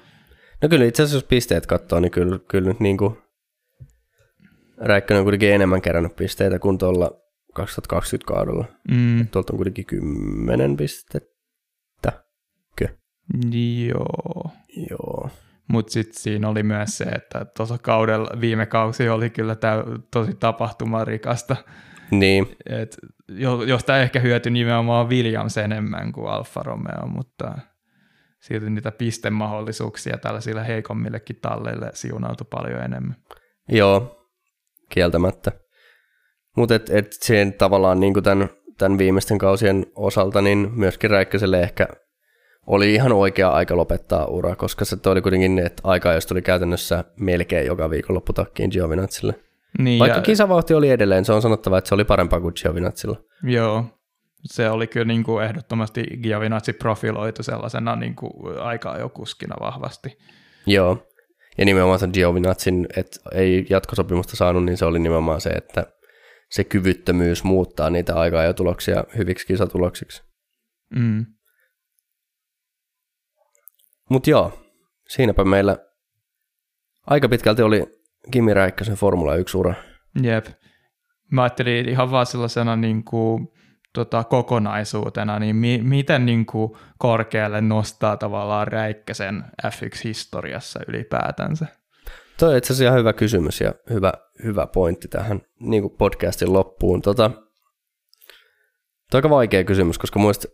[0.62, 3.18] No kyllä itse asiassa jos pisteet katsoo, niin kyllä, kyllä nyt niinku
[4.78, 7.10] Räikkönen on kuitenkin enemmän kerännyt pisteitä kuin tuolla
[7.54, 8.64] 2020 kaudella.
[8.90, 12.24] mm, Tuolta on kuitenkin 10 pistettä.
[13.88, 14.50] joo.
[14.90, 15.30] Joo.
[15.68, 20.34] Mutta sitten siinä oli myös se, että tuossa kaudella viime kausi oli kyllä tää, tosi
[20.34, 21.56] tapahtumarikasta.
[22.10, 22.96] Niin, Et,
[23.28, 27.58] jo- josta ehkä hyötyi nimenomaan Williams enemmän kuin Alfa Romeo, mutta
[28.40, 33.16] silti niitä pistemahdollisuuksia tällaisille heikommillekin talleille siunautui paljon enemmän.
[33.68, 34.28] joo,
[34.88, 35.52] kieltämättä.
[36.56, 38.48] Mutta et, et siihen tavallaan niin tämän,
[38.78, 41.88] tämän viimeisten kausien osalta, niin myöskin Räikköselle ehkä
[42.66, 47.04] oli ihan oikea aika lopettaa ura, koska se oli kuitenkin, että aika, jos tuli käytännössä
[47.16, 49.34] melkein joka viikonloppu takkiin Giovinazzille.
[49.78, 53.20] Niin, Vaikka ja, kisavauhti oli edelleen, se on sanottava, että se oli parempaa kuin Giovinazzilla.
[53.42, 53.84] Joo,
[54.44, 60.18] se oli kyllä niin kuin ehdottomasti Giovinazzi profiloitu sellaisena niin kuin aika jo kuskina vahvasti.
[60.66, 61.06] Joo.
[61.58, 65.86] Ja nimenomaan sen Giovinazzin, että ei jatkosopimusta saanut, niin se oli nimenomaan se, että
[66.50, 70.22] se kyvyttömyys muuttaa niitä aikaa ja tuloksia hyviksi kisatuloksiksi.
[70.96, 71.26] Mm.
[74.10, 74.52] Mutta joo,
[75.08, 75.76] siinäpä meillä
[77.06, 77.86] aika pitkälti oli
[78.30, 79.74] Kimi Räikkösen Formula 1-ura.
[80.22, 80.46] Jep.
[81.30, 83.48] Mä ajattelin ihan vaan sellaisena niin kuin,
[83.94, 91.66] tota, kokonaisuutena, niin mi- miten niin kuin, korkealle nostaa tavallaan Räikkösen F1-historiassa ylipäätänsä?
[92.38, 94.12] Toi on itse asiassa ihan hyvä kysymys ja hyvä,
[94.44, 97.02] hyvä pointti tähän niin kuin podcastin loppuun.
[97.02, 97.30] Tota,
[99.10, 100.48] toi on aika vaikea kysymys, koska muista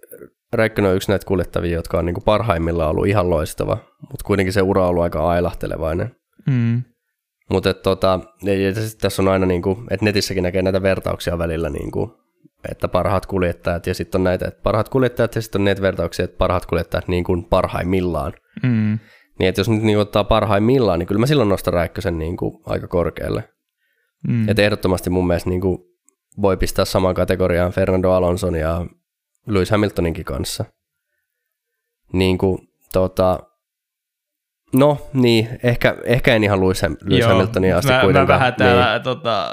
[0.53, 4.53] Räikkönen on yksi näitä kuljettavia, jotka on niin kuin parhaimmillaan ollut ihan loistava, mutta kuitenkin
[4.53, 6.17] se ura on ollut aika ailahtelevainen.
[6.47, 6.83] Mm.
[7.51, 8.21] Mutta tota,
[9.01, 12.11] tässä on aina, niin kuin, että netissäkin näkee näitä vertauksia välillä, niin kuin,
[12.71, 16.25] että parhaat kuljettajat ja sitten on näitä, että parhaat kuljettajat ja sitten on näitä vertauksia,
[16.25, 18.33] että parhaat kuljettajat niin kuin parhaimmillaan.
[18.63, 18.99] Mm.
[19.39, 22.63] Niin että jos nyt niin ottaa parhaimmillaan, niin kyllä mä silloin nostan Räikkösen niin kuin
[22.67, 23.49] aika korkealle.
[24.29, 24.35] Mm.
[24.35, 24.49] Mm.
[24.49, 25.79] Että ehdottomasti mun mielestä niin kuin
[26.43, 28.87] voi pistää samaan kategoriaan Fernando Alonson ja
[29.47, 30.65] Lewis Hamiltoninkin kanssa.
[32.13, 32.59] Niin kuin,
[32.93, 33.39] tota,
[34.73, 38.29] no niin, ehkä, ehkä en ihan Lewis, Lewis Hamiltonia asti mä, kuitenkaan.
[38.29, 39.03] Mä vähän täällä niin.
[39.03, 39.51] tota,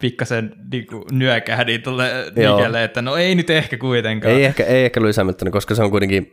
[0.00, 2.56] pikkasen niinku, nyökähdin tuolle Joo.
[2.56, 4.34] Nikelle, että no ei nyt ehkä kuitenkaan.
[4.34, 6.32] Ei ehkä, ei ehkä Lewis Hamilton, koska se on kuitenkin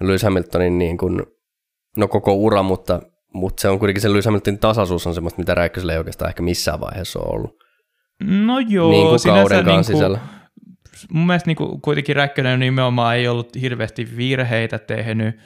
[0.00, 1.22] Lewis Hamiltonin niin kuin,
[1.96, 3.02] no koko ura, mutta,
[3.34, 6.42] mutta se on kuitenkin se Lewis Hamiltonin tasaisuus on semmoista, mitä Räikkösellä ei oikeastaan ehkä
[6.42, 7.56] missään vaiheessa ole ollut.
[8.24, 10.18] No joo, niin kuin sinänsä kaudenkaan niinku, sisällä.
[11.10, 15.36] Mun mielestä niinku, kuitenkin Räikkönen nimenomaan ei ollut hirveästi virheitä tehnyt,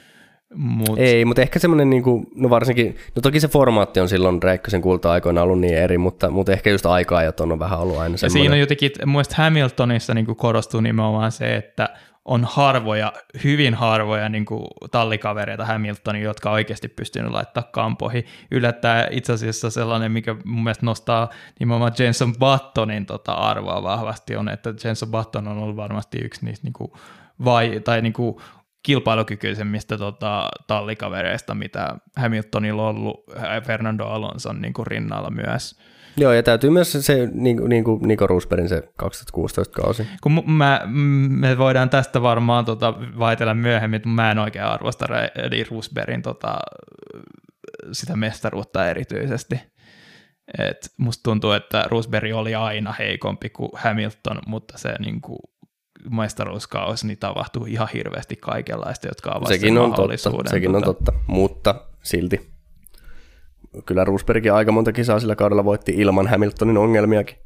[0.55, 4.43] mutta Ei, mutta ehkä semmoinen, niin kuin, no varsinkin, no toki se formaatti on silloin
[4.43, 8.17] Räikkösen kulta-aikoina ollut niin eri, mutta, mutta ehkä just aikaa on vähän ollut aina ja
[8.17, 8.41] semmoinen.
[8.41, 11.89] siinä on jotenkin, mun Hamiltonissa niinku korostuu nimenomaan se, että
[12.27, 13.13] on harvoja,
[13.43, 18.25] hyvin harvoja niin kuin tallikavereita Hamiltonin, jotka oikeasti pystynyt laittaa kampoihin.
[18.51, 21.29] Yllättää itse asiassa sellainen, mikä mun mielestä nostaa
[21.59, 26.65] nimenomaan Jenson Buttonin tota arvoa vahvasti on, että Jenson Button on ollut varmasti yksi niistä
[26.65, 26.91] niin kuin
[27.45, 28.35] vai, tai niin kuin
[28.83, 33.23] kilpailukykyisemmistä tota, tallikavereista, mitä Hamiltonilla on ollut
[33.65, 35.79] Fernando Alonson niin kuin rinnalla myös.
[36.17, 40.07] Joo, ja täytyy myös se, niin, niin kuin Niko Rosbergin se 2016 kausi.
[40.21, 40.81] Kun mä,
[41.29, 46.57] me voidaan tästä varmaan tota, vaitella myöhemmin, mutta mä en oikein arvosta Eddie Roosbergin tota,
[47.91, 49.59] sitä mestaruutta erityisesti.
[50.57, 55.39] Et musta tuntuu, että Roosberg oli aina heikompi kuin Hamilton, mutta se niin kuin,
[56.11, 60.49] mestaruuskausi niin tapahtuu ihan hirveästi kaikenlaista, jotka avasi Sekin on totta, mahdollisuuden.
[60.49, 62.56] sekin on totta, mutta silti.
[63.85, 67.37] Kyllä Rosbergin aika monta kisaa sillä kaudella voitti ilman Hamiltonin ongelmiakin.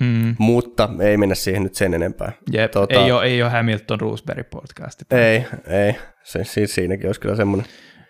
[0.00, 0.34] Mm.
[0.38, 2.32] mutta ei mennä siihen nyt sen enempää.
[2.52, 2.94] Jep, Tota- tota...
[3.04, 5.04] ei, ole, ei ole Hamilton Roosberry podcasti.
[5.10, 5.94] Ei, ei.
[6.24, 7.66] Se, siis siinäkin olisi kyllä semmoinen.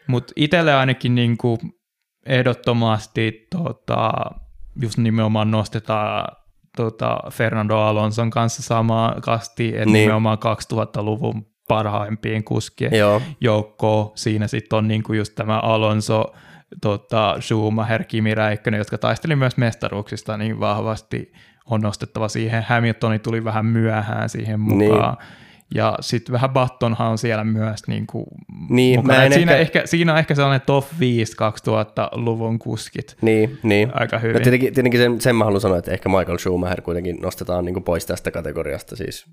[0.06, 1.58] Mutta itselle ainakin niinku
[2.26, 4.12] ehdottomasti tota,
[4.82, 6.36] just nimenomaan nostetaan
[6.76, 9.92] tota Fernando Alonson kanssa samaa kasti, että Niin.
[9.92, 10.02] niin.
[10.02, 14.12] nimenomaan 2000-luvun parhaimpien kuskien Joo, joukkoon.
[14.14, 16.24] Siinä sitten on niinku just tämä Alonso,
[16.82, 21.32] tota, Schumacher, Kimi Räikkönen, jotka taisteli myös mestaruuksista niin vahvasti,
[21.66, 22.62] on nostettava siihen.
[22.68, 25.16] Hamiltoni tuli vähän myöhään siihen mukaan.
[25.20, 25.40] Niin.
[25.74, 28.26] Ja sitten vähän Battonhan on siellä myös niin kuin
[28.70, 29.18] Niin, mukana.
[29.18, 29.86] mä en siinä, ehkä- ehkä...
[29.86, 33.90] siinä on ehkä sellainen top 5 2000-luvun kuskit niin, niin.
[33.94, 34.42] aika No hyvin.
[34.42, 37.84] tietenkin, tietenkin sen, sen mä haluan sanoa, että ehkä Michael Schumacher kuitenkin nostetaan niin kuin
[37.84, 39.26] pois tästä kategoriasta siis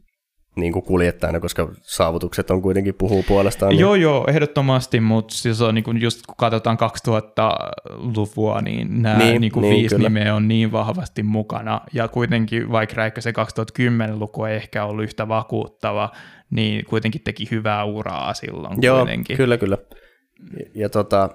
[0.58, 3.70] niin kuin kuljettajana, koska saavutukset on kuitenkin puhuu puolestaan.
[3.70, 9.18] Niin, Joo, joo, ehdottomasti, mutta siis on niin kuin just kun katsotaan 2000-luvua, niin nämä
[9.18, 10.10] Niin, niin, kuin niin, viisi kyllä.
[10.10, 16.12] nimeä on niin vahvasti mukana, ja kuitenkin vaikka Räikkösen 2010-luku ei ehkä ollut yhtä vakuuttava,
[16.50, 19.38] niin kuitenkin teki hyvää uraa silloin Joo, kuitenkin.
[19.38, 19.78] kyllä, kyllä.
[20.60, 21.30] Ja, ja tota,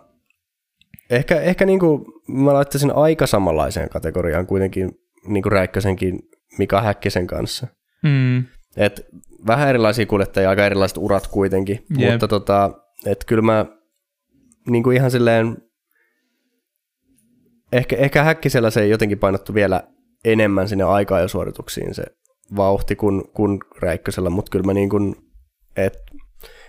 [1.10, 4.90] ehkä, ehkä niin kuin, mä laittaisin aika samanlaiseen kategoriaan kuitenkin
[5.26, 6.18] niin kuin Räikkösenkin
[6.58, 7.66] Mika Häkkisen kanssa.
[8.02, 8.44] Mm,
[8.76, 9.06] Et
[9.46, 12.10] vähän erilaisia kuljettajia, aika erilaiset urat kuitenkin, Jep.
[12.10, 12.70] mutta tota,
[13.06, 13.66] et kyllä mä
[14.70, 15.56] niin kuin ihan silleen,
[17.72, 19.82] ehkä, ehkä Häkkisellä se jotenkin painottu vielä
[20.24, 22.04] enemmän sinne aikaa ja suorituksiin se
[22.56, 25.14] vauhti kuin, kuin Räikkösellä, mutta kyllä mä niin kuin,
[25.76, 25.98] et,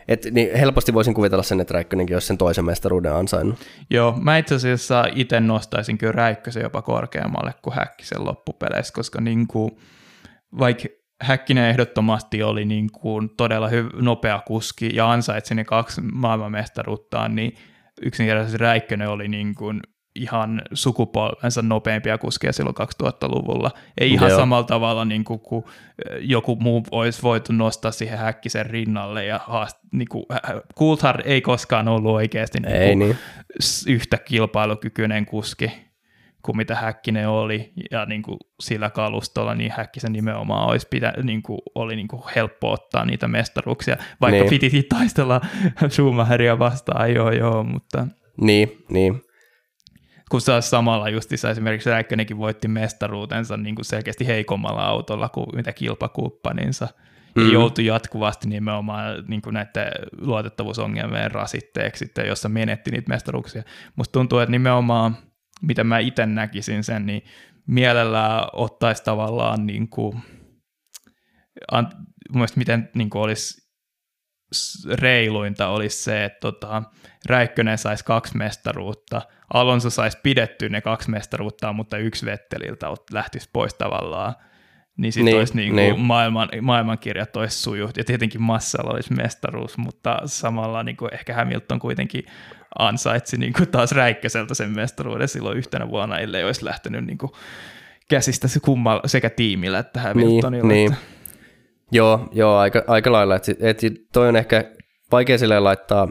[0.08, 3.60] et, niin helposti voisin kuvitella sen, että Räikkönenkin olisi sen toisen mestaruuden ansainnut.
[3.90, 9.48] Joo, mä itse asiassa itse nostaisin kyllä Räikkösen jopa korkeammalle kuin Häkkisen loppupeleissä, koska niin
[9.48, 9.72] kuin,
[10.60, 10.84] vaikka
[11.24, 17.56] Häkkinen ehdottomasti oli niin kuin todella hyv- nopea kuski ja ansaitsi ne kaksi maailmanmestaruuttaan, niin
[18.02, 19.80] yksinkertaisesti Räikkönen oli niin kuin
[20.16, 23.72] ihan sukupolvensa nopeampia kuskeja silloin 2000-luvulla.
[23.98, 24.40] Ei ihan Joo.
[24.40, 25.64] samalla tavalla niin kuin, kun
[26.20, 30.26] joku muu olisi voitu nostaa siihen Häkkisen rinnalle ja haast, niin kuin,
[30.80, 33.18] Coulthard ei koskaan ollut oikeasti niin Ei kuin, niin.
[33.62, 35.72] s- yhtä kilpailukykyinen kuski
[36.46, 41.44] kuin mitä Häkkinen oli, ja niin kuin sillä kalustolla niin Häkkisen nimenomaan olisi pitä, niin
[41.44, 44.50] kuin, oli niin kuin helppo ottaa niitä mestaruuksia, vaikka Niin.
[44.50, 45.42] piti taistella
[45.90, 48.08] Schumacheria vastaan, joo joo, mutta
[48.42, 49.22] Niin, niin.
[50.32, 55.74] kun taas samalla justissa esimerkiksi Räikkönenkin voitti mestaruutensa niin kuin selkeästi heikommalla autolla kuin mitä
[55.74, 56.88] kilpakumppaninsa,
[57.36, 57.42] mm.
[57.42, 57.48] Mm.
[57.48, 59.92] ja joutui jatkuvasti nimenomaan niin kuin näiden
[60.22, 63.64] luotettavuusongelmien rasitteeksi, sitten, jossa menetti niitä mestaruuksia.
[63.96, 65.18] Musta tuntuu, että nimenomaan,
[65.64, 67.22] mitä mä itse näkisin sen, niin
[67.68, 70.22] mielellään ottaisi tavallaan niin kuin,
[71.72, 71.90] an,
[72.34, 73.64] mielestä miten niin kuin olisi
[74.94, 76.84] reiluinta olisi se, että tota,
[77.26, 79.22] Räikkönen saisi kaksi mestaruutta,
[79.54, 84.36] Alonso saisi pidettyä ne kaksi mestaruutta, mutta yksi Vetteliltä lähtisi pois tavallaan.
[84.98, 85.94] Niin sitten Niin, niin, olisi niin niin.
[85.94, 91.34] kuin maailman, maailmankirjat olisi sujut, ja tietenkin Massalla olisi mestaruus, mutta samalla niin kuin ehkä
[91.34, 92.24] Hamilton kuitenkin
[92.80, 97.32] ansaitsi niin kuin taas Räikköseltä sen mestaruuden silloin yhtenä vuonna, ellei olisi lähtenyt niin kuin
[98.10, 100.68] käsistä se kummalla, sekä tiimillä että Hamiltonilla.
[100.68, 101.04] Niin, että-
[101.92, 103.36] Joo, joo aika, aika lailla.
[103.36, 103.82] Et, et,
[104.14, 104.64] toi on ehkä
[105.12, 106.08] vaikea silleen laittaa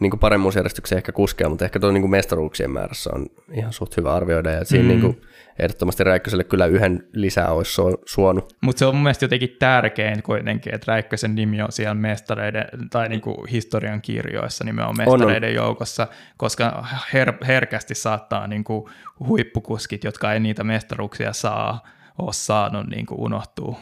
[0.00, 3.96] niin kuin paremmuusjärjestykseen ehkä kuskea, mutta ehkä tuo niin kuin mestaruuksien määrässä on ihan suht
[3.96, 4.50] hyvä arvioida.
[4.50, 4.88] Ja siinä Mm.
[4.88, 5.20] niin kuin,
[5.62, 7.72] ehdottomasti Räikköselle kyllä yhden lisää olisi
[8.06, 8.56] suonut.
[8.62, 13.08] Mutta se on mun mielestä jotenkin tärkein kuitenkin, että Räikkösen nimi on siellä mestareiden tai
[13.08, 15.18] niinku historian kirjoissa nimenomaan On, on.
[15.20, 16.06] mestareiden joukossa,
[16.36, 18.90] koska her- herkästi saattaa niinku
[19.26, 21.82] huippukuskit, jotka ei niitä mestaruuksia saa,
[22.18, 23.76] ole saanut niinku unohtuu.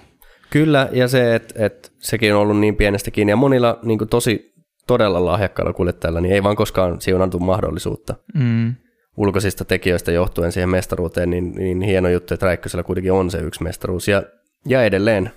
[0.50, 4.08] Kyllä, ja se, että et, sekin on ollut niin pienestä kiinni, ja monilla niin kuin
[4.08, 4.52] tosi
[4.86, 8.74] todella lahjakkailla kuljettajilla, niin ei vaan koskaan siunantu mahdollisuutta Mm.
[9.18, 13.62] Ulkoisista tekijöistä johtuen siihen mestaruuteen, niin, niin hieno juttu, että Räikkösellä kuitenkin on se yksi
[13.62, 14.08] mestaruus.
[14.08, 14.22] Ja,
[14.66, 15.30] ja edelleen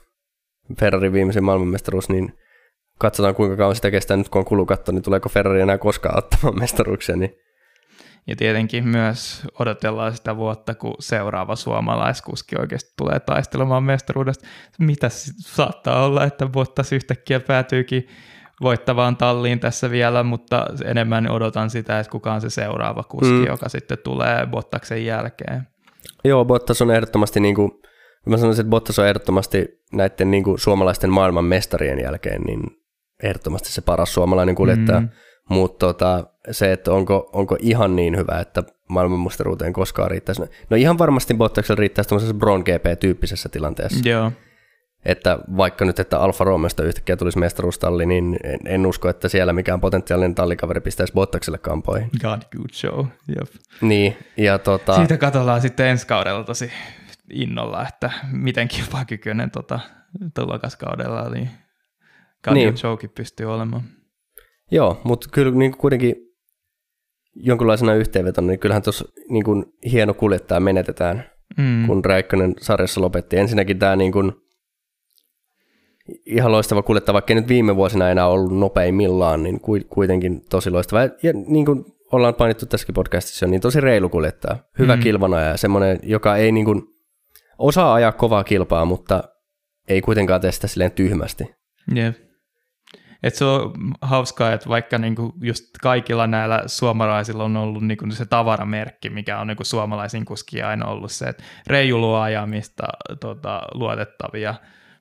[0.79, 2.33] Ferrarin viimeisen maailmanmestaruus, niin
[2.99, 6.59] katsotaan kuinka kauan sitä kestää nyt, kun on kulukatto, niin tuleeko Ferrari enää koskaan ottamaan
[6.59, 7.15] mestaruuksia.
[7.15, 7.35] Niin
[8.27, 14.47] Ja tietenkin myös odotellaan sitä vuotta, kun seuraava suomalaiskuski oikeasti tulee taistelemaan mestaruudesta.
[14.79, 18.07] Mitä saattaa olla, että Bottas yhtäkkiä päätyykin
[18.61, 23.45] voittavaan talliin tässä vielä, mutta enemmän odotan sitä, että kuka on se seuraava kuski, Mm.
[23.45, 25.67] joka sitten tulee Bottaksen jälkeen.
[26.25, 27.71] Joo, Bottas on ehdottomasti, niin kuin,
[28.25, 32.61] mä sanoisin, että Bottas on ehdottomasti näiden niin kuin suomalaisten maailman mestarien jälkeen, niin
[33.23, 34.99] ehdottomasti se paras suomalainen kuljettaja.
[34.99, 35.05] Mm.
[35.05, 35.55] Mm.
[35.55, 40.41] Mutta tota, se, että onko, onko ihan niin hyvä, että maailmanmestaruuteen koskaan riittäisi.
[40.69, 44.09] No ihan varmasti Bottaksella riittäisi tämmöisessä Bron GP-tyyppisessä tilanteessa.
[44.09, 44.31] Joo,
[45.05, 49.53] Että vaikka nyt, että Alfa Romeosta yhtäkkiä tulisi mestaruustalli, niin en, en usko, että siellä
[49.53, 52.09] mikään potentiaalinen tallikaveri pistäisi Bottakselle kampoihin.
[52.21, 53.05] God good show.
[53.27, 53.49] Jep.
[53.81, 56.71] Niin, ja tota, Siitä katsotaan sitten ensi kaudella tosi
[57.33, 59.79] innolla, että miten kilpailukykyinen tota,
[60.35, 61.49] tulokaskaudella niin
[62.41, 62.83] Kaljan niin.
[62.83, 63.83] Joki pystyy olemaan.
[64.71, 66.15] Joo, mutta kyllä niin kuitenkin
[67.35, 71.23] jonkunlaisena yhteenvetona, niin kyllähän tuossa niin hieno kuljettaja menetetään,
[71.57, 71.87] mm.
[71.87, 73.37] kun Räikkönen sarjassa lopetti.
[73.37, 74.31] Ensinnäkin tämä niin kuin,
[76.25, 79.59] ihan loistava kuljettaja, vaikka nyt viime vuosina enää ollut nopeimmillaan, niin
[79.89, 81.01] kuitenkin tosi loistava.
[81.01, 84.57] Ja niin kuin ollaan painittu tässäkin podcastissa, niin tosi reilu kuljettaja.
[84.79, 85.01] Hyvä mm.
[85.01, 86.83] kilvana ja semmoinen, joka ei niin kuin,
[87.57, 89.23] osaa ajaa kovaa kilpaa, mutta
[89.87, 91.55] ei kuitenkaan tee sitä silleen tyhmästi.
[91.95, 92.13] Yeah.
[93.23, 98.25] Et se on hauskaa, että vaikka niinku just kaikilla näillä suomalaisilla on ollut niinku se
[98.25, 102.87] tavaramerkki, mikä on niinku suomalaisin kuskia aina ollut se, että reilu ajamista
[103.19, 104.55] tota, luotettavia,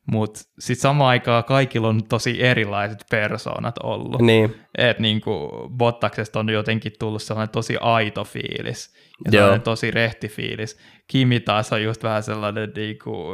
[0.07, 4.23] mutta sitten samaan aikaan kaikilla on tosi erilaiset persoonat ollut.
[4.23, 4.55] Niin.
[4.79, 10.79] Että niinku Bottaksesta on jotenkin tullut sellainen tosi aito fiilis ja sellainen tosi rehti fiilis.
[11.07, 13.27] Kimi taas on just vähän sellainen niinku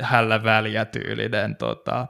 [0.00, 2.06] hällä väliä tyylinen tota,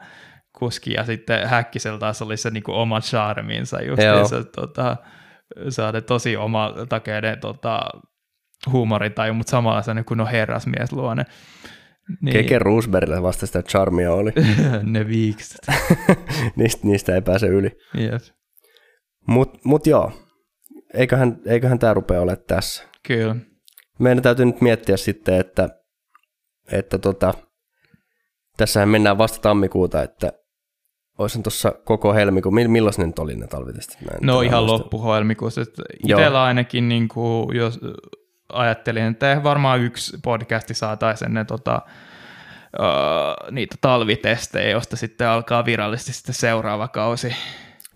[0.58, 4.96] kuski ja sitten Häkkisellä taas oli se niinku oma charminsa just se, tota,
[5.68, 7.80] saada tosi oma takeiden tota,
[8.72, 11.24] huumorintaju, mutta samalla se kun on herrasmies luonne.
[12.20, 12.32] Niin.
[12.32, 14.30] Keke Roosbergille vasta sitä charmia oli.
[14.92, 15.60] ne viikset.
[16.56, 17.70] niistä, niistä ei pääse yli.
[17.98, 18.34] Yes.
[19.26, 20.12] Mutta mut joo,
[20.94, 22.84] eiköhän, eiköhän tämä rupea ole tässä.
[23.06, 23.36] Kyllä.
[23.98, 25.68] Meidän täytyy nyt miettiä sitten, että,
[26.72, 27.34] että tota,
[28.56, 30.32] tässähän mennään vasta tammikuuta, että
[31.18, 33.98] olisin tuossa koko helmikuun, milloin ne nyt oli ne talvitestit?
[34.20, 35.60] No ihan loppuhelmikuussa.
[36.02, 37.80] Itsellä ainakin, niin kuin, jos
[38.52, 41.82] ajattelin, että varmaan yksi podcasti saataisiin ennen tota,
[42.78, 47.36] uh, niitä talvitestejä, josta sitten alkaa virallisesti sitten seuraava kausi.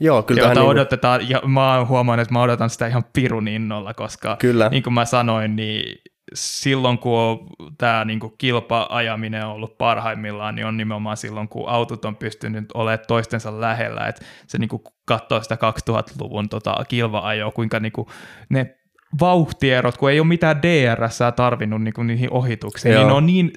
[0.00, 0.68] Joo, kyllä jota niin...
[0.68, 4.68] odotetaan, ja mä oon huomannut, että mä odotan sitä ihan pirun innolla, koska kyllä.
[4.68, 6.02] niin kuin mä sanoin, niin
[6.34, 7.38] silloin, kun on
[7.78, 12.64] tämä niin kuin kilpa-ajaminen on ollut parhaimmillaan, niin on nimenomaan silloin, kun autot on pystynyt
[12.74, 15.58] olemaan toistensa lähellä, että se niin kuin katsoo sitä
[15.90, 18.08] 2000-luvun tota, kilva-ajoa, kuinka niin kuin
[18.48, 18.77] ne
[19.20, 23.02] vauhtierot, kun ei ole mitään DRS tarvinnut niin kuin niihin ohituksiin, Joo.
[23.02, 23.50] niin on niin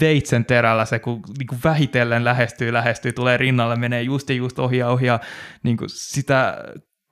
[0.00, 4.58] veitsen terällä se, kun niin kuin vähitellen lähestyy, lähestyy, tulee rinnalle, menee just ja just
[4.58, 5.20] ohi ja ohi, ja
[5.62, 6.64] niin kuin sitä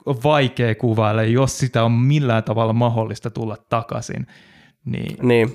[0.07, 4.27] on vaikea kuvailla, jos sitä on millään tavalla mahdollista tulla takaisin.
[4.85, 5.17] Niin.
[5.23, 5.51] niin.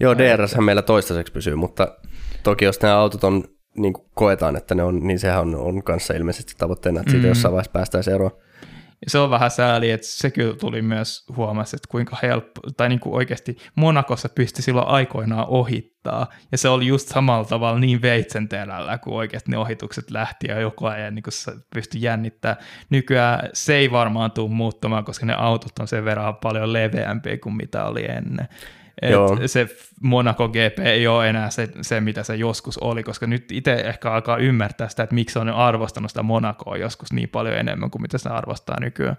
[0.00, 1.98] Joo, DRS meillä toistaiseksi pysyy, mutta
[2.42, 3.44] toki jos nämä autot on,
[3.76, 7.24] niin kuin koetaan, että ne on, niin sehän on, on kanssa ilmeisesti tavoitteena, että siitä
[7.24, 7.28] mm.
[7.28, 8.30] jossain vaiheessa päästään eroon.
[9.04, 12.88] Ja se on vähän sääli, että se kyllä tuli myös huomasi, että kuinka helppo, tai
[12.88, 16.26] niin kuin oikeasti Monakossa pystyi silloin aikoinaan ohittaa.
[16.52, 20.60] Ja se oli just samalla tavalla niin veitsen terällä, kun oikeasti ne ohitukset lähti ja
[20.60, 22.58] joku ajan niin kuin pystyi jännittämään.
[22.90, 27.56] Nykyään se ei varmaan tule muuttumaan, koska ne autot on sen verran paljon leveämpiä kuin
[27.56, 28.48] mitä oli ennen.
[29.02, 29.12] Et
[29.46, 29.68] se
[30.00, 34.12] Monaco GP ei ole enää se, se, mitä se joskus oli, koska nyt itse ehkä
[34.12, 38.18] alkaa ymmärtää sitä, että miksi on arvostanut sitä Monacoa joskus niin paljon enemmän kuin mitä
[38.18, 39.16] se arvostaa nykyään.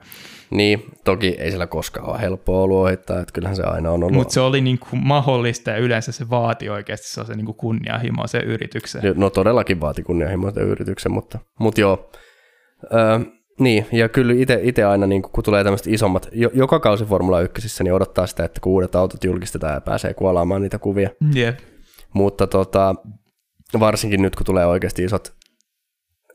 [0.49, 4.11] Niin, toki ei sillä koskaan ole helppoa ollut ohittaa, että kyllähän se aina on ollut.
[4.11, 7.57] Mutta se oli niin kuin mahdollista ja yleensä se vaati oikeasti se, se niin kuin
[7.57, 9.01] kunnianhimo se yrityksen.
[9.15, 12.11] No todellakin vaati kunnianhimoisen yrityksen, mutta, mutta joo.
[12.93, 13.19] Öö,
[13.59, 17.83] niin, ja kyllä itse aina, niin kun tulee tämmöiset isommat, jo, joka kausi Formula 1,
[17.83, 21.09] niin odottaa sitä, että kun uudet autot julkistetaan ja pääsee kuolaamaan niitä kuvia.
[21.35, 21.55] Yeah.
[22.13, 22.95] Mutta tota,
[23.79, 25.33] varsinkin nyt, kun tulee oikeasti isot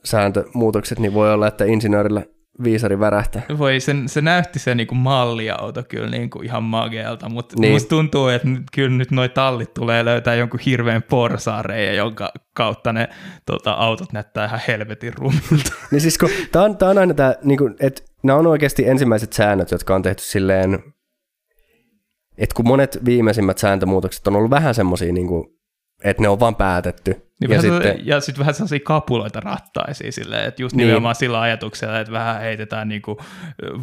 [0.04, 2.22] sääntömuutokset, niin voi olla, että insinöörillä
[2.64, 3.42] viisari värähtää.
[3.58, 7.72] Voi, se, se näytti se niinku malliauto kyllä niinku ihan magealta, mutta niin.
[7.72, 12.92] musta tuntuu, että nyt, kyllä nyt noi tallit tulee löytää jonkun hirveän porsaareja, jonka kautta
[12.92, 13.08] ne
[13.46, 15.72] tota, autot näyttää ihan helvetin rumilta.
[15.90, 19.32] Niin siis kun, tää on, tää on aina tää, niinku, että nämä on oikeasti ensimmäiset
[19.32, 20.78] säännöt, jotka on tehty silleen,
[22.38, 25.60] että kun monet viimeisimmät sääntömuutokset on ollut vähän semmoisia, niinku,
[26.04, 30.48] että ne on vaan päätetty, niin ja, sitten, ja sitten vähän sellaisia kapuloita rattaisiin silleen,
[30.48, 30.86] että just niin.
[30.86, 33.20] nimenomaan sillä ajatuksella, että vähän heitetään niinku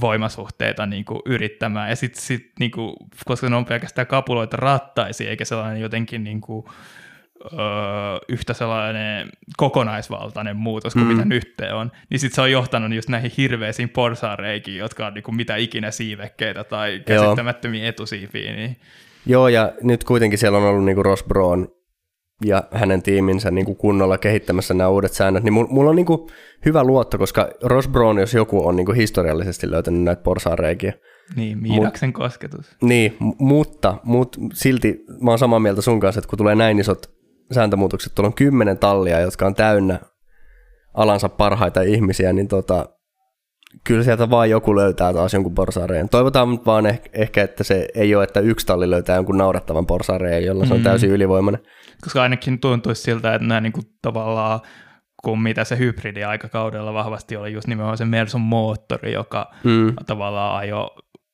[0.01, 1.89] voimasuhteita niinku yrittämään.
[1.89, 2.95] Ja sitten sit, niinku,
[3.25, 6.69] koska ne on pelkästään kapuloita rattaisiin, eikä sellainen jotenkin niinku,
[7.53, 7.59] öö,
[8.29, 11.11] yhtä sellainen kokonaisvaltainen muutos kuin mm.
[11.11, 15.31] mitä nyt on, niin sitten se on johtanut just näihin hirveisiin porsaareikiin, jotka on niinku
[15.31, 17.89] mitä ikinä siivekkeitä tai käsittämättömiä Joo.
[17.89, 18.55] etusiipiä.
[18.55, 18.77] Niin.
[19.25, 21.76] Joo, ja nyt kuitenkin siellä on ollut niinku Ross Brown
[22.45, 26.29] ja hänen tiiminsä niin kuin kunnolla kehittämässä nämä uudet säännöt, niin mulla on niin kuin
[26.65, 30.93] hyvä luotto, koska Ross Brown, jos joku on niin kuin historiallisesti löytänyt näitä porsaareikiä.
[31.35, 32.75] Niin, Miidaksen Mut, kosketus.
[32.81, 37.11] Niin, mutta, mutta silti mä oon samaa mieltä sun kanssa, että kun tulee näin isot
[37.51, 39.99] sääntömuutokset, tuolla on kymmenen tallia, jotka on täynnä
[40.93, 42.89] alansa parhaita ihmisiä, niin tota,
[43.83, 46.09] kyllä sieltä vaan joku löytää taas jonkun porsaareen.
[46.09, 49.85] Toivotaan nyt vaan ehkä, ehkä, että se ei ole, että yksi talli löytää jonkun naurattavan
[49.85, 50.83] porsaareen, jolla se on Mm.
[50.83, 51.61] täysin ylivoimainen.
[52.03, 54.59] Koska ainakin tuntuisi siltä, että nämä niinku tavallaan,
[55.23, 59.93] kun mitä se hybridi-aikakaudella vahvasti oli just nimenomaan se Mersun moottori, joka Mm.
[60.05, 60.89] tavallaan ajo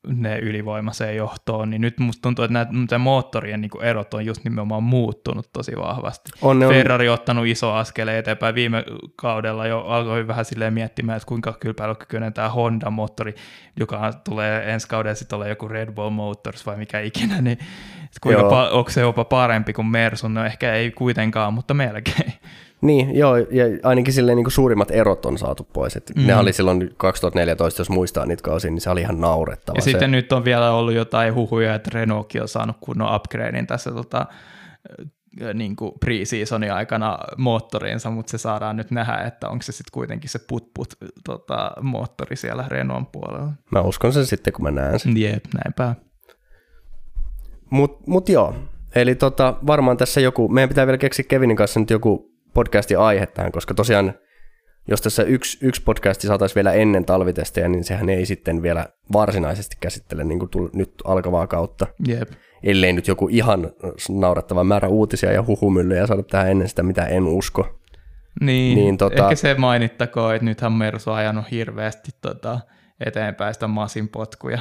[0.07, 4.83] ne ylivoimaiseen johtoon, niin nyt musta tuntuu, että nämä moottorien niin erot on just nimenomaan
[4.83, 6.31] muuttunut tosi vahvasti.
[6.41, 8.55] On, ne on, Ferrari on ottanut iso askeleen eteenpäin.
[8.55, 8.83] Viime
[9.15, 13.35] kaudella jo alkoi vähän silleen miettimään, että kuinka kilpailukykyinen tämä Honda-moottori,
[13.79, 17.57] joka tulee ensi kaudella sitten olla joku Red Bull Motors vai mikä ikinä, niin
[18.21, 20.33] kuinka pa- onko se jopa parempi kuin Mersun?
[20.33, 22.33] No ehkä ei kuitenkaan, mutta melkein.
[22.83, 25.95] Niin, joo, ja ainakin silleen niin kuin suurimmat erot on saatu pois.
[25.95, 26.27] Et Mm.
[26.27, 29.77] Ne oli silloin 2014, jos muistaa niitä kausia, niin se oli ihan naurettava.
[29.77, 29.91] Ja se.
[29.91, 34.25] sitten nyt on vielä ollut jotain huhuja, että Renaultkin on saanut kunnon upgradein tässä tota,
[35.53, 40.29] niin kuin pre-seasonin aikana moottoriinsa, mutta se saadaan nyt nähdä, että onko se sitten kuitenkin
[40.29, 43.51] se put-put tota, moottori siellä Renaultin puolella.
[43.71, 45.17] Mä uskon sen sitten, kun mä näen sen.
[45.17, 45.95] Jep, näinpä.
[47.69, 48.55] Mut, mut joo,
[48.95, 53.25] eli tota, varmaan tässä joku, meidän pitää vielä keksiä Kevinin kanssa nyt joku podcastin aihe
[53.25, 54.13] tähän, koska tosiaan
[54.87, 59.77] jos tässä yksi, yksi podcasti saataisiin vielä ennen talvitestejä, niin sehän ei sitten vielä varsinaisesti
[59.79, 61.87] käsittele niin kuin tull, nyt alkavaa kautta.
[62.07, 62.31] Jep.
[62.63, 63.71] Ellei nyt joku ihan
[64.09, 67.79] naurettava määrä uutisia ja huhumyllyjä saada tähän ennen sitä, mitä en usko.
[68.41, 69.23] Niin, Niin, tota...
[69.23, 72.59] ehkä se mainittakoon, että nythän Mersu on ajanut hirveästi tota,
[72.99, 74.59] eteenpäin sitä masin potkuja,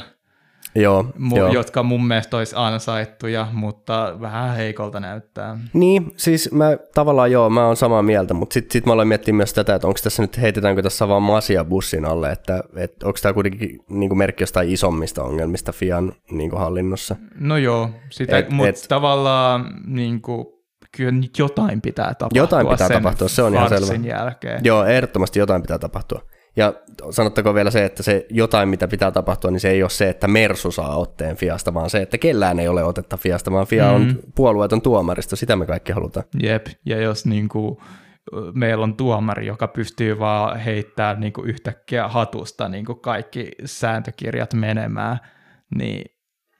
[0.75, 1.53] Joo, mu- joo.
[1.53, 5.59] jotka mun mielestä olisi ansaittuja, mutta vähän heikolta näyttää.
[5.73, 9.35] Niin, siis mä tavallaan joo, mä oon samaa mieltä, mutta sitten sit mä aloin miettiä
[9.35, 13.19] myös tätä, että onko tässä nyt, heitetäänkö tässä vaan masia bussin alle, että, että onko
[13.23, 17.17] tämä kuitenkin niin kuin merkki jostain isommista ongelmista Fian niin kuin hallinnossa.
[17.41, 20.47] No joo, sitä, Et- et, mutta et- tavallaan niin kuin,
[20.97, 24.09] kyllä nyt jotain pitää tapahtua Jotain pitää sen tapahtua, se on ihan selvä.
[24.09, 24.61] jälkeen.
[24.65, 26.23] Joo, ehdottomasti jotain pitää tapahtua.
[26.57, 26.75] Ja
[27.11, 30.29] sanottakoon vielä se, että se jotain, mitä pitää tapahtua, niin se ei ole se, että
[30.29, 34.03] Mersu saa otteen Fiasta, vaan se, että kellään ei ole otetta Fiasta, vaan Fia on
[34.07, 34.17] Mm.
[34.35, 36.27] puolueeton tuomaristo, sitä me kaikki halutaan.
[36.43, 37.77] Jep, ja jos niin kuin,
[38.55, 44.55] meillä on tuomari, joka pystyy vaan heittämään niin kuin yhtäkkiä hatusta niin kuin kaikki sääntökirjat
[44.55, 45.19] menemään,
[45.79, 46.05] niin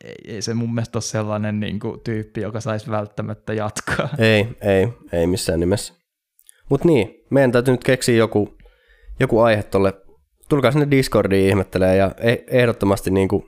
[0.05, 4.09] ei, ei se mun mielestä ole sellainen niin kuin, tyyppi, joka saisi välttämättä jatkaa.
[4.19, 5.95] Ei, ei, ei missään nimessä.
[6.71, 8.57] Mutta niin, meidän täytyy nyt keksiä joku,
[9.23, 9.93] joku aihe tolle.
[10.49, 13.43] Tulkaa sinne Discordiin ihmettelee ja e- ehdottomasti niin kuin,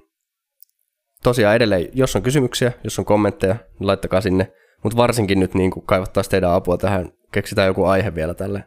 [1.23, 4.53] tosiaan edelleen, jos on kysymyksiä, jos on kommentteja, niin laittakaa sinne.
[4.83, 8.65] Mutta varsinkin nyt niin kuin kaivattaisiin teidän apua tähän, keksitään joku aihe vielä tälle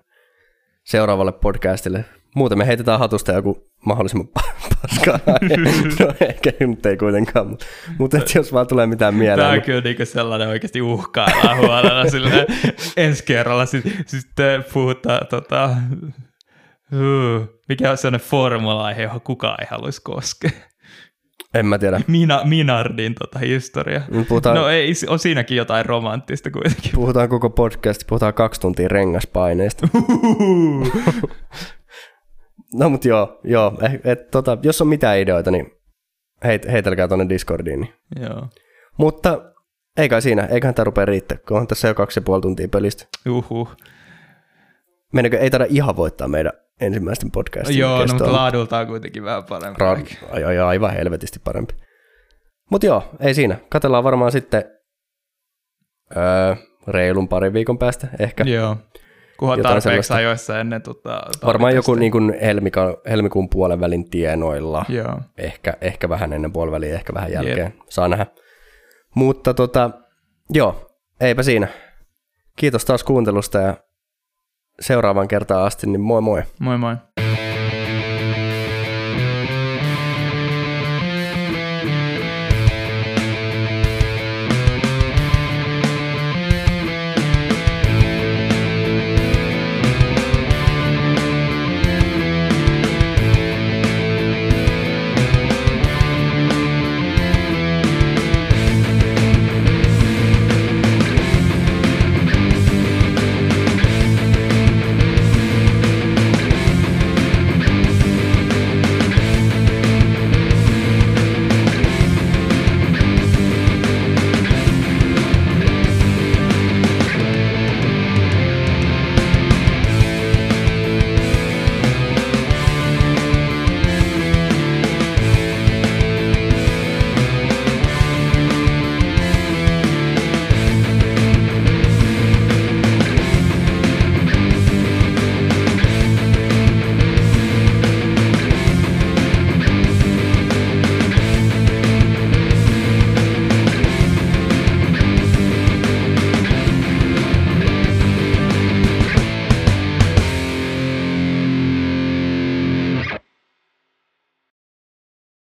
[0.84, 2.06] seuraavalle podcastille.
[2.36, 5.20] Muuten me heitetään hatusta joku mahdollisimman pa- paskaa.
[6.00, 7.66] No ehkä nyt ei kuitenkaan, mutta,
[7.98, 9.40] mutta et jos vaan tulee mitään mieleen.
[9.40, 12.48] Tämä on kyllä niinku sellainen oikeasti uhkaillaan huolella sille
[12.98, 14.28] ensi kerralla sitten sit
[14.74, 15.70] puhutaan tota,
[16.94, 20.52] uh, mikä on sellainen formula-aihe, johon kukaan ei haluaisi koskea.
[21.54, 22.02] En mä tiedä.
[22.08, 24.02] Mina, Minardin tota historia.
[24.12, 26.92] Nyt Puhutaan, No ei, on siinäkin jotain romanttista kuitenkin.
[26.96, 29.88] puhutaan koko podcast, puhutaan kaksi tuntia rengaspaineista.
[32.74, 35.72] no mut joo, joo eh, et, tota, jos on mitään ideoita, niin
[36.44, 37.80] heit, heitelkää tuonne Discordiin.
[37.80, 37.94] Niin.
[38.22, 38.48] Joo.
[38.98, 39.42] Mutta
[39.98, 42.68] ei kai siinä, eiköhän tämä rupea riittää, kun on tässä jo kaksi ja puoli tuntia
[42.68, 43.06] pelistä.
[43.30, 43.76] Uhuh.
[45.14, 49.44] Meidänkö ei taida ihan voittaa meidän ensimmäisten podcastin Joo, no, kestoa, mutta laadultaan kuitenkin vähän
[49.44, 49.82] parempi.
[49.82, 51.74] Ra- ai, ai, aivan helvetisti parempi.
[52.72, 53.58] Mutta joo, ei siinä.
[53.70, 54.64] Katellaan varmaan sitten
[56.18, 56.56] öö,
[56.88, 58.44] reilun parin viikon päästä ehkä.
[58.44, 58.78] Joo.
[59.38, 60.16] Kunhan tarpeeksi sellaista.
[60.16, 64.86] ajoissa ennen tota, Varmaan joku niin kuin helmika, helmikuun puolen välin tienoilla.
[64.90, 65.22] Joo.
[65.38, 67.74] Ehkä, ehkä vähän ennen puoliväliä, ehkä vähän jälkeen.
[67.90, 68.26] Saa nähdä.
[69.16, 69.92] Mutta tota,
[70.50, 70.92] joo,
[71.22, 71.68] eipä siinä.
[72.56, 73.78] Kiitos taas kuuntelusta ja
[74.82, 76.44] seuraavan kertaan asti, niin moi moi.
[76.60, 76.96] Moi moi.